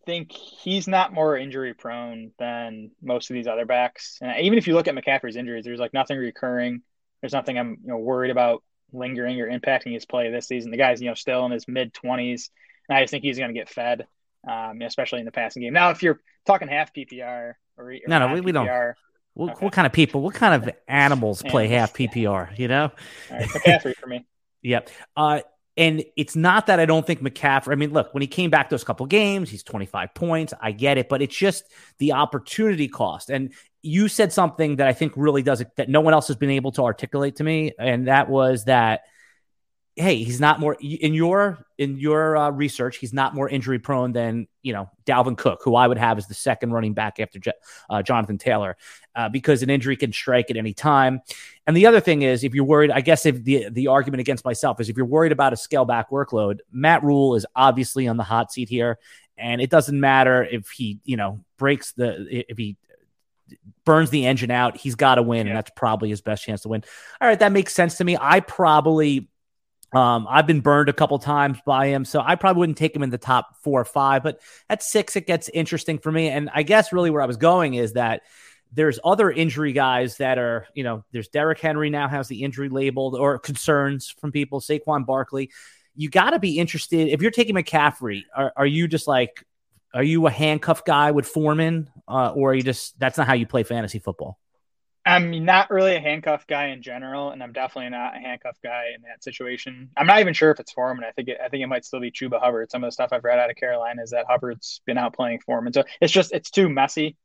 think 0.05 0.31
he's 0.31 0.87
not 0.87 1.11
more 1.11 1.35
injury 1.35 1.73
prone 1.73 2.31
than 2.37 2.91
most 3.01 3.29
of 3.29 3.33
these 3.33 3.47
other 3.47 3.65
backs. 3.65 4.19
And 4.21 4.45
even 4.45 4.57
if 4.57 4.67
you 4.67 4.75
look 4.75 4.87
at 4.87 4.95
McCaffrey's 4.95 5.35
injuries, 5.35 5.65
there's 5.65 5.79
like 5.79 5.93
nothing 5.93 6.17
recurring. 6.17 6.83
There's 7.21 7.33
nothing 7.33 7.57
I'm 7.57 7.79
you 7.81 7.87
know 7.89 7.97
worried 7.97 8.31
about 8.31 8.63
lingering 8.93 9.41
or 9.41 9.49
impacting 9.49 9.93
his 9.93 10.05
play 10.05 10.29
this 10.29 10.47
season. 10.47 10.71
The 10.71 10.77
guy's 10.77 11.01
you 11.01 11.09
know 11.09 11.15
still 11.15 11.45
in 11.45 11.51
his 11.51 11.67
mid 11.67 11.93
20s, 11.93 12.49
and 12.87 12.97
I 12.97 13.01
just 13.01 13.11
think 13.11 13.23
he's 13.23 13.39
going 13.39 13.53
to 13.53 13.59
get 13.59 13.67
fed, 13.67 14.05
um, 14.47 14.81
especially 14.83 15.19
in 15.19 15.25
the 15.25 15.31
passing 15.31 15.63
game. 15.63 15.73
Now, 15.73 15.89
if 15.89 16.03
you're 16.03 16.21
talking 16.45 16.67
half 16.67 16.93
PPR 16.93 17.25
or, 17.25 17.57
or 17.77 17.95
no, 18.07 18.19
no, 18.19 18.33
we, 18.33 18.41
we 18.41 18.51
don't. 18.51 18.69
What, 19.33 19.51
okay. 19.51 19.65
what, 19.65 19.73
kind 19.73 19.85
of 19.85 19.91
people? 19.91 20.21
What 20.21 20.35
kind 20.35 20.63
of 20.63 20.73
animals 20.87 21.41
play 21.41 21.67
half 21.67 21.93
PPR? 21.93 22.57
You 22.57 22.67
know, 22.67 22.91
right, 23.31 23.49
McCaffrey 23.49 23.95
for 23.95 24.07
me. 24.07 24.25
Yep. 24.65 24.89
Uh, 25.15 25.41
And 25.77 26.03
it's 26.15 26.35
not 26.37 26.67
that 26.67 26.79
I 26.79 26.85
don't 26.85 27.05
think 27.05 27.21
McCaffrey. 27.21 27.73
I 27.73 27.75
mean, 27.75 27.91
look, 27.91 28.13
when 28.13 28.21
he 28.21 28.27
came 28.27 28.49
back 28.49 28.69
those 28.69 28.85
couple 28.85 29.05
games, 29.07 29.49
he's 29.49 29.63
25 29.63 30.13
points. 30.15 30.53
I 30.61 30.71
get 30.71 30.97
it, 30.97 31.09
but 31.09 31.21
it's 31.21 31.35
just 31.35 31.65
the 31.99 32.13
opportunity 32.13 32.87
cost. 32.87 33.29
And 33.29 33.53
you 33.81 34.07
said 34.07 34.31
something 34.31 34.77
that 34.77 34.87
I 34.87 34.93
think 34.93 35.13
really 35.17 35.43
does 35.43 35.61
it 35.61 35.75
that 35.75 35.89
no 35.89 36.01
one 36.01 36.13
else 36.13 36.27
has 36.27 36.37
been 36.37 36.49
able 36.49 36.71
to 36.73 36.83
articulate 36.83 37.35
to 37.37 37.43
me, 37.43 37.73
and 37.77 38.07
that 38.07 38.29
was 38.29 38.65
that 38.65 39.01
hey, 39.95 40.23
he's 40.23 40.41
not 40.41 40.59
more 40.59 40.75
in 40.81 41.13
your 41.13 41.65
in 41.77 41.97
your 41.97 42.35
uh, 42.35 42.49
research. 42.49 42.97
He's 42.97 43.13
not 43.13 43.33
more 43.33 43.47
injury 43.47 43.79
prone 43.79 44.11
than 44.11 44.47
you 44.61 44.73
know 44.73 44.89
Dalvin 45.05 45.37
Cook, 45.37 45.61
who 45.63 45.75
I 45.75 45.87
would 45.87 45.97
have 45.97 46.17
as 46.17 46.27
the 46.27 46.33
second 46.33 46.73
running 46.73 46.93
back 46.93 47.19
after 47.19 47.39
uh, 47.89 48.01
Jonathan 48.01 48.37
Taylor, 48.37 48.75
uh, 49.15 49.29
because 49.29 49.63
an 49.63 49.69
injury 49.69 49.95
can 49.95 50.11
strike 50.11 50.51
at 50.51 50.57
any 50.57 50.73
time. 50.73 51.21
And 51.65 51.75
the 51.75 51.85
other 51.85 52.01
thing 52.01 52.23
is, 52.23 52.43
if 52.43 52.53
you're 52.53 52.65
worried, 52.65 52.91
I 52.91 53.01
guess 53.01 53.25
if 53.25 53.43
the 53.43 53.69
the 53.69 53.87
argument 53.87 54.21
against 54.21 54.43
myself 54.43 54.81
is 54.81 54.89
if 54.89 54.97
you're 54.97 55.05
worried 55.05 55.31
about 55.31 55.53
a 55.53 55.57
scale 55.57 55.85
back 55.85 56.09
workload, 56.09 56.59
Matt 56.71 57.03
Rhule 57.03 57.35
is 57.35 57.45
obviously 57.55 58.07
on 58.07 58.17
the 58.17 58.23
hot 58.23 58.51
seat 58.51 58.67
here, 58.67 58.99
and 59.37 59.61
it 59.61 59.69
doesn't 59.69 59.99
matter 59.99 60.43
if 60.43 60.69
he 60.69 60.99
you 61.05 61.15
know 61.15 61.39
breaks 61.57 61.93
the 61.93 62.27
if 62.49 62.57
he 62.57 62.75
burns 63.85 64.09
the 64.09 64.25
engine 64.25 64.51
out, 64.51 64.75
he's 64.75 64.95
got 64.95 65.15
to 65.15 65.23
win, 65.23 65.45
yeah. 65.45 65.51
and 65.51 65.57
that's 65.57 65.71
probably 65.75 66.09
his 66.09 66.19
best 66.19 66.43
chance 66.43 66.61
to 66.61 66.69
win. 66.69 66.83
All 67.21 67.27
right, 67.27 67.39
that 67.39 67.51
makes 67.51 67.73
sense 67.73 67.97
to 67.97 68.03
me. 68.03 68.17
I 68.19 68.41
probably 68.41 69.29
um, 69.93 70.27
I've 70.29 70.47
been 70.47 70.61
burned 70.61 70.89
a 70.89 70.93
couple 70.93 71.17
times 71.19 71.57
by 71.65 71.87
him, 71.87 72.05
so 72.05 72.21
I 72.21 72.35
probably 72.35 72.59
wouldn't 72.59 72.77
take 72.77 72.95
him 72.95 73.03
in 73.03 73.09
the 73.09 73.17
top 73.17 73.57
four 73.61 73.79
or 73.79 73.85
five. 73.85 74.23
But 74.23 74.41
at 74.69 74.83
six, 74.83 75.15
it 75.15 75.27
gets 75.27 75.49
interesting 75.49 75.99
for 75.99 76.11
me. 76.11 76.27
And 76.29 76.49
I 76.53 76.63
guess 76.63 76.91
really 76.91 77.09
where 77.09 77.21
I 77.21 77.25
was 77.25 77.37
going 77.37 77.75
is 77.75 77.93
that 77.93 78.23
there's 78.73 78.99
other 79.03 79.31
injury 79.31 79.71
guys 79.71 80.17
that 80.17 80.37
are, 80.37 80.67
you 80.73 80.83
know, 80.83 81.05
there's 81.11 81.29
Derrick 81.29 81.59
Henry 81.59 81.89
now 81.89 82.07
has 82.09 82.27
the 82.27 82.43
injury 82.43 82.67
labeled 82.67 83.15
or 83.15 83.39
concerns 83.39 84.09
from 84.19 84.31
people. 84.31 84.59
Saquon 84.59 85.05
Barkley, 85.05 85.51
you 85.95 86.09
got 86.09 86.31
to 86.31 86.39
be 86.39 86.59
interested 86.59 87.07
if 87.07 87.21
you're 87.21 87.31
taking 87.31 87.55
McCaffrey. 87.55 88.23
Are, 88.35 88.51
are 88.57 88.65
you 88.65 88.87
just 88.87 89.07
like, 89.07 89.45
are 89.93 90.03
you 90.03 90.27
a 90.27 90.31
handcuff 90.31 90.83
guy 90.83 91.11
with 91.11 91.25
Foreman, 91.25 91.89
uh, 92.05 92.31
or 92.31 92.51
are 92.51 92.53
you 92.53 92.63
just 92.63 92.99
that's 92.99 93.17
not 93.17 93.27
how 93.27 93.33
you 93.33 93.47
play 93.47 93.63
fantasy 93.63 93.99
football? 93.99 94.37
I'm 95.05 95.45
not 95.45 95.69
really 95.69 95.95
a 95.95 95.99
handcuff 95.99 96.47
guy 96.47 96.67
in 96.67 96.81
general, 96.81 97.29
and 97.29 97.43
I'm 97.43 97.53
definitely 97.53 97.91
not 97.91 98.15
a 98.15 98.19
handcuff 98.19 98.57
guy 98.63 98.85
in 98.95 99.03
that 99.03 99.23
situation. 99.23 99.91
I'm 99.95 100.07
not 100.07 100.19
even 100.19 100.33
sure 100.33 100.49
if 100.49 100.59
it's 100.59 100.71
Foreman. 100.71 101.05
I 101.05 101.11
think 101.11 101.27
it, 101.29 101.37
I 101.43 101.49
think 101.49 101.63
it 101.63 101.67
might 101.67 101.85
still 101.85 101.99
be 101.99 102.11
Chuba 102.11 102.41
Hubbard. 102.41 102.71
Some 102.71 102.83
of 102.83 102.87
the 102.87 102.91
stuff 102.91 103.09
I've 103.11 103.23
read 103.23 103.37
out 103.37 103.51
of 103.51 103.55
Carolina 103.55 104.01
is 104.01 104.11
that 104.11 104.25
Hubbard's 104.27 104.81
been 104.85 104.97
out 104.97 105.13
playing 105.13 105.41
Foreman, 105.45 105.73
so 105.73 105.83
it's 106.01 106.11
just 106.11 106.33
it's 106.33 106.49
too 106.49 106.69
messy 106.69 107.17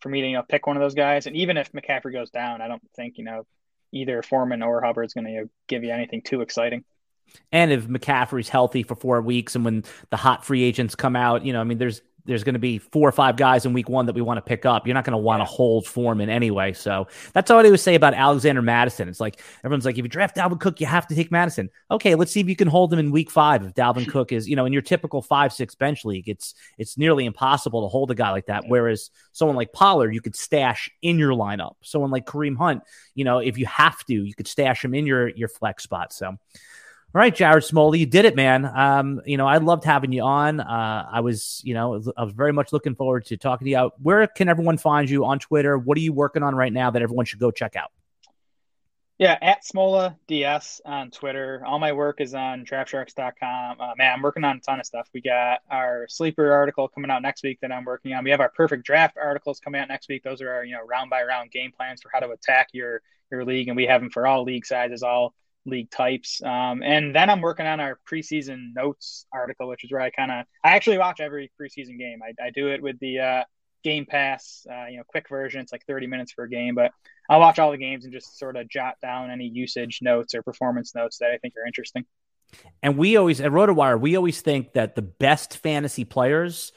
for 0.00 0.08
me 0.08 0.20
to 0.20 0.26
you 0.26 0.36
know 0.36 0.42
pick 0.48 0.66
one 0.66 0.76
of 0.76 0.80
those 0.80 0.94
guys. 0.94 1.26
And 1.26 1.36
even 1.36 1.56
if 1.56 1.70
McCaffrey 1.72 2.12
goes 2.12 2.30
down, 2.30 2.60
I 2.60 2.66
don't 2.66 2.82
think 2.96 3.18
you 3.18 3.24
know 3.24 3.46
either 3.92 4.22
Foreman 4.22 4.62
or 4.62 4.82
Hubbard's 4.82 5.14
going 5.14 5.26
to 5.26 5.30
you 5.30 5.40
know, 5.42 5.48
give 5.68 5.84
you 5.84 5.92
anything 5.92 6.22
too 6.22 6.40
exciting. 6.40 6.84
And 7.52 7.70
if 7.70 7.86
McCaffrey's 7.86 8.48
healthy 8.48 8.82
for 8.82 8.94
four 8.94 9.20
weeks, 9.20 9.54
and 9.54 9.64
when 9.64 9.84
the 10.10 10.16
hot 10.16 10.44
free 10.44 10.62
agents 10.64 10.94
come 10.94 11.14
out, 11.14 11.44
you 11.44 11.52
know, 11.52 11.60
I 11.60 11.64
mean, 11.64 11.78
there's 11.78 12.02
there's 12.28 12.44
going 12.44 12.54
to 12.54 12.60
be 12.60 12.76
four 12.78 13.08
or 13.08 13.12
five 13.12 13.36
guys 13.38 13.64
in 13.64 13.72
week 13.72 13.88
one 13.88 14.04
that 14.04 14.14
we 14.14 14.20
want 14.20 14.36
to 14.36 14.42
pick 14.42 14.66
up. 14.66 14.86
You're 14.86 14.94
not 14.94 15.04
going 15.04 15.12
to 15.12 15.18
want 15.18 15.40
to 15.40 15.46
hold 15.46 15.86
Foreman 15.86 16.28
anyway. 16.28 16.74
So 16.74 17.08
that's 17.32 17.50
all 17.50 17.58
I 17.58 17.70
would 17.70 17.80
say 17.80 17.94
about 17.94 18.12
Alexander 18.12 18.60
Mattison. 18.60 19.08
It's 19.08 19.18
like 19.18 19.40
everyone's 19.64 19.86
like, 19.86 19.96
if 19.96 20.04
you 20.04 20.08
draft 20.10 20.36
Dalvin 20.36 20.60
Cook, 20.60 20.78
you 20.78 20.86
have 20.86 21.06
to 21.06 21.14
take 21.14 21.32
Mattison. 21.32 21.70
Okay, 21.90 22.14
let's 22.14 22.30
see 22.30 22.40
if 22.40 22.48
you 22.48 22.54
can 22.54 22.68
hold 22.68 22.92
him 22.92 22.98
in 22.98 23.10
week 23.10 23.30
five. 23.30 23.64
If 23.64 23.72
Dalvin 23.72 24.06
Cook 24.12 24.30
is, 24.30 24.46
you 24.46 24.56
know, 24.56 24.66
in 24.66 24.74
your 24.74 24.82
typical 24.82 25.22
five, 25.22 25.54
six 25.54 25.74
bench 25.74 26.04
league, 26.04 26.28
it's 26.28 26.54
it's 26.76 26.98
nearly 26.98 27.24
impossible 27.24 27.82
to 27.82 27.88
hold 27.88 28.10
a 28.10 28.14
guy 28.14 28.30
like 28.30 28.46
that. 28.46 28.64
Whereas 28.68 29.10
someone 29.32 29.56
like 29.56 29.72
Pollard, 29.72 30.14
you 30.14 30.20
could 30.20 30.36
stash 30.36 30.90
in 31.00 31.18
your 31.18 31.32
lineup. 31.32 31.76
Someone 31.82 32.10
like 32.10 32.26
Kareem 32.26 32.58
Hunt, 32.58 32.82
you 33.14 33.24
know, 33.24 33.38
if 33.38 33.56
you 33.56 33.64
have 33.64 34.04
to, 34.04 34.12
you 34.12 34.34
could 34.34 34.46
stash 34.46 34.84
him 34.84 34.94
in 34.94 35.06
your 35.06 35.28
your 35.28 35.48
flex 35.48 35.82
spot. 35.82 36.12
So 36.12 36.36
all 37.14 37.20
right, 37.20 37.34
Jared 37.34 37.64
Smola, 37.64 37.98
you 37.98 38.04
did 38.04 38.26
it, 38.26 38.36
man. 38.36 38.66
Um, 38.66 39.22
you 39.24 39.38
know, 39.38 39.46
I 39.46 39.56
loved 39.58 39.84
having 39.84 40.12
you 40.12 40.22
on. 40.22 40.60
Uh, 40.60 41.08
I 41.10 41.20
was, 41.20 41.62
you 41.64 41.72
know, 41.72 42.02
I 42.18 42.24
was 42.24 42.34
very 42.34 42.52
much 42.52 42.70
looking 42.70 42.94
forward 42.94 43.24
to 43.26 43.38
talking 43.38 43.64
to 43.64 43.70
you. 43.70 43.90
Where 44.02 44.26
can 44.26 44.50
everyone 44.50 44.76
find 44.76 45.08
you 45.08 45.24
on 45.24 45.38
Twitter? 45.38 45.78
What 45.78 45.96
are 45.96 46.02
you 46.02 46.12
working 46.12 46.42
on 46.42 46.54
right 46.54 46.72
now 46.72 46.90
that 46.90 47.00
everyone 47.00 47.24
should 47.24 47.38
go 47.38 47.50
check 47.50 47.76
out? 47.76 47.92
Yeah, 49.18 49.38
at 49.40 49.64
Smola 49.64 50.16
DS 50.28 50.82
on 50.84 51.10
Twitter. 51.10 51.62
All 51.66 51.78
my 51.78 51.92
work 51.92 52.20
is 52.20 52.34
on 52.34 52.64
draftsharks.com. 52.66 53.80
Uh, 53.80 53.92
man, 53.96 54.12
I'm 54.12 54.22
working 54.22 54.44
on 54.44 54.58
a 54.58 54.60
ton 54.60 54.78
of 54.78 54.86
stuff. 54.86 55.08
We 55.12 55.22
got 55.22 55.60
our 55.70 56.06
sleeper 56.08 56.52
article 56.52 56.88
coming 56.88 57.10
out 57.10 57.22
next 57.22 57.42
week 57.42 57.58
that 57.62 57.72
I'm 57.72 57.84
working 57.84 58.12
on. 58.12 58.22
We 58.22 58.30
have 58.30 58.40
our 58.40 58.50
perfect 58.50 58.84
draft 58.84 59.16
articles 59.20 59.58
coming 59.60 59.80
out 59.80 59.88
next 59.88 60.08
week. 60.08 60.22
Those 60.22 60.40
are 60.40 60.52
our, 60.52 60.64
you 60.64 60.74
know, 60.74 60.84
round 60.86 61.10
by 61.10 61.24
round 61.24 61.50
game 61.50 61.72
plans 61.76 62.00
for 62.02 62.10
how 62.12 62.20
to 62.20 62.30
attack 62.30 62.68
your 62.72 63.00
your 63.32 63.44
league, 63.44 63.68
and 63.68 63.76
we 63.76 63.86
have 63.86 64.00
them 64.00 64.10
for 64.10 64.26
all 64.26 64.44
league 64.44 64.64
sizes, 64.64 65.02
all 65.02 65.34
league 65.68 65.90
types. 65.90 66.42
Um, 66.42 66.82
and 66.82 67.14
then 67.14 67.30
I'm 67.30 67.40
working 67.40 67.66
on 67.66 67.80
our 67.80 67.98
preseason 68.10 68.74
notes 68.74 69.26
article, 69.32 69.68
which 69.68 69.84
is 69.84 69.92
where 69.92 70.00
I 70.00 70.10
kind 70.10 70.30
of 70.30 70.46
I 70.64 70.76
actually 70.76 70.98
watch 70.98 71.20
every 71.20 71.50
preseason 71.60 71.98
game. 71.98 72.20
I, 72.22 72.46
I 72.46 72.50
do 72.50 72.68
it 72.68 72.82
with 72.82 72.98
the 73.00 73.18
uh, 73.18 73.44
Game 73.84 74.06
Pass, 74.06 74.66
uh, 74.70 74.86
you 74.86 74.98
know, 74.98 75.04
quick 75.06 75.28
version. 75.28 75.60
It's 75.60 75.72
like 75.72 75.84
30 75.86 76.06
minutes 76.06 76.32
for 76.32 76.44
a 76.44 76.48
game, 76.48 76.74
but 76.74 76.92
I'll 77.30 77.40
watch 77.40 77.58
all 77.58 77.70
the 77.70 77.78
games 77.78 78.04
and 78.04 78.12
just 78.12 78.38
sort 78.38 78.56
of 78.56 78.68
jot 78.68 78.96
down 79.00 79.30
any 79.30 79.46
usage 79.46 80.00
notes 80.02 80.34
or 80.34 80.42
performance 80.42 80.94
notes 80.94 81.18
that 81.18 81.30
I 81.30 81.38
think 81.38 81.54
are 81.56 81.66
interesting. 81.66 82.04
And 82.82 82.96
we 82.96 83.16
always 83.16 83.40
at 83.40 83.52
RotoWire, 83.52 84.00
we 84.00 84.16
always 84.16 84.40
think 84.40 84.72
that 84.72 84.94
the 84.94 85.02
best 85.02 85.58
fantasy 85.58 86.04
players 86.04 86.72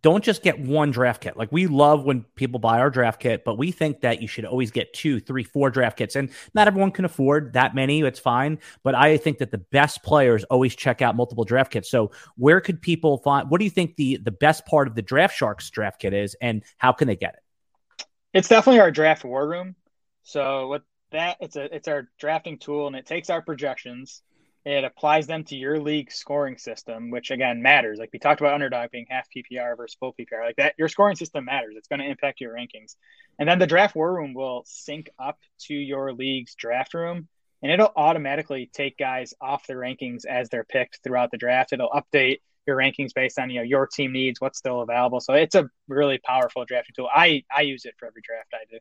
don't 0.00 0.24
just 0.24 0.42
get 0.42 0.58
one 0.58 0.90
draft 0.90 1.22
kit. 1.22 1.36
Like 1.36 1.52
we 1.52 1.66
love 1.66 2.04
when 2.04 2.22
people 2.34 2.58
buy 2.58 2.78
our 2.78 2.90
draft 2.90 3.20
kit, 3.20 3.44
but 3.44 3.58
we 3.58 3.72
think 3.72 4.00
that 4.00 4.22
you 4.22 4.28
should 4.28 4.44
always 4.44 4.70
get 4.70 4.92
two, 4.92 5.20
three, 5.20 5.44
four 5.44 5.70
draft 5.70 5.98
kits. 5.98 6.16
And 6.16 6.30
not 6.54 6.66
everyone 6.66 6.92
can 6.92 7.04
afford 7.04 7.52
that 7.54 7.74
many. 7.74 8.00
It's 8.00 8.20
fine. 8.20 8.58
But 8.82 8.94
I 8.94 9.16
think 9.16 9.38
that 9.38 9.50
the 9.50 9.58
best 9.58 10.02
players 10.02 10.44
always 10.44 10.74
check 10.74 11.02
out 11.02 11.16
multiple 11.16 11.44
draft 11.44 11.72
kits. 11.72 11.90
So 11.90 12.12
where 12.36 12.60
could 12.60 12.80
people 12.80 13.18
find 13.18 13.50
what 13.50 13.58
do 13.58 13.64
you 13.64 13.70
think 13.70 13.96
the 13.96 14.18
the 14.18 14.30
best 14.30 14.64
part 14.66 14.88
of 14.88 14.94
the 14.94 15.02
draft 15.02 15.36
sharks 15.36 15.68
draft 15.70 16.00
kit 16.00 16.14
is 16.14 16.36
and 16.40 16.62
how 16.78 16.92
can 16.92 17.08
they 17.08 17.16
get 17.16 17.34
it? 17.34 18.06
It's 18.32 18.48
definitely 18.48 18.80
our 18.80 18.90
draft 18.90 19.24
war 19.24 19.46
room. 19.46 19.74
So 20.22 20.68
what 20.68 20.82
that 21.10 21.36
it's 21.40 21.56
a 21.56 21.74
it's 21.74 21.88
our 21.88 22.08
drafting 22.18 22.58
tool 22.58 22.86
and 22.86 22.96
it 22.96 23.06
takes 23.06 23.30
our 23.30 23.42
projections 23.42 24.22
it 24.64 24.84
applies 24.84 25.26
them 25.26 25.44
to 25.44 25.56
your 25.56 25.80
league 25.80 26.12
scoring 26.12 26.56
system, 26.56 27.10
which 27.10 27.30
again 27.30 27.62
matters. 27.62 27.98
Like 27.98 28.10
we 28.12 28.18
talked 28.18 28.40
about 28.40 28.54
underdog 28.54 28.90
being 28.90 29.06
half 29.08 29.28
PPR 29.34 29.76
versus 29.76 29.96
full 29.98 30.14
PPR, 30.14 30.44
like 30.44 30.56
that, 30.56 30.74
your 30.78 30.88
scoring 30.88 31.16
system 31.16 31.44
matters. 31.46 31.74
It's 31.76 31.88
going 31.88 32.00
to 32.00 32.08
impact 32.08 32.40
your 32.40 32.54
rankings. 32.54 32.96
And 33.38 33.48
then 33.48 33.58
the 33.58 33.66
draft 33.66 33.96
war 33.96 34.14
room 34.14 34.34
will 34.34 34.62
sync 34.66 35.10
up 35.18 35.38
to 35.66 35.74
your 35.74 36.12
league's 36.12 36.54
draft 36.54 36.94
room 36.94 37.28
and 37.62 37.70
it'll 37.70 37.92
automatically 37.96 38.68
take 38.72 38.98
guys 38.98 39.34
off 39.40 39.66
the 39.66 39.74
rankings 39.74 40.26
as 40.26 40.48
they're 40.48 40.64
picked 40.64 41.00
throughout 41.02 41.30
the 41.30 41.38
draft. 41.38 41.72
It'll 41.72 41.90
update 41.90 42.40
your 42.66 42.76
rankings 42.76 43.14
based 43.14 43.38
on 43.38 43.50
you 43.50 43.60
know 43.60 43.64
your 43.64 43.86
team 43.86 44.12
needs, 44.12 44.40
what's 44.40 44.58
still 44.58 44.82
available. 44.82 45.20
So 45.20 45.34
it's 45.34 45.54
a 45.54 45.68
really 45.88 46.18
powerful 46.18 46.64
drafting 46.64 46.94
tool. 46.96 47.08
I 47.12 47.44
I 47.54 47.62
use 47.62 47.84
it 47.84 47.94
for 47.98 48.06
every 48.06 48.22
draft 48.22 48.52
I 48.52 48.64
do. 48.70 48.78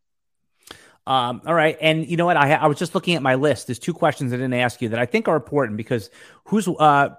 Um, 1.08 1.42
all 1.46 1.54
right, 1.54 1.78
and 1.82 2.08
you 2.08 2.16
know 2.16 2.26
what? 2.26 2.38
I, 2.38 2.54
I 2.54 2.68
was 2.68 2.78
just 2.78 2.94
looking 2.94 3.16
at 3.16 3.24
my 3.24 3.36
list. 3.36 3.68
There's 3.68 3.80
two 3.80 3.94
questions 3.94 4.32
I 4.32 4.36
didn't 4.36 4.54
ask 4.54 4.82
you 4.82 4.90
that 4.90 5.00
I 5.00 5.06
think 5.06 5.28
are 5.28 5.36
important 5.36 5.78
because 5.78 6.10
who's 6.46 6.68
uh, 6.68 7.10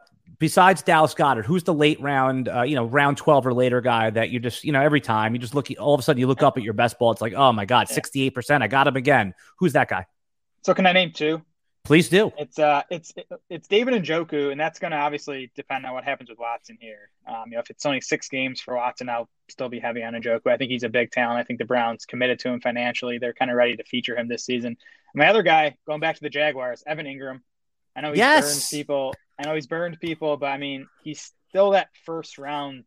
besides 0.43 0.83
Dallas 0.83 1.14
Goedert, 1.14 1.45
who's 1.45 1.62
the 1.62 1.72
late 1.72 2.01
round, 2.01 2.49
uh, 2.49 2.62
you 2.62 2.74
know, 2.74 2.85
round 2.85 3.16
12 3.16 3.47
or 3.47 3.55
later 3.55 3.80
guy 3.80 4.11
that 4.11 4.30
you 4.30 4.41
just, 4.41 4.64
you 4.64 4.72
know, 4.72 4.80
every 4.80 5.01
time 5.01 5.35
you 5.35 5.39
just 5.39 5.55
look, 5.55 5.68
all 5.78 5.95
of 5.95 6.01
a 6.01 6.03
sudden 6.03 6.18
you 6.18 6.26
look 6.26 6.43
up 6.43 6.57
at 6.57 6.64
your 6.64 6.72
best 6.72 6.99
ball. 6.99 7.12
It's 7.12 7.20
like, 7.20 7.33
oh 7.35 7.53
my 7.53 7.64
God, 7.64 7.87
68%. 7.87 8.61
I 8.61 8.66
got 8.66 8.89
him 8.89 8.97
again. 8.97 9.35
Who's 9.59 9.74
that 9.74 9.89
guy? 9.89 10.05
So 10.64 10.74
can 10.74 10.85
I 10.85 10.93
name 10.93 11.12
two? 11.12 11.43
Please 11.85 12.09
do. 12.09 12.33
It's 12.39 12.61
uh, 12.61 12.83
it's 12.91 13.12
it's 13.51 13.66
David 13.66 13.95
Njoku, 13.95 14.53
and 14.53 14.61
that's 14.61 14.78
going 14.78 14.93
to 14.93 14.97
obviously 14.97 15.51
depend 15.57 15.85
on 15.85 15.95
what 15.95 16.05
happens 16.05 16.30
with 16.30 16.39
Watson 16.39 16.78
here. 16.80 17.11
Um, 17.26 17.45
you 17.47 17.55
know, 17.55 17.61
if 17.61 17.70
it's 17.70 17.85
only 17.85 18.01
six 18.01 18.28
games 18.28 18.61
for 18.61 18.76
Watson, 18.76 19.09
I'll 19.09 19.28
still 19.49 19.68
be 19.68 19.80
heavy 19.80 20.05
on 20.05 20.14
Njoku. 20.14 20.47
I 20.47 20.57
think 20.57 20.70
he's 20.70 20.85
a 20.85 20.89
big 20.89 21.11
talent. 21.11 21.41
I 21.41 21.45
think 21.45 21.59
the 21.59 21.64
Browns 21.64 22.07
committed 22.07 22.39
to 22.41 22.51
him 22.51 22.61
financially. 22.61 23.18
They're 23.18 23.33
kind 23.33 23.51
of 23.51 23.57
ready 23.57 23.76
to 23.76 23.85
feature 23.85 24.16
him 24.16 24.28
this 24.28 24.45
season. 24.45 24.76
My 25.14 25.26
other 25.26 25.43
guy, 25.43 25.76
going 25.87 26.01
back 26.01 26.14
to 26.14 26.22
the 26.22 26.30
Jaguars, 26.30 26.85
Evan 26.87 27.07
Engram. 27.07 27.41
I 27.97 28.01
know 28.01 28.11
he's 28.11 28.18
yes. 28.18 28.45
burned 28.45 28.68
people. 28.70 29.14
I 29.39 29.47
know 29.47 29.55
he's 29.55 29.66
burned 29.66 30.01
people, 30.01 30.37
but 30.37 30.47
I 30.47 30.59
mean, 30.59 30.87
he's 31.03 31.33
still 31.51 31.72
that 31.72 31.89
first 32.07 32.39
round 32.39 32.85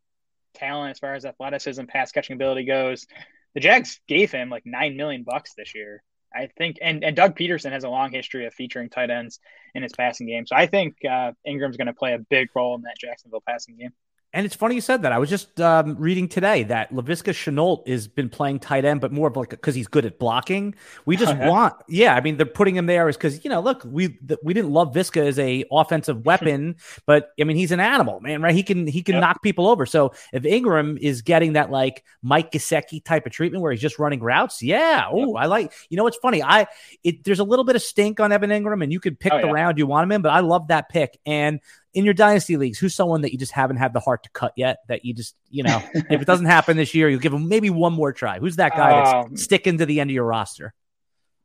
talent 0.56 0.92
as 0.92 1.00
far 1.00 1.16
as 1.16 1.26
athleticism, 1.26 1.84
pass 1.86 2.12
catching 2.12 2.36
ability 2.36 2.64
goes. 2.64 3.06
The 3.54 3.60
Jags 3.60 4.00
gave 4.08 4.32
him 4.32 4.50
like 4.50 4.66
nine 4.66 4.96
million 4.96 5.24
bucks 5.24 5.54
this 5.54 5.76
year. 5.76 6.02
I 6.36 6.50
think, 6.58 6.78
and, 6.82 7.04
and 7.04 7.16
Doug 7.16 7.38
Pederson 7.38 7.72
has 7.72 7.84
a 7.84 7.90
long 7.90 8.12
history 8.12 8.46
of 8.46 8.54
featuring 8.54 8.90
tight 8.90 9.10
ends 9.10 9.40
in 9.74 9.84
his 9.84 9.94
passing 9.94 10.28
game. 10.28 10.46
So 10.46 10.56
I 10.56 10.68
think 10.68 10.98
uh, 11.06 11.32
Engram's 11.48 11.78
going 11.78 11.88
to 11.88 11.94
play 11.94 12.14
a 12.14 12.20
big 12.20 12.50
role 12.56 12.76
in 12.76 12.82
that 12.82 12.98
Jacksonville 13.00 13.44
passing 13.48 13.78
game. 13.78 13.92
And 14.36 14.46
it's 14.46 14.54
funny 14.54 14.76
you 14.76 14.82
said 14.82 15.02
that. 15.04 15.14
I 15.14 15.18
was 15.18 15.30
just 15.30 15.62
um, 15.62 15.96
reading 15.98 16.28
today 16.28 16.64
that 16.64 16.92
Laviska 16.92 17.32
Shenault 17.32 17.88
has 17.88 18.08
been 18.08 18.28
playing 18.30 18.60
tight 18.60 18.84
end, 18.84 19.00
but 19.00 19.12
more 19.14 19.30
of 19.30 19.38
like 19.38 19.50
because 19.50 19.74
he's 19.74 19.88
good 19.88 20.06
at 20.06 20.20
blocking. 20.20 20.76
We 21.06 21.16
just 21.16 21.34
Okay. 21.34 21.48
want, 21.50 21.74
yeah. 21.88 22.14
I 22.16 22.20
mean, 22.22 22.36
they're 22.36 22.46
putting 22.46 22.76
him 22.76 22.86
there 22.86 23.08
is 23.08 23.16
because 23.16 23.44
you 23.46 23.50
know, 23.50 23.62
look, 23.62 23.82
we 23.86 24.10
th- 24.10 24.40
we 24.44 24.54
didn't 24.54 24.72
love 24.72 24.94
Viska 24.94 25.26
as 25.26 25.40
a 25.40 25.64
offensive 25.72 26.26
weapon, 26.26 26.76
but 27.06 27.30
I 27.40 27.46
mean, 27.46 27.56
he's 27.56 27.72
an 27.72 27.80
animal, 27.80 28.20
man, 28.20 28.42
right? 28.42 28.54
He 28.54 28.62
can 28.62 28.86
he 28.88 29.02
can 29.02 29.16
Yep. 29.16 29.22
knock 29.22 29.42
people 29.42 29.68
over. 29.68 29.86
So 29.86 30.12
if 30.34 30.44
Engram 30.44 31.00
is 31.00 31.22
getting 31.22 31.54
that 31.54 31.72
like 31.72 32.04
Mike 32.22 32.52
Gesicki 32.52 33.02
type 33.04 33.26
of 33.26 33.32
treatment 33.32 33.62
where 33.64 33.72
he's 33.72 33.82
just 33.82 34.00
running 34.00 34.20
routes, 34.20 34.62
yeah. 34.62 35.06
Oh, 35.10 35.36
I 35.38 35.46
like. 35.46 35.72
You 35.90 35.96
know, 35.96 36.04
what's 36.04 36.18
funny? 36.18 36.44
I 36.44 36.68
it 37.06 37.24
there's 37.24 37.40
a 37.40 37.46
little 37.46 37.64
bit 37.64 37.78
of 37.78 37.82
stink 37.82 38.20
on 38.20 38.34
Evan 38.34 38.50
Engram, 38.50 38.84
and 38.84 38.92
you 38.92 39.00
could 39.00 39.18
pick 39.18 39.32
Oh, 39.32 39.40
the 39.40 39.48
yeah. 39.48 39.54
round 39.54 39.78
you 39.78 39.88
want 39.88 40.04
him 40.04 40.12
in, 40.12 40.22
but 40.22 40.34
I 40.34 40.42
love 40.42 40.68
that 40.68 40.90
pick 40.90 41.18
and 41.26 41.62
in 41.96 42.06
your 42.06 42.14
dynasty 42.14 42.58
leagues, 42.58 42.78
who's 42.78 42.94
someone 42.94 43.22
that 43.22 43.32
you 43.32 43.40
just 43.40 43.52
haven't 43.54 43.78
had 43.78 43.94
the 43.94 44.00
heart 44.00 44.24
to 44.24 44.30
cut 44.30 44.54
yet? 44.56 44.78
That 44.90 45.04
you 45.06 45.14
just, 45.14 45.36
you 45.50 45.64
know, 45.64 45.82
if 45.94 46.22
it 46.22 46.26
doesn't 46.26 46.46
happen 46.46 46.78
this 46.78 46.94
year, 46.94 47.10
you'll 47.10 47.20
give 47.20 47.34
him 47.34 47.48
maybe 47.50 47.70
one 47.70 47.94
more 47.94 48.14
try. 48.14 48.38
Who's 48.40 48.58
that 48.58 48.74
guy 48.74 49.02
Um, 49.02 49.30
that's 49.30 49.44
sticking 49.44 49.78
to 49.80 49.86
the 49.88 50.00
end 50.00 50.12
of 50.12 50.14
your 50.14 50.26
roster? 50.26 50.74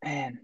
Man, 0.04 0.38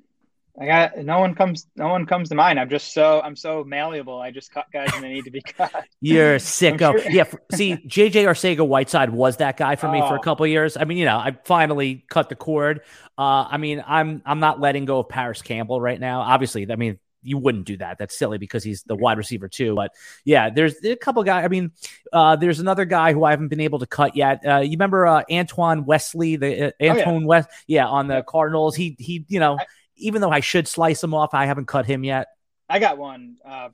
I 0.59 0.67
got 0.67 0.97
no 0.99 1.19
one 1.21 1.35
comes. 1.35 1.67
No 1.77 1.89
one 1.89 2.07
comes 2.07 2.31
to 2.31 2.35
mind. 2.35 2.59
I'm 2.59 2.71
just 2.71 2.95
so 2.95 3.21
I'm 3.23 3.37
so 3.37 3.63
malleable. 3.65 4.19
I 4.21 4.31
just 4.31 4.51
cut 4.53 4.67
guys 4.73 4.91
when 4.93 5.03
they 5.03 5.13
need 5.13 5.25
to 5.25 5.31
be 5.31 5.43
cut. 5.43 5.71
You're 6.01 6.37
sicko. 6.37 6.99
sure- 7.03 7.11
Yeah. 7.11 7.25
See, 7.53 7.77
JJ 7.77 8.25
Arcega 8.25 8.67
Whiteside 8.67 9.11
was 9.11 9.37
that 9.39 9.57
guy 9.59 9.77
for 9.77 9.89
me 9.91 10.01
for 10.01 10.15
a 10.15 10.19
Oh. 10.19 10.23
couple 10.23 10.45
of 10.45 10.51
years. 10.51 10.77
I 10.77 10.85
mean, 10.85 10.97
you 10.99 11.05
know, 11.05 11.19
I 11.19 11.37
finally 11.45 12.05
cut 12.09 12.29
the 12.31 12.37
cord. 12.37 12.81
Uh, 13.19 13.47
I 13.51 13.57
mean, 13.59 13.83
I'm 13.87 14.23
I'm 14.25 14.41
not 14.41 14.61
letting 14.61 14.85
go 14.87 15.01
of 15.01 15.09
Parris 15.09 15.43
Campbell 15.43 15.81
right 15.81 16.01
now. 16.01 16.21
Obviously, 16.21 16.71
I 16.71 16.77
mean, 16.77 16.99
you 17.23 17.39
wouldn't 17.39 17.64
do 17.64 17.77
that. 17.79 17.99
That's 17.99 18.17
silly 18.17 18.39
because 18.39 18.62
he's 18.62 18.83
the 18.83 18.95
wide 18.95 19.19
receiver 19.19 19.49
too. 19.49 19.75
But 19.75 19.93
yeah, 20.25 20.51
there's 20.51 20.85
a 20.85 20.97
couple 20.97 21.23
guys. 21.25 21.45
I 21.45 21.49
mean, 21.49 21.73
uh, 22.12 22.37
there's 22.37 22.61
another 22.61 22.85
guy 22.85 23.12
who 23.12 23.25
I 23.25 23.31
haven't 23.31 23.49
been 23.49 23.61
able 23.61 23.79
to 23.79 23.87
cut 23.87 24.14
yet. 24.14 24.47
Uh, 24.47 24.59
you 24.59 24.73
remember 24.73 25.07
uh, 25.07 25.23
Antoine 25.31 25.85
Wesley, 25.85 26.37
the 26.37 26.69
uh, 26.69 26.71
yeah. 26.79 26.93
Antoine 26.93 27.25
West? 27.25 27.49
Yeah, 27.67 27.87
on 27.87 28.09
the. 28.09 28.23
Cardinals. 28.27 28.77
He 28.77 28.97
he, 28.99 29.25
you 29.29 29.41
know, 29.41 29.57
I- 29.59 29.67
even 29.97 30.21
though 30.21 30.31
I 30.31 30.41
should 30.41 30.69
slice 30.69 31.03
him 31.03 31.14
off, 31.14 31.33
I 31.33 31.47
haven't 31.47 31.67
cut 31.67 31.87
him 31.87 32.05
yet. 32.05 32.29
I 32.69 32.79
got 32.79 32.99
one. 32.99 33.37
Uh, 33.45 33.71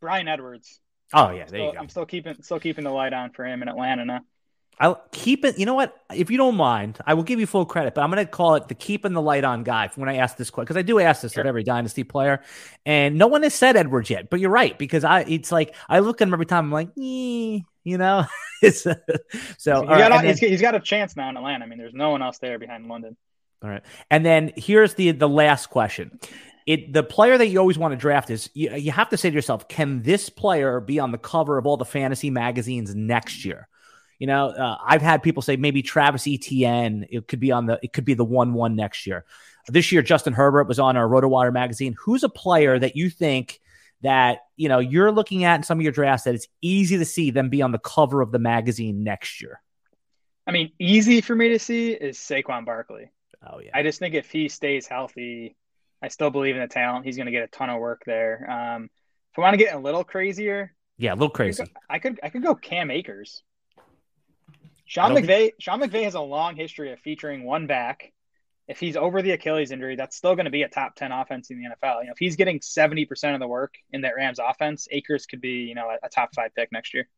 Bryan 0.00 0.28
Edwards. 0.28 0.80
Oh 1.12 1.30
yeah, 1.30 1.46
there 1.46 1.60
you 1.60 1.72
go. 1.72 1.78
I'm 1.78 1.88
still 1.88 2.06
keeping 2.06 2.36
still 2.42 2.60
keeping 2.60 2.84
the 2.84 2.90
light 2.90 3.12
on 3.12 3.30
for 3.30 3.44
him 3.44 3.62
in 3.62 3.68
Atlanta 3.68 4.04
now. 4.04 4.20
I'll 4.78 5.02
keep 5.10 5.44
it. 5.44 5.58
You 5.58 5.64
know 5.64 5.74
what? 5.74 5.96
If 6.14 6.30
you 6.30 6.36
don't 6.36 6.56
mind, 6.56 6.98
I 7.06 7.14
will 7.14 7.22
give 7.22 7.40
you 7.40 7.46
full 7.46 7.64
credit, 7.64 7.94
but 7.94 8.02
I'm 8.02 8.10
going 8.10 8.24
to 8.24 8.30
call 8.30 8.56
it 8.56 8.68
the 8.68 8.74
keeping 8.74 9.14
the 9.14 9.22
light 9.22 9.42
on 9.44 9.62
guy 9.62 9.90
when 9.94 10.08
I 10.08 10.16
ask 10.16 10.36
this 10.36 10.50
question 10.50 10.66
because 10.66 10.76
I 10.76 10.82
do 10.82 11.00
ask 11.00 11.22
this 11.22 11.32
Sure. 11.32 11.40
of 11.42 11.46
every 11.46 11.62
dynasty 11.64 12.04
player, 12.04 12.42
and 12.84 13.16
no 13.16 13.26
one 13.26 13.42
has 13.42 13.54
said 13.54 13.76
Edwards 13.76 14.10
yet. 14.10 14.28
But 14.28 14.40
you're 14.40 14.50
right 14.50 14.78
because 14.78 15.02
I 15.04 15.20
it's 15.22 15.50
like 15.50 15.74
I 15.88 16.00
look 16.00 16.20
at 16.20 16.28
him 16.28 16.34
every 16.34 16.44
time. 16.46 16.66
I'm 16.66 16.72
like, 16.72 16.90
you 16.96 17.62
know, 17.84 18.26
it's 18.62 18.82
so. 18.82 18.94
He's 19.80 19.88
got, 19.88 20.10
right, 20.10 20.22
then- 20.22 20.36
he's 20.36 20.60
got 20.60 20.74
a 20.74 20.80
chance 20.80 21.16
now 21.16 21.30
in 21.30 21.36
Atlanta. 21.38 21.64
I 21.64 21.68
mean, 21.68 21.78
there's 21.78 21.94
no 21.94 22.10
one 22.10 22.20
else 22.22 22.38
there 22.38 22.58
behind 22.58 22.86
London. 22.86 23.16
All 23.62 23.70
right. 23.70 23.82
And 24.10 24.26
then 24.26 24.52
here's 24.56 24.92
the 24.94 25.12
the 25.12 25.28
last 25.28 25.70
question. 25.70 26.20
It 26.66 26.92
the 26.92 27.02
player 27.02 27.38
that 27.38 27.46
you 27.46 27.58
always 27.58 27.78
want 27.78 27.92
to 27.92 27.96
draft 27.96 28.28
is 28.28 28.50
you, 28.52 28.74
you 28.74 28.92
have 28.92 29.08
to 29.08 29.16
say 29.16 29.30
to 29.30 29.34
yourself, 29.34 29.68
can 29.68 30.02
this 30.02 30.28
player 30.28 30.80
be 30.80 30.98
on 30.98 31.12
the 31.12 31.18
cover 31.18 31.56
of 31.56 31.66
all 31.66 31.76
the 31.78 31.84
fantasy 31.86 32.28
magazines 32.28 32.94
next 32.94 33.44
year? 33.44 33.68
You 34.18 34.26
know, 34.26 34.48
uh, 34.48 34.78
I've 34.84 35.02
had 35.02 35.22
people 35.22 35.42
say 35.42 35.56
maybe 35.56 35.82
Travis 35.82 36.26
Etienne. 36.26 37.06
It 37.10 37.28
could 37.28 37.40
be 37.40 37.52
on 37.52 37.66
the 37.66 37.78
it 37.82 37.92
could 37.92 38.04
be 38.04 38.14
the 38.14 38.24
one 38.24 38.54
one 38.54 38.74
next 38.76 39.06
year. 39.06 39.24
This 39.68 39.92
year, 39.92 40.02
Justin 40.02 40.32
Herbert 40.32 40.68
was 40.68 40.78
on 40.78 40.96
our 40.96 41.06
RotoWire 41.06 41.52
magazine. 41.52 41.94
Who's 42.04 42.22
a 42.22 42.28
player 42.28 42.78
that 42.78 42.96
you 42.96 43.10
think 43.10 43.60
that 44.02 44.40
you 44.56 44.68
know 44.68 44.78
you're 44.78 45.12
looking 45.12 45.44
at 45.44 45.56
in 45.56 45.62
some 45.62 45.78
of 45.78 45.82
your 45.82 45.92
drafts 45.92 46.24
that 46.24 46.34
it's 46.34 46.48
easy 46.62 46.98
to 46.98 47.04
see 47.04 47.30
them 47.30 47.50
be 47.50 47.62
on 47.62 47.72
the 47.72 47.78
cover 47.78 48.22
of 48.22 48.32
the 48.32 48.38
magazine 48.38 49.04
next 49.04 49.42
year? 49.42 49.60
I 50.46 50.52
mean, 50.52 50.72
easy 50.78 51.20
for 51.20 51.34
me 51.34 51.50
to 51.50 51.58
see 51.58 51.90
is 51.92 52.16
Saquon 52.16 52.64
Barkley. 52.64 53.10
Oh 53.46 53.58
yeah, 53.58 53.70
I 53.74 53.82
just 53.82 53.98
think 53.98 54.14
if 54.14 54.30
he 54.30 54.48
stays 54.48 54.86
healthy, 54.86 55.56
I 56.00 56.08
still 56.08 56.30
believe 56.30 56.54
in 56.54 56.62
the 56.62 56.68
talent. 56.68 57.04
He's 57.04 57.16
going 57.16 57.26
to 57.26 57.32
get 57.32 57.44
a 57.44 57.48
ton 57.48 57.68
of 57.68 57.80
work 57.80 58.02
there. 58.06 58.48
Um, 58.50 58.88
if 59.32 59.38
I 59.38 59.42
want 59.42 59.54
to 59.54 59.62
get 59.62 59.74
a 59.74 59.78
little 59.78 60.04
crazier, 60.04 60.72
yeah, 60.96 61.12
a 61.12 61.14
little 61.14 61.26
I 61.26 61.28
could, 61.28 61.34
crazy. 61.34 61.64
go, 61.64 61.70
I 61.90 61.98
could 61.98 62.20
I 62.22 62.28
could 62.30 62.42
go 62.42 62.54
Cam 62.54 62.90
Akers. 62.90 63.42
Sean 64.86 65.10
McVay 65.12 65.52
Sean 65.58 65.80
McVay 65.80 66.04
has 66.04 66.14
a 66.14 66.20
long 66.20 66.56
history 66.56 66.92
of 66.92 67.00
featuring 67.00 67.44
one 67.44 67.66
back. 67.66 68.12
If 68.68 68.80
he's 68.80 68.96
over 68.96 69.22
the 69.22 69.32
Achilles 69.32 69.70
injury, 69.70 69.94
that's 69.94 70.16
still 70.16 70.34
going 70.34 70.46
to 70.46 70.50
be 70.50 70.62
a 70.62 70.68
top 70.68 70.94
ten 70.94 71.12
offense 71.12 71.50
in 71.50 71.58
the 71.58 71.68
NFL. 71.68 72.00
You 72.00 72.06
know, 72.06 72.12
if 72.12 72.18
he's 72.18 72.36
getting 72.36 72.60
seventy 72.60 73.04
percent 73.04 73.34
of 73.34 73.40
the 73.40 73.48
work 73.48 73.74
in 73.92 74.00
that 74.02 74.16
Rams 74.16 74.38
offense, 74.38 74.88
Akers 74.90 75.26
could 75.26 75.40
be 75.40 75.64
you 75.64 75.74
know 75.74 75.88
a, 75.88 76.06
a 76.06 76.08
top 76.08 76.34
five 76.34 76.54
pick 76.54 76.72
next 76.72 76.94
year. 76.94 77.08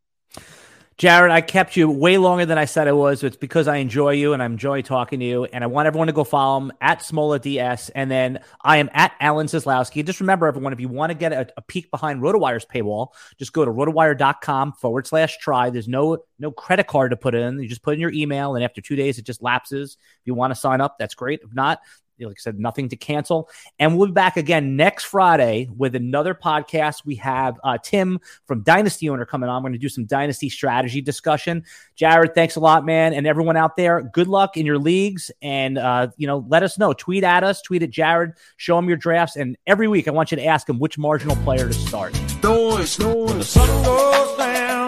Jared, 0.98 1.30
I 1.30 1.42
kept 1.42 1.76
you 1.76 1.88
way 1.88 2.18
longer 2.18 2.44
than 2.44 2.58
I 2.58 2.64
said 2.64 2.88
I 2.88 2.92
was. 2.92 3.22
It's 3.22 3.36
because 3.36 3.68
I 3.68 3.76
enjoy 3.76 4.10
you 4.14 4.32
and 4.32 4.42
I 4.42 4.46
enjoy 4.46 4.82
talking 4.82 5.20
to 5.20 5.24
you. 5.24 5.44
And 5.44 5.62
I 5.62 5.68
want 5.68 5.86
everyone 5.86 6.08
to 6.08 6.12
go 6.12 6.24
follow 6.24 6.58
him 6.58 6.72
at 6.80 7.02
Smola 7.02 7.40
DS. 7.40 7.88
And 7.90 8.10
then 8.10 8.40
I 8.62 8.78
am 8.78 8.90
at 8.92 9.12
Alan 9.20 9.46
Seslowsky. 9.46 10.04
Just 10.04 10.18
remember, 10.18 10.48
everyone, 10.48 10.72
if 10.72 10.80
you 10.80 10.88
want 10.88 11.10
to 11.10 11.14
get 11.16 11.32
a, 11.32 11.48
a 11.56 11.62
peek 11.62 11.88
behind 11.92 12.20
RotoWire's 12.20 12.66
paywall, 12.66 13.10
just 13.38 13.52
go 13.52 13.64
to 13.64 13.70
rotowire.com 13.70 14.72
forward 14.72 15.06
slash 15.06 15.38
try. 15.38 15.70
There's 15.70 15.86
no 15.86 16.18
no 16.40 16.50
credit 16.50 16.88
card 16.88 17.12
to 17.12 17.16
put 17.16 17.36
in. 17.36 17.62
You 17.62 17.68
just 17.68 17.84
put 17.84 17.94
in 17.94 18.00
your 18.00 18.12
email, 18.12 18.56
and 18.56 18.64
after 18.64 18.80
two 18.80 18.96
days, 18.96 19.18
it 19.18 19.24
just 19.24 19.40
lapses. 19.40 19.98
If 20.00 20.26
you 20.26 20.34
want 20.34 20.52
to 20.52 20.58
sign 20.58 20.80
up, 20.80 20.96
that's 20.98 21.14
great. 21.14 21.42
If 21.44 21.54
not, 21.54 21.78
like 22.26 22.36
I 22.38 22.40
said, 22.40 22.58
nothing 22.58 22.88
to 22.90 22.96
cancel. 22.96 23.48
And 23.78 23.96
we'll 23.96 24.08
be 24.08 24.12
back 24.12 24.36
again 24.36 24.76
next 24.76 25.04
Friday 25.04 25.68
with 25.76 25.94
another 25.94 26.34
podcast. 26.34 27.04
We 27.04 27.16
have 27.16 27.58
uh, 27.64 27.78
Tim 27.82 28.20
from 28.46 28.62
Dynasty 28.62 29.08
Owner 29.08 29.24
coming 29.24 29.48
on. 29.48 29.62
We're 29.62 29.70
going 29.70 29.78
to 29.78 29.78
do 29.78 29.88
some 29.88 30.04
Dynasty 30.04 30.48
strategy 30.48 31.00
discussion. 31.00 31.64
Jared, 31.94 32.34
thanks 32.34 32.56
a 32.56 32.60
lot, 32.60 32.84
man. 32.84 33.12
And 33.14 33.26
everyone 33.26 33.56
out 33.56 33.76
there, 33.76 34.02
good 34.02 34.28
luck 34.28 34.56
in 34.56 34.66
your 34.66 34.78
leagues. 34.78 35.30
And, 35.42 35.78
uh, 35.78 36.08
you 36.16 36.26
know, 36.26 36.44
let 36.48 36.62
us 36.62 36.78
know. 36.78 36.92
Tweet 36.92 37.24
at 37.24 37.44
us, 37.44 37.62
tweet 37.62 37.82
at 37.82 37.90
Jared, 37.90 38.32
show 38.56 38.78
him 38.78 38.88
your 38.88 38.96
drafts. 38.96 39.36
And 39.36 39.56
every 39.66 39.88
week, 39.88 40.08
I 40.08 40.10
want 40.10 40.30
you 40.30 40.36
to 40.36 40.44
ask 40.44 40.68
him 40.68 40.78
which 40.78 40.98
marginal 40.98 41.36
player 41.36 41.68
to 41.68 41.74
start. 41.74 42.14
Snow 42.14 42.78
is 42.78 42.90
snow 42.90 43.24
when 43.24 43.38
the 43.38 43.44
sun 43.44 43.84
goes 43.84 44.38
down 44.38 44.87